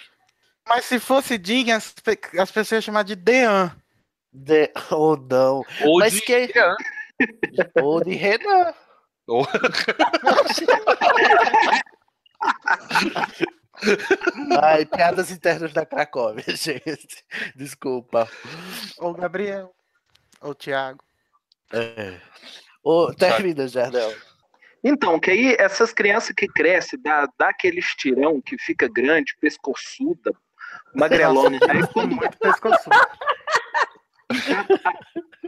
Mas 0.67 0.85
se 0.85 0.99
fosse 0.99 1.39
Jim, 1.43 1.71
as, 1.71 1.93
as 2.39 2.51
pessoas 2.51 2.71
iam 2.71 2.81
chamar 2.81 3.03
de 3.03 3.15
Dean. 3.15 3.75
De... 4.31 4.71
Ou 4.91 5.17
não. 5.17 5.63
Ou 5.83 5.99
Mas 5.99 6.13
de 6.13 6.21
que- 6.21 6.51
Ian. 6.55 6.75
Ou 7.83 8.03
de 8.03 8.15
Renan. 8.15 8.73
Ou- 9.27 9.47
Ai, 14.61 14.85
piadas 14.85 15.31
internas 15.31 15.73
da 15.73 15.85
Cracóvia, 15.85 16.43
gente. 16.55 17.23
Desculpa. 17.55 18.29
Ou 18.99 19.13
Gabriel. 19.13 19.73
Ou 20.41 20.53
Thiago. 20.55 21.03
É. 21.73 22.19
Ô, 22.83 23.13
termina, 23.13 23.67
Jardel. 23.67 24.13
Então, 24.83 25.19
que 25.19 25.29
aí 25.31 25.55
essas 25.59 25.93
crianças 25.93 26.33
que 26.35 26.47
crescem, 26.47 26.99
dá, 26.99 27.27
dá 27.38 27.49
aquele 27.49 27.79
estirão 27.79 28.41
que 28.41 28.57
fica 28.57 28.88
grande, 28.88 29.35
pescoçuda, 29.39 30.33
magrelona. 30.95 31.57
Aí 31.69 31.85
quando, 31.88 32.15
Muito 32.15 32.38
pescoçudo. 32.38 32.95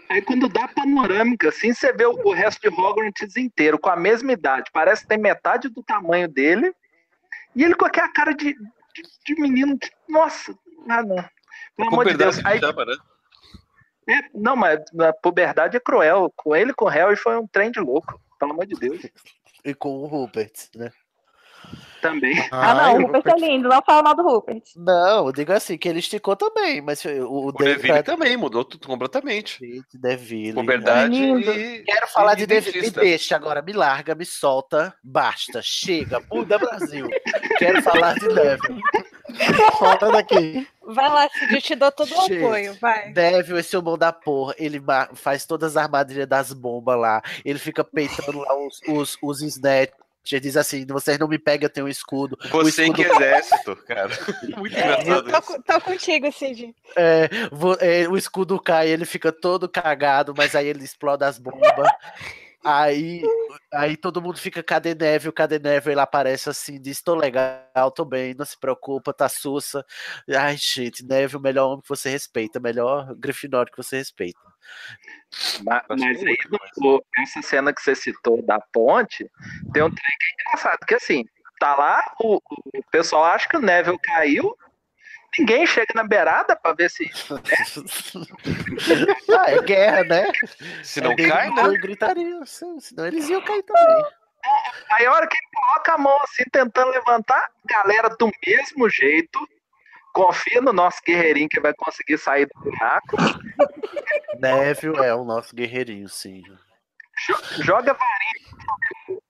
aí 0.09 0.21
quando 0.21 0.49
dá 0.49 0.67
panorâmica, 0.67 1.49
assim, 1.49 1.73
você 1.73 1.91
vê 1.93 2.05
o, 2.05 2.31
resto 2.31 2.61
de 2.61 2.67
Hogwarts 2.69 3.37
inteiro, 3.37 3.79
com 3.79 3.89
a 3.89 3.95
mesma 3.95 4.31
idade. 4.31 4.69
Parece 4.73 5.03
que 5.03 5.07
tem 5.07 5.17
metade 5.17 5.69
do 5.69 5.83
tamanho 5.83 6.27
dele. 6.27 6.73
E 7.55 7.63
ele 7.63 7.75
com 7.75 7.85
aquela 7.85 8.09
cara 8.11 8.33
de, 8.33 8.53
de, 8.53 9.03
de 9.25 9.41
menino. 9.41 9.77
que- 9.77 9.91
Nossa, 10.09 10.55
ah, 10.89 11.03
não. 11.03 11.23
Pelo 11.75 11.89
amor 11.89 12.05
de 12.05 12.17
Deus. 12.17 12.43
Aí, 12.45 12.59
chama, 12.59 12.85
né? 12.85 12.95
é, 14.09 14.29
não, 14.33 14.55
mas 14.55 14.79
a 14.99 15.13
puberdade 15.13 15.77
é 15.77 15.79
cruel. 15.79 16.31
Com 16.35 16.55
ele 16.55 16.71
e 16.71 16.73
com 16.75 16.85
o 16.85 16.89
Harry 16.89 17.15
foi 17.15 17.37
um 17.37 17.47
trem 17.47 17.71
de 17.71 17.79
louco. 17.79 18.19
Pelo 18.39 18.51
amor 18.51 18.65
de 18.65 18.75
Deus. 18.75 19.01
E 19.63 19.73
com 19.73 19.89
o 20.01 20.05
Rupert, 20.05 20.51
né? 20.75 20.91
Também. 22.03 22.35
Ah, 22.51 22.75
não, 22.75 22.97
o 22.97 23.01
Rupert 23.07 23.23
é 23.25 23.39
lindo, 23.39 23.69
não 23.69 23.81
fala 23.81 24.03
mal 24.03 24.15
do 24.15 24.23
Rupert. 24.23 24.61
Não, 24.75 25.27
eu 25.27 25.31
digo 25.31 25.53
assim, 25.53 25.77
que 25.77 25.87
ele 25.87 25.99
esticou 25.99 26.35
também, 26.35 26.81
mas 26.81 27.03
o, 27.05 27.09
o, 27.09 27.47
O 27.47 27.51
Deville 27.53 28.03
também 28.03 28.35
mudou 28.35 28.65
tudo 28.65 28.85
completamente. 28.85 29.59
Deville. 29.93 30.53
Puberdade 30.53 31.13
Lindo. 31.13 31.51
e. 31.51 31.83
Quero 31.83 32.07
falar 32.09 32.33
e 32.33 32.37
de 32.37 32.45
Deville. 32.45 32.81
Me 32.81 32.91
deixa 32.91 33.35
agora, 33.35 33.61
me 33.61 33.71
larga, 33.71 34.13
me 34.13 34.25
solta. 34.25 34.93
Basta, 35.01 35.61
chega, 35.63 36.21
muda 36.31 36.59
Brasil. 36.59 37.07
Quero 37.57 37.81
falar 37.81 38.15
de 38.15 38.27
Devil. 38.27 38.77
Fora 39.77 40.11
daqui. 40.11 40.67
Vai 40.85 41.09
lá, 41.09 41.29
Cid, 41.29 41.55
eu 41.55 41.61
te 41.61 41.75
dou 41.75 41.91
todo 41.91 42.11
o 42.13 42.21
apoio, 42.21 42.77
vai. 42.79 43.13
Devil, 43.13 43.57
esse 43.57 43.75
humor 43.77 43.97
da 43.97 44.11
porra, 44.11 44.53
ele 44.57 44.81
faz 45.13 45.45
todas 45.45 45.77
as 45.77 45.83
armadilhas 45.83 46.27
das 46.27 46.51
bombas 46.51 46.99
lá. 46.99 47.21
Ele 47.45 47.57
fica 47.57 47.83
peitando 47.83 48.39
lá 48.39 48.53
os, 48.57 48.81
os, 48.87 49.17
os 49.21 49.41
snatch. 49.41 49.93
Ele 50.31 50.39
diz 50.39 50.55
assim: 50.57 50.85
vocês 50.85 51.17
não 51.19 51.27
me 51.27 51.37
pegam, 51.37 51.65
eu 51.65 51.69
tenho 51.69 51.85
um 51.85 51.89
escudo. 51.89 52.37
Você 52.49 52.83
escudo 52.85 52.93
que 52.93 53.01
exército, 53.03 53.75
cara. 53.87 54.09
Muito 54.57 54.73
engraçado 54.75 55.29
Tô, 55.29 55.37
isso. 55.37 55.47
co- 55.47 55.61
tô 55.63 55.81
contigo, 55.81 56.31
Cid. 56.31 56.73
É, 56.95 57.29
vo- 57.51 57.77
é, 57.79 58.07
o 58.07 58.15
escudo 58.15 58.59
cai, 58.59 58.87
ele 58.89 59.05
fica 59.05 59.31
todo 59.31 59.67
cagado, 59.67 60.33
mas 60.37 60.55
aí 60.55 60.67
ele 60.67 60.83
explode 60.83 61.23
as 61.25 61.37
bombas. 61.37 61.89
Aí, 62.63 63.21
aí 63.73 63.97
todo 63.97 64.21
mundo 64.21 64.37
fica, 64.37 64.63
cadê 64.63 64.95
Neville? 64.95 65.33
Cadê 65.33 65.59
Neville? 65.59 65.93
Ele 65.95 65.99
aparece 66.01 66.49
assim, 66.49 66.79
diz, 66.79 67.01
tô 67.01 67.13
legal, 67.15 67.91
tô 67.93 68.05
bem, 68.05 68.33
não 68.33 68.45
se 68.45 68.57
preocupa, 68.59 69.13
tá 69.13 69.27
sussa. 69.27 69.85
Ai, 70.33 70.55
gente, 70.57 71.05
Neville, 71.05 71.37
o 71.37 71.41
melhor 71.41 71.67
homem 71.67 71.81
que 71.81 71.89
você 71.89 72.09
respeita, 72.09 72.59
melhor 72.59 73.13
Grifinório 73.15 73.71
que 73.71 73.77
você 73.81 73.97
respeita. 73.97 74.39
Ma- 75.63 75.83
Mas, 75.89 76.23
aí, 76.23 76.37
no- 76.77 77.03
essa 77.17 77.41
cena 77.41 77.73
que 77.73 77.81
você 77.81 77.95
citou 77.95 78.41
da 78.45 78.59
ponte, 78.71 79.29
tem 79.73 79.83
um 79.83 79.89
trem 79.89 80.17
que 80.19 80.25
é 80.25 80.49
engraçado, 80.49 80.79
que 80.87 80.95
assim, 80.95 81.25
tá 81.59 81.75
lá, 81.75 82.03
o, 82.21 82.35
o 82.37 82.83
pessoal 82.91 83.25
acha 83.25 83.47
que 83.49 83.57
o 83.57 83.61
Neville 83.61 83.99
caiu, 83.99 84.55
ninguém 85.37 85.65
chega 85.65 85.93
na 85.95 86.03
beirada 86.03 86.55
pra 86.55 86.73
ver 86.73 86.89
se. 86.89 87.09
ah, 89.37 89.51
é 89.51 89.61
guerra, 89.61 90.03
né? 90.03 90.31
Se 90.83 91.01
não 91.01 91.11
É 91.11 91.15
cai, 91.15 91.49
né? 91.49 91.77
gritaria, 91.77 92.39
senão 92.45 93.07
eles 93.07 93.29
iam 93.29 93.41
cair 93.43 93.63
também. 93.63 94.05
Aí 94.91 95.05
a 95.05 95.13
hora 95.13 95.27
que 95.27 95.37
ele 95.37 95.47
coloca 95.53 95.93
a 95.93 95.97
mão 95.97 96.17
assim, 96.23 96.43
tentando 96.51 96.91
levantar, 96.91 97.49
galera 97.65 98.09
do 98.09 98.29
mesmo 98.45 98.89
jeito, 98.89 99.39
confia 100.13 100.61
no 100.61 100.73
nosso 100.73 100.99
guerreirinho 101.05 101.47
que 101.49 101.61
vai 101.61 101.73
conseguir 101.73 102.17
sair 102.17 102.45
do 102.47 102.59
buraco, 102.61 103.15
Neville 104.37 105.05
é 105.05 105.15
o 105.15 105.23
nosso 105.23 105.55
guerreirinho, 105.55 106.09
sim. 106.09 106.43
joga 107.61 107.93
varinha. 107.93 109.21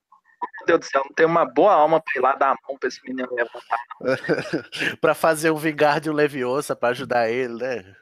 Meu 0.66 0.78
Deus 0.78 0.80
do 0.80 0.84
céu, 0.86 1.02
não 1.04 1.14
tem 1.14 1.26
uma 1.26 1.44
boa 1.44 1.72
alma 1.72 2.00
pra 2.00 2.12
ir 2.16 2.20
lá 2.20 2.34
dar 2.34 2.52
a 2.52 2.56
mão 2.66 2.78
pra 2.78 2.88
esse 2.88 3.00
menino 3.04 3.28
levantar. 3.32 3.78
pra 5.00 5.14
fazer 5.14 5.50
um 5.50 5.56
Vingardium 5.56 6.14
Leviosa 6.14 6.74
pra 6.74 6.88
ajudar 6.90 7.30
ele, 7.30 7.54
né? 7.54 7.94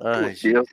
Ai. 0.00 0.34
Deus. 0.34 0.68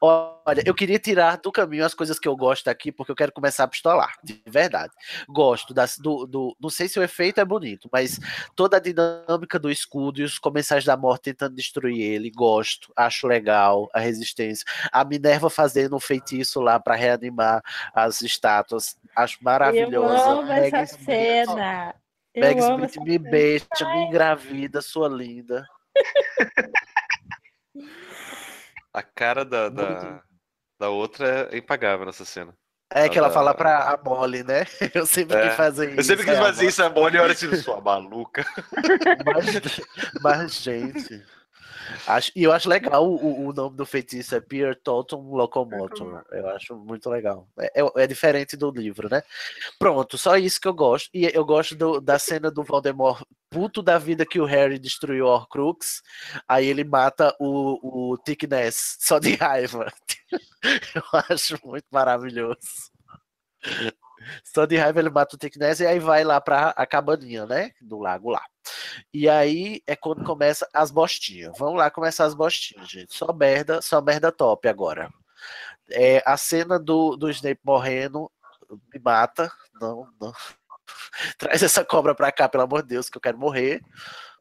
Olha, 0.00 0.62
eu 0.64 0.74
queria 0.74 0.98
tirar 0.98 1.36
do 1.38 1.50
caminho 1.50 1.84
as 1.84 1.94
coisas 1.94 2.18
que 2.18 2.28
eu 2.28 2.36
gosto 2.36 2.68
aqui, 2.68 2.92
porque 2.92 3.10
eu 3.10 3.16
quero 3.16 3.32
começar 3.32 3.64
a 3.64 3.68
pistolar, 3.68 4.14
de 4.22 4.42
verdade. 4.46 4.92
Gosto 5.28 5.74
das, 5.74 5.98
do, 5.98 6.26
do. 6.26 6.56
Não 6.60 6.70
sei 6.70 6.88
se 6.88 6.98
o 6.98 7.02
efeito 7.02 7.40
é 7.40 7.44
bonito, 7.44 7.88
mas 7.92 8.18
toda 8.54 8.76
a 8.76 8.80
dinâmica 8.80 9.58
do 9.58 9.70
escudo 9.70 10.20
e 10.20 10.24
os 10.24 10.38
comensais 10.38 10.84
da 10.84 10.96
morte 10.96 11.24
tentando 11.24 11.54
destruir 11.54 12.00
ele, 12.00 12.30
gosto, 12.30 12.92
acho 12.96 13.26
legal 13.26 13.88
a 13.92 14.00
resistência. 14.00 14.64
A 14.92 15.04
Minerva 15.04 15.50
fazendo 15.50 15.96
um 15.96 16.00
feitiço 16.00 16.60
lá 16.60 16.78
pra 16.78 16.94
reanimar 16.94 17.62
as 17.94 18.22
estátuas, 18.22 18.96
acho 19.16 19.38
maravilhosa. 19.42 20.14
Eu 20.14 20.30
amo 20.30 20.42
Meg 20.44 20.74
essa 20.74 20.94
Smith- 20.96 21.04
cena. 21.04 21.94
Meg 22.36 22.58
Smith 22.58 22.96
me 22.98 23.18
beija, 23.18 23.66
me 23.82 24.04
engravida, 24.06 24.80
sua 24.80 25.08
linda. 25.08 25.66
A 28.92 29.02
cara 29.02 29.44
da, 29.44 29.68
da, 29.68 30.20
da 30.80 30.88
outra 30.90 31.48
é 31.52 31.56
impagável 31.58 32.06
nessa 32.06 32.24
cena. 32.24 32.52
É 32.92 33.08
que 33.08 33.16
ela 33.16 33.28
da- 33.28 33.34
fala 33.34 33.54
pra 33.54 33.92
a 33.92 33.96
Molly, 34.02 34.42
né? 34.42 34.64
Eu 34.92 35.06
sempre 35.06 35.36
É. 35.36 35.46
quis 35.48 35.56
fazer 35.56 35.90
isso. 35.90 36.00
Eu 36.00 36.04
sempre 36.04 36.24
quis 36.24 36.34
é, 36.34 36.38
a 36.38 36.42
fazer 36.42 36.66
isso, 36.66 36.82
a 36.82 36.90
Molly 36.90 37.18
olha 37.18 37.32
assim, 37.32 37.54
sua 37.56 37.80
maluca. 37.80 38.44
Mas, 39.24 39.80
mas, 40.20 40.54
gente. 40.60 41.24
Acho, 42.06 42.32
e 42.34 42.42
eu 42.44 42.52
acho 42.52 42.68
legal 42.68 43.06
o, 43.06 43.48
o- 43.48 43.52
nome 43.52 43.76
do 43.76 43.84
feitiço 43.86 44.34
é 44.34 44.40
Pierre 44.40 44.74
Totem 44.74 45.18
Locomotor. 45.18 46.22
Eu 46.32 46.48
acho 46.50 46.76
muito 46.76 47.08
legal. 47.10 47.48
É, 47.58 47.82
é- 47.82 48.02
é 48.02 48.06
diferente 48.06 48.56
do 48.56 48.70
livro, 48.70 49.08
né? 49.10 49.22
Pronto, 49.78 50.16
só 50.18 50.36
isso 50.36 50.60
que 50.60 50.68
eu 50.68 50.74
gosto. 50.74 51.08
E 51.14 51.26
eu 51.34 51.44
gosto 51.44 51.74
do- 51.74 52.00
da 52.00 52.18
cena 52.18 52.50
do 52.50 52.62
Voldemort 52.62 53.22
puto 53.50 53.82
da 53.82 53.98
vida 53.98 54.24
que 54.24 54.38
o 54.40 54.44
Harry 54.44 54.78
destruiu 54.78 55.26
o 55.26 55.28
Horcrux. 55.28 56.02
Aí 56.48 56.66
ele 56.66 56.84
mata 56.84 57.34
o, 57.40 58.12
o 58.12 58.18
Tic 58.18 58.44
Ness 58.44 58.96
só 59.00 59.18
de 59.18 59.34
raiva. 59.34 59.92
Eu 60.94 61.02
acho 61.30 61.58
muito 61.64 61.86
maravilhoso. 61.90 62.58
Só 64.44 64.66
de 64.66 64.76
raiva 64.76 65.00
ele 65.00 65.10
mata 65.10 65.36
o 65.36 65.38
Tic 65.38 65.56
Ness 65.56 65.80
e 65.80 65.86
aí 65.86 65.98
vai 65.98 66.24
lá 66.24 66.40
pra 66.40 66.70
a 66.76 66.86
cabaninha, 66.86 67.46
né? 67.46 67.70
Do 67.80 67.98
lago 67.98 68.30
lá. 68.30 68.42
E 69.12 69.28
aí 69.28 69.82
é 69.86 69.96
quando 69.96 70.24
começa 70.24 70.68
as 70.74 70.90
bostinhas. 70.90 71.56
Vamos 71.58 71.78
lá 71.78 71.90
começar 71.90 72.24
as 72.24 72.34
bostinhas, 72.34 72.88
gente. 72.88 73.14
Só 73.14 73.32
merda, 73.32 73.80
só 73.80 74.00
merda 74.00 74.30
top 74.30 74.68
agora. 74.68 75.10
É, 75.90 76.22
a 76.24 76.36
cena 76.36 76.78
do, 76.78 77.16
do 77.16 77.30
Snape 77.30 77.60
morrendo 77.64 78.30
me 78.92 79.00
mata. 79.00 79.50
Não, 79.80 80.06
não. 80.20 80.32
Traz 81.38 81.62
essa 81.62 81.84
cobra 81.84 82.14
pra 82.14 82.32
cá, 82.32 82.48
pelo 82.48 82.64
amor 82.64 82.82
de 82.82 82.88
Deus, 82.88 83.08
que 83.08 83.16
eu 83.16 83.22
quero 83.22 83.38
morrer. 83.38 83.80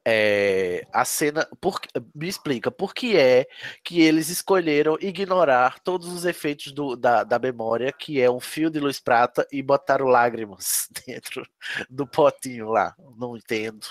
É, 0.05 0.85
a 0.93 1.03
cena. 1.05 1.47
Por, 1.59 1.79
me 2.15 2.27
explica 2.27 2.71
por 2.71 2.93
que 2.93 3.15
é 3.17 3.45
que 3.83 4.01
eles 4.01 4.29
escolheram 4.29 4.97
ignorar 5.01 5.79
todos 5.79 6.07
os 6.07 6.25
efeitos 6.25 6.71
do- 6.71 6.95
da, 6.95 7.23
da 7.23 7.37
memória, 7.37 7.91
que 7.91 8.19
é 8.21 8.29
um 8.31 8.39
fio 8.39 8.69
de 8.69 8.79
luz 8.79 8.99
prata, 8.99 9.45
e 9.51 9.61
botaram 9.61 10.05
lágrimas 10.07 10.87
dentro 11.05 11.45
do 11.89 12.07
potinho 12.07 12.69
lá. 12.69 12.95
Não 13.17 13.35
entendo. 13.37 13.85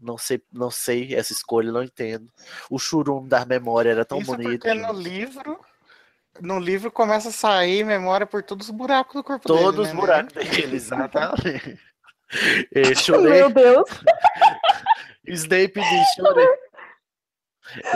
Não 0.00 0.18
sei, 0.18 0.42
não 0.52 0.70
sei 0.70 1.14
essa 1.14 1.32
escolha, 1.32 1.70
não 1.72 1.82
entendo. 1.82 2.28
O 2.68 2.78
churum 2.78 3.26
da 3.26 3.44
memória 3.46 3.90
era 3.90 4.04
tão 4.04 4.18
Isso 4.18 4.32
bonito. 4.32 4.62
porque 4.62 4.74
no 4.74 4.92
livro, 4.92 5.60
no 6.40 6.58
livro 6.58 6.90
começa 6.90 7.28
a 7.28 7.32
sair 7.32 7.84
memória 7.84 8.26
por 8.26 8.42
todos 8.42 8.68
os 8.68 8.74
buracos 8.74 9.14
do 9.14 9.22
corpo 9.24 9.46
Todos 9.46 9.78
os 9.80 9.86
dele. 9.86 9.94
né? 9.94 10.00
buracos 10.00 10.32
dele, 10.34 10.74
exatamente. 10.76 11.78
É, 12.74 12.94
chorei. 12.96 13.32
Meu 13.32 13.50
Deus. 13.50 13.88
Snape 15.26 15.72
diz, 15.80 16.08
chorei. 16.16 16.48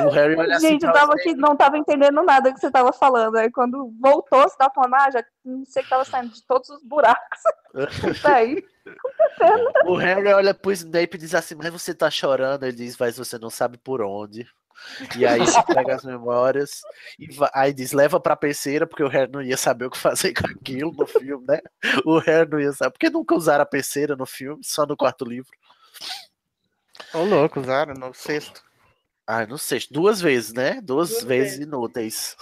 O 0.06 0.10
Harry 0.10 0.36
olha 0.36 0.56
assim 0.56 0.68
Gente, 0.68 0.84
eu 0.84 0.92
pra 0.92 1.00
tava 1.00 1.12
aqui, 1.14 1.34
não 1.34 1.56
tava 1.56 1.76
entendendo 1.76 2.22
nada 2.22 2.52
que 2.54 2.60
você 2.60 2.70
tava 2.70 2.92
falando. 2.92 3.36
Aí 3.36 3.50
quando 3.50 3.92
voltou, 4.00 4.42
você 4.42 4.56
tava 4.56 4.72
falando, 4.72 4.94
ah, 4.94 5.10
já 5.10 5.24
não 5.44 5.64
sei 5.64 5.82
que 5.82 5.88
tava 5.88 6.04
saindo 6.04 6.32
de 6.32 6.44
todos 6.46 6.68
os 6.70 6.82
buracos. 6.84 7.40
Isso 8.14 8.26
aí. 8.28 8.64
O 9.86 9.96
Harry 9.96 10.32
olha 10.32 10.54
pro 10.54 10.70
Snape 10.70 11.16
e 11.16 11.20
diz 11.20 11.34
assim, 11.34 11.56
mas 11.56 11.72
você 11.72 11.92
tá 11.92 12.08
chorando? 12.08 12.62
Ele 12.62 12.76
diz, 12.76 12.96
mas 12.96 13.18
você 13.18 13.38
não 13.38 13.50
sabe 13.50 13.76
por 13.76 14.00
onde. 14.00 14.46
E 15.18 15.26
aí 15.26 15.44
se 15.46 15.60
pega 15.64 15.96
as 15.96 16.04
memórias 16.04 16.82
e 17.18 17.34
va- 17.34 17.50
aí 17.52 17.72
diz, 17.72 17.92
leva 17.92 18.20
pra 18.20 18.36
penseira, 18.36 18.86
porque 18.86 19.02
o 19.02 19.08
Harry 19.08 19.32
não 19.32 19.42
ia 19.42 19.56
saber 19.56 19.86
o 19.86 19.90
que 19.90 19.98
fazer 19.98 20.32
com 20.32 20.46
aquilo 20.46 20.92
no 20.92 21.06
filme, 21.06 21.44
né? 21.48 21.60
O 22.04 22.18
Harry 22.18 22.48
não 22.48 22.60
ia 22.60 22.72
saber. 22.72 22.92
Porque 22.92 23.10
nunca 23.10 23.34
usaram 23.34 23.62
a 23.62 23.66
penseira 23.66 24.14
no 24.14 24.26
filme, 24.26 24.60
só 24.62 24.86
no 24.86 24.96
quarto 24.96 25.24
livro. 25.24 25.50
Ô, 27.16 27.24
louco, 27.24 27.60
usaram 27.60 27.94
no 27.94 28.12
sexto. 28.12 28.62
Ah, 29.26 29.46
não 29.46 29.56
sei, 29.56 29.80
duas 29.90 30.20
vezes, 30.20 30.52
né? 30.52 30.80
Duas, 30.82 31.24
vezes 31.24 31.58
inúteis. 31.58 32.36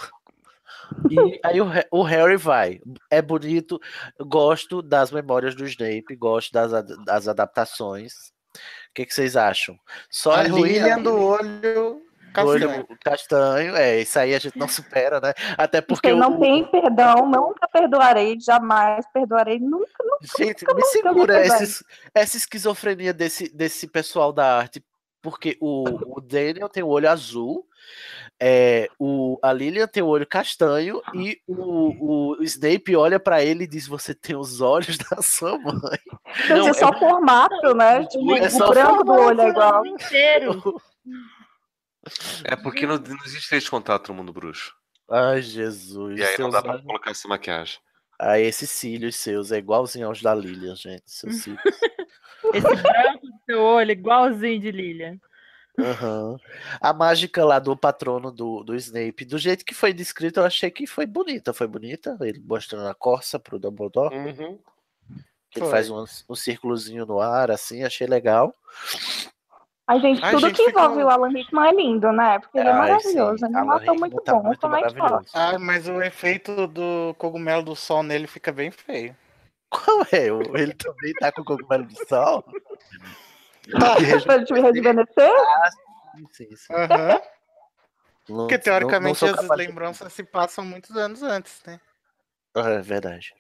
E 1.09 1.41
aí 1.45 1.61
o, 1.61 1.67
o 1.91 2.03
Harry 2.03 2.37
vai. 2.37 2.81
É 3.09 3.23
bonito, 3.23 3.81
gosto 4.21 4.83
das 4.83 5.13
memórias 5.13 5.55
do 5.55 5.65
Snape, 5.65 6.17
gosto 6.17 6.53
das, 6.53 6.73
das 7.05 7.29
adaptações. 7.29 8.13
O 8.91 8.95
que, 8.95 9.07
que 9.07 9.15
vocês 9.15 9.37
acham? 9.37 9.79
Só 10.11 10.33
A 10.33 10.41
a 10.41 10.43
Lilian 10.43 10.63
Lilian 10.63 11.03
do 11.03 11.19
olho 11.21 12.03
castanho. 12.35 12.71
olho 12.71 12.89
castanho, 13.03 13.77
é, 13.77 14.01
isso 14.01 14.19
aí 14.19 14.35
a 14.35 14.39
gente 14.39 14.59
não 14.59 14.69
supera, 14.69 15.21
né? 15.21 15.33
Até 15.57 15.81
porque 15.81 16.09
Porque 16.09 16.15
não 16.21 16.37
o- 16.37 16.41
tem 16.41 16.65
perdão, 16.71 17.27
nunca 17.31 17.67
perdoarei, 17.69 18.39
jamais 18.41 19.07
perdoarei, 19.13 19.59
nunca, 19.59 19.93
nunca. 20.05 20.27
Gente, 20.39 20.63
nunca, 20.63 20.75
me 20.75 20.81
nunca 20.83 20.93
segura 20.93 21.35
perdoarei. 21.35 21.65
esses- 21.65 21.85
essa 22.15 22.37
esquizofrenia 22.37 23.13
desse, 23.15 23.49
desse 23.55 23.87
pessoal 23.87 24.33
da 24.33 24.59
arte, 24.59 24.85
porque 25.23 25.57
o, 25.61 26.19
o 26.19 26.21
Daniel 26.21 26.69
tem 26.69 26.83
o 26.83 26.89
olho 26.89 27.09
azul, 27.11 27.67
é, 28.41 28.89
o, 28.99 29.39
a 29.43 29.53
Lilian 29.53 29.87
tem 29.87 30.03
o 30.03 30.07
olho 30.07 30.27
castanho 30.27 31.01
e 31.15 31.39
o, 31.47 32.33
o 32.37 32.43
Snape 32.43 32.97
olha 32.97 33.21
pra 33.21 33.43
ele 33.45 33.65
e 33.65 33.67
diz: 33.67 33.87
Você 33.87 34.15
tem 34.15 34.35
os 34.37 34.61
olhos 34.61 34.97
da 35.11 35.23
sua 35.23 35.59
mãe. 35.59 35.99
Não, 36.49 36.65
ser 36.65 36.75
só 36.75 36.89
é- 36.91 36.99
formato, 36.99 37.75
né? 37.75 38.05
Tipo, 38.07 38.35
é 38.37 38.49
o 38.49 38.69
branco 38.69 39.05
do 39.05 39.13
olho 39.13 39.41
é 39.41 39.49
igual. 39.49 39.87
Inteiro. 39.87 40.81
É 42.45 42.57
porque 42.57 42.87
não, 42.87 42.97
não 42.99 43.25
existe 43.25 43.55
esse 43.55 43.71
contato 43.71 44.09
no 44.09 44.15
mundo 44.15 44.33
bruxo. 44.33 44.75
Ai, 45.11 45.43
Jesus. 45.43 46.19
E 46.19 46.25
aí 46.25 46.39
não 46.39 46.51
dá 46.51 46.63
pra 46.63 46.73
olhos- 46.73 46.85
colocar 46.85 47.11
essa 47.11 47.29
maquiagem. 47.29 47.79
Aí 48.19 48.43
esses 48.45 48.71
cílios 48.71 49.17
seus 49.17 49.51
é 49.53 49.59
igualzinho 49.59 50.07
aos 50.07 50.23
da 50.23 50.35
Lilian, 50.35 50.77
gente. 50.77 51.03
Seus 51.07 51.37
cílios. 51.43 51.61
Esse 52.53 52.83
branco 52.83 53.27
do 53.27 53.33
seu 53.47 53.61
olho, 53.61 53.91
igualzinho 53.91 54.61
de 54.61 54.71
Lilian. 54.71 55.19
Aham. 55.79 56.37
A 56.81 56.93
mágica 56.93 57.45
lá 57.45 57.59
do 57.59 57.77
patrono 57.77 58.31
do, 58.31 58.63
do 58.63 58.77
Snape, 58.77 59.25
do 59.25 59.37
jeito 59.39 59.65
que 59.65 59.75
foi 59.75 59.93
descrito, 59.93 60.39
eu 60.39 60.45
achei 60.45 60.71
que 60.71 60.87
foi 60.87 61.05
bonita. 61.05 61.53
Foi 61.53 61.67
bonita. 61.67 62.17
Ele 62.21 62.41
mostrando 62.47 62.87
a 62.89 62.95
corça 62.95 63.39
pro 63.41 63.59
Dumbledore. 63.59 64.15
Uhum. 64.15 64.59
Ele 65.57 65.67
faz 65.67 65.91
um, 65.91 66.05
um 66.29 66.35
círculozinho 66.35 67.05
no 67.07 67.21
ar, 67.21 67.51
assim, 67.51 67.83
achei 67.85 68.07
legal. 68.07 68.53
Ai, 69.87 70.01
gente, 70.01 70.25
Ai, 70.25 70.31
tudo 70.35 70.47
gente, 70.47 70.57
que 70.57 70.65
ficou- 70.65 70.83
envolve 70.83 71.05
o 71.05 71.11
Alan 71.11 71.29
Rickman 71.29 71.69
é 71.69 71.75
lindo, 71.75 72.11
né? 72.13 72.39
Porque 72.39 72.59
ele 72.59 72.69
é 72.69 72.73
maravilhoso. 72.73 73.39
sim, 73.39 73.45
Ele 73.55 73.57
Rickman 73.71 73.99
muito 73.99 74.23
tá 74.23 74.33
bom. 74.33 74.43
muito 74.43 74.61
Como 74.61 74.77
é 74.77 74.81
maravilhoso. 74.81 75.29
Ah, 75.35 75.59
mas 75.59 75.89
o 75.89 76.01
efeito 76.03 76.67
do 76.67 77.15
cogumelo 77.19 77.63
do 77.63 77.77
sol 77.77 78.03
nele 78.03 78.27
fica 78.27 78.51
bem 78.51 78.71
feio. 78.71 79.15
Qual 79.69 80.03
é? 80.11 80.27
Ele 80.59 80.73
também 80.75 81.13
tá 81.15 81.31
com 81.33 81.45
cogumelo 81.45 81.85
de 81.85 81.97
sol? 82.09 82.43
Pra 84.25 84.35
ele 84.37 84.45
te 84.45 84.55
rejuvenescer? 84.55 85.31
Sim, 86.33 86.57
sim. 86.57 86.73
Aham. 86.73 87.21
Não- 88.29 88.37
Porque 88.39 88.57
não- 88.57 88.63
teoricamente 88.63 89.23
não 89.23 89.29
sou 89.29 89.29
as 89.31 89.49
capaz 89.49 89.59
lembranças 89.59 90.13
se 90.15 90.23
passam 90.25 90.65
muitos 90.65 90.97
anos 90.97 91.23
antes, 91.23 91.61
né? 91.67 91.79
É 92.57 92.81
verdade. 92.81 93.35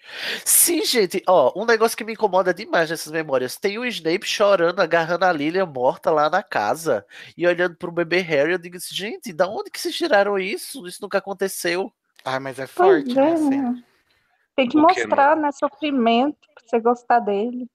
Sim, 0.44 0.84
gente, 0.84 1.22
ó, 1.28 1.52
um 1.54 1.64
negócio 1.64 1.96
que 1.96 2.02
me 2.02 2.14
incomoda 2.14 2.52
demais 2.52 2.90
nessas 2.90 3.12
memórias. 3.12 3.56
Tem 3.56 3.78
o 3.78 3.84
Snape 3.84 4.26
chorando, 4.26 4.80
agarrando 4.80 5.24
a 5.24 5.32
Lilian 5.32 5.66
morta 5.66 6.10
lá 6.10 6.28
na 6.28 6.42
casa 6.42 7.06
e 7.36 7.46
olhando 7.46 7.76
pro 7.76 7.92
bebê 7.92 8.18
Harry. 8.18 8.52
Eu 8.52 8.58
digo 8.58 8.76
assim, 8.76 8.92
gente, 8.92 9.32
da 9.32 9.48
onde 9.48 9.70
que 9.70 9.80
vocês 9.80 9.94
tiraram 9.94 10.36
isso? 10.36 10.84
Isso 10.86 10.98
nunca 11.00 11.18
aconteceu. 11.18 11.92
Ah, 12.24 12.40
mas 12.40 12.58
é 12.58 12.66
forte, 12.66 13.14
né? 13.14 13.30
é, 13.30 13.32
assim. 13.34 13.60
né? 13.60 13.84
Tem 14.56 14.68
que 14.68 14.76
O 14.76 14.86
quê, 14.88 15.04
mostrar, 15.04 15.36
né, 15.36 15.52
sofrimento, 15.52 16.38
pra 16.52 16.64
você 16.66 16.80
gostar 16.80 17.20
dele. 17.20 17.68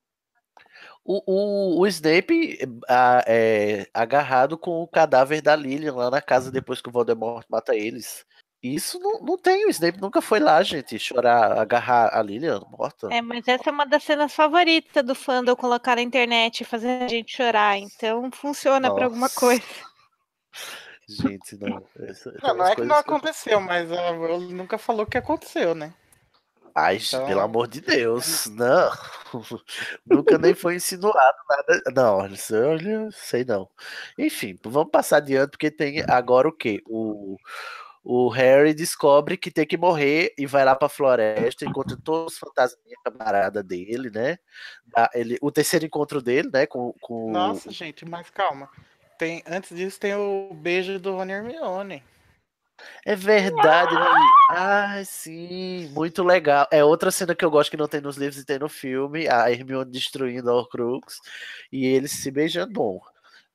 O, 1.06 1.24
o, 1.26 1.80
o 1.80 1.88
Snape 1.88 2.60
ah, 2.88 3.24
é, 3.26 3.88
agarrado 3.94 4.57
com 4.57 4.82
o 4.82 4.88
cadáver 4.88 5.41
da 5.41 5.56
Lilian 5.56 5.95
lá 5.95 6.11
na 6.11 6.22
casa 6.22 6.52
depois 6.52 6.82
que 6.82 6.90
o 6.90 6.91
Voldemort 6.91 7.45
mata 7.49 7.76
eles. 7.76 8.26
Isso 8.61 8.99
não, 8.99 9.22
não 9.22 9.38
tem, 9.38 9.65
o 9.65 9.69
Snape 9.69 10.02
nunca 10.02 10.22
foi 10.22 10.40
lá, 10.40 10.61
gente, 10.64 10.99
chorar, 10.99 11.57
agarrar 11.57 12.10
a 12.14 12.22
Lilian 12.22 12.60
morta. 12.69 13.07
É, 13.10 13.22
mas 13.22 13.48
essa 13.48 13.69
é 13.69 13.72
uma 13.72 13.86
das 13.86 14.03
cenas 14.03 14.34
favoritas 14.34 15.03
do 15.06 15.15
fandom 15.15 15.56
colocar 15.56 15.95
na 15.95 16.02
internet 16.02 16.61
e 16.61 16.65
fazer 16.65 17.03
a 17.03 17.07
gente 17.07 17.36
chorar. 17.36 17.77
Então 17.77 18.30
funciona 18.31 18.94
pra 18.94 19.06
alguma 19.06 19.30
coisa. 19.30 19.64
Gente, 21.07 21.57
não. 21.57 21.84
essa- 22.07 22.31
Não, 22.44 22.56
não 22.56 22.65
é 22.68 22.76
que 22.76 22.81
não 22.81 22.88
coisas 22.90 23.03
que 23.03 23.10
aconteceu, 23.10 23.60
mas 23.61 23.91
a 23.91 24.11
Rowling 24.11 24.53
nunca 24.53 24.77
falou 24.77 25.06
que 25.06 25.18
aconteceu, 25.18 25.73
né? 25.73 25.94
Ai, 26.76 26.98
Então- 26.98 27.26
pelo 27.26 27.41
amor 27.41 27.68
de 27.68 27.81
Deus, 27.81 28.45
não. 28.48 28.91
Nunca 30.06 30.38
nem 30.38 30.53
foi 30.53 30.76
insinuado 30.76 31.38
nada. 31.49 31.81
Não, 31.95 32.18
olha, 32.19 32.36
sei 33.11 33.44
não. 33.44 33.68
Enfim, 34.18 34.56
vamos 34.64 34.91
passar 34.91 35.18
adiante, 35.18 35.52
porque 35.52 35.72
tem 35.72 36.03
agora 36.07 36.48
o 36.48 36.52
quê? 36.56 36.81
O, 36.88 37.38
o 38.04 38.30
Harry 38.30 38.74
descobre 38.74 39.38
que 39.38 39.52
tem 39.52 39.66
que 39.66 39.78
morrer 39.78 40.34
e 40.38 40.46
vai 40.46 40.64
lá 40.64 40.76
pra 40.76 40.90
floresta, 40.90 41.66
encontra 41.66 41.98
todos 41.98 42.34
os 42.34 42.40
fantasminhas 42.40 43.00
camarada 43.04 43.62
dele, 43.62 44.10
né? 44.10 44.38
Dá- 44.86 45.10
Ele, 45.14 45.38
o 45.42 45.52
terceiro 45.52 45.86
encontro 45.86 46.22
dele, 46.22 46.50
né? 46.52 46.66
Com, 46.66 46.94
com 47.02 47.32
Nossa, 47.32 47.72
gente, 47.72 48.06
mas 48.06 48.30
calma. 48.30 48.70
Tem, 49.18 49.44
antes 49.46 49.76
disso 49.76 50.00
tem 50.00 50.16
o 50.16 50.54
beijo 50.54 50.98
do 50.98 51.14
Rony 51.14 51.34
Hermione. 51.34 52.04
É 53.06 53.16
verdade, 53.16 53.94
ele... 53.94 54.26
Ai, 54.52 55.04
sim, 55.04 55.90
muito 55.90 56.24
legal. 56.24 56.66
É 56.72 56.84
outra 56.84 57.12
cena 57.12 57.36
que 57.36 57.44
eu 57.44 57.52
gosto 57.52 57.70
que 57.70 57.78
não 57.78 57.88
tem 57.88 58.00
nos 58.00 58.16
livros 58.16 58.42
e 58.42 58.46
tem 58.46 58.58
no 58.58 58.70
filme, 58.70 59.28
a 59.28 59.52
Hermione 59.52 59.92
destruindo 59.92 60.50
a 60.50 60.54
Horcrux 60.54 61.20
e 61.72 61.86
eles 61.86 62.12
se 62.12 62.32
beijando. 62.32 62.72
Bom, 62.72 63.02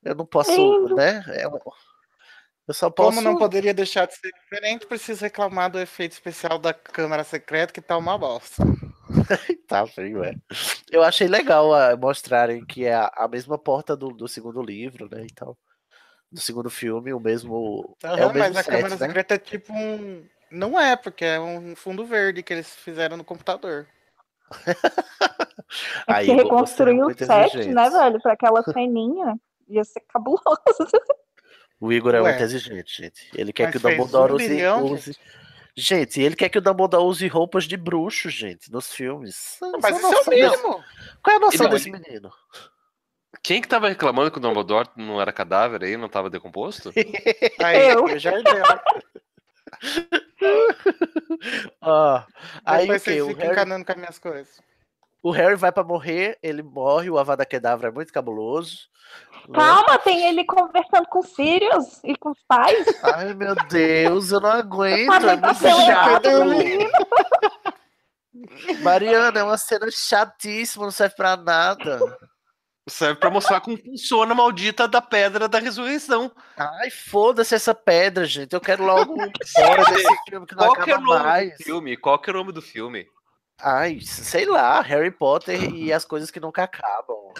eu 0.03 0.13
não 0.13 0.25
posso, 0.25 0.51
Lindo. 0.51 0.95
né? 0.95 1.23
É 1.29 1.47
Eu 2.67 2.73
só 2.73 2.89
posso. 2.89 3.17
Como 3.17 3.21
não 3.21 3.37
poderia 3.37 3.73
deixar 3.73 4.07
de 4.07 4.15
ser 4.15 4.31
diferente, 4.31 4.87
preciso 4.87 5.21
reclamar 5.21 5.69
do 5.69 5.79
efeito 5.79 6.13
especial 6.13 6.57
da 6.57 6.73
Câmara 6.73 7.23
Secreta, 7.23 7.71
que 7.71 7.81
tá 7.81 7.97
uma 7.97 8.17
bosta. 8.17 8.63
Tá 9.67 9.87
feio, 9.87 10.23
é. 10.23 10.35
Eu 10.91 11.03
achei 11.03 11.27
legal 11.27 11.73
ah, 11.73 11.95
mostrarem 11.95 12.63
que 12.65 12.85
é 12.85 12.93
a, 12.93 13.11
a 13.15 13.27
mesma 13.27 13.57
porta 13.57 13.95
do, 13.95 14.09
do 14.09 14.27
segundo 14.27 14.61
livro, 14.61 15.07
né? 15.09 15.25
E 15.25 15.33
tal. 15.33 15.57
Do 16.31 16.39
segundo 16.39 16.69
filme, 16.69 17.13
o 17.13 17.19
mesmo. 17.19 17.95
é 18.03 18.25
o 18.25 18.33
mesmo 18.33 18.39
mas 18.39 18.57
a 18.57 18.63
set, 18.63 18.71
Câmara 18.71 18.89
né? 18.89 18.97
Secreta 18.97 19.35
é 19.35 19.37
tipo 19.37 19.73
um. 19.73 20.27
Não 20.51 20.79
é, 20.79 20.95
porque 20.95 21.25
é 21.25 21.39
um 21.39 21.75
fundo 21.75 22.05
verde 22.05 22.43
que 22.43 22.53
eles 22.53 22.75
fizeram 22.75 23.17
no 23.17 23.23
computador. 23.23 23.87
É 24.67 24.75
Aí, 26.07 26.27
reconstruir 26.27 27.01
o 27.01 27.09
set, 27.17 27.67
né, 27.67 27.89
velho, 27.89 28.21
pra 28.21 28.33
aquela 28.33 28.61
ceninha. 28.63 29.39
Ia 29.67 29.83
ser 29.83 30.01
cabuloso. 30.01 30.43
O 31.79 31.91
Igor 31.91 32.15
é 32.15 32.21
Ué. 32.21 32.29
muito 32.31 32.43
exigente, 32.43 33.01
gente. 33.01 33.29
Ele 33.35 33.51
quer 33.51 33.65
Mas 33.65 33.71
que 33.73 33.77
o 33.77 33.81
Dumbledore 33.81 34.31
um 34.31 34.35
use, 34.35 34.47
bilhão, 34.47 34.85
use- 34.85 35.17
Gente, 35.77 36.21
ele 36.21 36.35
quer 36.37 36.47
que 36.47 36.57
o 36.57 36.61
Dumbledore 36.61 37.03
use 37.03 37.27
roupas 37.27 37.65
de 37.65 37.75
bruxo, 37.75 38.29
gente, 38.29 38.71
nos 38.71 38.93
filmes. 38.93 39.57
Mas 39.81 39.97
isso 39.97 40.05
é 40.13 40.19
o 40.21 40.29
mínimo. 40.29 40.83
Qual 41.21 41.33
é 41.33 41.35
a 41.35 41.39
noção 41.39 41.65
Ele- 41.65 41.75
desse 41.75 41.91
menino? 41.91 42.31
Quem 43.43 43.61
que 43.61 43.67
tava 43.67 43.89
reclamando 43.89 44.31
que 44.31 44.37
o 44.37 44.41
Dumbledore 44.41 44.87
não 44.95 45.19
era 45.21 45.33
cadáver 45.33 45.83
aí, 45.83 45.97
não 45.97 46.07
tava 46.07 46.29
decomposto? 46.29 46.91
Aí, 47.61 47.89
Eu. 47.89 48.05
o 48.15 48.17
Jardel. 48.17 48.63
Ó, 51.81 52.23
aí 52.65 52.77
o 52.77 52.81
Depois 52.81 53.03
que? 53.03 53.09
vocês 53.11 53.23
O 53.23 53.27
ficam 53.27 53.41
Harry, 53.41 53.53
encanando 53.53 53.85
com 53.85 53.91
as 53.91 53.97
minhas 53.97 54.19
coisas. 54.19 54.61
o 55.21 55.31
Harry 55.31 55.55
vai 55.55 55.71
pra 55.71 55.83
morrer, 55.83 56.37
ele 56.41 56.63
morre, 56.63 57.09
o 57.09 57.17
Avada 57.17 57.45
Kedavra 57.45 57.89
é 57.89 57.91
muito 57.91 58.13
cabuloso. 58.13 58.87
Né? 59.47 59.55
Calma, 59.59 59.97
tem 59.99 60.27
ele 60.27 60.43
conversando 60.45 61.07
com 61.07 61.21
Sirius 61.21 61.99
e 62.03 62.15
com 62.17 62.31
os 62.31 62.39
pais. 62.47 62.85
Ai, 63.03 63.33
meu 63.33 63.55
Deus, 63.69 64.31
eu 64.31 64.39
não 64.39 64.51
aguento, 64.51 65.11
é 65.13 65.35
muito 65.35 65.55
chato. 65.85 66.29
Mariana, 68.81 69.39
é 69.39 69.43
uma 69.43 69.57
cena 69.57 69.87
chatíssima, 69.91 70.85
não 70.85 70.91
serve 70.91 71.15
pra 71.15 71.37
nada. 71.37 71.99
Serve 72.87 73.19
pra 73.19 73.31
mostrar 73.31 73.61
como 73.61 73.77
funciona 73.77 74.31
a 74.33 74.35
maldita 74.35 74.87
da 74.87 75.01
pedra 75.01 75.47
da 75.47 75.57
ressurreição. 75.57 76.31
Ai, 76.55 76.91
foda-se 76.91 77.55
essa 77.55 77.73
pedra, 77.73 78.25
gente. 78.25 78.53
Eu 78.53 78.61
quero 78.61 78.83
logo 78.85 79.15
embora 79.57 79.85
desse 79.85 80.15
filme 80.29 80.45
que 80.45 80.55
não 80.55 80.67
Qual 80.67 80.75
é 80.75 80.79
o 80.79 80.81
acaba 80.83 81.01
nome 81.01 81.23
mais. 81.23 81.57
do 81.57 81.63
filme? 81.63 81.97
Qual 81.97 82.19
que 82.19 82.29
é 82.29 82.33
o 82.33 82.35
nome 82.35 82.51
do 82.51 82.61
filme? 82.61 83.07
Ai, 83.61 83.99
sei 84.01 84.45
lá, 84.45 84.81
Harry 84.81 85.11
Potter 85.11 85.73
e 85.73 85.91
as 85.93 86.03
coisas 86.05 86.29
que 86.29 86.39
nunca 86.39 86.63
acabam. 86.63 87.33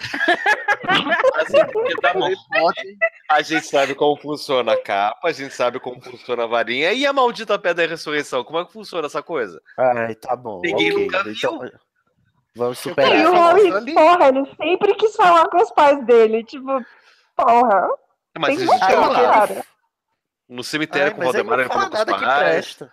A 3.30 3.42
gente 3.42 3.66
sabe 3.66 3.94
como 3.94 4.16
funciona 4.20 4.72
a 4.72 4.82
capa, 4.82 5.28
a 5.28 5.32
gente 5.32 5.54
sabe 5.54 5.78
como 5.80 6.00
funciona 6.02 6.44
a 6.44 6.46
varinha 6.46 6.92
e 6.92 7.04
a 7.06 7.12
maldita 7.12 7.58
pedra 7.58 7.86
da 7.86 7.90
ressurreição. 7.90 8.44
Como 8.44 8.58
é 8.58 8.64
que 8.64 8.72
funciona 8.72 9.06
essa 9.06 9.22
coisa? 9.22 9.60
Ai, 9.78 10.14
tá 10.14 10.34
bom. 10.36 10.60
Ninguém 10.62 10.92
ok, 10.92 11.04
nunca 11.04 11.24
então, 11.30 11.58
vamos 11.58 11.72
Eu 12.56 12.72
E 12.72 12.76
superar. 12.76 13.10
quero 13.10 13.32
o 13.32 13.74
ali. 13.76 13.94
porra, 13.94 14.28
ele 14.28 14.44
sempre 14.56 14.94
quis 14.94 15.14
falar 15.16 15.48
com 15.48 15.58
os 15.62 15.70
pais 15.72 16.04
dele. 16.06 16.44
Tipo, 16.44 16.84
porra. 17.36 17.88
Mas 18.38 18.56
Tem 18.56 18.56
a 18.56 18.60
gente 18.60 18.80
motivo, 18.80 19.00
tava 19.00 19.20
lá 19.20 19.48
no 20.48 20.62
cemitério 20.62 21.08
Ai, 21.08 21.14
com 21.14 21.20
o 21.20 21.24
Valdemar 21.24 21.58
ele 21.60 21.68
falando 21.68 21.90
com 21.90 21.96
os 21.96 22.04
que 22.04 22.10
pais. 22.10 22.38
presta. 22.38 22.92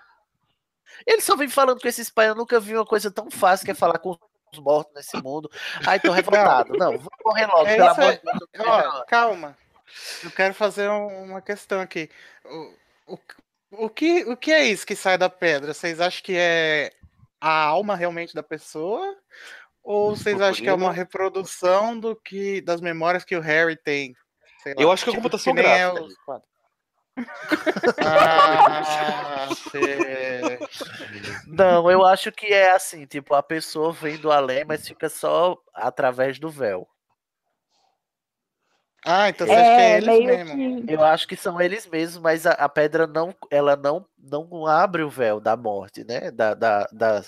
Ele 1.06 1.22
só 1.22 1.36
vem 1.36 1.50
falando 1.50 1.80
com 1.82 1.88
esses 1.88 2.10
pais. 2.10 2.30
Eu 2.30 2.36
nunca 2.36 2.60
vi 2.60 2.76
uma 2.76 2.86
coisa 2.86 3.10
tão 3.12 3.30
fácil 3.30 3.66
que 3.66 3.72
é 3.72 3.76
falar 3.76 4.00
com 4.00 4.18
os 4.52 4.60
mortos 4.60 4.94
nesse 4.96 5.18
mundo. 5.22 5.50
Ai, 5.86 6.00
tô 6.00 6.12
revoltado. 6.12 6.74
Não, 6.78 6.98
vou 6.98 7.12
morrer 7.26 7.46
logo, 7.48 7.66
É 7.68 7.76
pelo 7.76 7.90
amor 7.90 8.14
de 8.14 8.22
Deus. 8.24 8.68
Ó, 8.68 9.04
calma. 9.06 9.58
Eu 10.24 10.32
quero 10.32 10.54
fazer 10.54 10.90
um- 10.90 11.24
uma 11.26 11.42
questão 11.42 11.82
aqui. 11.82 12.10
O, 12.46 12.74
o, 13.14 13.20
o, 13.86 13.90
que, 13.90 14.24
o 14.26 14.36
que 14.38 14.52
é 14.52 14.64
isso 14.66 14.86
que 14.86 14.96
sai 14.96 15.18
da 15.18 15.30
pedra? 15.30 15.74
Vocês 15.74 16.00
acham 16.02 16.22
que 16.24 16.36
é 16.36 16.92
a 17.40 17.64
alma 17.66 17.96
realmente 17.96 18.34
da 18.34 18.44
pessoa? 18.44 19.16
Ou 19.84 20.16
vocês 20.16 20.40
acham 20.42 20.64
que 20.64 20.70
é 20.70 20.74
uma 20.74 20.92
reprodução 20.94 22.00
do 22.00 22.16
que 22.16 22.62
das 22.62 22.80
memórias 22.80 23.26
que 23.26 23.36
o 23.36 23.42
Harry 23.42 23.76
tem? 23.76 24.16
Lá, 24.66 24.74
Eu 24.78 24.92
acho 24.92 25.04
que 25.04 25.10
é 25.10 25.14
tipo, 25.14 25.22
computação 25.24 25.52
é 25.52 25.56
gráfica. 25.58 26.04
os. 26.04 26.16
Ah. 28.04 29.50
Não, 31.48 31.90
eu 31.92 32.06
acho 32.06 32.32
que 32.32 32.48
é 32.48 32.72
assim, 32.72 33.06
tipo, 33.06 33.34
a 33.36 33.44
pessoa 33.44 33.92
vem 33.92 34.18
do 34.18 34.32
além, 34.32 34.66
mas 34.66 34.88
fica 34.88 35.10
só 35.10 35.58
através 35.74 36.40
do 36.40 36.50
véu. 36.50 36.88
Ah, 39.06 39.28
então 39.28 39.46
você 39.46 39.54
acha 39.54 39.64
que 39.64 39.82
é 39.82 39.92
É, 39.92 39.98
eles 39.98 40.26
mesmo. 40.26 40.86
que. 40.88 40.94
Eu 40.94 41.04
acho 41.04 41.28
que 41.28 41.36
são 41.36 41.60
eles 41.60 41.86
mesmos, 41.86 42.22
mas 42.24 42.48
a, 42.48 42.52
a 42.54 42.70
pedra 42.70 43.06
não, 43.06 43.36
ela 43.52 43.76
não, 43.76 44.06
não 44.18 44.66
abre 44.66 45.04
o 45.04 45.10
véu 45.10 45.42
da 45.42 45.58
morte, 45.58 46.06
né? 46.06 46.32
Da, 46.32 46.54
da, 46.54 46.88
da, 46.92 47.22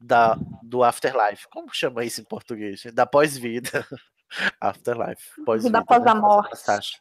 da- 0.00 0.38
do 0.62 0.82
afterlife. 0.82 1.46
Como 1.50 1.68
chama 1.74 2.04
isso 2.06 2.22
em 2.22 2.24
português? 2.24 2.82
Da 2.94 3.04
pós-vida. 3.04 3.86
Afterlife. 4.60 5.44
Pós-vida. 5.44 5.78
após 5.78 6.02
né? 6.04 6.10
a 6.10 6.14
morte. 6.14 6.50
Passagem. 6.50 6.98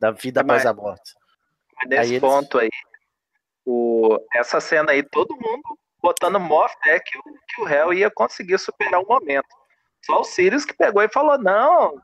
Da 0.00 0.10
vida 0.10 0.42
Mas- 0.42 0.64
após 0.64 0.66
a 0.66 0.82
morte. 0.82 1.14
Aí 1.84 1.88
nesse 1.90 2.10
eles- 2.12 2.20
ponto 2.20 2.58
aí, 2.58 2.68
o, 3.66 4.18
essa 4.34 4.60
cena 4.60 4.92
aí, 4.92 5.02
todo 5.02 5.34
mundo 5.36 5.78
botando 6.02 6.38
mó 6.38 6.66
fé 6.82 7.00
que, 7.00 7.18
o- 7.18 7.22
que 7.48 7.62
o 7.62 7.64
réu 7.64 7.92
ia 7.92 8.10
conseguir 8.10 8.58
superar 8.58 9.00
o 9.00 9.06
momento. 9.06 9.48
Só 10.04 10.20
o 10.20 10.24
Sirius 10.24 10.64
que 10.64 10.74
pegou 10.74 11.02
e 11.02 11.08
falou: 11.08 11.38
não, 11.38 12.00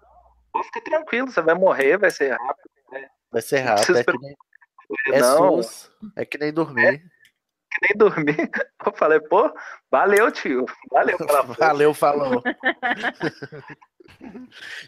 pô, 0.52 0.62
fica 0.64 0.80
tranquilo, 0.82 1.30
você 1.30 1.42
vai 1.42 1.54
morrer, 1.54 1.98
vai 1.98 2.10
ser 2.10 2.30
rápido. 2.30 2.70
Vai 3.30 3.42
ser 3.42 3.58
rápido. 3.60 3.98
É 3.98 4.04
que 4.04 4.18
nem, 4.18 4.36
é 5.12 5.22
SUS, 5.22 5.90
é 6.16 6.24
que 6.24 6.38
nem 6.38 6.52
dormir. 6.52 6.98
que 7.00 7.78
nem 7.88 7.96
dormir. 7.96 8.36
Eu 8.86 8.92
falei, 8.96 9.20
pô, 9.20 9.52
valeu, 9.90 10.32
tio. 10.32 10.64
Valeu 10.90 11.18
pela. 11.18 11.42
Valeu, 11.54 11.92
falou. 11.94 12.42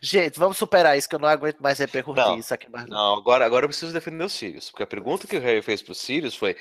Gente, 0.03 0.39
vamos 0.39 0.57
superar 0.57 0.97
isso, 0.99 1.09
que 1.09 1.15
eu 1.15 1.19
não 1.19 1.29
aguento 1.29 1.61
mais 1.61 1.79
repercutir 1.79 2.23
Não, 2.25 2.39
isso 2.39 2.53
aqui 2.53 2.71
mais. 2.71 2.87
não. 2.87 3.15
Agora, 3.17 3.45
agora 3.47 3.65
eu 3.65 3.69
preciso 3.69 3.93
defender 3.93 4.25
os 4.25 4.33
Sirius. 4.33 4.71
Porque 4.71 4.83
a 4.83 4.87
pergunta 4.87 5.27
que 5.27 5.37
o 5.37 5.41
Harry 5.41 5.63
fez 5.63 5.83
pro 5.83 5.95
Sirius 5.95 6.35
foi: 6.35 6.57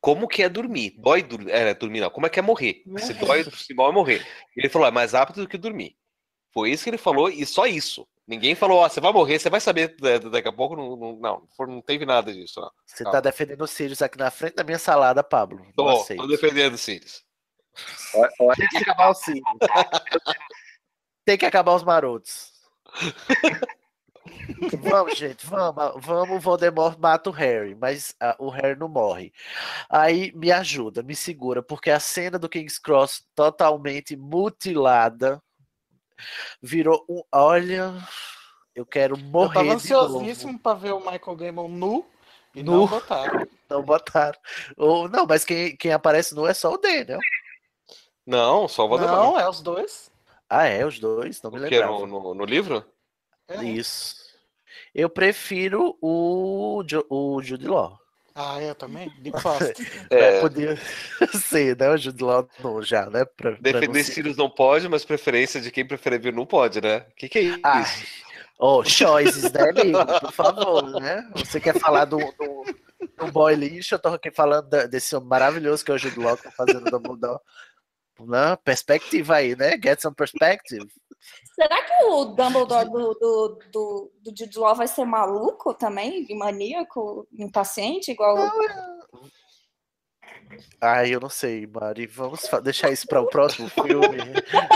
como 0.00 0.28
que 0.28 0.42
é 0.42 0.48
dormir? 0.48 0.94
Dói 0.98 1.22
dormir? 1.22 1.50
É, 1.50 1.74
dormir 1.74 2.00
não. 2.00 2.10
Como 2.10 2.26
é 2.26 2.30
que 2.30 2.38
é 2.38 2.42
morrer? 2.42 2.82
Se 2.98 3.14
dói, 3.14 3.44
se 3.44 3.74
dói 3.74 3.90
é 3.90 3.92
morrer. 3.92 4.26
Ele 4.56 4.68
falou: 4.68 4.86
é 4.88 4.90
mais 4.90 5.12
rápido 5.12 5.42
do 5.42 5.48
que 5.48 5.58
dormir. 5.58 5.96
Foi 6.52 6.70
isso 6.70 6.84
que 6.84 6.90
ele 6.90 6.98
falou 6.98 7.28
e 7.28 7.44
só 7.44 7.66
isso. 7.66 8.06
Ninguém 8.26 8.54
falou: 8.54 8.78
ó, 8.78 8.88
você 8.88 9.00
vai 9.00 9.12
morrer, 9.12 9.38
você 9.38 9.48
vai 9.50 9.60
saber 9.60 9.94
da- 9.98 10.18
daqui 10.18 10.48
a 10.48 10.52
pouco. 10.52 10.74
Não, 10.74 10.96
não, 10.96 11.12
não, 11.16 11.48
não 11.66 11.80
teve 11.82 12.04
nada 12.06 12.32
disso. 12.32 12.60
Não. 12.60 12.70
Você 12.84 13.04
Calma. 13.04 13.18
tá 13.18 13.20
defendendo 13.28 13.62
os 13.62 13.70
Sirius 13.70 14.02
aqui 14.02 14.18
na 14.18 14.30
frente 14.30 14.54
da 14.56 14.64
minha 14.64 14.78
salada, 14.78 15.22
Pablo. 15.22 15.58
Não 15.58 15.72
Tô, 15.72 16.04
tô 16.04 16.26
defendendo 16.26 16.74
os 16.74 16.80
Sirius. 16.80 17.24
Olha, 18.14 18.30
olha, 18.40 18.68
que 18.70 18.76
acabar 18.78 19.10
os 19.10 19.18
Sirius. 19.18 19.44
Tem 21.26 21.36
que 21.36 21.44
acabar 21.44 21.74
os 21.74 21.82
marotos. 21.82 22.52
vamos, 24.80 25.18
gente, 25.18 25.44
vamos. 25.44 25.92
Vamos, 26.04 26.36
o 26.36 26.40
Voldemort 26.40 26.96
mata 26.98 27.28
o 27.28 27.32
Harry, 27.32 27.74
mas 27.74 28.14
ah, 28.20 28.36
o 28.38 28.48
Harry 28.48 28.78
não 28.78 28.88
morre. 28.88 29.32
Aí 29.90 30.32
me 30.36 30.52
ajuda, 30.52 31.02
me 31.02 31.14
segura, 31.16 31.62
porque 31.62 31.90
a 31.90 31.98
cena 32.00 32.38
do 32.38 32.48
King's 32.48 32.78
Cross 32.78 33.24
totalmente 33.34 34.16
mutilada 34.16 35.42
virou 36.62 37.04
um. 37.08 37.22
Olha, 37.32 37.92
eu 38.74 38.86
quero 38.86 39.16
Eu 39.16 39.20
morrer. 39.24 39.54
tava 39.54 39.76
de 39.76 39.90
novo. 39.92 40.18
ansiosíssimo 40.18 40.58
pra 40.60 40.74
ver 40.74 40.92
o 40.92 41.00
Michael 41.00 41.36
Gambon 41.36 41.68
nu 41.68 42.06
e 42.54 42.62
Nu. 42.62 42.72
não 42.72 42.86
botaram. 42.86 43.46
Não 43.68 43.82
botaram. 43.82 44.38
Ou, 44.76 45.08
não, 45.08 45.26
mas 45.26 45.44
quem, 45.44 45.76
quem 45.76 45.92
aparece 45.92 46.34
nu 46.36 46.46
é 46.46 46.54
só 46.54 46.72
o 46.72 46.78
Daniel. 46.78 47.18
Não, 48.24 48.68
só 48.68 48.84
o 48.84 48.88
Voldemort. 48.88 49.16
Não, 49.16 49.38
é 49.40 49.48
os 49.48 49.60
dois. 49.60 50.14
Ah, 50.48 50.66
é, 50.66 50.84
os 50.86 50.98
dois, 50.98 51.40
não 51.42 51.50
me 51.50 51.58
lembrava. 51.58 51.92
no, 51.92 52.06
no, 52.06 52.34
no 52.34 52.44
livro? 52.44 52.84
É. 53.48 53.62
Isso. 53.64 54.16
Eu 54.94 55.08
prefiro 55.10 55.96
o, 56.00 56.82
Jo- 56.86 57.06
o 57.10 57.42
Jude 57.42 57.66
Law. 57.66 57.98
Ah, 58.34 58.60
eu 58.62 58.74
também? 58.74 59.10
Me 59.20 59.30
gosto. 59.30 59.82
É, 60.10 60.38
É, 60.38 60.40
podia 60.40 60.76
ser, 61.34 61.76
né? 61.76 61.88
O 61.90 61.96
Jude 61.96 62.22
Law 62.22 62.48
não, 62.62 62.82
já, 62.82 63.06
né? 63.08 63.24
Pra, 63.24 63.52
pra 63.52 63.60
defender 63.60 64.04
Sirius 64.04 64.36
não 64.36 64.50
pode, 64.50 64.88
mas 64.88 65.04
preferência 65.04 65.60
de 65.60 65.70
quem 65.70 65.86
prefere 65.86 66.18
ver 66.18 66.32
não 66.32 66.44
pode, 66.46 66.80
né? 66.80 66.98
O 67.10 67.14
que, 67.16 67.28
que 67.28 67.38
é 67.38 67.42
isso? 67.42 67.60
Ai, 67.64 67.84
Oh, 68.58 68.82
choices, 68.82 69.52
né, 69.52 69.68
amigo? 69.68 69.98
Por 70.20 70.32
favor, 70.32 70.82
né? 71.00 71.28
Você 71.34 71.60
quer 71.60 71.78
falar 71.78 72.06
do, 72.06 72.16
do, 72.16 72.64
do 73.18 73.30
boy 73.30 73.54
lixo? 73.54 73.94
Eu 73.94 73.98
tô 73.98 74.08
aqui 74.08 74.30
falando 74.30 74.68
desse 74.88 75.14
homem 75.14 75.28
maravilhoso 75.28 75.84
que 75.84 75.90
é 75.90 75.94
o 75.94 75.98
Jude 75.98 76.18
Law, 76.18 76.38
que 76.38 76.44
tá 76.44 76.50
fazendo 76.52 76.90
Dumbledore. 76.90 77.38
Né? 78.20 78.56
Perspectiva 78.64 79.36
aí, 79.36 79.54
né? 79.56 79.78
Get 79.82 80.00
some 80.00 80.14
perspective. 80.14 80.86
Será 81.54 81.82
que 81.82 82.04
o 82.04 82.26
Dumbledore 82.26 82.88
do, 82.90 83.14
do, 83.14 83.58
do, 83.72 84.12
do 84.22 84.36
Jude 84.36 84.58
Law 84.58 84.74
vai 84.74 84.86
ser 84.86 85.04
maluco 85.04 85.74
também? 85.74 86.26
Maníaco, 86.36 87.26
impaciente, 87.32 88.10
igual. 88.10 88.36
Ai, 90.80 91.14
eu 91.14 91.20
não 91.20 91.28
sei, 91.28 91.66
Mari. 91.66 92.06
Vamos 92.06 92.48
deixar 92.62 92.90
isso 92.90 93.06
para 93.06 93.20
o 93.20 93.28
próximo 93.28 93.68
filme, 93.68 94.18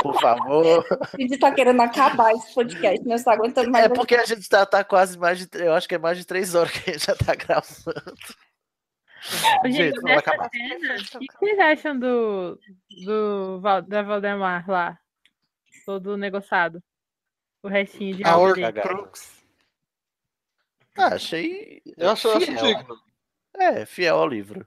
por 0.02 0.18
favor. 0.20 0.84
Ele 1.18 1.38
tá 1.38 1.52
querendo 1.52 1.80
acabar 1.80 2.32
esse 2.32 2.52
podcast, 2.54 3.06
não 3.06 3.14
está 3.14 3.32
aguentando 3.32 3.70
mais. 3.70 3.84
É 3.84 3.88
porque 3.88 4.14
a 4.14 4.24
gente 4.24 4.48
tá, 4.48 4.66
tá 4.66 4.82
quase 4.82 5.18
mais 5.18 5.38
de. 5.38 5.48
Eu 5.54 5.74
acho 5.74 5.88
que 5.88 5.94
é 5.94 5.98
mais 5.98 6.18
de 6.18 6.24
três 6.24 6.54
horas 6.54 6.72
que 6.72 6.90
a 6.90 6.92
gente 6.92 7.06
já 7.06 7.14
tá 7.14 7.34
gravando. 7.34 8.16
Gente, 9.64 9.72
Gente, 9.76 9.94
vamos 10.00 10.10
dessa 10.16 10.30
acabar. 10.30 10.50
cena, 10.50 10.94
o 10.94 11.18
que 11.18 11.38
vocês 11.38 11.58
acham 11.58 11.98
do, 11.98 12.58
do 13.04 13.60
Val- 13.60 13.82
da 13.82 14.02
Valdemar 14.02 14.68
lá? 14.68 14.98
Todo 15.84 16.16
negociado. 16.16 16.82
O 17.62 17.68
restinho 17.68 18.16
de 18.16 18.24
A 18.24 18.34
ali. 18.34 18.64
Horcrux. 18.64 19.44
Ah, 20.96 21.14
achei. 21.14 21.82
Eu 21.96 22.10
acho, 22.10 22.28
acho 22.30 22.54
digno. 22.56 22.96
É, 23.56 23.84
fiel 23.84 24.16
ao 24.18 24.26
livro. 24.28 24.66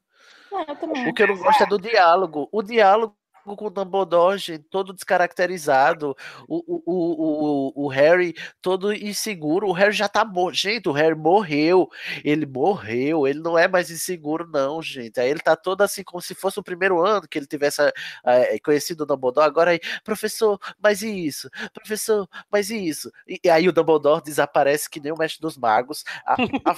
É, 0.51 0.71
eu 0.71 0.75
também. 0.75 1.09
O 1.09 1.13
que 1.13 1.23
eu 1.23 1.27
não 1.27 1.37
gosto 1.37 1.63
é 1.63 1.65
do 1.65 1.79
diálogo. 1.79 2.47
O 2.51 2.61
diálogo 2.61 3.17
com 3.43 3.65
o 3.65 3.69
Dumbledore, 3.69 4.37
gente, 4.37 4.63
todo 4.69 4.93
descaracterizado. 4.93 6.15
O, 6.47 6.63
o, 6.65 7.73
o, 7.75 7.85
o, 7.85 7.87
Harry 7.87 8.33
todo 8.61 8.93
inseguro. 8.93 9.67
O 9.67 9.73
Harry 9.73 9.91
já 9.91 10.07
tá 10.07 10.23
morto. 10.23 10.55
Gente, 10.55 10.87
o 10.87 10.93
Harry 10.93 11.15
morreu. 11.15 11.89
Ele 12.23 12.45
morreu. 12.45 13.27
Ele 13.27 13.39
não 13.39 13.57
é 13.57 13.67
mais 13.67 13.91
inseguro, 13.91 14.47
não, 14.47 14.81
gente. 14.81 15.19
Aí 15.19 15.29
ele 15.29 15.39
tá 15.39 15.55
todo 15.55 15.81
assim, 15.81 16.03
como 16.03 16.21
se 16.21 16.33
fosse 16.33 16.59
o 16.59 16.63
primeiro 16.63 17.05
ano 17.05 17.27
que 17.27 17.37
ele 17.37 17.45
tivesse 17.45 17.81
eh, 18.25 18.59
conhecido 18.63 19.01
o 19.01 19.05
Dumbledore. 19.05 19.45
Agora 19.45 19.71
aí, 19.71 19.79
professor, 20.03 20.59
mas 20.81 21.01
e 21.01 21.25
isso? 21.25 21.49
Professor, 21.73 22.27
mas 22.51 22.69
e 22.69 22.77
isso? 22.87 23.11
E, 23.27 23.39
e 23.43 23.49
aí 23.49 23.67
o 23.67 23.73
Dumbledore 23.73 24.23
desaparece 24.23 24.89
que 24.89 24.99
nem 24.99 25.11
o 25.11 25.17
mestre 25.17 25.41
dos 25.41 25.57
magos. 25.57 26.03
Ah, 26.25 26.35
ah, 26.65 26.75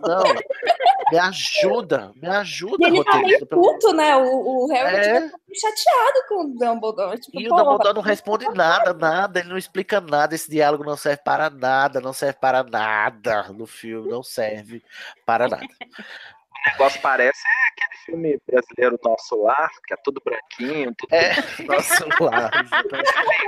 não. 0.00 0.24
Me 1.10 1.18
ajuda, 1.18 2.12
me 2.14 2.28
ajuda, 2.28 2.76
E 2.80 2.86
ele 2.86 3.04
tá 3.04 3.12
roteirista, 3.12 3.46
meio 3.56 3.64
puto, 3.64 3.92
né? 3.92 4.16
O, 4.16 4.64
o 4.64 4.66
Harry 4.68 4.96
É. 4.96 5.20
tá 5.20 5.20
meio 5.20 5.30
chateado 6.00 6.28
com 6.28 6.44
o 6.44 6.54
Dumbledore. 6.58 7.20
Tipo, 7.20 7.40
E 7.40 7.46
o 7.48 7.54
Dumbledore 7.54 7.94
não 7.94 8.02
responde 8.02 8.46
nada, 8.54 8.92
nada, 8.94 9.40
ele 9.40 9.48
não 9.48 9.58
explica 9.58 10.00
nada, 10.00 10.34
esse 10.34 10.50
diálogo 10.50 10.84
não 10.84 10.96
serve 10.96 11.22
para 11.24 11.50
nada, 11.50 12.00
não 12.00 12.12
serve 12.12 12.38
para 12.40 12.62
nada 12.64 13.52
no 13.52 13.66
filme, 13.66 14.08
não 14.10 14.22
serve 14.22 14.82
para 15.26 15.48
nada. 15.48 15.64
O 15.64 16.70
negócio 16.72 17.00
parece 17.00 17.40
é 17.46 17.68
aquele 17.84 18.04
filme 18.04 18.38
brasileiro 18.46 18.98
Nosso 19.02 19.42
Lar, 19.42 19.70
que 19.86 19.94
é 19.94 19.96
tudo 20.04 20.20
branquinho, 20.24 20.94
tudo 20.94 21.14
É, 21.14 21.30
nosso 21.66 22.04
lar. 22.22 22.50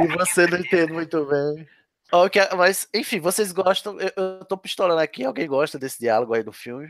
E 0.01 0.07
você 0.17 0.47
não 0.47 0.59
entende 0.59 0.93
muito 0.93 1.25
bem. 1.27 1.69
Ok, 2.11 2.41
mas, 2.57 2.89
enfim, 2.95 3.21
vocês 3.21 3.53
gostam, 3.53 3.99
eu, 3.99 4.11
eu 4.17 4.45
tô 4.45 4.57
pistolando 4.57 5.01
aqui, 5.01 5.25
alguém 5.25 5.47
gosta 5.47 5.79
desse 5.79 5.99
diálogo 5.99 6.35
aí 6.35 6.43
do 6.43 6.53
filme? 6.53 6.89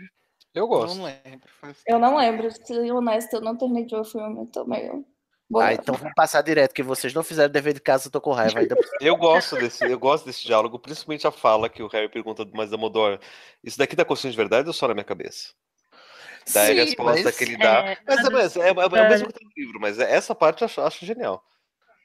Eu 0.54 0.66
gosto. 0.68 0.96
Não 0.96 1.04
lembro. 1.04 1.48
Faz- 1.60 1.80
Eu 1.86 1.98
não 1.98 2.16
lembro, 2.16 2.50
se 2.50 2.72
honesto, 2.92 3.34
eu 3.34 3.40
não 3.40 3.56
terminei 3.56 3.84
de 3.86 3.94
ver 3.94 4.00
o 4.00 4.04
filme, 4.04 4.40
eu 4.40 4.46
tô 4.46 4.64
meio. 4.64 5.04
Boa. 5.52 5.66
Ah, 5.66 5.74
então 5.74 5.94
vamos 5.94 6.14
passar 6.14 6.40
direto, 6.40 6.72
que 6.72 6.82
vocês 6.82 7.12
não 7.12 7.22
fizeram 7.22 7.52
dever 7.52 7.74
de 7.74 7.80
casa, 7.80 8.06
eu 8.08 8.10
tô 8.10 8.20
com 8.22 8.32
raiva 8.32 8.58
ainda. 8.58 8.74
Eu 9.00 9.16
gosto 9.16 9.54
desse, 9.56 9.84
eu 9.84 9.98
gosto 9.98 10.24
desse 10.24 10.44
diálogo, 10.44 10.78
principalmente 10.78 11.26
a 11.26 11.30
fala 11.30 11.68
que 11.68 11.82
o 11.82 11.88
Harry 11.88 12.08
pergunta, 12.08 12.48
mas 12.54 12.70
Dumbledore, 12.70 13.20
isso 13.62 13.76
daqui 13.76 13.94
tá 13.94 14.02
acontecendo 14.02 14.30
de 14.30 14.36
verdade 14.36 14.66
ou 14.68 14.72
só 14.72 14.88
na 14.88 14.94
minha 14.94 15.04
cabeça? 15.04 15.50
Daí 16.52 16.80
a 16.80 16.84
resposta 16.84 17.22
mas- 17.24 17.36
que 17.36 17.44
ele 17.44 17.56
dá. 17.56 17.84
É, 17.84 17.98
Mas 18.06 18.18
é, 18.18 18.30
mas 18.30 18.56
é, 18.56 18.60
é, 18.60 18.68
é 18.68 18.72
o 18.72 19.08
mesmo 19.08 19.26
que 19.28 19.34
tem 19.34 19.46
no 19.46 19.52
livro, 19.56 19.80
mas 19.80 19.98
essa 19.98 20.34
parte 20.34 20.62
eu 20.62 20.66
acho, 20.66 20.80
acho 20.80 21.04
genial. 21.06 21.44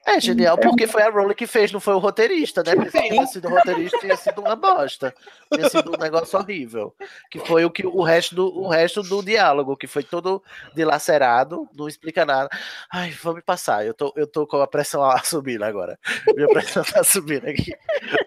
É 0.09 0.21
genial, 0.21 0.57
porque 0.57 0.87
foi 0.87 1.01
a 1.03 1.09
Rowling 1.09 1.33
que 1.35 1.45
fez, 1.45 1.69
não 1.69 1.81
foi 1.81 1.93
o 1.93 1.97
roteirista, 1.97 2.63
né? 2.63 2.73
Porque 2.75 2.91
se 2.91 3.09
tivesse 3.09 3.33
sido 3.33 3.49
o 3.49 3.51
roteirista, 3.51 3.99
tinha 3.99 4.15
sido 4.15 4.39
uma 4.39 4.55
bosta. 4.55 5.13
Tinha 5.53 5.69
sido 5.69 5.91
um 5.93 5.97
negócio 6.01 6.39
horrível. 6.39 6.95
Que 7.29 7.39
foi 7.39 7.65
o 7.65 7.69
que 7.69 7.85
o 7.85 8.01
resto 8.01 8.33
do, 8.33 8.47
o 8.57 8.69
resto 8.69 9.03
do 9.03 9.21
diálogo, 9.21 9.75
que 9.75 9.85
foi 9.85 10.03
todo 10.03 10.41
dilacerado, 10.73 11.67
não 11.75 11.89
explica 11.89 12.25
nada. 12.25 12.47
Ai, 12.89 13.11
vamos 13.21 13.43
passar. 13.43 13.85
Eu 13.85 13.93
tô, 13.93 14.13
eu 14.15 14.25
tô 14.25 14.47
com 14.47 14.61
a 14.61 14.67
pressão 14.67 15.01
subindo 15.25 15.63
agora. 15.63 15.99
Minha 16.33 16.47
pressão 16.47 16.85
tá 16.85 17.03
subindo 17.03 17.45
aqui. 17.45 17.75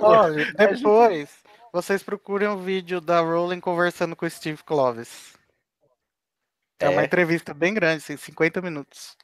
Olha, 0.01 0.53
depois 0.53 1.31
vocês 1.73 2.03
procurem 2.03 2.49
o 2.49 2.59
vídeo 2.59 3.01
da 3.01 3.21
Rowling 3.21 3.61
conversando 3.61 4.15
com 4.15 4.27
o 4.27 4.31
Steve 4.31 4.63
Clovis. 4.65 5.33
É, 6.79 6.91
uma 6.91 7.01
É. 7.01 7.05
entrevista 7.07 7.55
bem 7.55 7.73
grande, 7.73 8.03
assim, 8.05 8.19
50 8.19 8.61
minutos. 8.61 9.17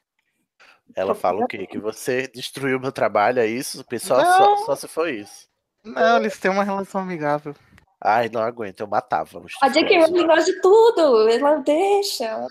Ela 0.95 1.15
fala 1.15 1.45
o 1.45 1.47
quê? 1.49 1.67
Que 1.67 1.79
você 1.79 2.29
destruiu 2.29 2.81
meu 2.81 2.93
trabalho, 2.93 3.41
é 3.41 3.47
isso? 3.47 3.85
Pessoal, 3.85 4.25
só, 4.25 4.57
só 4.65 4.77
se 4.77 4.89
foi 4.89 5.17
isso. 5.17 5.49
Não, 5.85 6.17
eles 6.19 6.39
têm 6.39 6.51
uma 6.51 6.65
relação 6.65 7.01
amigável. 7.01 7.55
Ai, 8.03 8.29
não 8.29 8.43
aguento, 8.43 8.81
eu 8.81 8.87
matava. 8.87 9.43
A 9.63 9.69
J.K. 9.69 9.99
Rowling. 10.01 10.27
Gosta 10.27 10.53
de 10.53 10.61
tudo, 10.61 11.29
ela 11.29 11.57
deixa. 11.57 12.25
ela 12.25 12.47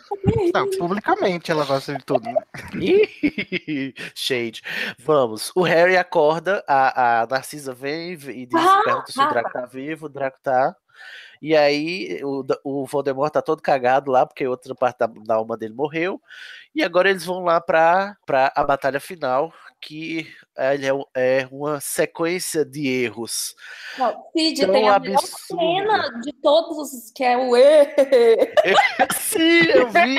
tá. 0.52 0.60
Não, 0.60 0.70
publicamente 0.72 1.52
ela 1.52 1.66
gosta 1.66 1.96
de 1.96 2.04
tudo. 2.04 2.24
né? 2.30 2.42
Shade. 4.16 4.62
Vamos. 5.00 5.52
O 5.56 5.62
Harry 5.62 5.98
acorda, 5.98 6.64
a, 6.68 7.22
a 7.22 7.28
Narcisa 7.28 7.74
vem 7.74 8.14
e 8.14 8.46
diz, 8.48 8.56
Ah, 8.60 8.82
pergunta 8.84 9.12
se 9.12 9.22
o 9.22 9.30
Draco 9.30 9.52
tá 9.54 9.66
vivo, 9.66 10.08
o 10.08 10.10
Draco 10.10 10.40
tá. 10.42 10.76
E 11.42 11.56
aí 11.56 12.22
o, 12.24 12.44
o 12.64 12.86
Voldemort 12.86 13.32
tá 13.32 13.42
todo 13.42 13.62
cagado 13.62 14.10
lá, 14.10 14.26
porque 14.26 14.48
outra 14.48 14.74
parte 14.74 14.98
da, 14.98 15.08
da 15.08 15.36
alma 15.36 15.56
dele 15.56 15.76
morreu. 15.76 16.20
E 16.76 16.84
agora 16.84 17.10
eles 17.10 17.26
vão 17.26 17.44
lá 17.44 17.62
pra, 17.62 18.18
pra 18.26 18.52
a 18.54 18.64
batalha 18.64 19.00
final, 19.00 19.54
que 19.80 20.28
é, 20.58 20.76
é 21.16 21.48
uma 21.52 21.80
sequência 21.80 22.66
de 22.66 22.88
erros. 22.88 23.56
Não, 23.98 24.24
Cid, 24.36 24.62
Tão 24.62 24.72
tem 24.72 24.90
a 24.90 25.00
melhor 25.00 25.20
cena 25.22 26.10
de 26.22 26.34
todos, 26.34 27.12
que 27.14 27.24
é 27.24 27.38
o 27.38 27.56
E. 27.56 27.86
Sim, 29.20 29.64
eu 29.74 29.90
vi, 29.90 30.18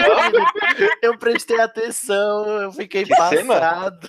eu 1.02 1.18
prestei 1.18 1.58
atenção, 1.60 2.46
eu 2.62 2.72
fiquei 2.72 3.04
Que 3.04 3.14
cena? 3.14 3.54
passado. 3.54 4.08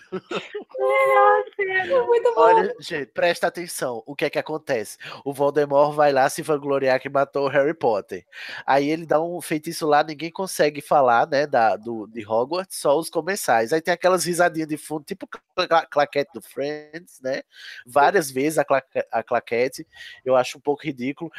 Muito 2.06 2.36
bom. 2.36 2.42
Olha, 2.42 2.76
gente, 2.80 3.08
presta 3.08 3.48
atenção. 3.48 4.04
O 4.06 4.16
que 4.16 4.26
é 4.26 4.30
que 4.30 4.40
acontece? 4.40 4.98
O 5.26 5.34
Voldemort 5.34 5.96
vai 5.96 6.12
lá 6.12 6.30
se 6.30 6.42
vangloriar 6.42 7.00
que 7.00 7.10
matou 7.10 7.46
o 7.46 7.50
Harry 7.50 7.74
Potter. 7.74 8.26
Aí 8.66 8.90
ele 8.90 9.06
dá 9.06 9.22
um 9.22 9.42
feitiço 9.42 9.88
lá, 9.88 10.04
ninguém 10.04 10.32
consegue 10.32 10.82
falar, 10.82 11.28
né, 11.28 11.48
da, 11.48 11.76
do, 11.76 12.06
de 12.08 12.26
Hogwarts, 12.28 12.37
só 12.70 12.98
os 12.98 13.10
comensais. 13.10 13.72
Aí 13.74 13.82
tem 13.82 13.94
aquelas 13.94 14.26
risadinhas 14.26 14.68
de 14.68 14.78
fundo, 14.78 15.04
tipo 15.06 15.28
claquete 15.90 16.32
do 16.34 16.42
Friends, 16.42 17.20
né? 17.22 17.42
Várias 17.86 18.30
vezes 18.30 18.58
a, 18.58 18.66
claque- 18.66 19.06
a 19.12 19.24
claquete. 19.24 19.88
Eu 20.26 20.36
acho 20.36 20.58
um 20.58 20.62
pouco 20.62 20.84
ridículo. 20.84 21.32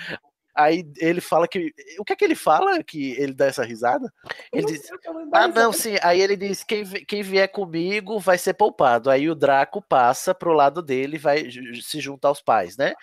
Aí 0.59 0.85
ele 0.99 1.21
fala 1.21 1.47
que. 1.47 1.73
O 2.01 2.05
que 2.05 2.13
é 2.13 2.17
que 2.17 2.25
ele 2.25 2.35
fala 2.35 2.83
que 2.83 3.13
ele 3.13 3.33
dá 3.33 3.47
essa 3.47 3.63
risada? 3.65 4.13
Ele 4.53 4.67
diz. 4.67 4.83
Ah, 5.33 5.47
não, 5.47 5.73
sim. 5.73 5.97
Aí 6.03 6.21
ele 6.21 6.37
diz: 6.37 6.65
quem, 6.65 6.85
quem 6.85 7.23
vier 7.23 7.47
comigo 7.49 8.19
vai 8.19 8.37
ser 8.37 8.55
poupado. 8.55 9.09
Aí 9.09 9.31
o 9.31 9.35
Draco 9.37 9.81
passa 9.81 10.35
pro 10.35 10.53
lado 10.53 10.83
dele 10.83 11.15
e 11.17 11.19
vai 11.21 11.49
se 11.81 12.01
junta 12.01 12.27
aos 12.27 12.43
pais, 12.43 12.77
né? 12.77 12.95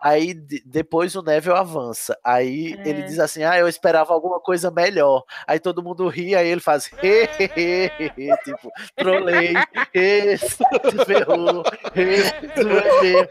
Aí 0.00 0.34
de- 0.34 0.62
depois 0.66 1.14
o 1.14 1.22
Neville 1.22 1.56
avança. 1.56 2.18
Aí 2.24 2.72
ele 2.84 3.02
É. 3.02 3.06
diz 3.06 3.20
assim: 3.20 3.44
Ah, 3.44 3.56
eu 3.56 3.68
esperava 3.68 4.12
alguma 4.12 4.40
coisa 4.40 4.70
melhor. 4.70 5.22
Aí 5.46 5.60
todo 5.60 5.82
mundo 5.82 6.08
ri, 6.08 6.34
aí 6.34 6.48
ele 6.48 6.60
faz 6.60 6.90
tipo, 8.44 8.70
trolei, 8.96 9.54
"Ê, 9.94 10.36
se 10.36 10.56
ferrou, 11.06 11.62
"Ê, 11.94 12.48
tu 12.54 12.68
é 12.68 13.00
mesmo. 13.02 13.28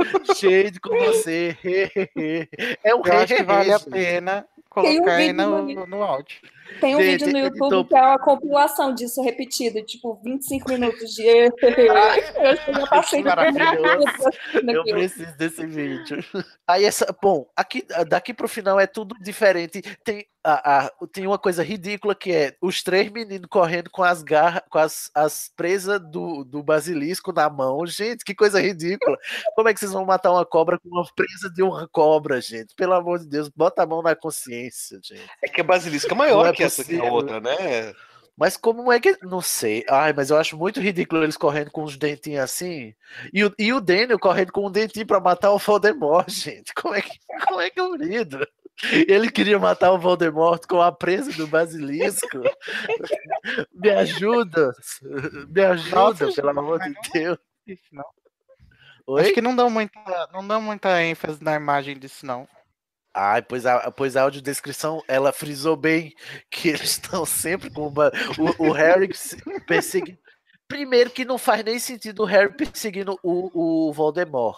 Shade 0.34 0.80
com 0.80 0.96
você. 0.98 1.56
É 2.82 2.94
um 2.94 3.02
Eu 3.04 3.12
acho 3.18 3.34
que 3.34 3.42
vale 3.42 3.72
a 3.72 3.80
pena 3.80 4.46
Tem 4.74 4.92
um 4.92 4.94
colocar 4.98 5.16
aí 5.16 5.32
no, 5.32 5.62
no- 5.62 5.86
no 5.86 6.02
áudio. 6.02 6.38
Tem 6.80 6.94
um 6.94 7.00
Gente, 7.00 7.24
vídeo 7.24 7.32
no 7.32 7.38
ele 7.46 7.58
YouTube 7.58 7.88
que 7.88 7.96
é 7.96 8.00
uma 8.00 8.18
compilação 8.18 8.94
disso 8.94 9.20
repetido, 9.22 9.82
tipo 9.82 10.20
25 10.22 10.70
minutos 10.70 11.10
de. 11.14 11.22
Eu 11.26 12.56
já 12.74 12.86
passei. 12.86 13.24
Eu 14.72 14.84
preciso 14.84 15.36
desse 15.36 15.66
vídeo. 15.66 16.24
Aí 16.66 16.84
essa, 16.84 17.14
bom, 17.20 17.46
aqui 17.56 17.84
daqui 18.08 18.32
pro 18.32 18.48
final 18.48 18.78
é 18.78 18.86
tudo 18.86 19.14
diferente. 19.20 19.82
Tem 20.04 20.24
a, 20.42 20.84
a- 20.86 20.90
tem 21.12 21.26
uma 21.26 21.38
coisa 21.38 21.62
ridícula 21.62 22.14
que 22.14 22.32
é 22.32 22.56
os 22.62 22.82
três 22.82 23.10
meninos 23.10 23.46
correndo 23.50 23.90
com 23.90 24.02
as 24.02 24.22
garras, 24.22 24.62
com 24.70 24.78
as, 24.78 25.10
as 25.14 25.50
presas 25.54 26.00
do, 26.00 26.44
do 26.44 26.62
basilisco 26.62 27.32
na 27.32 27.50
mão. 27.50 27.84
Gente, 27.86 28.24
que 28.24 28.34
coisa 28.34 28.60
ridícula. 28.60 29.18
Como 29.54 29.68
é 29.68 29.74
que 29.74 29.80
vocês 29.80 29.92
vão 29.92 30.04
matar 30.06 30.30
uma 30.30 30.46
cobra 30.46 30.78
com 30.78 30.88
uma 30.88 31.04
presa 31.14 31.50
de 31.52 31.62
uma 31.62 31.86
cobra, 31.88 32.40
gente? 32.40 32.74
Pelo 32.74 32.94
amor 32.94 33.18
de 33.18 33.28
Deus, 33.28 33.48
bota 33.48 33.82
a 33.82 33.86
mão 33.86 34.02
na 34.02 34.14
consciência, 34.16 34.59
gente. 34.68 35.14
É 35.42 35.48
que 35.48 35.60
a 35.60 35.64
basilisca 35.64 36.12
é 36.12 36.16
maior 36.16 36.46
é 36.46 36.52
que 36.52 36.62
essa 36.62 36.84
que 36.84 36.94
a 36.94 36.98
possível. 36.98 37.12
outra, 37.12 37.40
né? 37.40 37.94
Mas 38.36 38.56
como 38.56 38.90
é 38.90 38.98
que. 38.98 39.18
Não 39.22 39.40
sei. 39.40 39.84
Ai, 39.88 40.12
mas 40.12 40.30
eu 40.30 40.38
acho 40.38 40.56
muito 40.56 40.80
ridículo 40.80 41.22
eles 41.22 41.36
correndo 41.36 41.70
com 41.70 41.82
os 41.84 41.96
dentinhos 41.96 42.42
assim. 42.42 42.94
E 43.34 43.44
o, 43.44 43.54
e 43.58 43.72
o 43.72 43.80
Daniel 43.80 44.18
correndo 44.18 44.50
com 44.50 44.66
um 44.66 44.70
dentinho 44.70 45.06
pra 45.06 45.20
matar 45.20 45.50
o 45.50 45.58
Voldemort, 45.58 46.28
gente. 46.30 46.72
Como 46.74 46.94
é 46.94 47.02
que, 47.02 47.18
como 47.46 47.60
é 47.60 47.68
que 47.68 47.78
é 47.78 47.82
unido? 47.82 48.46
Ele 49.06 49.30
queria 49.30 49.58
matar 49.58 49.92
o 49.92 49.98
Voldemort 49.98 50.66
com 50.66 50.80
a 50.80 50.90
presa 50.90 51.32
do 51.32 51.46
basilisco. 51.46 52.40
Me 53.74 53.90
ajuda. 53.90 54.72
Me 55.48 55.62
ajuda, 55.62 55.96
Nossa, 55.96 56.32
pelo 56.32 56.48
amor 56.48 56.78
de 56.80 56.94
Deus. 57.12 57.38
Isso, 57.66 57.84
não. 57.92 59.18
Acho 59.18 59.34
que 59.34 59.42
não 59.42 59.54
dão 59.54 59.68
muita, 59.68 60.00
não 60.32 60.46
dão 60.46 60.62
muita 60.62 61.02
ênfase 61.02 61.42
na 61.42 61.54
imagem 61.56 61.98
disso, 61.98 62.24
não. 62.24 62.48
Ai, 63.22 63.42
pois 63.42 63.66
a, 63.66 63.90
pois 63.90 64.16
a 64.16 64.22
audiodescrição, 64.22 65.04
ela 65.06 65.30
frisou 65.30 65.76
bem 65.76 66.14
que 66.48 66.70
eles 66.70 66.92
estão 66.92 67.26
sempre 67.26 67.68
com 67.70 67.88
uma, 67.88 68.10
o, 68.58 68.68
o 68.68 68.72
Harry 68.72 69.14
se- 69.14 69.36
perseguindo. 69.66 70.18
Primeiro 70.66 71.10
que 71.10 71.22
não 71.22 71.36
faz 71.36 71.62
nem 71.62 71.78
sentido 71.78 72.22
o 72.22 72.24
Harry 72.24 72.50
perseguindo 72.56 73.18
o, 73.22 73.88
o 73.88 73.92
Voldemort. 73.92 74.56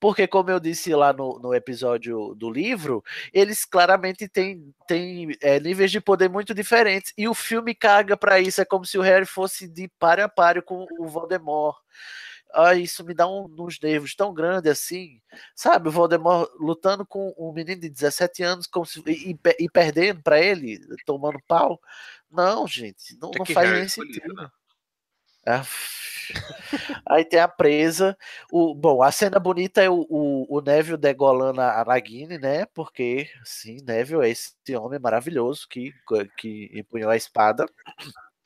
Porque, 0.00 0.26
como 0.26 0.50
eu 0.50 0.58
disse 0.58 0.94
lá 0.94 1.12
no, 1.12 1.38
no 1.38 1.52
episódio 1.52 2.34
do 2.34 2.50
livro, 2.50 3.04
eles 3.30 3.66
claramente 3.66 4.26
têm, 4.26 4.72
têm 4.86 5.36
é, 5.42 5.60
níveis 5.60 5.90
de 5.90 6.00
poder 6.00 6.30
muito 6.30 6.54
diferentes. 6.54 7.12
E 7.18 7.28
o 7.28 7.34
filme 7.34 7.74
caga 7.74 8.16
pra 8.16 8.40
isso. 8.40 8.62
É 8.62 8.64
como 8.64 8.86
se 8.86 8.96
o 8.96 9.02
Harry 9.02 9.26
fosse 9.26 9.68
de 9.68 9.86
páreo 9.98 10.24
a 10.24 10.28
páreo 10.30 10.62
com 10.62 10.86
o 10.98 11.06
Voldemort. 11.06 11.76
Ah, 12.54 12.74
isso 12.74 13.04
me 13.04 13.14
dá 13.14 13.26
um, 13.28 13.46
uns 13.58 13.78
nervos 13.80 14.14
tão 14.14 14.32
grande 14.32 14.68
assim. 14.68 15.20
Sabe, 15.54 15.88
o 15.88 15.92
Voldemort 15.92 16.48
lutando 16.58 17.06
com 17.06 17.34
um 17.38 17.52
menino 17.52 17.80
de 17.80 17.88
17 17.90 18.42
anos 18.42 18.66
como 18.66 18.86
se, 18.86 19.02
e, 19.06 19.30
e 19.30 19.34
pe- 19.36 19.56
perdendo 19.72 20.22
pra 20.22 20.40
ele, 20.40 20.78
tomando 21.04 21.38
pau. 21.46 21.80
Não, 22.30 22.66
gente, 22.66 23.16
não, 23.20 23.30
não 23.30 23.46
faz 23.46 23.70
nem 23.70 23.88
sentido. 23.88 24.34
né? 24.34 24.48
Ah, 25.46 25.62
Aí 27.06 27.24
tem 27.24 27.40
a 27.40 27.48
presa. 27.48 28.16
O, 28.50 28.74
bom, 28.74 29.02
a 29.02 29.10
cena 29.10 29.38
bonita 29.38 29.82
é 29.82 29.88
o, 29.88 30.06
o, 30.08 30.58
o 30.58 30.60
Neville 30.60 30.96
degolando 30.98 31.60
a 31.60 31.80
a 31.80 31.84
Nagini, 31.84 32.38
né? 32.38 32.66
Porque, 32.66 33.28
sim, 33.44 33.78
Neville 33.86 34.24
é 34.26 34.30
esse 34.30 34.52
homem 34.76 34.98
maravilhoso 34.98 35.66
que, 35.68 35.92
que 36.36 36.70
empunhou 36.74 37.10
a 37.10 37.16
espada. 37.16 37.66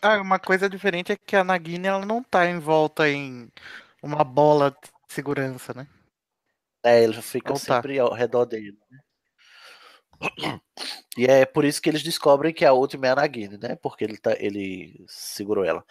Ah, 0.01 0.21
uma 0.21 0.39
coisa 0.39 0.69
diferente 0.69 1.13
é 1.13 1.17
que 1.17 1.37
a 1.37 1.45
Nagini 1.45 1.87
ela 1.87 2.05
não 2.05 2.23
tá 2.23 2.49
envolta 2.49 3.09
em 3.09 3.49
uma 4.03 4.25
bola 4.25 4.71
de 4.71 4.91
segurança, 5.09 5.73
né? 5.73 5.87
É, 6.85 7.05
ele 7.05 7.21
fica 7.23 7.53
Ou 7.53 7.59
tá. 7.59 7.77
sempre 7.77 7.99
ao 7.99 8.13
redor 8.13 8.45
dele. 8.45 8.77
né? 8.91 9.01
E 11.15 11.27
é 11.27 11.45
por 11.45 11.63
isso 11.63 11.83
que 11.83 11.91
eles 11.91 12.03
descobrem 12.03 12.55
que 12.55 12.65
a 12.65 12.73
última 12.73 13.07
é 13.07 13.11
a 13.11 13.17
Nagini, 13.17 13.59
né? 13.59 13.77
Porque 13.77 14.03
ele, 14.03 14.17
tá, 14.17 14.35
ele 14.39 15.05
segurou 15.07 15.63
ela. 15.63 15.85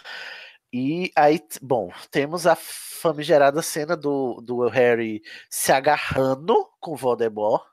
E 0.74 1.12
aí, 1.16 1.40
bom, 1.62 1.92
temos 2.10 2.48
a 2.48 2.56
famigerada 2.56 3.62
cena 3.62 3.96
do, 3.96 4.42
do 4.42 4.68
Harry 4.68 5.22
se 5.48 5.72
agarrando 5.72 6.68
com 6.80 6.94
o 6.94 6.96
Voldemort, 6.96 7.64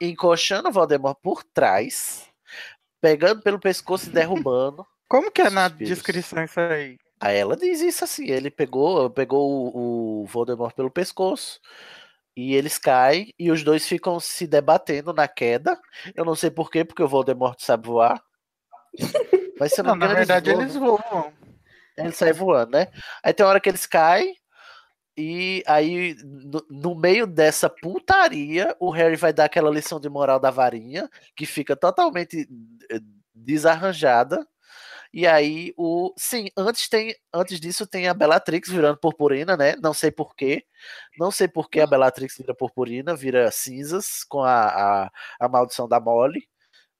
encoxando 0.00 0.68
o 0.68 0.72
Voldemort 0.72 1.16
por 1.22 1.44
trás, 1.44 2.26
pegando 3.00 3.40
pelo 3.40 3.60
pescoço 3.60 4.08
e 4.08 4.12
derrubando. 4.12 4.84
Como 5.08 5.30
que 5.30 5.42
é 5.42 5.50
na 5.50 5.68
descrição 5.68 6.42
isso 6.42 6.58
aí? 6.58 6.98
Aí 7.20 7.36
ela 7.36 7.56
diz 7.56 7.80
isso 7.80 8.02
assim, 8.02 8.30
ele 8.30 8.50
pegou, 8.50 9.10
pegou 9.10 9.50
o, 9.50 10.22
o 10.22 10.26
Voldemort 10.26 10.74
pelo 10.74 10.90
pescoço 10.90 11.60
e 12.34 12.54
eles 12.54 12.78
caem 12.78 13.34
e 13.38 13.50
os 13.50 13.62
dois 13.62 13.86
ficam 13.86 14.18
se 14.18 14.46
debatendo 14.46 15.12
na 15.12 15.28
queda. 15.28 15.78
Eu 16.14 16.24
não 16.24 16.34
sei 16.34 16.50
porquê, 16.50 16.84
porque 16.84 17.02
o 17.02 17.08
Voldemort 17.08 17.60
sabe 17.60 17.88
voar. 17.88 18.22
Mas 19.58 19.72
se 19.74 19.82
não, 19.82 19.94
Não, 19.94 20.08
na 20.08 20.14
verdade 20.14 20.50
voam, 20.50 20.62
eles 20.62 20.74
voam. 20.74 21.32
Ele 21.98 22.12
sai 22.12 22.32
voando, 22.32 22.72
né? 22.72 22.88
Aí 23.22 23.34
tem 23.34 23.44
hora 23.44 23.60
que 23.60 23.68
eles 23.68 23.84
caem 23.86 24.34
e 25.16 25.62
aí 25.66 26.16
no, 26.24 26.64
no 26.70 26.94
meio 26.94 27.26
dessa 27.26 27.68
putaria 27.68 28.74
o 28.80 28.90
Harry 28.90 29.16
vai 29.16 29.32
dar 29.34 29.44
aquela 29.44 29.70
lição 29.70 30.00
de 30.00 30.08
moral 30.08 30.40
da 30.40 30.50
varinha 30.50 31.10
que 31.36 31.44
fica 31.44 31.76
totalmente 31.76 32.48
eh, 32.90 33.00
desarranjada. 33.34 34.46
E 35.12 35.26
aí 35.26 35.74
o 35.76 36.12
sim, 36.16 36.48
antes 36.56 36.88
tem 36.88 37.14
antes 37.34 37.58
disso 37.58 37.84
tem 37.86 38.06
a 38.08 38.14
Bellatrix 38.14 38.68
virando 38.70 38.96
purpurina, 38.98 39.56
né? 39.56 39.74
Não 39.82 39.92
sei 39.92 40.10
porquê. 40.12 40.64
Não 41.18 41.30
sei 41.32 41.48
por 41.48 41.68
que 41.68 41.80
a 41.80 41.86
Bellatrix 41.86 42.36
vira 42.38 42.54
purpurina, 42.54 43.14
vira 43.16 43.50
cinzas 43.50 44.22
com 44.24 44.42
a, 44.42 44.66
a, 45.06 45.10
a 45.40 45.48
maldição 45.48 45.88
da 45.88 45.98
Molly. 45.98 46.48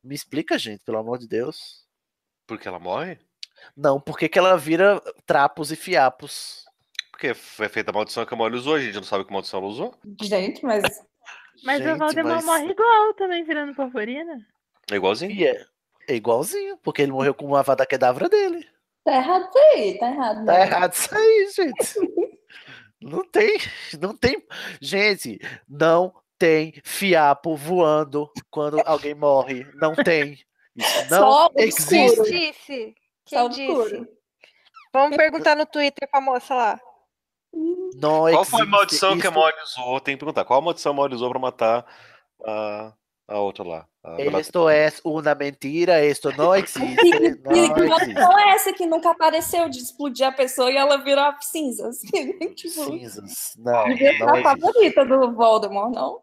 Me 0.03 0.15
explica, 0.15 0.59
gente, 0.59 0.83
pelo 0.85 0.99
amor 0.99 1.19
de 1.19 1.29
Deus. 1.29 1.87
Porque 2.47 2.67
ela 2.67 2.81
morre? 2.81 3.19
Não, 3.77 4.01
por 4.01 4.19
que 4.19 4.31
ela 4.39 4.57
vira 4.57 5.01
trapos 5.25 5.71
e 5.71 5.77
fiapos? 5.77 6.65
Porque 7.13 7.33
foi 7.35 7.69
feita 7.69 7.91
a 7.91 7.95
maldição 7.95 8.25
que 8.27 8.35
a 8.35 8.37
Molly 8.37 8.57
usou, 8.57 8.75
a 8.75 8.81
gente 8.81 8.95
não 8.95 9.03
sabe 9.05 9.25
que 9.25 9.33
maldição 9.33 9.61
ela 9.61 9.69
usou. 9.69 9.95
Gente, 10.21 10.65
mas. 10.65 10.83
Mas 11.63 11.81
o 11.81 11.85
Gente, 11.85 11.99
Voldemort 11.99 12.37
mas- 12.37 12.45
morre 12.47 12.71
igual 12.71 13.13
também, 13.15 13.45
virando 13.45 13.75
purpurina. 13.75 14.47
É 14.91 14.95
igualzinho. 14.95 15.31
E 15.31 15.47
é, 16.09 16.15
igualzinho, 16.15 16.77
porque 16.79 17.03
ele 17.03 17.13
morreu 17.13 17.35
com 17.35 17.47
uma 17.47 17.63
vada 17.63 17.87
kedavra 17.87 18.29
dele. 18.29 18.67
Tá 19.05 19.15
errado 19.17 19.49
isso 19.49 19.59
aí, 19.59 19.99
tá 19.99 20.11
errado. 20.11 20.45
Tá 20.47 20.53
né? 20.53 20.63
errado 20.63 20.93
isso 20.93 21.15
aí, 21.15 21.49
gente. 21.55 21.95
Não 23.03 23.25
tem, 23.25 23.57
não 23.99 24.15
tem. 24.15 24.47
Gente, 24.79 25.39
não 25.67 26.13
tem 26.39 26.75
fiapo 26.85 27.57
voando 27.57 28.31
quando 28.51 28.79
alguém 28.85 29.15
morre. 29.15 29.67
Não 29.75 29.95
tem. 29.95 30.39
Isso 30.77 31.01
não 31.11 31.19
Só 31.19 31.47
obscuro. 31.47 31.89
Quem 31.89 32.05
existe. 32.05 32.31
disse? 32.31 32.95
Só 33.27 33.49
Quem 33.49 33.71
obscuro. 33.71 34.01
disse? 34.05 34.21
Vamos 34.93 35.17
perguntar 35.17 35.57
no 35.57 35.65
Twitter 35.65 36.07
pra 36.11 36.21
moça 36.21 36.55
lá. 36.55 36.81
Não 37.95 38.21
Qual 38.21 38.29
existe. 38.29 38.51
foi 38.51 38.63
a 38.63 38.67
maldição 38.67 39.19
que 39.19 39.27
a 39.27 39.31
isso. 39.31 39.39
Molly 39.39 39.63
usou? 39.63 40.01
Tem 40.01 40.15
que 40.15 40.19
perguntar. 40.21 40.45
Qual 40.45 40.59
a 40.59 40.63
maldição 40.63 40.93
a 40.93 40.95
Molly 40.95 41.15
usou 41.15 41.31
pra 41.31 41.39
matar 41.39 41.87
a, 42.45 42.93
a 43.31 43.39
outra 43.39 43.65
lá. 43.65 43.87
a. 44.05 44.21
Esto 44.41 44.69
é 44.69 44.93
uma 45.05 45.35
mentira, 45.35 46.05
esto 46.05 46.31
não 46.37 46.55
existe. 46.57 46.81
E 46.83 47.11
que, 47.13 47.81
Não 47.85 47.97
existe. 47.99 48.19
é 48.39 48.49
essa 48.51 48.73
que 48.73 48.87
nunca 48.87 49.11
apareceu 49.11 49.69
de 49.69 49.79
explodir 49.79 50.27
a 50.27 50.33
pessoa 50.33 50.71
e 50.71 50.77
ela 50.77 50.97
virar 50.99 51.37
cinzas? 51.41 52.01
tipo, 52.57 52.85
Cinzas. 52.85 53.55
Não, 53.59 53.85
não 54.19 54.35
a 54.37 54.43
favorita 54.43 55.05
do 55.05 55.33
Voldemort, 55.35 55.95
não? 55.95 56.21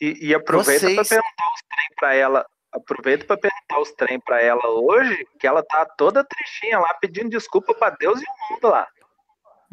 E, 0.00 0.28
e 0.28 0.34
aproveita 0.34 0.80
pra 0.86 0.94
Vocês- 1.04 1.08
perguntar 1.08 1.52
os 1.54 1.60
trem 1.68 1.88
pra 1.96 2.14
ela. 2.14 2.46
Aproveita 2.72 3.24
pra 3.26 3.36
perguntar 3.36 3.80
os 3.80 3.92
trem 3.92 4.18
pra 4.18 4.42
ela 4.42 4.66
hoje, 4.70 5.26
que 5.38 5.46
ela 5.46 5.62
tá 5.62 5.84
toda 5.84 6.24
tristinha 6.24 6.78
lá, 6.78 6.94
pedindo 6.94 7.28
desculpa 7.28 7.74
pra 7.74 7.90
Deus 7.90 8.18
e 8.20 8.24
o 8.24 8.54
mundo 8.54 8.68
lá. 8.68 8.88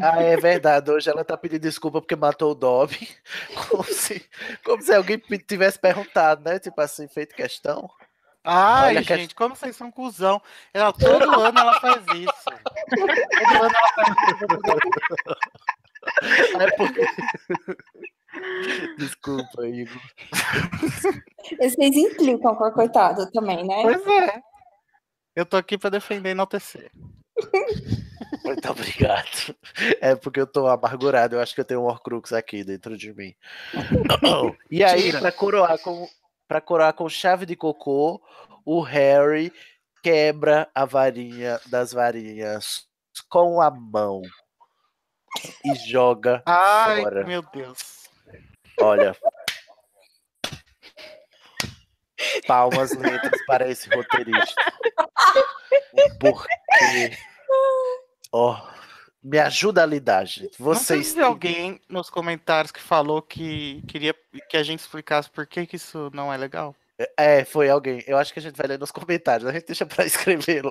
Ah, 0.01 0.21
é 0.21 0.37
verdade. 0.37 0.89
Hoje 0.91 1.09
ela 1.09 1.23
tá 1.25 1.35
pedindo 1.37 1.61
desculpa 1.61 1.99
porque 2.01 2.15
matou 2.15 2.51
o 2.51 2.55
Dobby. 2.55 3.09
Como 3.69 3.83
se, 3.83 4.23
como 4.63 4.81
se 4.81 4.93
alguém 4.93 5.19
tivesse 5.47 5.77
perguntado, 5.79 6.43
né? 6.43 6.57
Tipo 6.59 6.79
assim, 6.81 7.07
feito 7.07 7.35
questão. 7.35 7.89
Ai, 8.43 8.95
Olha 8.95 9.03
que- 9.05 9.15
gente, 9.17 9.35
como 9.35 9.55
vocês 9.55 9.75
são 9.75 9.91
cuzão. 9.91 10.41
Ela, 10.73 10.93
todo 10.93 11.39
ano 11.39 11.59
ela 11.59 11.79
faz 11.81 11.97
isso. 12.15 12.33
Todo 12.89 13.63
ano 13.63 13.73
ela 13.75 13.89
faz 13.95 14.07
isso. 15.41 16.59
É 16.59 16.71
porque... 16.77 17.05
Desculpa, 18.97 19.67
Igor. 19.67 20.01
Vocês 21.59 21.95
implicam 21.95 22.55
com 22.55 22.63
a 22.63 22.71
coitada 22.71 23.29
também, 23.31 23.65
né? 23.67 23.81
Pois 23.81 24.07
é. 24.07 24.41
Eu 25.35 25.45
tô 25.45 25.57
aqui 25.57 25.77
pra 25.77 25.89
defender 25.89 26.29
e 26.29 26.31
enaltecer. 26.31 26.89
Muito 28.49 28.71
obrigado. 28.71 29.55
É 30.01 30.15
porque 30.15 30.39
eu 30.39 30.47
tô 30.47 30.67
amargurado. 30.67 31.35
Eu 31.35 31.41
acho 31.41 31.53
que 31.53 31.61
eu 31.61 31.65
tenho 31.65 31.81
um 31.81 31.85
Horcrux 31.85 32.33
aqui 32.33 32.63
dentro 32.63 32.97
de 32.97 33.13
mim. 33.13 33.35
E 34.71 34.83
aí, 34.83 35.11
pra 35.11 35.31
coroar 35.31 35.77
com 35.79 36.07
para 36.47 36.59
coroar 36.59 36.93
com 36.93 37.07
chave 37.07 37.45
de 37.45 37.55
cocô, 37.55 38.19
o 38.65 38.81
Harry 38.81 39.53
quebra 40.01 40.67
a 40.73 40.83
varinha 40.83 41.59
das 41.67 41.93
varinhas 41.93 42.87
com 43.29 43.61
a 43.61 43.69
mão 43.69 44.23
e 45.63 45.75
joga 45.75 46.41
Ai, 46.45 47.03
fora. 47.03 47.23
meu 47.23 47.43
Deus. 47.53 48.09
Olha. 48.81 49.15
Palmas 52.47 52.95
lentas 52.95 53.45
para 53.45 53.69
esse 53.69 53.87
roteirista. 53.93 54.73
Porque. 56.19 57.15
Ó. 58.31 58.59
me 59.23 59.37
ajuda 59.39 59.83
a 59.83 59.85
lidar, 59.85 60.25
gente. 60.25 60.55
Vocês. 60.59 61.13
teve 61.13 61.25
alguém 61.25 61.79
nos 61.89 62.09
comentários 62.09 62.71
que 62.71 62.79
falou 62.81 63.21
que 63.21 63.81
queria 63.87 64.15
que 64.49 64.55
a 64.57 64.63
gente 64.63 64.79
explicasse 64.79 65.29
por 65.29 65.45
que, 65.47 65.65
que 65.65 65.75
isso 65.75 66.09
não 66.13 66.31
é 66.33 66.37
legal? 66.37 66.75
É, 67.17 67.45
foi 67.45 67.69
alguém. 67.69 68.03
Eu 68.05 68.17
acho 68.17 68.33
que 68.33 68.39
a 68.39 68.41
gente 68.41 68.57
vai 68.57 68.67
ler 68.67 68.77
nos 68.77 68.91
comentários. 68.91 69.47
A 69.49 69.53
gente 69.53 69.65
deixa 69.67 69.85
pra 69.85 70.03
escrever, 70.05 70.63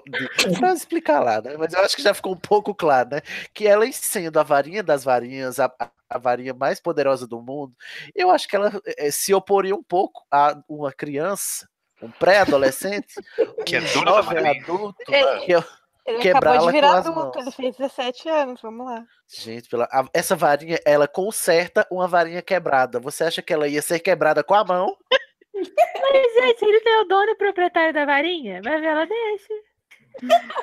pra 0.59 0.74
explicar 0.74 1.20
lá, 1.20 1.40
né? 1.40 1.56
Mas 1.59 1.72
eu 1.72 1.80
acho 1.80 1.97
que 1.97 2.02
já 2.02 2.12
ficou 2.12 2.35
um 2.35 2.39
pouco 2.39 2.74
claro, 2.74 3.09
né? 3.12 3.22
Que 3.55 3.66
ela 3.66 3.90
sendo 3.93 4.39
a 4.39 4.43
varinha 4.43 4.82
das 4.82 5.05
varinhas, 5.05 5.59
a, 5.59 5.72
a- 6.10 6.18
varinha 6.18 6.52
mais 6.55 6.80
poderosa 6.80 7.26
do 7.26 7.40
mundo, 7.40 7.74
eu 8.14 8.30
acho 8.30 8.47
que 8.48 8.56
ela 8.56 8.70
eh, 8.98 9.10
se 9.10 9.32
oporia 9.35 9.74
um 9.74 9.82
pouco 9.82 10.22
a 10.30 10.59
uma 10.68 10.93
criança, 10.93 11.66
um 12.02 12.10
pré-adolescente, 12.10 13.14
Que 13.66 13.76
é 13.76 13.80
um 13.80 13.82
da 13.85 13.89
jovem 13.89 14.48
adulto, 14.60 14.97
Ele- 15.09 15.40
que 15.47 15.52
eu- 15.52 15.64
Ele 16.09 16.18
Quebrá-la 16.20 16.56
acabou 16.56 16.72
de 16.72 16.72
virar 16.76 16.98
as 16.98 17.06
adulto, 17.06 17.39
mãos. 17.39 17.47
ele 17.47 17.51
fez 17.52 17.76
17 17.76 18.28
anos, 18.30 18.62
vamos 18.62 18.86
lá. 18.86 19.05
Gente, 19.28 19.68
pela, 19.68 19.85
a- 19.93 20.06
essa 20.14 20.35
varinha, 20.35 20.78
ela 20.85 21.06
conserta 21.06 21.86
uma 21.90 22.09
varinha 22.09 22.40
quebrada. 22.40 22.98
Você 23.01 23.24
acha 23.24 23.43
que 23.43 23.52
ela 23.52 23.68
ia 23.68 23.82
ser 23.82 23.98
quebrada 24.01 24.43
com 24.43 24.55
a 24.55 24.64
mão? 24.64 24.97
Mas, 25.55 26.35
gente, 26.35 26.64
ele 26.64 26.80
tem 26.80 27.01
o 27.02 27.05
dono 27.05 27.30
e 27.30 27.35
proprietário 27.36 27.93
da 27.93 28.06
varinha. 28.06 28.60
Vai 28.62 28.80
ver, 28.80 28.86
ela 28.86 29.05
deixa. 29.05 29.52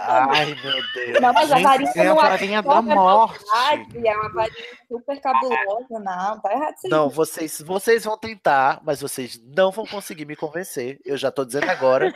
Ai, 0.02 0.46
meu 0.48 0.74
Deus. 0.94 1.20
Não, 1.22 1.32
mas 1.34 1.50
a 1.52 1.56
Gente, 1.56 1.64
varinha 1.66 1.92
é 1.96 2.02
a 2.02 2.04
não 2.06 2.16
varinha 2.16 2.60
é 2.60 2.62
da 2.62 2.82
morte. 2.82 3.46
maldade, 3.46 4.08
é 4.08 4.18
uma 4.18 4.30
varinha 4.30 4.66
super 4.90 5.22
cabulosa, 5.22 6.00
não, 6.00 6.42
tá 6.42 6.52
errado 6.54 6.74
isso. 6.76 6.88
Não, 6.90 7.10
vocês, 7.10 7.62
vocês 7.62 8.04
vão 8.04 8.18
tentar, 8.18 8.82
mas 8.84 9.00
vocês 9.02 9.40
não 9.56 9.72
vão 9.72 9.86
conseguir 9.86 10.26
me 10.26 10.36
convencer. 10.36 11.00
Eu 11.06 11.16
já 11.16 11.32
tô 11.32 11.46
dizendo 11.46 11.70
agora. 11.70 12.14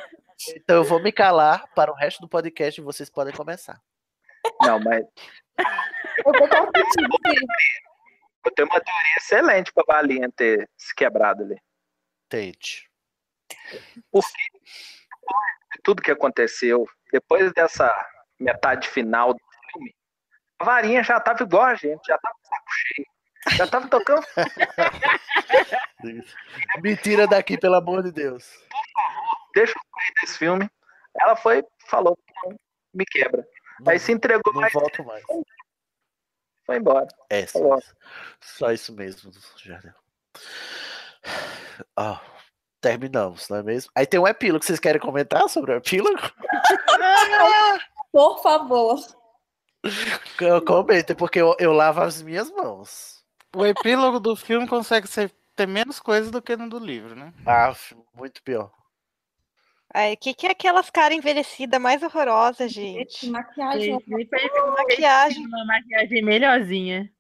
Então 0.56 0.78
eu 0.78 0.84
vou 0.84 1.02
me 1.02 1.12
calar 1.12 1.68
para 1.74 1.92
o 1.92 1.96
resto 1.96 2.22
do 2.22 2.30
podcast 2.30 2.80
e 2.80 2.84
vocês 2.84 3.10
podem 3.10 3.34
começar. 3.34 3.82
Não, 4.62 4.80
mas 4.80 5.04
Eu 6.26 6.34
concordo 6.34 6.72
contigo, 6.72 7.18
eu 8.46 8.52
tenho 8.52 8.68
uma 8.68 8.80
teoria 8.80 9.16
excelente 9.18 9.74
pra 9.74 9.84
Balinha 9.86 10.32
ter 10.32 10.70
se 10.78 10.96
quebrado 10.96 11.44
ali. 11.44 11.62
Tente. 12.30 12.90
Tudo 15.84 16.02
que 16.02 16.12
aconteceu 16.12 16.88
depois 17.12 17.52
dessa 17.54 17.92
metade 18.40 18.88
final 18.88 19.34
do 19.34 19.40
filme, 19.72 19.94
a 20.60 20.66
varinha 20.66 21.04
já 21.04 21.20
tava 21.20 21.44
igual 21.44 21.66
a 21.66 21.76
gente, 21.76 22.06
já 22.06 22.18
tava 22.18 22.34
com 22.36 22.42
o 22.42 22.48
saco 22.48 22.72
cheio. 22.72 23.06
Já 23.56 23.66
tava 23.68 23.88
tocando. 23.88 24.26
Me 26.84 26.98
tira 26.98 27.26
daqui, 27.26 27.58
pelo 27.58 27.76
amor 27.76 28.04
de 28.04 28.12
Deus. 28.12 28.46
Deixa 29.54 29.74
eu 29.74 29.82
sair 29.94 30.14
desse 30.22 30.38
filme. 30.38 30.70
Ela 31.20 31.36
foi, 31.36 31.64
falou, 31.88 32.18
não, 32.44 32.56
me 32.94 33.06
quebra. 33.06 33.46
Não, 33.80 33.92
Aí 33.92 34.00
se 34.00 34.12
entregou, 34.12 34.54
não 34.54 34.62
mas 34.62 34.74
volto 34.74 35.04
mais. 35.04 35.24
foi 36.66 36.78
embora. 36.78 37.08
É, 37.30 37.46
só 37.48 37.60
Falou. 37.60 37.84
Só 38.40 38.72
isso 38.72 38.94
mesmo, 38.94 39.32
Jardel. 39.58 39.94
Ah, 41.96 42.22
terminamos, 42.82 43.50
não 43.50 43.58
é 43.58 43.64
mesmo? 43.64 43.92
Aí 43.96 44.06
tem 44.06 44.20
um 44.20 44.28
epílogo. 44.28 44.64
Vocês 44.64 44.80
querem 44.80 45.02
comentar 45.02 45.48
sobre 45.50 45.74
o 45.74 45.78
epílogo? 45.78 46.20
Por 48.12 48.42
favor. 48.42 49.00
Eu 50.42 50.64
Comentem, 50.64 51.16
porque 51.16 51.40
eu, 51.40 51.56
eu 51.60 51.72
lavo 51.72 52.02
as 52.02 52.22
minhas 52.22 52.52
mãos. 52.52 53.24
O 53.56 53.66
epílogo 53.66 54.20
do 54.20 54.36
filme 54.36 54.68
consegue 54.68 55.08
ser, 55.08 55.34
ter 55.56 55.68
menos 55.68 56.00
coisa 56.00 56.30
do 56.30 56.42
que 56.42 56.56
no 56.56 56.70
do 56.70 56.80
livro, 56.80 57.16
né? 57.16 57.34
Ah, 57.46 57.74
muito 58.14 58.44
pior. 58.44 58.72
O 59.94 60.18
que, 60.18 60.34
que 60.36 60.48
é 60.48 60.52
aquelas 60.52 60.90
caras 60.90 61.18
envelhecidas 61.18 61.82
mais 61.82 62.04
horrorosas, 62.04 62.72
gente? 62.72 63.28
Maquiagem. 63.30 64.00
Ficar 64.00 64.72
Maquiagem. 64.78 65.46
uma 65.48 65.66
maquiagem 65.66 66.22
melhorzinha. 66.24 67.12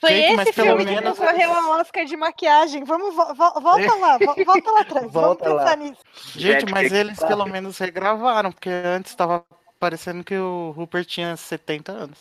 Foi 0.00 0.10
Gente, 0.10 0.42
esse 0.42 0.52
filme 0.52 0.84
que 0.84 0.90
menos- 0.90 1.16
concorreu 1.18 1.52
a 1.52 1.78
Oscar 1.80 2.04
de 2.04 2.16
maquiagem. 2.16 2.82
Vamos, 2.84 3.14
vo- 3.14 3.34
vo- 3.34 3.60
volta 3.60 3.94
lá, 3.94 4.18
vo- 4.18 4.34
volta 4.44 4.70
lá 4.72 4.80
atrás. 4.80 5.10
Volta 5.12 5.44
Vamos 5.44 5.58
lá. 5.62 5.64
pensar 5.64 5.76
nisso. 5.76 6.02
Gente, 6.36 6.70
mas 6.72 6.82
que 6.82 6.88
que 6.90 6.94
eles 6.96 7.18
pelo 7.20 7.46
menos 7.46 7.78
regravaram, 7.78 8.50
porque 8.50 8.68
antes 8.68 9.14
tava 9.14 9.46
parecendo 9.78 10.24
que 10.24 10.36
o 10.36 10.72
Rupert 10.72 11.06
tinha 11.06 11.36
70 11.36 11.92
anos. 11.92 12.18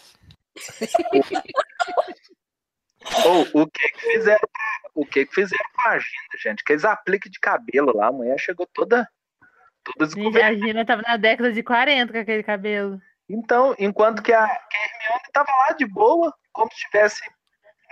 Ou 3.26 3.64
o 3.64 3.68
que 3.68 3.88
que 3.90 4.00
fizeram 4.14 4.48
o 4.94 5.06
que 5.06 5.26
que 5.26 5.34
fizeram 5.34 5.66
com 5.74 5.82
a 5.82 5.90
agenda, 5.92 6.38
gente? 6.44 6.62
Aqueles 6.62 6.86
apliques 6.86 7.32
de 7.32 7.40
cabelo 7.40 7.96
lá, 7.96 8.08
a 8.08 8.12
mulher 8.12 8.38
chegou 8.40 8.68
toda 8.74 9.08
toda 9.84 10.06
descoberta. 10.06 10.48
a 10.48 10.54
Gina 10.54 10.86
tava 10.86 11.02
na 11.04 11.18
década 11.18 11.52
de 11.52 11.64
40 11.64 12.12
com 12.12 12.20
aquele 12.20 12.44
cabelo. 12.44 13.00
Então, 13.30 13.76
enquanto 13.80 14.22
que 14.22 14.34
a, 14.34 14.48
que 14.48 14.78
a 14.78 14.84
Hermione 14.84 15.32
tava 15.32 15.52
lá 15.52 15.72
de 15.74 15.86
boa, 15.86 16.34
como 16.52 16.70
se 16.72 16.78
estivesse 16.78 17.22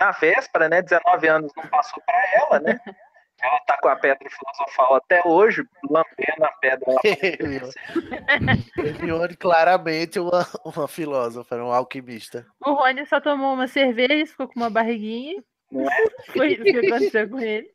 na 0.00 0.10
véspera, 0.12 0.68
né? 0.68 0.82
19 0.82 1.28
anos 1.28 1.52
não 1.56 1.66
passou 1.68 2.02
pra 2.04 2.22
ela, 2.34 2.60
né? 2.60 2.80
Ela 3.42 3.58
tá 3.60 3.78
com 3.78 3.88
a 3.88 3.96
pedra 3.96 4.28
filosofal 4.28 4.96
até 4.96 5.22
hoje, 5.26 5.64
lambendo 5.88 6.44
a 6.44 6.52
pedra 6.60 6.92
lá. 6.92 7.00
Hermione 8.76 9.34
claramente 9.34 10.20
uma, 10.20 10.46
uma 10.62 10.86
filósofa, 10.86 11.56
um 11.56 11.72
alquimista. 11.72 12.46
O 12.60 12.74
Rony 12.74 13.06
só 13.06 13.18
tomou 13.18 13.54
uma 13.54 13.66
cerveja, 13.66 14.26
ficou 14.26 14.46
com 14.46 14.60
uma 14.60 14.68
barriguinha. 14.68 15.42
Não 15.72 15.90
é? 15.90 15.96
Foi 16.26 16.52
isso 16.52 16.62
que 16.62 16.86
aconteceu 16.86 17.30
com 17.30 17.40
ele. 17.40 17.70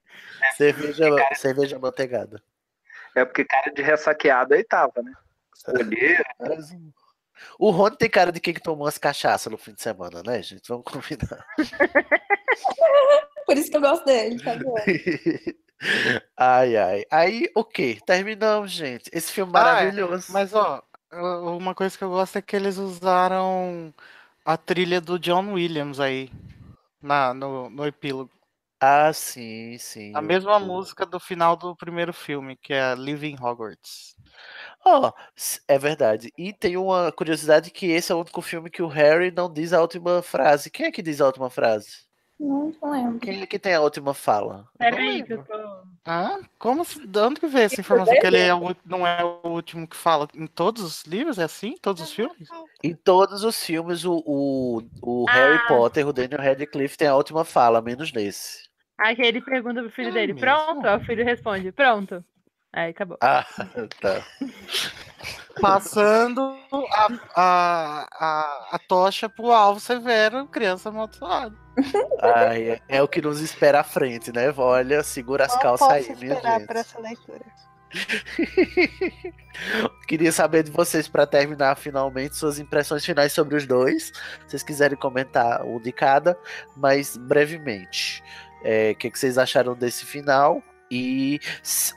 Cerveja, 0.55 1.05
cerveja 1.33 1.79
manteigada. 1.79 2.43
É 3.15 3.23
porque 3.25 3.45
cara 3.45 3.71
de 3.71 3.81
ressaqueado 3.81 4.53
aí 4.53 4.63
tava, 4.63 5.01
né? 5.01 5.13
Olheira, 5.69 6.23
um- 6.41 6.91
O 7.59 7.69
Rony 7.71 7.97
tem 7.97 8.09
cara 8.09 8.31
de 8.31 8.39
quem 8.39 8.53
que 8.53 8.61
tomou 8.61 8.85
umas 8.85 8.97
cachaças 8.97 9.51
no 9.51 9.57
fim 9.57 9.73
de 9.73 9.81
semana, 9.81 10.21
né, 10.25 10.41
gente? 10.41 10.67
Vamos 10.67 10.85
combinar. 10.85 11.45
Por 13.45 13.57
isso 13.57 13.69
que 13.69 13.77
eu 13.77 13.81
gosto 13.81 14.05
dele, 14.05 14.41
tá 14.43 14.55
bom? 14.57 14.75
ai, 16.37 16.77
ai. 16.77 17.05
Aí, 17.11 17.49
o 17.55 17.63
quê? 17.63 17.99
Terminamos, 18.05 18.71
gente. 18.71 19.09
Esse 19.13 19.31
filme 19.31 19.51
Ah, 19.55 19.59
é. 19.59 19.63
maravilhoso. 19.63 20.31
Mas, 20.31 20.53
ó, 20.53 20.81
uma 21.11 21.75
coisa 21.75 21.97
que 21.97 22.03
eu 22.03 22.09
gosto 22.09 22.37
é 22.37 22.41
que 22.41 22.55
eles 22.55 22.77
usaram 22.77 23.93
a 24.43 24.57
trilha 24.57 24.99
do 24.99 25.19
John 25.19 25.53
Williams 25.53 25.99
aí 25.99 26.31
na, 27.01 27.33
no, 27.33 27.69
no 27.69 27.85
epílogo. 27.85 28.31
Ah, 28.87 29.11
sim, 29.13 29.77
sim. 29.79 30.11
A 30.15 30.21
mesma 30.21 30.57
o- 30.57 30.59
música 30.59 31.05
do 31.05 31.19
final 31.19 31.55
do 31.55 31.75
primeiro 31.75 32.13
filme, 32.13 32.55
que 32.55 32.71
é 32.73 32.93
Living 32.93 33.35
Hogwarts. 33.41 34.15
Ó, 34.85 35.11
s- 35.35 35.59
é 35.67 35.79
verdade. 35.79 36.31
E 36.37 36.53
tem 36.53 36.77
uma 36.77 37.11
curiosidade 37.11 37.71
que 37.71 37.87
esse 37.87 38.11
é 38.11 38.15
o 38.15 38.19
único 38.19 38.41
filme 38.43 38.69
que 38.69 38.83
o 38.83 38.87
Harry 38.87 39.31
não 39.31 39.51
diz 39.51 39.73
a 39.73 39.81
última 39.81 40.21
frase. 40.21 40.69
Quem 40.69 40.85
é 40.85 40.91
que 40.91 41.01
diz 41.01 41.19
a 41.19 41.25
última 41.25 41.49
frase? 41.49 42.05
Não 42.39 42.71
lembro. 42.83 43.19
Quem 43.19 43.41
é 43.41 43.47
que 43.47 43.57
tem 43.57 43.73
a 43.73 43.81
última 43.81 44.13
fala? 44.13 44.67
Peraí, 44.77 45.23
que 45.23 45.33
eu 45.33 45.43
tô. 45.43 45.85
Ah, 46.05 46.37
como 46.59 46.85
se, 46.85 47.07
de 47.07 47.19
onde 47.19 47.39
que 47.39 47.47
veio 47.47 47.65
essa 47.65 47.81
informação 47.81 48.13
que 48.19 48.27
ele 48.27 48.37
é 48.37 48.53
o 48.53 48.75
não 48.85 49.07
é 49.07 49.23
o 49.23 49.47
último 49.47 49.87
que 49.87 49.95
fala 49.95 50.27
em 50.35 50.45
todos 50.45 50.83
os 50.83 51.03
livros? 51.05 51.39
É 51.39 51.43
assim? 51.45 51.69
Em 51.69 51.77
todos 51.77 52.03
os 52.03 52.11
filmes? 52.11 52.47
Em 52.83 52.93
todos 52.93 53.43
os 53.43 53.63
filmes, 53.63 54.05
o, 54.05 54.21
o, 54.23 54.81
o 55.01 55.25
Harry 55.25 55.55
Ah. 55.63 55.67
Potter, 55.67 56.07
o 56.07 56.13
Daniel 56.13 56.39
Radcliffe 56.41 56.95
tem 56.97 57.07
a 57.07 57.15
última 57.15 57.43
fala, 57.43 57.81
menos 57.81 58.13
nesse. 58.13 58.64
Aí 58.97 59.15
ele 59.19 59.41
pergunta 59.41 59.81
pro 59.81 59.91
filho 59.91 60.09
É 60.09 60.11
dele, 60.11 60.33
mesmo? 60.33 60.47
pronto? 60.47 60.87
Aí 60.87 60.97
o 60.97 61.05
filho 61.05 61.23
responde, 61.25 61.71
pronto. 61.71 62.23
Aí 62.73 62.91
acabou. 62.91 63.17
Ah, 63.21 63.45
tá. 64.01 64.21
Passando 65.61 66.57
a, 66.91 67.07
a, 67.35 68.07
a, 68.11 68.69
a 68.75 68.79
tocha 68.79 69.29
pro 69.29 69.51
alvo 69.51 69.79
severo, 69.79 70.45
criança 70.47 70.89
amaldiçoada. 70.89 71.55
Ai, 72.21 72.69
é, 72.71 72.81
é 72.89 73.01
o 73.01 73.07
que 73.07 73.21
nos 73.21 73.39
espera 73.39 73.79
à 73.79 73.83
frente, 73.83 74.31
né? 74.33 74.53
Olha, 74.57 75.01
segura 75.03 75.45
as 75.45 75.53
Não 75.53 75.61
calças 75.61 75.87
posso 75.87 76.11
aí, 76.11 76.15
minha 76.17 76.33
esperar 76.33 76.59
gente. 76.59 76.67
por 76.67 76.75
essa 76.75 76.99
leitura. 76.99 77.45
Queria 80.07 80.31
saber 80.31 80.63
de 80.63 80.71
vocês 80.71 81.07
para 81.07 81.25
terminar 81.25 81.75
finalmente 81.77 82.35
suas 82.35 82.59
impressões 82.59 83.05
finais 83.05 83.31
sobre 83.31 83.55
os 83.55 83.65
dois. 83.65 84.07
Se 84.07 84.13
vocês 84.49 84.63
quiserem 84.63 84.97
comentar 84.97 85.63
um 85.63 85.79
de 85.79 85.93
cada, 85.93 86.37
mas 86.75 87.15
brevemente. 87.15 88.21
É, 88.67 88.91
O 88.91 88.95
que, 88.95 89.11
que 89.11 89.19
vocês 89.19 89.37
acharam 89.37 89.75
desse 89.75 90.05
final? 90.05 90.61
E 90.89 91.39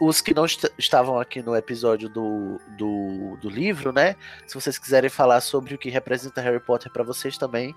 os 0.01 0.21
que 0.21 0.35
não 0.35 0.45
est- 0.45 0.71
estavam 0.79 1.19
aqui 1.21 1.43
no 1.43 1.55
episódio 1.57 2.09
do, 2.09 2.61
do, 2.77 3.37
do 3.41 3.49
livro, 3.51 3.93
né? 3.93 4.17
Se 4.47 4.55
vocês 4.55 4.79
quiserem 4.79 5.11
falar 5.11 5.41
sobre 5.41 5.75
o 5.75 5.79
que 5.79 5.91
representa 5.91 6.41
Harry 6.41 6.61
Potter 6.61 6.91
para 6.93 7.03
vocês 7.03 7.37
também, 7.39 7.75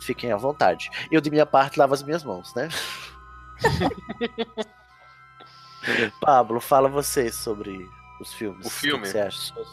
fiquem 0.00 0.32
à 0.32 0.36
vontade. 0.36 0.90
Eu, 1.10 1.20
de 1.20 1.30
minha 1.30 1.46
parte, 1.46 1.78
lavo 1.78 1.94
as 1.94 2.02
minhas 2.02 2.24
mãos, 2.24 2.54
né? 2.54 2.68
Pablo, 6.20 6.60
fala 6.60 6.88
você 6.88 7.30
sobre 7.30 7.88
os 8.20 8.32
filmes. 8.32 8.66
O 8.66 8.70
filme? 8.70 9.02
que 9.02 9.06
que 9.06 9.12
você 9.12 9.20
acha? 9.20 9.38
Suas, 9.38 9.68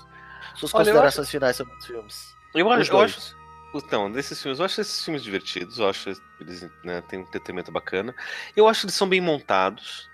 suas 0.55 0.73
Olha, 0.73 0.81
eu 0.89 0.93
considerações 0.93 1.29
finais 1.29 1.55
sobre 1.55 1.73
os 1.75 1.85
filmes. 1.85 2.35
Eu 2.53 2.67
Os 2.67 2.73
acho, 2.73 2.91
eu 2.91 2.97
dois. 2.97 3.15
acho. 3.17 3.42
Então, 3.73 4.11
desses 4.11 4.41
filmes, 4.41 4.59
eu 4.59 4.65
acho 4.65 4.81
esses 4.81 5.03
filmes 5.03 5.23
divertidos, 5.23 5.79
eu 5.79 5.89
acho 5.89 6.09
eles 6.39 6.69
né, 6.83 7.01
têm 7.01 7.19
um 7.19 7.23
entretenimento 7.23 7.71
bacana. 7.71 8.13
Eu 8.55 8.67
acho 8.67 8.81
que 8.81 8.85
eles 8.87 8.95
são 8.95 9.09
bem 9.09 9.19
montados. 9.19 10.09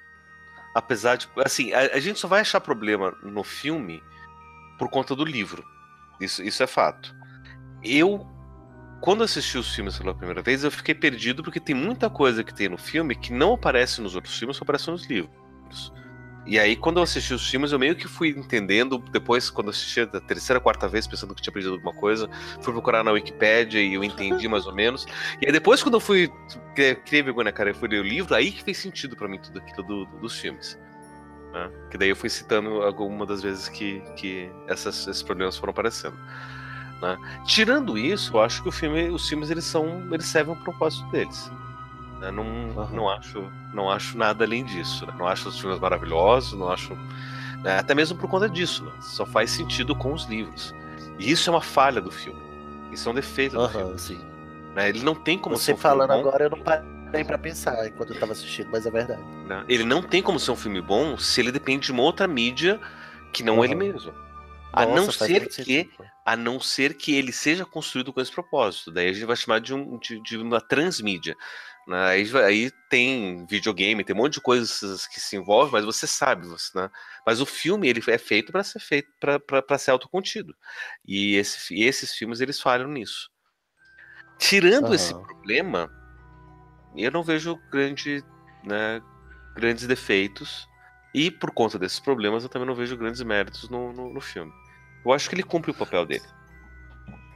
Apesar 0.73 1.18
de. 1.18 1.27
Assim, 1.44 1.73
a, 1.73 1.80
a 1.95 1.99
gente 1.99 2.19
só 2.19 2.27
vai 2.27 2.41
achar 2.41 2.61
problema 2.61 3.11
no 3.22 3.44
filme 3.44 4.02
por 4.77 4.90
conta 4.90 5.15
do 5.15 5.26
livro. 5.26 5.64
Isso, 6.22 6.41
isso 6.44 6.64
é 6.64 6.68
fato. 6.68 7.14
Eu, 7.84 8.26
quando 9.02 9.23
assisti 9.23 9.57
os 9.57 9.73
filmes 9.73 9.98
pela 9.98 10.15
primeira 10.15 10.41
vez, 10.41 10.64
eu 10.64 10.72
fiquei 10.72 10.95
perdido 10.95 11.44
porque 11.44 11.60
tem 11.60 11.76
muita 11.76 12.10
coisa 12.10 12.44
que 12.44 12.53
tem 12.53 12.69
no 12.69 12.77
filme 12.77 13.15
que 13.15 13.34
não 13.34 13.53
aparece 13.53 14.02
nos 14.02 14.15
outros 14.15 14.38
filmes, 14.38 14.57
só 14.57 14.64
aparece 14.64 14.90
nos 14.90 15.06
livros. 15.06 15.94
E 16.49 16.57
aí, 16.57 16.76
quando 16.76 16.97
eu 16.97 17.03
assisti 17.03 17.31
os 17.31 17.47
filmes, 17.47 17.71
eu 17.71 17.77
meio 17.77 17.95
que 17.95 18.07
fui 18.07 18.30
entendendo. 18.30 18.97
Depois, 18.97 19.51
quando 19.51 19.67
eu 19.67 19.71
assisti 19.71 20.01
a 20.01 20.07
terceira, 20.07 20.59
quarta 20.59 20.88
vez, 20.88 21.05
pensando 21.05 21.35
que 21.35 21.41
tinha 21.43 21.51
aprendido 21.51 21.76
alguma 21.76 21.93
coisa, 21.93 22.27
fui 22.61 22.73
procurar 22.73 23.03
na 23.03 23.11
Wikipédia 23.11 23.80
e 23.80 23.93
eu 23.93 24.03
entendi 24.03 24.47
mais 24.47 24.65
ou 24.65 24.73
menos. 24.73 25.05
E 25.39 25.45
aí, 25.45 25.51
depois, 25.51 25.84
quando 25.84 25.93
eu 25.95 25.99
fui. 25.99 26.27
cri- 26.76 26.95
Criei 26.95 27.21
vergonha 27.21 27.45
na 27.45 27.51
cara 27.51 27.69
e 27.69 27.73
fui 27.73 27.88
ler 27.88 27.99
o 27.99 28.03
livro, 28.03 28.34
aí 28.34 28.51
que 28.51 28.63
fez 28.63 28.77
sentido 28.80 29.15
pra 29.15 29.27
mim 29.27 29.38
tudo 29.39 29.59
aquilo 29.59 29.84
do- 29.88 30.05
do- 30.05 30.17
dos 30.21 30.39
filmes. 30.39 30.77
né? 31.53 31.69
Que 31.89 31.97
daí 31.97 32.09
eu 32.09 32.15
fui 32.15 32.30
citando 32.30 32.84
alguma 32.84 33.26
das 33.26 33.41
vezes 33.41 33.67
que, 33.69 34.01
que 34.15 34.51
essas- 34.67 35.07
esses 35.07 35.23
problemas 35.23 35.57
foram 35.57 35.71
aparecendo. 35.71 36.15
né? 37.01 37.17
Tirando 37.45 37.97
isso, 37.97 38.35
eu 38.35 38.41
acho 38.41 38.61
que 38.61 38.69
o 38.69 38.71
filme, 38.71 39.09
os 39.09 39.27
filmes 39.30 39.49
eles 39.49 39.63
são. 39.65 40.07
Eles 40.13 40.26
servem 40.26 40.53
ao 40.55 40.61
propósito 40.61 41.09
deles. 41.11 41.49
Né? 42.19 42.31
Não, 42.31 42.43
não, 42.91 43.09
acho, 43.09 43.51
não 43.73 43.89
acho 43.89 44.17
nada 44.17 44.43
além 44.45 44.63
disso. 44.65 45.05
né? 45.05 45.13
Não 45.17 45.27
acho 45.27 45.49
os 45.49 45.59
filmes 45.59 45.79
maravilhosos, 45.79 46.57
não 46.57 46.69
acho. 46.69 46.93
né? 47.63 47.79
Até 47.79 47.93
mesmo 47.95 48.17
por 48.17 48.29
conta 48.29 48.49
disso. 48.49 48.83
né? 48.85 48.91
Só 49.01 49.25
faz 49.25 49.51
sentido 49.51 49.95
com 49.95 50.13
os 50.13 50.25
livros. 50.25 50.73
E 51.17 51.31
isso 51.31 51.49
é 51.49 51.53
uma 51.53 51.61
falha 51.61 52.01
do 52.01 52.11
filme. 52.11 52.39
Isso 52.91 53.07
é 53.07 53.11
um 53.11 53.15
defeito 53.15 53.57
do 53.57 53.69
filme. 53.69 53.99
sim. 53.99 54.19
né? 54.75 54.89
Ele 54.89 55.03
não 55.03 55.15
tem 55.15 55.37
como 55.37 55.55
ser 55.57 55.63
Você 55.65 55.73
um 55.73 55.77
filme 55.77 55.81
falando 55.97 56.09
bom, 56.13 56.19
agora, 56.27 56.43
eu 56.45 56.49
não 56.49 56.59
parei 56.59 57.23
pra 57.23 57.37
pensar 57.37 57.87
enquanto 57.87 58.13
eu 58.13 58.19
tava 58.19 58.31
assistindo, 58.31 58.69
mas 58.71 58.85
é 58.85 58.91
verdade. 58.91 59.21
né? 59.45 59.63
Ele 59.67 59.83
não 59.83 60.01
tem 60.01 60.21
como 60.21 60.39
ser 60.39 60.51
um 60.51 60.55
filme 60.55 60.81
bom 60.81 61.17
se 61.17 61.39
ele 61.41 61.51
depende 61.51 61.85
de 61.87 61.91
uma 61.91 62.03
outra 62.03 62.27
mídia 62.27 62.79
que 63.33 63.43
não 63.43 63.63
ele 63.63 63.73
Aham. 63.75 63.83
mesmo. 63.93 64.13
A 64.71 64.85
Nossa, 64.85 64.95
não 64.95 65.05
faz 65.05 65.17
ser 65.31 65.47
que 65.47 65.53
sentido. 65.53 66.05
a 66.25 66.35
não 66.35 66.59
ser 66.59 66.93
que 66.95 67.15
ele 67.15 67.31
seja 67.31 67.65
construído 67.65 68.13
com 68.13 68.21
esse 68.21 68.31
propósito. 68.31 68.91
Daí 68.91 69.09
a 69.09 69.13
gente 69.13 69.25
vai 69.25 69.35
chamar 69.35 69.59
de, 69.59 69.73
um, 69.73 69.97
de, 69.97 70.21
de 70.21 70.37
uma 70.37 70.61
transmídia. 70.61 71.35
Né? 71.90 72.10
Aí, 72.10 72.38
aí 72.45 72.72
tem 72.88 73.48
videogame, 73.48 74.03
tem 74.03 74.16
um 74.16 74.20
monte 74.20 74.34
de 74.34 74.41
coisas 74.41 75.07
que 75.07 75.20
se 75.20 75.36
envolvem, 75.36 75.74
mas 75.74 75.84
você 75.84 76.06
sabe, 76.06 76.48
você, 76.48 76.78
né? 76.78 76.88
Mas 77.26 77.41
o 77.41 77.48
filme 77.48 77.90
ele 77.90 77.99
é 78.07 78.18
feito 78.20 78.52
para 78.52 78.64
ser 78.64 78.80
feito 78.80 79.10
para 79.20 79.78
ser 79.80 79.90
autocontido. 79.90 80.56
E 81.03 81.36
esse, 81.36 81.74
e 81.74 81.84
esses 81.84 82.14
filmes 82.14 82.41
eles 82.41 82.61
falham 82.61 82.88
nisso. 82.88 83.32
Tirando 84.38 84.94
esse 84.94 85.14
Aham. 85.14 85.24
problema, 85.24 85.91
eu 86.95 87.11
não 87.11 87.24
vejo 87.24 87.60
grande, 87.72 88.24
né, 88.64 89.02
grandes 89.56 89.88
defeitos. 89.88 90.68
E 91.11 91.32
por 91.32 91.49
conta 91.52 91.80
desses 91.80 91.99
problemas, 91.99 92.44
eu 92.44 92.49
também 92.49 92.68
não 92.68 92.76
vejo 92.76 92.95
grandes 92.95 93.24
méritos 93.24 93.68
no, 93.68 93.91
no, 93.91 94.14
no 94.14 94.22
filme. 94.22 94.53
Eu 95.03 95.11
acho 95.11 95.28
que 95.28 95.34
ele 95.34 95.41
cumpre 95.41 95.72
o 95.72 95.74
papel 95.74 96.06
dele. 96.06 96.26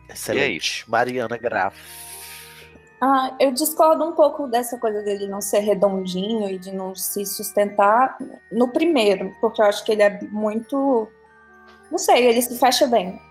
Excelente. 0.07 0.87
Mariana 0.87 1.37
Graff. 1.37 2.12
Ah, 3.05 3.35
eu 3.37 3.51
discordo 3.51 4.01
um 4.05 4.13
pouco 4.13 4.47
dessa 4.47 4.77
coisa 4.77 5.01
dele 5.01 5.27
não 5.27 5.41
ser 5.41 5.59
redondinho 5.59 6.49
e 6.49 6.57
de 6.57 6.71
não 6.71 6.95
se 6.95 7.25
sustentar 7.25 8.17
no 8.49 8.69
primeiro, 8.69 9.35
porque 9.41 9.61
eu 9.61 9.65
acho 9.65 9.83
que 9.83 9.91
ele 9.91 10.03
é 10.03 10.21
muito. 10.31 11.09
Não 11.91 11.97
sei, 11.97 12.25
ele 12.27 12.41
se 12.41 12.57
fecha 12.57 12.87
bem. 12.87 13.21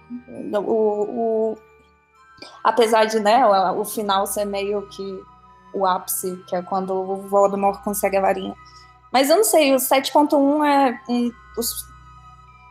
O, 0.53 1.53
o- 1.53 1.57
apesar 2.63 3.07
de 3.07 3.19
né, 3.19 3.47
o, 3.47 3.83
final 3.83 4.27
ser 4.27 4.45
meio 4.45 4.87
que 4.91 5.23
o 5.73 5.87
ápice, 5.87 6.37
que 6.49 6.55
é 6.55 6.61
quando 6.61 6.93
o 6.93 7.17
Voldemort 7.29 7.83
consegue 7.83 8.19
a 8.19 8.21
varinha. 8.21 8.55
Mas 9.11 9.31
eu 9.31 9.37
não 9.37 9.45
sei, 9.45 9.73
o 9.73 9.77
7.1 9.79 10.67
é 10.67 11.01
um. 11.09 11.33
Os, 11.57 11.87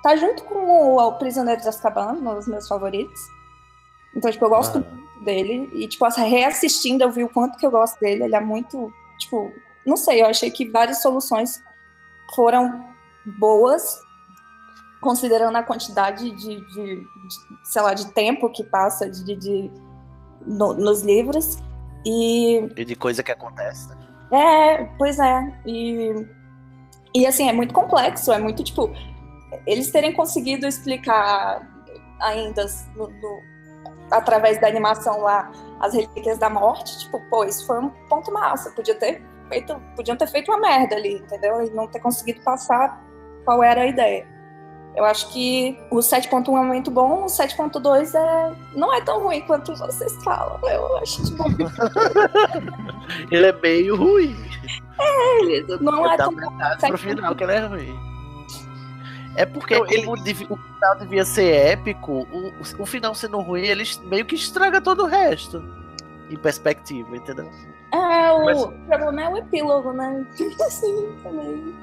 tá 0.04 0.16
junto 0.16 0.44
com 0.44 0.54
o, 0.54 0.98
o 1.00 1.14
Prisioneiro 1.14 1.62
de 1.62 1.68
Azkaban, 1.68 2.12
um 2.14 2.36
dos 2.36 2.48
meus 2.48 2.68
favoritos. 2.68 3.20
Então, 4.16 4.30
tipo, 4.30 4.46
eu 4.46 4.50
gosto 4.50 4.86
Ah. 4.88 5.11
Dele. 5.24 5.70
E, 5.74 5.88
tipo, 5.88 6.06
reassistindo, 6.08 7.04
eu 7.04 7.12
vi 7.12 7.24
o 7.24 7.30
quanto 7.30 7.58
que 7.58 7.66
eu 7.66 7.72
gosto 7.72 8.00
dele. 8.00 8.24
Ele 8.24 8.36
é 8.36 8.40
muito. 8.40 8.92
Tipo, 9.20 9.52
não 9.86 9.96
sei, 9.98 10.22
eu 10.22 10.28
achei 10.28 10.50
que 10.52 10.70
várias 10.70 11.02
soluções 11.02 11.62
foram 12.36 12.86
boas, 13.40 14.00
considerando 15.02 15.56
a 15.58 15.64
quantidade 15.64 16.30
de, 16.32 16.56
de- 16.62 16.96
de, 17.02 17.08
sei 17.64 17.82
lá, 17.82 17.94
de 17.94 18.12
tempo 18.14 18.50
que 18.52 18.64
passa 18.64 19.10
de, 19.10 19.36
de- 19.36 19.72
no- 20.46 20.74
nos 20.74 21.02
livros. 21.02 21.58
E 22.06 22.68
E 22.76 22.86
de 22.86 22.96
coisa 22.96 23.22
que 23.24 23.32
acontece. 23.32 23.90
né? 23.90 23.98
é, 24.32 24.86
pois 24.98 25.20
é. 25.20 25.62
E, 25.66 26.26
e 27.14 27.26
assim, 27.28 27.48
é 27.50 27.54
muito 27.54 27.74
complexo, 27.74 28.32
é 28.32 28.40
muito 28.40 28.64
tipo. 28.64 28.90
Eles 29.68 29.92
terem 29.92 30.14
conseguido 30.14 30.66
explicar 30.66 31.68
ainda 32.22 32.66
no- 32.96 33.08
no- 33.10 33.51
através 34.12 34.60
da 34.60 34.68
animação 34.68 35.22
lá 35.22 35.52
as 35.80 35.94
relíquias 35.94 36.38
da 36.38 36.50
morte, 36.50 37.00
tipo, 37.00 37.20
pô, 37.30 37.44
isso 37.44 37.66
foi 37.66 37.80
um 37.80 37.90
ponto 38.08 38.32
massa. 38.32 38.70
Podia 38.72 38.96
ter 38.96 39.24
feito, 39.50 39.76
podiam 39.96 40.16
ter 40.16 40.28
feito 40.28 40.52
uma 40.52 40.60
merda 40.60 40.96
ali, 40.96 41.16
entendeu? 41.16 41.62
E 41.64 41.70
não 41.72 41.88
ter 41.88 42.00
conseguido 42.00 42.42
passar 42.42 43.02
qual 43.44 43.64
era 43.64 43.82
a 43.82 43.88
ideia. 43.88 44.28
Eu 44.96 45.06
acho 45.06 45.32
que 45.32 45.80
o 45.90 45.98
7.1 45.98 46.48
é 46.50 46.66
muito 46.66 46.92
bom, 46.92 47.24
o 47.24 47.28
7.2 47.28 48.14
é, 48.14 48.56
não 48.76 48.94
é 48.94 49.00
tão 49.02 49.24
ruim 49.24 49.42
quanto 49.42 49.74
vocês 49.76 50.14
falam. 50.24 50.60
Eu 50.70 50.98
acho 50.98 51.24
tipo, 51.24 51.44
Ele 53.32 53.46
é 53.46 53.54
meio 53.54 53.96
ruim. 53.96 54.36
ele 55.40 55.66
não 55.80 56.06
é 56.06 56.18
da 56.18 56.26
tão 56.26 56.34
metade 56.34 56.88
pro 56.88 56.98
final 56.98 57.36
que 57.36 57.44
ele 57.44 57.54
é 57.54 57.60
ruim. 57.66 58.11
É 59.36 59.46
porque 59.46 59.76
Não, 59.78 59.86
ele- 59.88 60.08
o 60.08 60.16
final 60.58 60.98
devia 61.00 61.24
ser 61.24 61.54
épico, 61.54 62.12
o, 62.12 62.50
o- 62.50 62.82
o 62.82 62.86
final 62.86 63.16
sendo 63.16 63.40
ruim, 63.40 63.62
ele 63.66 63.84
meio 64.04 64.26
que 64.26 64.36
estraga 64.36 64.82
todo 64.82 65.04
o 65.04 65.08
resto. 65.08 65.64
Em 66.30 66.38
perspectiva, 66.38 67.16
entendeu? 67.16 67.50
É, 67.94 68.32
o 68.32 68.46
Mas- 68.46 68.66
problema 68.88 69.22
é 69.22 69.30
o 69.30 69.38
epílogo, 69.38 69.92
né? 69.94 70.26
Assim, 70.66 71.16
também. 71.24 71.76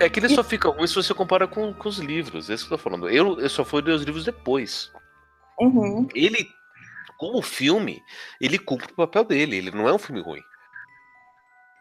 É 0.00 0.08
que 0.08 0.18
ele 0.20 0.28
só 0.28 0.42
fica 0.42 0.68
ruim 0.68 0.86
se 0.86 0.94
você 0.94 1.12
compara 1.12 1.46
com, 1.46 1.72
com 1.74 1.88
os 1.88 1.98
livros. 1.98 2.48
É 2.50 2.54
isso 2.54 2.66
que 2.66 2.72
eu 2.72 2.78
tô 2.78 2.82
falando. 2.84 3.08
Eu, 3.08 3.38
eu 3.40 3.48
só 3.48 3.64
fui 3.64 3.82
ler 3.82 3.92
os 3.92 4.02
livros 4.02 4.24
depois. 4.24 4.90
Uhum. 5.60 6.06
Ele, 6.14 6.48
como 7.18 7.42
filme, 7.42 8.00
ele 8.40 8.58
cumpre 8.58 8.90
o 8.92 8.96
papel 8.96 9.24
dele. 9.24 9.56
Ele 9.56 9.70
não 9.70 9.88
é 9.88 9.92
um 9.92 9.98
filme 9.98 10.20
ruim. 10.22 10.40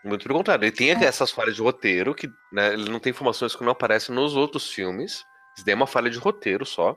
Muito 0.06 0.23
pelo 0.27 0.38
contrário, 0.38 0.65
ele 0.65 0.72
tem 0.72 0.91
essas 0.91 1.32
falhas 1.32 1.56
de 1.56 1.61
roteiro, 1.64 2.14
que 2.14 2.30
né, 2.53 2.73
ele 2.73 2.91
não 2.91 2.99
tem 2.99 3.10
informações 3.10 3.56
que 3.56 3.64
não 3.64 3.72
aparecem 3.72 4.14
nos 4.14 4.36
outros 4.36 4.72
filmes. 4.72 5.26
Isso 5.56 5.65
daí 5.65 5.73
é 5.73 5.76
uma 5.76 5.88
falha 5.88 6.11
de 6.11 6.19
roteiro 6.19 6.64
só. 6.64 6.95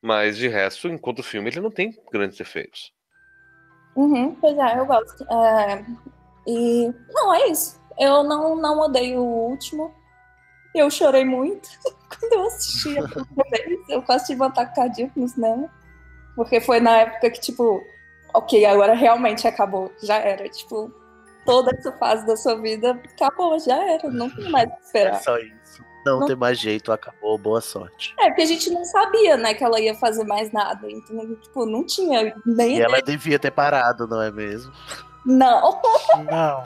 Mas 0.00 0.36
de 0.36 0.46
resto, 0.46 0.88
enquanto 0.88 1.22
filme, 1.22 1.50
ele 1.50 1.60
não 1.60 1.70
tem 1.70 1.92
grandes 2.12 2.38
defeitos. 2.38 2.92
Uhum, 3.96 4.36
pois 4.36 4.56
é, 4.56 4.78
eu 4.78 4.86
gosto. 4.86 5.24
É, 5.24 5.84
E 6.46 6.92
não, 7.10 7.34
é 7.34 7.48
isso. 7.48 7.80
Eu 7.98 8.22
não, 8.22 8.54
não 8.56 8.80
odeio 8.80 9.20
o 9.20 9.50
último. 9.50 9.92
Eu 10.74 10.90
chorei 10.90 11.24
muito 11.24 11.68
quando 12.08 12.32
eu 12.32 12.46
assisti 12.46 12.98
a 12.98 13.02
primeira 13.02 13.50
vez. 13.68 13.88
Eu 13.88 14.02
quase 14.02 14.26
tive 14.26 14.42
um 14.42 14.46
ataque 14.46 14.76
cardíaco 14.76 15.18
no 15.18 15.28
cinema. 15.28 15.68
Porque 16.36 16.60
foi 16.60 16.78
na 16.78 16.98
época 16.98 17.30
que, 17.30 17.40
tipo, 17.40 17.82
ok, 18.32 18.64
agora 18.64 18.94
realmente 18.94 19.46
acabou. 19.46 19.92
Já 20.02 20.16
era. 20.16 20.48
Tipo, 20.48 21.01
toda 21.44 21.70
essa 21.76 21.92
fase 21.92 22.26
da 22.26 22.36
sua 22.36 22.54
vida 22.60 23.00
acabou, 23.16 23.58
já 23.58 23.76
era. 23.92 24.08
Não 24.10 24.28
tem 24.30 24.50
mais 24.50 24.68
o 24.68 24.70
que 24.72 24.76
É 24.76 24.84
esperar. 24.84 25.20
só 25.22 25.38
isso. 25.38 25.82
Não, 26.04 26.18
Não- 26.20 26.26
tem 26.26 26.34
mais 26.34 26.58
jeito, 26.58 26.90
acabou, 26.90 27.38
boa 27.38 27.60
sorte. 27.60 28.12
É, 28.18 28.26
porque 28.26 28.42
a 28.42 28.46
gente 28.46 28.70
não 28.70 28.84
sabia, 28.84 29.36
né, 29.36 29.54
que 29.54 29.62
ela 29.62 29.78
ia 29.80 29.94
fazer 29.94 30.24
mais 30.24 30.50
nada. 30.52 30.90
Então, 30.90 31.36
tipo, 31.36 31.64
não 31.64 31.86
tinha 31.86 32.34
nem 32.44 32.78
E 32.78 32.80
ela 32.80 33.00
devia 33.00 33.38
ter 33.38 33.52
parado, 33.52 34.06
não 34.08 34.20
é 34.20 34.30
mesmo? 34.32 34.72
Não. 35.24 35.80
Não. 36.28 36.62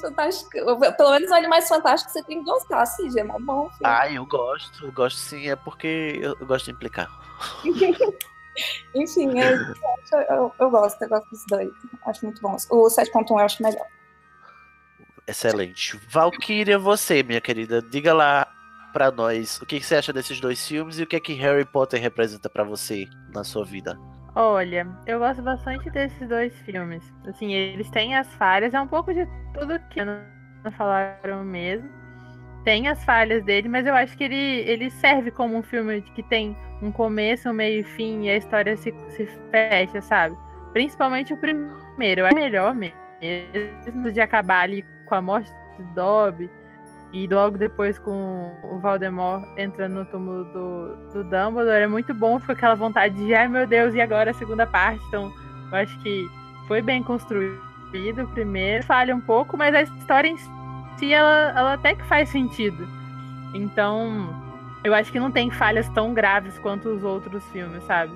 Fantástico, 0.00 0.50
pelo 0.96 1.10
menos 1.12 1.30
o 1.30 1.34
Animais 1.34 1.66
Fantásticos 1.66 2.12
você 2.12 2.22
tem 2.24 2.38
que 2.38 2.44
gostar, 2.44 2.82
assim, 2.82 3.10
já 3.10 3.20
é 3.22 3.24
mó 3.24 3.38
bom. 3.40 3.68
filho. 3.70 3.80
Ah, 3.90 4.08
eu 4.12 4.24
gosto, 4.26 4.84
eu 4.84 4.92
gosto 4.92 5.16
sim, 5.16 5.48
é 5.48 5.56
porque 5.56 6.20
eu 6.22 6.46
gosto 6.46 6.66
de 6.66 6.72
implicar. 6.72 7.08
Enfim, 8.94 9.38
é, 9.38 9.54
eu, 9.54 10.20
eu, 10.28 10.54
eu 10.58 10.70
gosto, 10.70 11.02
eu 11.02 11.08
gosto 11.08 11.28
dos 11.30 11.44
dois. 11.48 11.70
Acho 12.06 12.24
muito 12.26 12.40
bom. 12.42 12.56
O 12.70 12.88
7.1 12.88 13.30
eu 13.30 13.38
acho 13.38 13.62
melhor. 13.62 13.86
Excelente. 15.26 15.98
Valkyria, 16.08 16.78
você, 16.78 17.22
minha 17.22 17.40
querida, 17.40 17.80
diga 17.80 18.12
lá 18.12 18.46
pra 18.92 19.10
nós 19.10 19.58
o 19.60 19.66
que 19.66 19.80
você 19.80 19.96
acha 19.96 20.12
desses 20.12 20.40
dois 20.40 20.66
filmes 20.66 20.98
e 20.98 21.02
o 21.02 21.06
que 21.06 21.16
é 21.16 21.20
que 21.20 21.32
Harry 21.34 21.64
Potter 21.64 22.00
representa 22.00 22.50
pra 22.50 22.64
você 22.64 23.06
na 23.32 23.42
sua 23.42 23.64
vida. 23.64 23.98
Olha, 24.34 24.86
eu 25.06 25.18
gosto 25.18 25.42
bastante 25.42 25.90
desses 25.90 26.28
dois 26.28 26.54
filmes. 26.60 27.02
Assim, 27.26 27.52
eles 27.52 27.90
têm 27.90 28.16
as 28.16 28.26
falhas, 28.34 28.72
é 28.72 28.80
um 28.80 28.88
pouco 28.88 29.12
de 29.12 29.26
tudo 29.54 29.78
que 29.90 30.02
não 30.04 30.22
falaram 30.76 31.44
mesmo. 31.44 32.01
Tem 32.64 32.88
as 32.88 33.04
falhas 33.04 33.42
dele, 33.44 33.68
mas 33.68 33.86
eu 33.86 33.94
acho 33.94 34.16
que 34.16 34.24
ele, 34.24 34.36
ele 34.36 34.90
serve 34.90 35.30
como 35.30 35.56
um 35.56 35.62
filme 35.62 36.00
que 36.00 36.22
tem 36.22 36.56
um 36.80 36.92
começo, 36.92 37.48
um 37.48 37.52
meio 37.52 37.80
e 37.80 37.84
fim, 37.84 38.24
e 38.24 38.30
a 38.30 38.36
história 38.36 38.76
se, 38.76 38.94
se 39.10 39.26
fecha, 39.50 40.00
sabe? 40.00 40.36
Principalmente 40.72 41.32
o 41.32 41.36
primeiro. 41.36 42.26
Acho 42.26 42.34
melhor 42.34 42.74
mesmo 42.74 44.12
de 44.12 44.20
acabar 44.20 44.62
ali 44.62 44.84
com 45.06 45.14
a 45.14 45.22
morte 45.22 45.50
do 45.78 45.84
Dobby 45.94 46.50
e 47.12 47.26
logo 47.26 47.58
depois 47.58 47.98
com 47.98 48.52
o 48.62 48.78
Voldemort 48.78 49.44
entrando 49.56 49.94
no 49.94 50.04
túmulo 50.06 50.44
do, 50.44 50.96
do 51.12 51.24
Dumbledore. 51.24 51.82
É 51.82 51.86
muito 51.86 52.14
bom, 52.14 52.40
foi 52.40 52.54
aquela 52.54 52.74
vontade 52.74 53.14
de, 53.14 53.34
ai 53.34 53.48
meu 53.48 53.66
Deus, 53.66 53.94
e 53.94 54.00
agora 54.00 54.30
a 54.30 54.34
segunda 54.34 54.66
parte? 54.66 55.04
Então, 55.08 55.32
eu 55.70 55.78
acho 55.78 55.98
que 56.02 56.26
foi 56.66 56.80
bem 56.80 57.02
construído 57.02 57.60
o 58.22 58.28
primeiro. 58.28 58.82
Falha 58.84 59.14
um 59.14 59.20
pouco, 59.20 59.56
mas 59.56 59.74
a 59.74 59.82
história 59.82 60.28
em 60.28 60.38
ela, 61.12 61.52
ela 61.56 61.72
até 61.74 61.94
que 61.94 62.04
faz 62.04 62.28
sentido. 62.28 62.86
Então, 63.54 64.28
eu 64.84 64.94
acho 64.94 65.12
que 65.12 65.20
não 65.20 65.30
tem 65.30 65.50
falhas 65.50 65.88
tão 65.90 66.12
graves 66.14 66.58
quanto 66.58 66.88
os 66.88 67.04
outros 67.04 67.44
filmes, 67.50 67.82
sabe? 67.84 68.12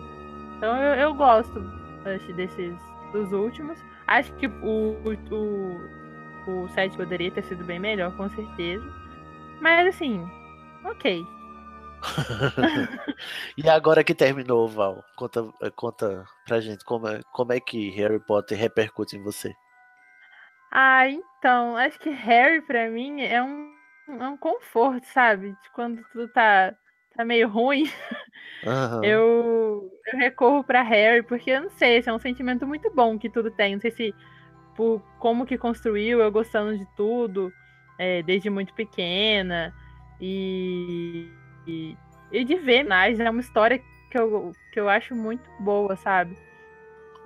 Então, 0.57 0.77
eu, 0.77 0.95
eu 0.95 1.15
gosto 1.15 1.61
acho, 2.05 2.33
desses 2.33 2.75
dos 3.13 3.33
últimos. 3.33 3.79
Acho 4.07 4.33
que 4.35 4.47
o, 4.47 4.97
o, 5.35 6.65
o 6.65 6.69
7 6.69 6.97
poderia 6.97 7.31
ter 7.31 7.43
sido 7.45 7.65
bem 7.65 7.79
melhor, 7.79 8.17
com 8.17 8.29
certeza. 8.31 8.85
Mas, 9.61 9.89
assim, 9.89 10.29
ok. 10.85 11.27
e 13.57 13.69
agora 13.69 14.05
que 14.05 14.15
terminou, 14.15 14.69
Val, 14.69 15.03
conta, 15.17 15.49
conta 15.75 16.25
pra 16.45 16.61
gente 16.61 16.85
como 16.85 17.09
é, 17.09 17.21
como 17.33 17.53
é 17.53 17.61
que 17.61 17.91
Harry 17.91 18.21
Potter 18.21 18.59
repercute 18.59 19.17
em 19.17 19.23
você. 19.23 19.55
Ah, 20.79 21.09
então, 21.09 21.75
acho 21.75 21.99
que 21.99 22.11
Harry 22.11 22.61
pra 22.61 22.91
mim 22.91 23.23
é 23.23 23.43
um, 23.43 23.73
é 24.09 24.29
um 24.29 24.37
conforto, 24.37 25.07
sabe? 25.07 25.53
De 25.63 25.71
quando 25.71 26.03
tudo 26.13 26.29
tá, 26.29 26.75
tá 27.17 27.25
meio 27.25 27.49
ruim, 27.49 27.85
Aham. 28.67 29.03
eu, 29.03 29.91
eu 30.13 30.19
recorro 30.19 30.63
pra 30.63 30.83
Harry, 30.83 31.23
porque 31.23 31.51
eu 31.51 31.63
não 31.63 31.71
sei, 31.71 31.97
esse 31.97 32.11
é 32.11 32.13
um 32.13 32.19
sentimento 32.19 32.67
muito 32.67 32.93
bom 32.95 33.19
que 33.19 33.31
tudo 33.31 33.51
tem. 33.51 33.75
Não 33.75 33.81
sei 33.81 33.91
se 33.91 34.15
por 34.77 35.01
como 35.19 35.47
que 35.47 35.57
construiu, 35.57 36.21
eu 36.21 36.31
gostando 36.31 36.77
de 36.77 36.85
tudo, 36.95 37.51
é, 37.99 38.23
desde 38.23 38.51
muito 38.51 38.75
pequena, 38.75 39.73
e, 40.21 41.31
e, 41.67 41.97
e 42.31 42.45
de 42.45 42.55
ver 42.57 42.85
mais, 42.85 43.19
é 43.19 43.31
uma 43.31 43.41
história 43.41 43.79
que 44.11 44.19
eu, 44.19 44.53
que 44.71 44.79
eu 44.79 44.91
acho 44.91 45.15
muito 45.17 45.49
boa, 45.59 45.97
sabe? 45.97 46.37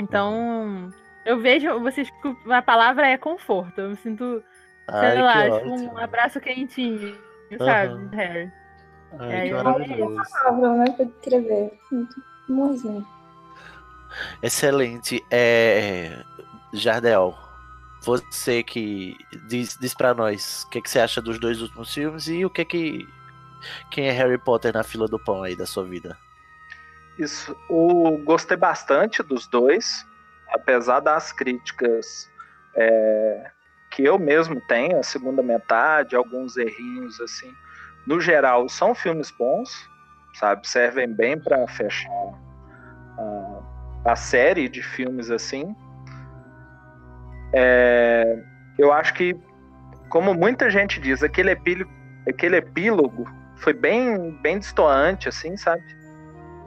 Então, 0.01 0.89
eu 1.27 1.39
vejo, 1.41 1.79
vocês, 1.81 2.09
a 2.51 2.63
palavra 2.63 3.07
é 3.09 3.17
conforto, 3.17 3.81
eu 3.81 3.91
me 3.91 3.97
sinto, 3.97 4.43
Ai, 4.89 5.13
sei 5.13 5.23
lá, 5.23 5.43
tipo, 5.45 5.55
ótimo. 5.73 5.93
um 5.93 5.99
abraço 5.99 6.41
quentinho, 6.41 7.19
sabe. 7.59 8.17
Harry. 8.17 8.53
Ai, 9.19 9.33
É, 9.33 9.43
que 9.43 9.49
eu- 9.49 9.65
maravilhoso. 9.65 10.31
Palavra, 10.43 10.75
né, 10.77 10.85
pra 10.97 11.05
descrever. 11.05 11.73
Muito 11.91 12.23
amorzinho. 12.49 13.07
Excelente. 14.43 15.25
É, 15.31 16.23
Jardel, 16.73 17.37
você 18.03 18.63
que 18.63 19.17
diz, 19.47 19.77
diz 19.81 19.95
pra 19.95 20.15
nós 20.15 20.65
o 20.65 20.71
que, 20.71 20.81
que 20.83 20.91
você 20.91 21.01
acha 21.01 21.21
dos 21.21 21.39
dois 21.39 21.61
últimos 21.61 21.93
filmes 21.93 22.29
e 22.29 22.45
o 22.45 22.51
que 22.51 22.65
que. 22.65 23.09
Quem 23.91 24.07
é 24.09 24.11
Harry 24.13 24.39
Potter 24.39 24.73
na 24.73 24.83
fila 24.83 25.07
do 25.07 25.19
pão 25.19 25.43
aí 25.43 25.55
da 25.55 25.67
sua 25.67 25.85
vida? 25.85 26.17
Isso. 27.19 27.55
O, 27.69 28.17
gostei 28.25 28.57
bastante 28.57 29.23
dos 29.23 29.47
dois, 29.47 30.07
apesar 30.53 31.01
das 31.01 31.33
críticas 31.33 32.31
é, 32.77 33.51
que 33.91 34.05
eu 34.05 34.19
mesmo 34.19 34.61
tenho, 34.63 34.99
a 34.99 35.03
segunda 35.03 35.43
metade, 35.43 36.15
alguns 36.15 36.57
errinhos 36.57 37.21
assim. 37.21 37.53
No 38.07 38.21
geral, 38.21 38.69
são 38.69 38.95
filmes 38.95 39.31
bons, 39.31 39.71
sabe? 40.35 40.67
Servem 40.67 41.13
bem 41.13 41.39
para 41.39 41.67
fechar 41.69 42.11
a, 43.19 44.13
a 44.13 44.17
série 44.17 44.69
de 44.69 44.83
filmes 44.83 45.31
assim. 45.31 45.75
É, 47.53 48.43
eu 48.79 48.93
acho 48.93 49.13
que, 49.15 49.37
como 50.09 50.33
muita 50.35 50.71
gente 50.71 51.01
diz, 51.01 51.23
aquele 51.23 51.51
epílogo, 51.51 51.91
aquele 52.29 52.57
epílogo 52.57 53.29
foi 53.57 53.73
bem, 53.73 54.31
bem 54.41 54.59
distoante, 54.59 55.29
assim, 55.29 55.57
sabe? 55.57 55.83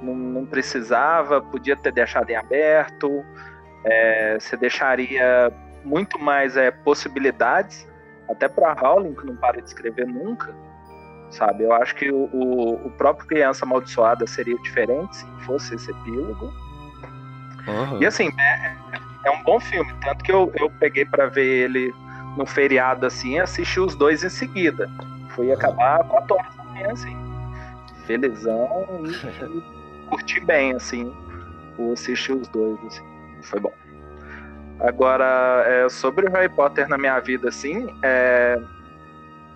Não, 0.01 0.13
não 0.13 0.45
precisava, 0.45 1.41
podia 1.41 1.75
ter 1.75 1.93
deixado 1.93 2.29
em 2.29 2.35
aberto, 2.35 3.23
é, 3.85 4.37
você 4.39 4.55
deixaria 4.55 5.51
muito 5.83 6.17
mais 6.19 6.55
é, 6.55 6.71
possibilidades, 6.71 7.87
até 8.29 8.47
para 8.47 8.73
Rowling, 8.73 9.13
que 9.13 9.25
não 9.25 9.35
para 9.35 9.61
de 9.61 9.67
escrever 9.67 10.07
nunca, 10.07 10.53
sabe? 11.29 11.63
Eu 11.63 11.73
acho 11.73 11.95
que 11.95 12.09
o, 12.09 12.29
o, 12.31 12.87
o 12.87 12.91
próprio 12.91 13.27
Criança 13.27 13.65
Amaldiçoada 13.65 14.25
seria 14.25 14.57
diferente 14.59 15.17
se 15.17 15.25
fosse 15.45 15.75
esse 15.75 15.91
epílogo. 15.91 16.53
E 17.99 18.05
assim, 18.05 18.29
é, 18.39 18.75
é 19.25 19.31
um 19.31 19.43
bom 19.43 19.59
filme, 19.59 19.93
tanto 20.03 20.23
que 20.23 20.31
eu, 20.31 20.51
eu 20.55 20.69
peguei 20.79 21.05
para 21.05 21.27
ver 21.27 21.45
ele 21.45 21.93
no 22.37 22.45
feriado 22.45 23.05
assim, 23.05 23.39
assisti 23.39 23.79
os 23.79 23.95
dois 23.95 24.23
em 24.23 24.29
seguida. 24.29 24.89
Fui 25.29 25.51
acabar 25.51 26.03
4 26.03 26.35
horas 26.35 26.55
da 26.55 26.63
manhã, 26.63 26.91
assim, 26.91 27.17
felizão 28.05 28.87
e, 29.03 29.57
e 29.57 30.07
curti 30.09 30.39
bem, 30.41 30.73
assim, 30.73 31.13
assistir 31.91 32.33
os 32.33 32.47
dois, 32.49 32.77
assim, 32.85 33.12
foi 33.43 33.59
bom. 33.59 33.73
Agora, 34.79 35.63
é, 35.65 35.89
sobre 35.89 36.27
o 36.27 36.31
Harry 36.31 36.49
Potter 36.49 36.87
na 36.89 36.97
minha 36.97 37.19
vida, 37.19 37.49
assim, 37.49 37.87
é, 38.03 38.59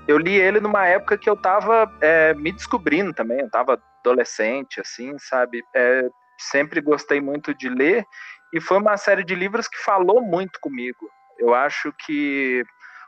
eu 0.08 0.18
li 0.18 0.36
ele 0.36 0.60
numa 0.60 0.86
época 0.88 1.18
que 1.18 1.30
eu 1.30 1.36
tava 1.36 1.92
é, 2.00 2.34
me 2.34 2.52
descobrindo 2.52 3.14
também, 3.14 3.42
eu 3.42 3.50
tava 3.50 3.82
adolescente, 4.00 4.80
assim, 4.80 5.18
sabe? 5.20 5.64
É, 5.76 6.08
sempre 6.38 6.80
gostei 6.80 7.20
muito 7.20 7.54
de 7.54 7.68
ler 7.68 8.06
e 8.54 8.62
foi 8.62 8.78
uma 8.78 8.96
série 8.96 9.24
de 9.24 9.36
livros 9.36 9.68
que 9.68 9.78
falou 9.78 10.22
muito 10.22 10.60
comigo. 10.62 11.10
Eu 11.38 11.54
acho 11.54 11.92
que 12.06 12.64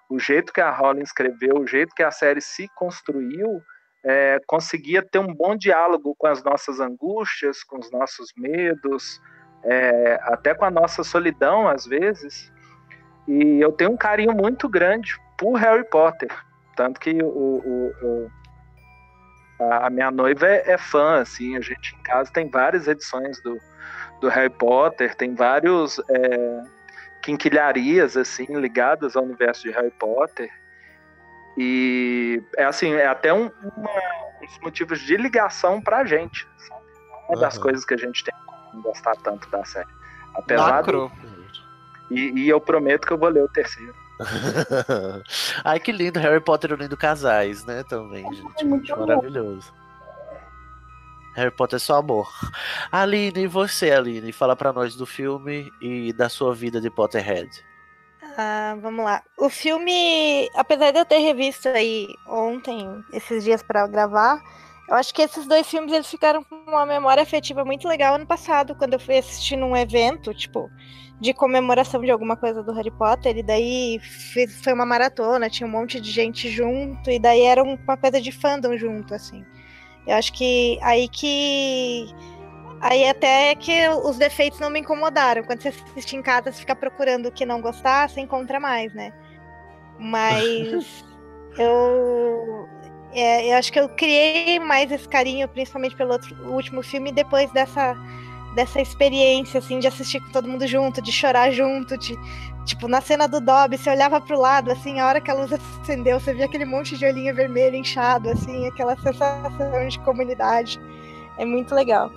o 0.10 0.20
jeito 0.20 0.52
que 0.52 0.60
a 0.60 0.72
Rowling 0.72 1.04
escreveu, 1.04 1.60
o 1.60 1.68
jeito 1.68 1.96
que 1.96 2.04
a 2.04 2.12
série 2.12 2.42
se 2.42 2.68
construiu, 2.76 3.62
é, 4.04 4.40
conseguia 4.48 5.02
ter 5.02 5.20
um 5.20 5.34
bom 5.34 5.56
diálogo 5.56 6.16
com 6.18 6.28
as 6.28 6.44
nossas 6.44 6.80
angústias, 6.80 7.64
com 7.64 7.80
os 7.80 7.92
nossos 7.92 8.32
medos, 8.36 9.22
é, 9.64 10.20
até 10.24 10.54
com 10.54 10.66
a 10.66 10.72
nossa 10.72 11.04
solidão 11.04 11.68
às 11.68 11.86
vezes. 11.86 12.52
E 13.28 13.60
eu 13.60 13.72
tenho 13.72 13.92
um 13.92 13.98
carinho 13.98 14.34
muito 14.34 14.68
grande 14.68 15.16
por 15.38 15.56
Harry 15.56 15.84
Potter, 15.86 16.32
tanto 16.76 17.00
que 17.00 17.22
o, 17.22 17.28
o, 17.28 17.94
o 18.02 18.32
a 19.60 19.90
minha 19.90 20.10
noiva 20.10 20.48
é, 20.48 20.72
é, 20.72 20.78
fã, 20.78 21.20
assim, 21.20 21.58
a 21.58 21.62
gente 21.62 21.94
em 21.94 22.04
casa 22.04 22.32
tem 22.32 22.50
várias 22.50 22.88
edições 22.88 23.42
do, 23.44 23.60
do 24.22 24.30
Harry 24.30 24.50
Potter, 24.50 25.14
tem 25.16 25.36
vários 25.36 26.00
é, 26.10 26.64
quinquilharias, 27.22 28.16
assim, 28.16 28.46
ligadas 28.58 29.18
ao 29.18 29.24
universo 29.24 29.64
de 29.64 29.72
Harry 29.72 29.92
Potter. 29.92 30.50
E 31.58 32.42
é 32.56 32.64
assim, 32.64 32.94
é 32.94 33.08
até 33.08 33.34
um, 33.34 33.52
uma, 33.76 33.92
um 34.42 34.46
dos 34.46 34.60
motivos 34.62 35.02
de 35.02 35.18
ligação 35.18 35.82
pra 35.82 36.06
gente. 36.06 36.48
Sabe? 36.58 36.82
Uma 37.28 37.38
das 37.40 37.56
Aham. 37.56 37.64
coisas 37.64 37.84
que 37.84 37.94
a 37.94 37.98
gente 37.98 38.24
tem 38.24 38.34
como 38.72 38.84
gostar 38.84 39.16
tanto 39.18 39.50
da 39.50 39.64
série. 39.66 39.90
Apesar 40.34 40.66
do, 40.66 40.72
Lacrou. 40.72 41.12
E, 42.12 42.32
e 42.32 42.50
eu 42.50 42.60
prometo 42.60 43.06
que 43.06 43.14
eu 43.14 43.18
vou 43.18 43.30
ler 43.30 43.44
o 43.44 43.50
terceiro. 43.50 43.94
Ai, 45.64 45.80
que 45.80 45.92
lindo, 45.92 46.20
Harry 46.20 46.42
Potter 46.42 46.74
unindo 46.74 46.98
casais, 46.98 47.64
né? 47.66 47.84
Também, 47.84 48.24
gente. 48.34 48.66
muito 48.66 48.96
bom. 48.96 49.06
Maravilhoso. 49.06 49.74
Harry 51.36 51.52
Potter 51.52 51.78
é 51.78 51.80
só 51.80 51.98
amor. 51.98 52.30
Aline, 52.92 53.44
e 53.44 53.48
você, 53.48 53.92
Aline? 53.92 54.32
Fala 54.32 54.56
pra 54.56 54.74
nós 54.74 54.96
do 54.96 55.06
filme 55.06 55.72
e 55.82 56.12
da 56.12 56.28
sua 56.28 56.54
vida 56.54 56.82
de 56.82 56.90
Potterhead. 56.90 57.50
Ah, 58.38 58.76
vamos 58.82 59.06
lá. 59.06 59.24
O 59.38 59.50
filme, 59.50 60.50
apesar 60.56 60.92
de 60.92 61.00
eu 61.00 61.06
ter 61.06 61.20
revisto 61.20 61.70
aí 61.70 62.08
ontem, 62.28 63.04
esses 63.14 63.44
dias 63.44 63.64
pra 63.64 63.88
gravar, 63.88 64.42
eu 64.90 64.96
acho 64.96 65.14
que 65.14 65.22
esses 65.22 65.48
dois 65.48 65.68
filmes 65.70 65.94
eles 65.94 66.08
ficaram 66.10 66.44
com 66.44 66.56
uma 66.68 66.86
memória 66.86 67.22
afetiva 67.24 67.64
muito 67.64 67.88
legal 67.88 68.16
ano 68.16 68.26
passado, 68.26 68.76
quando 68.76 68.94
eu 68.94 69.00
fui 69.00 69.18
assistir 69.18 69.56
num 69.56 69.76
evento, 69.78 70.34
tipo, 70.34 70.70
de 71.20 71.34
comemoração 71.34 72.02
de 72.02 72.10
alguma 72.10 72.36
coisa 72.36 72.64
do 72.64 72.74
Harry 72.74 72.90
Potter, 72.92 73.38
e 73.38 73.44
daí 73.44 74.00
fiz- 74.00 74.62
foi 74.64 74.74
uma 74.74 74.86
maratona, 74.86 75.50
tinha 75.50 75.68
um 75.68 75.72
monte 75.72 76.00
de 76.02 76.10
gente 76.12 76.50
junto, 76.50 77.12
e 77.12 77.20
daí 77.20 77.42
era 77.42 77.64
um- 77.64 77.76
uma 77.76 77.98
coisa 77.98 78.20
de 78.20 78.32
fandom 78.32 78.76
junto, 78.78 79.14
assim. 79.14 79.46
Eu 80.08 80.16
acho 80.16 80.34
que 80.34 80.80
aí 80.82 81.08
que. 81.08 82.08
Aí 82.82 83.08
até 83.08 83.54
que 83.56 83.90
os 83.90 84.18
defeitos 84.18 84.60
não 84.60 84.70
me 84.70 84.80
incomodaram. 84.80 85.44
Quando 85.44 85.62
você 85.62 85.68
assiste 85.68 86.16
em 86.16 86.22
casa, 86.22 86.52
você 86.52 86.60
fica 86.62 86.74
procurando 86.76 87.28
o 87.28 87.32
que 87.32 87.46
não 87.46 87.62
gostar, 87.62 88.10
você 88.10 88.22
encontra 88.22 88.60
mais, 88.60 88.94
né? 88.94 89.12
Mas 90.00 91.04
eu, 91.60 92.68
é, 93.14 93.52
eu 93.52 93.58
acho 93.58 93.72
que 93.72 93.80
eu 93.80 93.90
criei 93.90 94.60
mais 94.60 94.92
esse 94.92 95.08
carinho, 95.08 95.48
principalmente 95.48 95.96
pelo 95.96 96.12
outro- 96.14 96.36
último 96.52 96.84
filme, 96.84 97.12
depois 97.12 97.52
dessa, 97.52 97.96
dessa 98.56 98.82
experiência, 98.82 99.60
assim, 99.60 99.80
de 99.80 99.88
assistir 99.88 100.20
com 100.22 100.32
todo 100.32 100.48
mundo 100.48 100.68
junto, 100.68 101.02
de 101.02 101.12
chorar 101.12 101.52
junto, 101.52 101.98
de, 101.98 102.16
tipo, 102.66 102.88
na 102.88 103.02
cena 103.02 103.28
do 103.28 103.40
Dobby, 103.42 103.78
você 103.78 103.90
olhava 103.90 104.22
pro 104.22 104.40
lado, 104.40 104.72
assim, 104.72 105.00
a 105.00 105.08
hora 105.08 105.22
que 105.22 105.32
a 105.32 105.34
luz 105.34 105.52
acendeu, 105.82 106.20
você 106.20 106.34
via 106.34 106.46
aquele 106.46 106.66
monte 106.66 106.98
de 106.98 107.06
olhinho 107.06 107.34
vermelho 107.36 107.76
inchado, 107.76 108.30
assim, 108.30 108.68
aquela 108.68 108.96
sensação 108.98 109.88
de 109.88 110.00
comunidade. 110.00 110.80
É 111.38 111.46
muito 111.46 111.74
legal. 111.76 112.12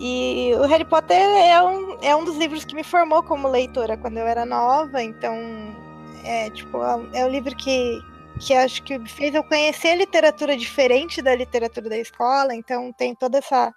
E 0.00 0.52
o 0.56 0.62
Harry 0.66 0.84
Potter 0.84 1.16
é 1.16 1.60
um, 1.62 1.98
é 2.00 2.14
um 2.14 2.24
dos 2.24 2.36
livros 2.36 2.64
que 2.64 2.74
me 2.74 2.84
formou 2.84 3.22
como 3.22 3.48
leitora 3.48 3.96
quando 3.96 4.18
eu 4.18 4.26
era 4.26 4.46
nova, 4.46 5.02
então 5.02 5.34
é 6.24 6.50
tipo 6.50 6.78
é 7.12 7.24
um 7.24 7.28
livro 7.28 7.54
que, 7.56 8.00
que 8.38 8.54
acho 8.54 8.82
que 8.82 8.98
fez 9.06 9.34
eu 9.34 9.44
conhecer 9.44 9.94
literatura 9.96 10.56
diferente 10.56 11.20
da 11.20 11.34
literatura 11.34 11.88
da 11.88 11.98
escola, 11.98 12.54
então 12.54 12.92
tem 12.92 13.14
toda 13.14 13.38
essa 13.38 13.72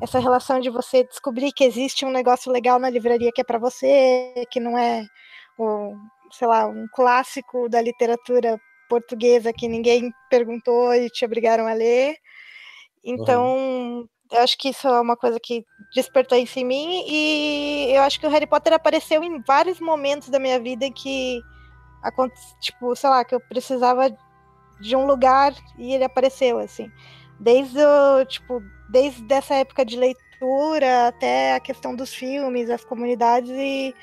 essa 0.00 0.18
relação 0.18 0.60
de 0.60 0.68
você 0.68 1.04
descobrir 1.04 1.52
que 1.52 1.64
existe 1.64 2.04
um 2.04 2.10
negócio 2.10 2.52
legal 2.52 2.78
na 2.78 2.90
livraria 2.90 3.32
que 3.32 3.40
é 3.40 3.44
para 3.44 3.58
você, 3.58 4.46
que 4.50 4.60
não 4.60 4.76
é 4.76 5.06
o, 5.58 5.94
sei 6.30 6.46
lá, 6.46 6.66
um 6.66 6.86
clássico 6.92 7.66
da 7.68 7.80
literatura 7.80 8.60
portuguesa 8.88 9.52
que 9.52 9.66
ninguém 9.66 10.12
perguntou 10.28 10.94
e 10.94 11.08
te 11.08 11.24
obrigaram 11.24 11.66
a 11.66 11.72
ler. 11.72 12.14
Então, 13.02 14.06
eu 14.30 14.40
acho 14.40 14.58
que 14.58 14.68
isso 14.68 14.86
é 14.86 15.00
uma 15.00 15.16
coisa 15.16 15.38
que 15.40 15.64
despertou 15.94 16.36
isso 16.36 16.58
em 16.58 16.64
mim 16.64 17.04
e 17.08 17.92
eu 17.94 18.02
acho 18.02 18.20
que 18.20 18.26
o 18.26 18.30
Harry 18.30 18.46
Potter 18.46 18.74
apareceu 18.74 19.22
em 19.22 19.40
vários 19.42 19.80
momentos 19.80 20.28
da 20.28 20.38
minha 20.38 20.60
vida 20.60 20.84
em 20.84 20.92
que 20.92 21.40
tipo, 22.60 22.94
sei 22.96 23.10
lá, 23.10 23.24
que 23.24 23.34
eu 23.34 23.40
precisava 23.40 24.10
de 24.80 24.94
um 24.96 25.06
lugar 25.06 25.52
e 25.78 25.94
ele 25.94 26.04
apareceu 26.04 26.58
assim. 26.58 26.90
Desde 27.38 27.78
o, 27.78 28.24
tipo, 28.26 28.62
desde 28.88 29.32
essa 29.32 29.54
época 29.54 29.84
de 29.84 29.96
leitura 29.96 31.08
até 31.08 31.54
a 31.54 31.60
questão 31.60 31.94
dos 31.94 32.14
filmes, 32.14 32.70
as 32.70 32.84
comunidades 32.84 33.50
e 33.50 33.94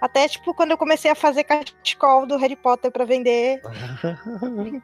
até 0.00 0.26
tipo 0.28 0.52
quando 0.54 0.72
eu 0.72 0.78
comecei 0.78 1.10
a 1.10 1.14
fazer 1.14 1.44
cachecol 1.44 2.26
do 2.26 2.36
Harry 2.36 2.56
Potter 2.56 2.90
para 2.90 3.04
vender. 3.04 3.60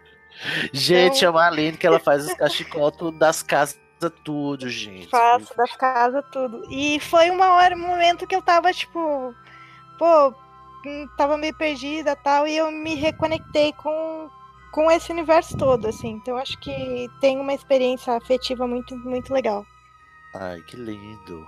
Gente, 0.72 1.06
Então- 1.06 1.14
chama 1.18 1.42
a 1.42 1.46
Aline 1.48 1.76
que 1.76 1.86
ela 1.86 1.98
faz 1.98 2.26
os 2.26 2.34
cachicotos 2.34 3.12
das 3.18 3.42
casas 3.42 3.78
tudo, 4.22 4.68
gente. 4.68 5.08
Faço 5.08 5.56
das 5.56 5.74
casas, 5.74 6.22
tudo. 6.30 6.62
E 6.70 7.00
foi 7.00 7.30
uma 7.30 7.56
hora, 7.56 7.74
um 7.74 7.80
momento 7.80 8.28
que 8.28 8.36
eu 8.36 8.40
tava, 8.40 8.72
tipo, 8.72 9.34
pô, 9.98 10.32
tava 11.16 11.36
meio 11.36 11.54
perdida 11.54 12.16
tal, 12.16 12.46
e 12.46 12.56
eu 12.56 12.70
me 12.70 12.94
reconectei 12.94 13.72
com, 13.72 14.30
com 14.72 14.90
esse 14.90 15.12
universo 15.12 15.56
todo, 15.56 15.88
assim. 15.88 16.10
Então 16.10 16.36
acho 16.36 16.58
que 16.58 17.08
tem 17.20 17.38
uma 17.38 17.54
experiência 17.54 18.14
afetiva 18.14 18.66
muito, 18.66 18.96
muito 18.96 19.32
legal. 19.32 19.64
Ai, 20.34 20.60
que 20.62 20.76
lindo. 20.76 21.46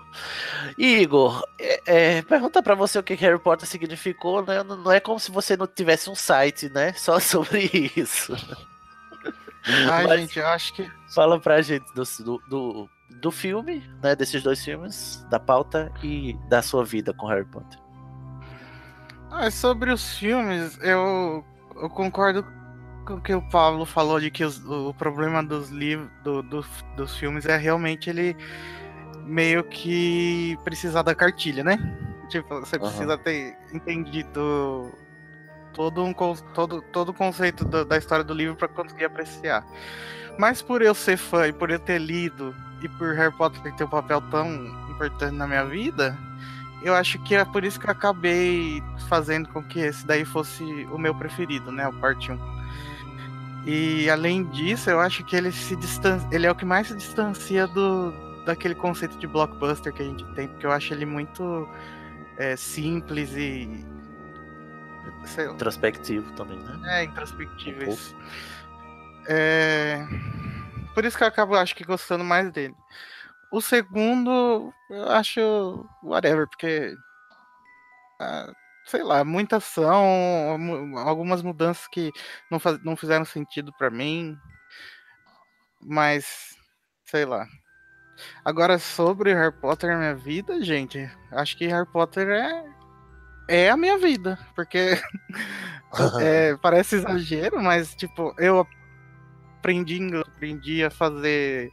Igor, 0.78 1.46
é, 1.58 1.82
é, 2.18 2.22
pergunta 2.22 2.62
pra 2.62 2.74
você 2.74 2.98
o 2.98 3.02
que 3.02 3.14
Harry 3.14 3.38
Potter 3.38 3.68
significou, 3.68 4.44
né? 4.44 4.62
Não 4.62 4.76
não 4.76 4.90
é 4.92 4.98
como 4.98 5.20
se 5.20 5.30
você 5.30 5.56
não 5.56 5.66
tivesse 5.66 6.08
um 6.08 6.14
site, 6.14 6.68
né? 6.70 6.92
Só 6.96 7.20
sobre 7.20 7.70
isso. 7.94 8.34
Ai, 9.90 10.06
Mas 10.06 10.20
gente, 10.20 10.38
eu 10.38 10.46
acho 10.48 10.72
que. 10.72 10.90
Fala 11.14 11.38
pra 11.38 11.60
gente 11.60 11.84
do, 11.92 12.02
do, 12.24 12.42
do, 12.48 12.90
do 13.20 13.30
filme, 13.30 13.82
né? 14.02 14.16
Desses 14.16 14.42
dois 14.42 14.64
filmes, 14.64 15.24
da 15.28 15.38
pauta 15.38 15.92
e 16.02 16.34
da 16.48 16.62
sua 16.62 16.84
vida 16.84 17.12
com 17.12 17.26
Harry 17.26 17.44
Potter. 17.44 17.78
Ah, 19.30 19.50
sobre 19.50 19.92
os 19.92 20.16
filmes, 20.18 20.78
eu, 20.82 21.44
eu 21.76 21.88
concordo 21.90 22.44
com 23.06 23.14
o 23.14 23.20
que 23.20 23.34
o 23.34 23.42
Pablo 23.48 23.86
falou 23.86 24.20
de 24.20 24.30
que 24.30 24.44
os- 24.44 24.64
o 24.64 24.92
problema 24.94 25.42
dos 25.42 25.70
livros, 25.70 26.08
do, 26.22 26.42
do- 26.42 26.64
dos 26.96 27.16
filmes 27.16 27.46
é 27.46 27.56
realmente 27.56 28.10
ele 28.10 28.36
meio 29.24 29.62
que 29.64 30.58
precisar 30.64 31.02
da 31.02 31.14
cartilha, 31.14 31.62
né? 31.62 31.78
Tipo, 32.28 32.60
você 32.60 32.76
Aham. 32.76 32.84
precisa 32.86 33.18
ter 33.18 33.56
entendido 33.72 34.92
todo 35.72 36.02
um 36.04 36.12
todo, 36.12 36.82
todo 36.92 37.08
o 37.10 37.14
conceito 37.14 37.64
do- 37.64 37.84
da 37.84 37.96
história 37.96 38.24
do 38.24 38.34
livro 38.34 38.56
para 38.56 38.68
conseguir 38.68 39.04
apreciar. 39.04 39.64
Mas 40.38 40.60
por 40.62 40.82
eu 40.82 40.94
ser 40.94 41.16
fã 41.16 41.46
e 41.48 41.52
por 41.52 41.70
eu 41.70 41.78
ter 41.78 41.98
lido 41.98 42.54
e 42.82 42.88
por 42.88 43.14
Harry 43.14 43.34
Potter 43.36 43.74
ter 43.76 43.84
um 43.84 43.88
papel 43.88 44.20
tão 44.30 44.48
importante 44.90 45.34
na 45.34 45.46
minha 45.46 45.64
vida, 45.64 46.16
eu 46.82 46.94
acho 46.94 47.18
que 47.20 47.34
é 47.34 47.44
por 47.44 47.64
isso 47.64 47.78
que 47.78 47.86
eu 47.86 47.90
acabei 47.90 48.82
fazendo 49.08 49.48
com 49.48 49.62
que 49.62 49.80
esse 49.80 50.06
daí 50.06 50.24
fosse 50.24 50.64
o 50.90 50.98
meu 50.98 51.14
preferido, 51.14 51.70
né? 51.70 51.86
O 51.88 51.92
parte 51.94 52.32
1. 52.32 52.38
E 53.66 54.08
além 54.08 54.44
disso, 54.44 54.88
eu 54.88 55.00
acho 55.00 55.22
que 55.24 55.36
ele 55.36 55.52
se 55.52 55.76
distan... 55.76 56.18
ele 56.32 56.46
é 56.46 56.50
o 56.50 56.54
que 56.54 56.64
mais 56.64 56.88
se 56.88 56.96
distancia 56.96 57.66
do 57.66 58.12
daquele 58.46 58.74
conceito 58.74 59.18
de 59.18 59.26
blockbuster 59.26 59.92
que 59.92 60.02
a 60.02 60.04
gente 60.04 60.24
tem, 60.34 60.48
porque 60.48 60.64
eu 60.64 60.72
acho 60.72 60.94
ele 60.94 61.04
muito 61.04 61.68
é, 62.38 62.56
simples 62.56 63.30
e 63.36 63.68
sei 65.24 65.46
lá, 65.46 65.54
Introspectivo 65.54 66.32
também, 66.32 66.58
né? 66.58 67.00
é 67.00 67.04
introspectivo 67.04 67.84
isso. 67.84 68.16
É... 69.28 70.06
Por 70.94 71.04
isso 71.04 71.16
que 71.16 71.22
eu 71.22 71.28
acabo, 71.28 71.54
acho 71.54 71.74
que, 71.76 71.84
gostando 71.84 72.24
mais 72.24 72.50
dele. 72.50 72.74
O 73.50 73.60
segundo, 73.60 74.72
eu 74.88 75.08
acho 75.10 75.86
whatever, 76.02 76.48
porque. 76.48 76.94
ah, 78.20 78.52
sei 78.86 79.02
lá, 79.02 79.24
muita 79.24 79.56
ação, 79.56 80.56
algumas 80.98 81.42
mudanças 81.42 81.86
que 81.88 82.10
não, 82.50 82.58
faz, 82.58 82.82
não 82.84 82.96
fizeram 82.96 83.24
sentido 83.24 83.72
pra 83.76 83.90
mim. 83.90 84.36
Mas, 85.80 86.56
sei 87.04 87.24
lá. 87.24 87.46
Agora, 88.44 88.78
sobre 88.78 89.34
Harry 89.34 89.54
Potter 89.60 89.90
na 89.90 89.98
minha 89.98 90.14
vida, 90.14 90.62
gente, 90.62 91.10
acho 91.32 91.56
que 91.56 91.66
Harry 91.66 91.86
Potter 91.90 92.28
é, 92.28 92.64
é 93.48 93.70
a 93.70 93.76
minha 93.76 93.98
vida. 93.98 94.38
Porque 94.54 95.00
é, 96.20 96.56
parece 96.56 96.96
exagero, 96.96 97.62
mas, 97.62 97.94
tipo, 97.94 98.34
eu 98.38 98.66
aprendi 99.60 99.98
inglês, 99.98 100.24
aprendi 100.26 100.82
a 100.82 100.90
fazer. 100.90 101.70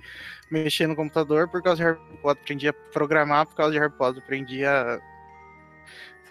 mexer 0.51 0.87
no 0.87 0.95
computador 0.95 1.47
por 1.47 1.61
causa 1.61 1.77
de 1.77 1.83
Harry 1.83 1.99
Potter, 2.21 2.43
aprendi 2.43 2.67
a 2.67 2.73
programar 2.73 3.45
por 3.47 3.55
causa 3.55 3.71
de 3.71 3.79
Harry 3.79 3.93
Potter, 3.93 4.21
aprendi 4.21 4.65
a. 4.65 4.99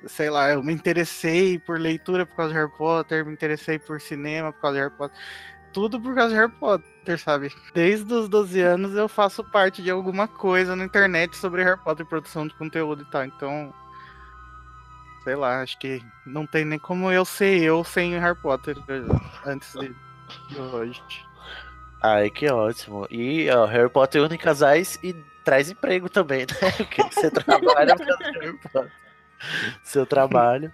Sei 0.06 0.30
lá, 0.30 0.50
eu 0.50 0.62
me 0.62 0.72
interessei 0.72 1.58
por 1.58 1.80
leitura 1.80 2.26
por 2.26 2.36
causa 2.36 2.52
de 2.52 2.58
Harry 2.58 2.72
Potter, 2.76 3.24
me 3.24 3.32
interessei 3.32 3.78
por 3.78 4.00
cinema 4.00 4.52
por 4.52 4.60
causa 4.60 4.76
de 4.76 4.82
Harry 4.82 4.96
Potter. 4.96 5.18
Tudo 5.72 6.00
por 6.00 6.14
causa 6.14 6.34
de 6.34 6.40
Harry 6.40 6.52
Potter, 6.52 7.18
sabe? 7.18 7.52
Desde 7.74 8.12
os 8.12 8.28
12 8.28 8.60
anos 8.60 8.94
eu 8.94 9.08
faço 9.08 9.42
parte 9.44 9.82
de 9.82 9.90
alguma 9.90 10.28
coisa 10.28 10.76
na 10.76 10.84
internet 10.84 11.36
sobre 11.36 11.64
Harry 11.64 11.80
Potter, 11.82 12.06
produção 12.06 12.46
de 12.46 12.54
conteúdo 12.54 13.02
e 13.02 13.10
tal. 13.10 13.24
Então, 13.24 13.74
sei 15.24 15.34
lá, 15.34 15.60
acho 15.60 15.78
que 15.78 16.00
não 16.24 16.46
tem 16.46 16.64
nem 16.64 16.78
como 16.78 17.10
eu 17.10 17.24
ser 17.24 17.62
eu 17.62 17.82
sem 17.82 18.18
Harry 18.18 18.38
Potter 18.40 18.76
eh, 18.88 19.50
antes 19.50 19.72
de, 19.72 19.94
de 20.48 20.60
hoje. 20.60 21.25
Ai, 22.02 22.30
que 22.30 22.50
ótimo. 22.50 23.06
E 23.10 23.48
ó, 23.50 23.64
Harry 23.66 23.88
Potter 23.88 24.22
une 24.22 24.38
casais 24.38 24.98
e 25.02 25.12
traz 25.44 25.70
emprego 25.70 26.08
também, 26.08 26.40
né? 26.62 26.70
Porque 26.76 27.02
você 27.02 27.30
trabalha 27.30 27.96
pra 27.96 28.16
Harry 28.40 28.58
Potter. 28.58 28.92
Seu 29.82 30.06
trabalho, 30.06 30.72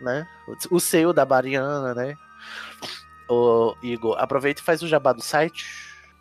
né? 0.00 0.26
O 0.70 0.80
seu, 0.80 1.12
da 1.12 1.24
Mariana, 1.26 1.94
né? 1.94 2.14
Ô, 3.28 3.76
Igor, 3.82 4.16
aproveita 4.18 4.60
e 4.60 4.64
faz 4.64 4.82
o 4.82 4.88
jabá 4.88 5.12
do 5.12 5.22
site. 5.22 5.66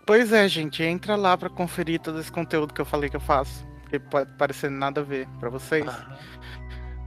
Pois 0.05 0.31
é, 0.33 0.47
gente, 0.47 0.83
entra 0.83 1.15
lá 1.15 1.37
pra 1.37 1.49
conferir 1.49 1.99
todo 1.99 2.19
esse 2.19 2.31
conteúdo 2.31 2.73
que 2.73 2.81
eu 2.81 2.85
falei 2.85 3.09
que 3.09 3.15
eu 3.15 3.19
faço. 3.21 3.67
Que 3.89 3.99
pode 3.99 4.31
parecer 4.33 4.69
nada 4.69 5.01
a 5.01 5.03
ver 5.03 5.27
pra 5.39 5.49
vocês. 5.49 5.85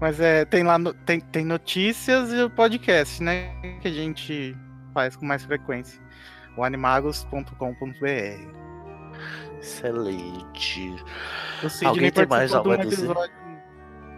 Mas 0.00 0.18
é, 0.18 0.44
tem 0.44 0.64
lá 0.64 0.78
no- 0.78 0.92
tem, 0.94 1.20
tem 1.20 1.44
notícias 1.44 2.32
e 2.32 2.42
o 2.42 2.50
podcast, 2.50 3.22
né? 3.22 3.54
Que 3.80 3.88
a 3.88 3.92
gente 3.92 4.56
faz 4.92 5.14
com 5.14 5.24
mais 5.24 5.44
frequência. 5.44 6.00
O 6.56 6.64
animagos.com.br. 6.64 8.62
Excelente. 9.60 10.96
O 11.62 11.68
Sidney 11.68 11.88
Alguém 11.88 12.10
tem 12.12 12.26
mais 12.26 12.52
algo 12.52 12.72
a 12.72 12.76
dizer? 12.76 12.94
episódio, 13.04 13.34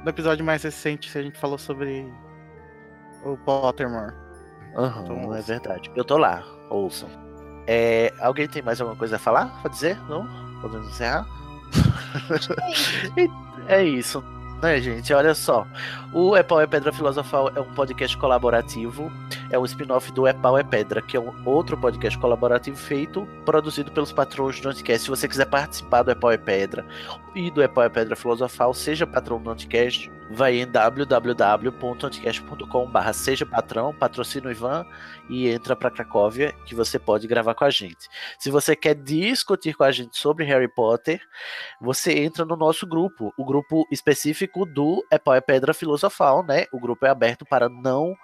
do 0.02 0.10
episódio 0.10 0.44
mais 0.44 0.62
recente 0.62 1.16
a 1.18 1.22
gente 1.22 1.38
falou 1.38 1.58
sobre 1.58 2.10
o 3.24 3.36
Pottermore. 3.38 4.14
Aham, 4.76 5.02
Então, 5.04 5.34
é 5.34 5.40
verdade. 5.42 5.90
Eu 5.94 6.04
tô 6.04 6.16
lá, 6.16 6.42
ouçam. 6.70 7.08
É, 7.66 8.12
alguém 8.20 8.48
tem 8.48 8.62
mais 8.62 8.80
alguma 8.80 8.98
coisa 8.98 9.16
a 9.16 9.18
falar? 9.18 9.60
Pra 9.60 9.70
dizer? 9.70 9.98
Não? 10.08 10.26
Podemos 10.60 10.88
encerrar? 10.88 11.26
é 13.68 13.82
isso, 13.82 14.22
né, 14.62 14.80
gente? 14.80 15.12
Olha 15.12 15.34
só. 15.34 15.66
O 16.12 16.36
Epau 16.36 16.60
é 16.60 16.66
Pedra 16.66 16.92
Filosofal 16.92 17.50
é 17.54 17.60
um 17.60 17.72
podcast 17.74 18.16
colaborativo. 18.18 19.10
É 19.54 19.58
um 19.58 19.64
spin-off 19.64 20.10
do 20.10 20.26
Epau 20.26 20.58
é 20.58 20.64
Pedra, 20.64 21.00
que 21.00 21.16
é 21.16 21.20
um 21.20 21.48
outro 21.48 21.78
podcast 21.78 22.18
colaborativo 22.18 22.76
feito, 22.76 23.24
produzido 23.44 23.92
pelos 23.92 24.10
patrões 24.10 24.58
do 24.58 24.68
Anticast. 24.68 25.04
Se 25.04 25.10
você 25.10 25.28
quiser 25.28 25.46
participar 25.46 26.02
do 26.02 26.10
Epau 26.10 26.32
é 26.32 26.36
Pedra 26.36 26.84
e 27.36 27.52
do 27.52 27.62
Epau 27.62 27.84
é 27.84 27.88
Pedra 27.88 28.16
Filosofal, 28.16 28.74
seja 28.74 29.06
patrão 29.06 29.40
do 29.40 29.48
Anticast, 29.48 30.10
vai 30.28 30.58
em 30.58 30.66
www.anticast.com.br 30.66 33.12
seja 33.12 33.46
patrão, 33.46 33.94
patrocina 33.94 34.48
o 34.48 34.50
Ivan 34.50 34.84
e 35.30 35.48
entra 35.48 35.76
para 35.76 35.88
Cracóvia 35.88 36.52
que 36.66 36.74
você 36.74 36.98
pode 36.98 37.28
gravar 37.28 37.54
com 37.54 37.64
a 37.64 37.70
gente. 37.70 38.08
Se 38.40 38.50
você 38.50 38.74
quer 38.74 38.96
discutir 38.96 39.74
com 39.74 39.84
a 39.84 39.92
gente 39.92 40.18
sobre 40.18 40.44
Harry 40.46 40.66
Potter, 40.66 41.20
você 41.80 42.24
entra 42.24 42.44
no 42.44 42.56
nosso 42.56 42.88
grupo, 42.88 43.32
o 43.38 43.44
grupo 43.44 43.86
específico 43.88 44.66
do 44.66 45.06
É 45.12 45.18
Pau 45.18 45.32
é 45.32 45.40
Pedra 45.40 45.72
Filosofal, 45.72 46.44
né? 46.44 46.66
O 46.72 46.80
grupo 46.80 47.06
é 47.06 47.10
aberto 47.10 47.46
para 47.46 47.68
não 47.68 48.16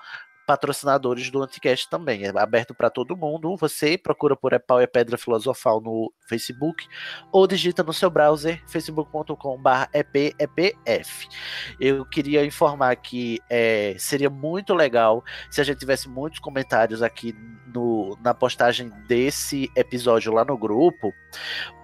patrocinadores 0.50 1.30
do 1.30 1.40
Anticast 1.44 1.88
também. 1.88 2.24
É 2.24 2.32
aberto 2.36 2.74
para 2.74 2.90
todo 2.90 3.16
mundo. 3.16 3.56
Você 3.56 3.96
procura 3.96 4.34
por 4.34 4.52
É 4.52 4.58
Pau 4.58 4.80
é 4.80 4.86
Pedra 4.86 5.16
Filosofal 5.16 5.80
no 5.80 6.12
Facebook 6.26 6.88
ou 7.30 7.46
digita 7.46 7.84
no 7.84 7.92
seu 7.92 8.10
browser 8.10 8.60
facebook.com.br 8.66 9.68
epepf. 9.94 11.28
Eu 11.78 12.04
queria 12.04 12.44
informar 12.44 12.96
que 12.96 13.38
é, 13.48 13.94
seria 13.96 14.28
muito 14.28 14.74
legal 14.74 15.22
se 15.48 15.60
a 15.60 15.64
gente 15.64 15.78
tivesse 15.78 16.08
muitos 16.08 16.40
comentários 16.40 17.00
aqui 17.00 17.32
no, 17.74 18.16
na 18.22 18.34
postagem 18.34 18.90
desse 19.06 19.70
episódio 19.76 20.32
lá 20.32 20.44
no 20.44 20.56
grupo, 20.56 21.14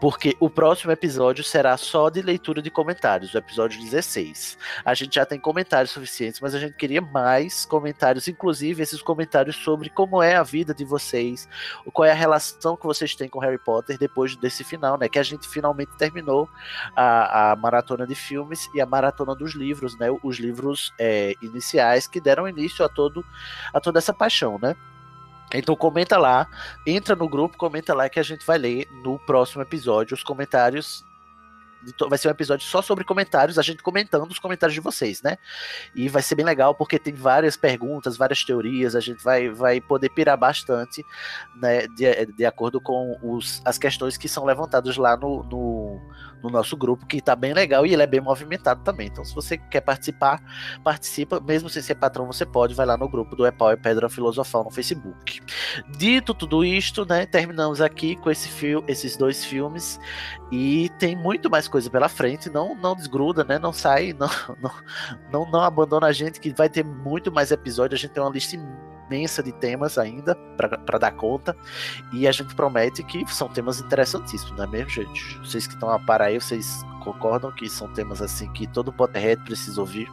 porque 0.00 0.36
o 0.40 0.50
próximo 0.50 0.92
episódio 0.92 1.42
será 1.44 1.76
só 1.76 2.08
de 2.10 2.20
leitura 2.20 2.60
de 2.60 2.70
comentários, 2.70 3.32
o 3.34 3.39
episódio 3.39 3.81
16. 3.81 4.58
A 4.84 4.94
gente 4.94 5.15
já 5.15 5.24
tem 5.24 5.39
comentários 5.39 5.90
suficientes, 5.90 6.40
mas 6.40 6.55
a 6.55 6.58
gente 6.58 6.74
queria 6.74 7.00
mais 7.00 7.65
comentários, 7.65 8.28
inclusive 8.28 8.82
esses 8.82 9.00
comentários 9.02 9.56
sobre 9.56 9.89
como 9.90 10.23
é 10.23 10.36
a 10.36 10.42
vida 10.42 10.74
de 10.74 10.84
vocês, 10.84 11.48
qual 11.92 12.06
é 12.06 12.12
a 12.12 12.15
relação 12.15 12.76
que 12.76 12.86
vocês 12.86 13.15
têm 13.15 13.28
com 13.28 13.39
Harry 13.39 13.58
Potter 13.58 13.98
depois 13.98 14.36
desse 14.36 14.65
final, 14.65 14.98
né? 14.98 15.08
Que 15.08 15.18
a 15.18 15.23
gente 15.23 15.48
finalmente 15.48 15.97
terminou 15.97 16.48
a, 16.94 17.52
a 17.52 17.56
maratona 17.56 18.06
de 18.06 18.15
filmes 18.15 18.68
e 18.74 18.81
a 18.81 18.86
maratona 18.86 19.34
dos 19.34 19.55
livros, 19.55 19.98
né? 19.98 20.08
Os 20.23 20.39
livros 20.39 20.92
é, 20.98 21.34
iniciais 21.42 22.06
que 22.06 22.20
deram 22.20 22.48
início 22.48 22.84
a 22.84 22.89
todo 22.89 23.24
a 23.73 23.81
toda 23.81 23.98
essa 23.98 24.12
paixão, 24.12 24.58
né? 24.58 24.74
Então 25.59 25.76
comenta 25.76 26.18
lá, 26.18 26.49
entra 26.86 27.15
no 27.15 27.28
grupo, 27.28 27.57
comenta 27.57 27.94
lá 27.94 28.09
que 28.09 28.20
a 28.20 28.23
gente 28.23 28.44
vai 28.44 28.59
ler 28.59 28.89
no 29.02 29.18
próximo 29.18 29.62
episódio 29.62 30.15
os 30.15 30.23
comentários. 30.23 31.05
Vai 32.09 32.18
ser 32.18 32.26
um 32.26 32.33
episódio 32.33 32.67
só 32.67 32.83
sobre 32.83 33.05
comentários, 33.05 33.60
a 33.60 33.62
gente 33.62 33.81
comentando 33.81 34.28
os 34.28 34.41
comentários 34.41 34.75
de 34.75 34.81
vocês, 34.81 35.23
né? 35.23 35.39
E 35.94 36.09
vai 36.09 36.20
ser 36.20 36.35
bem 36.35 36.44
legal 36.44 36.75
porque 36.75 36.99
tem 36.99 37.15
várias 37.15 37.57
perguntas, 37.57 38.17
várias 38.17 38.43
teorias, 38.43 38.97
a 38.97 39.01
gente 39.01 39.23
vai, 39.23 39.49
vai 39.51 39.81
poder 39.81 40.09
pirar 40.09 40.36
bastante, 40.36 41.05
né? 41.55 41.86
De, 41.86 42.26
de 42.33 42.44
acordo 42.44 42.81
com 42.81 43.17
os, 43.23 43.62
as 43.65 43.78
questões 43.78 44.17
que 44.17 44.28
são 44.28 44.44
levantadas 44.44 44.97
lá 44.97 45.17
no, 45.17 45.44
no, 45.44 46.01
no 46.47 46.52
nosso 46.52 46.76
grupo, 46.76 47.07
que 47.07 47.20
tá 47.20 47.34
bem 47.36 47.52
legal 47.52 47.84
e 47.84 47.92
ele 47.92 48.02
é 48.02 48.07
bem 48.07 48.20
movimentado 48.20 48.83
também. 48.83 49.08
Então, 49.08 49.25
se 49.25 49.34
você 49.34 49.57
quer 49.57 49.81
participar, 49.81 50.42
participa, 50.83 51.41
mesmo 51.41 51.68
sem 51.68 51.83
ser 51.83 51.97
patrão, 51.97 52.26
você 52.26 52.47
pode, 52.47 52.75
vai 52.75 52.86
lá 52.86 52.97
no 52.97 53.08
grupo 53.08 53.36
do 53.36 53.47
Epau 53.47 53.73
e 53.73 53.76
Pedra 53.76 54.08
Filosofal 54.08 54.65
no 54.65 54.70
Facebook. 54.70 55.41
Dito 55.97 56.34
tudo 56.34 56.65
isto, 56.65 57.05
né, 57.05 57.26
terminamos 57.26 57.81
aqui 57.81 58.16
com 58.16 58.31
esse 58.31 58.49
fil 58.49 58.84
esses 58.86 59.16
dois 59.16 59.44
filmes. 59.44 59.99
E 60.50 60.89
tem 60.99 61.16
muito 61.16 61.50
mais 61.50 61.66
coisa 61.66 61.91
pela 61.91 62.08
frente, 62.08 62.49
não 62.49 62.75
não 62.75 62.94
desgruda, 62.94 63.44
né, 63.44 63.58
não 63.58 63.73
sai, 63.73 64.12
não 64.12 64.28
não, 64.60 64.73
não, 65.33 65.50
não 65.50 65.60
abandona 65.60 66.07
a 66.07 66.12
gente 66.12 66.41
que 66.41 66.52
vai 66.52 66.68
ter 66.68 66.84
muito 66.84 67.33
mais 67.33 67.50
episódios, 67.50 67.99
a 67.99 68.02
gente 68.02 68.12
tem 68.12 68.23
uma 68.23 68.31
lista 68.31 68.57
imensa 69.09 69.43
de 69.43 69.52
temas 69.52 69.99
ainda 69.99 70.35
para 70.57 70.99
dar 70.99 71.12
conta 71.12 71.57
e 72.12 72.26
a 72.26 72.33
gente 72.33 72.55
promete 72.55 73.02
que 73.02 73.25
são 73.33 73.49
temas 73.49 73.81
interessantíssimos, 73.81 74.57
não 74.57 74.65
é 74.65 74.67
mesmo, 74.67 74.91
gente? 74.91 75.39
Vocês 75.39 75.67
que 75.67 75.75
estão 75.75 75.91
a 75.91 75.99
par 75.99 76.20
aí, 76.23 76.41
vocês 76.41 76.85
concordam 77.02 77.52
que 77.52 77.68
são 77.68 77.89
temas 77.89 78.20
assim 78.20 78.51
que 78.52 78.67
todo 78.67 78.93
Potterhead 78.93 79.43
precisa 79.44 79.81
ouvir? 79.81 80.09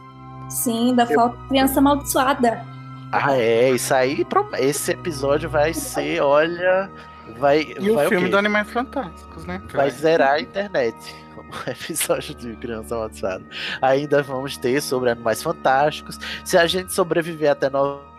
Sim, 0.48 0.90
ainda 0.90 1.06
falta 1.06 1.36
criança 1.48 1.80
amaldiçoada. 1.80 2.64
Ah, 3.12 3.36
é, 3.36 3.70
isso 3.70 3.94
aí, 3.94 4.24
pro- 4.24 4.48
esse 4.54 4.90
episódio 4.92 5.48
vai 5.48 5.72
ser, 5.72 6.20
olha, 6.20 6.90
vai, 7.38 7.62
E 7.78 7.90
o 7.90 7.94
vai 7.94 8.08
filme 8.08 8.24
quê? 8.26 8.30
do 8.30 8.38
Animais 8.38 8.70
Fantásticos, 8.70 9.44
né? 9.44 9.62
vai 9.72 9.90
zerar 9.90 10.32
a 10.34 10.40
internet. 10.40 10.96
O 11.36 11.42
episódio 11.70 12.34
de 12.34 12.56
Criança 12.56 12.94
Amaldiçoada. 12.96 13.44
Ainda 13.80 14.22
vamos 14.22 14.56
ter 14.56 14.80
sobre 14.80 15.10
Animais 15.10 15.42
Fantásticos. 15.42 16.18
Se 16.44 16.56
a 16.58 16.66
gente 16.66 16.92
sobreviver 16.92 17.50
até 17.52 17.70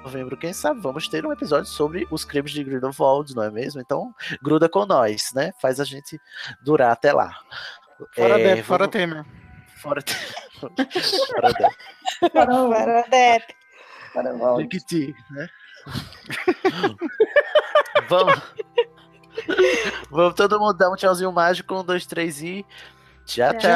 novembro, 0.05 0.37
quem 0.37 0.53
sabe, 0.53 0.79
vamos 0.79 1.07
ter 1.07 1.25
um 1.25 1.31
episódio 1.33 1.65
sobre 1.69 2.07
os 2.11 2.23
crimes 2.23 2.51
de 2.51 2.63
Grindelwald, 2.63 3.35
não 3.35 3.41
é 3.43 3.49
mesmo? 3.49 3.81
Então, 3.81 4.13
gruda 4.41 4.69
com 4.69 4.85
nós, 4.85 5.31
né? 5.33 5.51
Faz 5.59 5.79
a 5.79 5.83
gente 5.83 6.21
durar 6.61 6.91
até 6.91 7.11
lá. 7.11 7.31
Fora 8.13 8.39
É, 8.39 8.43
Depp, 8.55 8.63
fora 8.63 8.83
vamos- 8.85 8.93
Temer. 8.93 9.25
Fora 9.81 10.01
Fora 11.31 11.53
Depp. 11.53 11.75
Para 12.31 13.03
Depp. 13.09 13.55
Liquiti, 14.57 15.13
né? 15.31 15.47
Vamos. 18.09 18.41
Vamos 20.09 20.33
todo 20.35 20.59
mundo 20.59 20.73
dar 20.77 20.89
um 20.89 20.95
tchauzinho 20.95 21.31
mágico. 21.31 21.75
Um, 21.75 21.83
dois, 21.83 22.05
três 22.05 22.41
e. 22.41 22.65
Tchau, 23.25 23.53
tchau. 23.57 23.69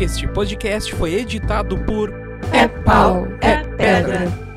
Este 0.00 0.26
podcast 0.28 0.94
foi 0.94 1.14
editado 1.14 1.78
por 1.84 2.10
é 2.52 2.68
pau, 2.68 3.26
é 3.40 3.56
pedra. 3.76 4.47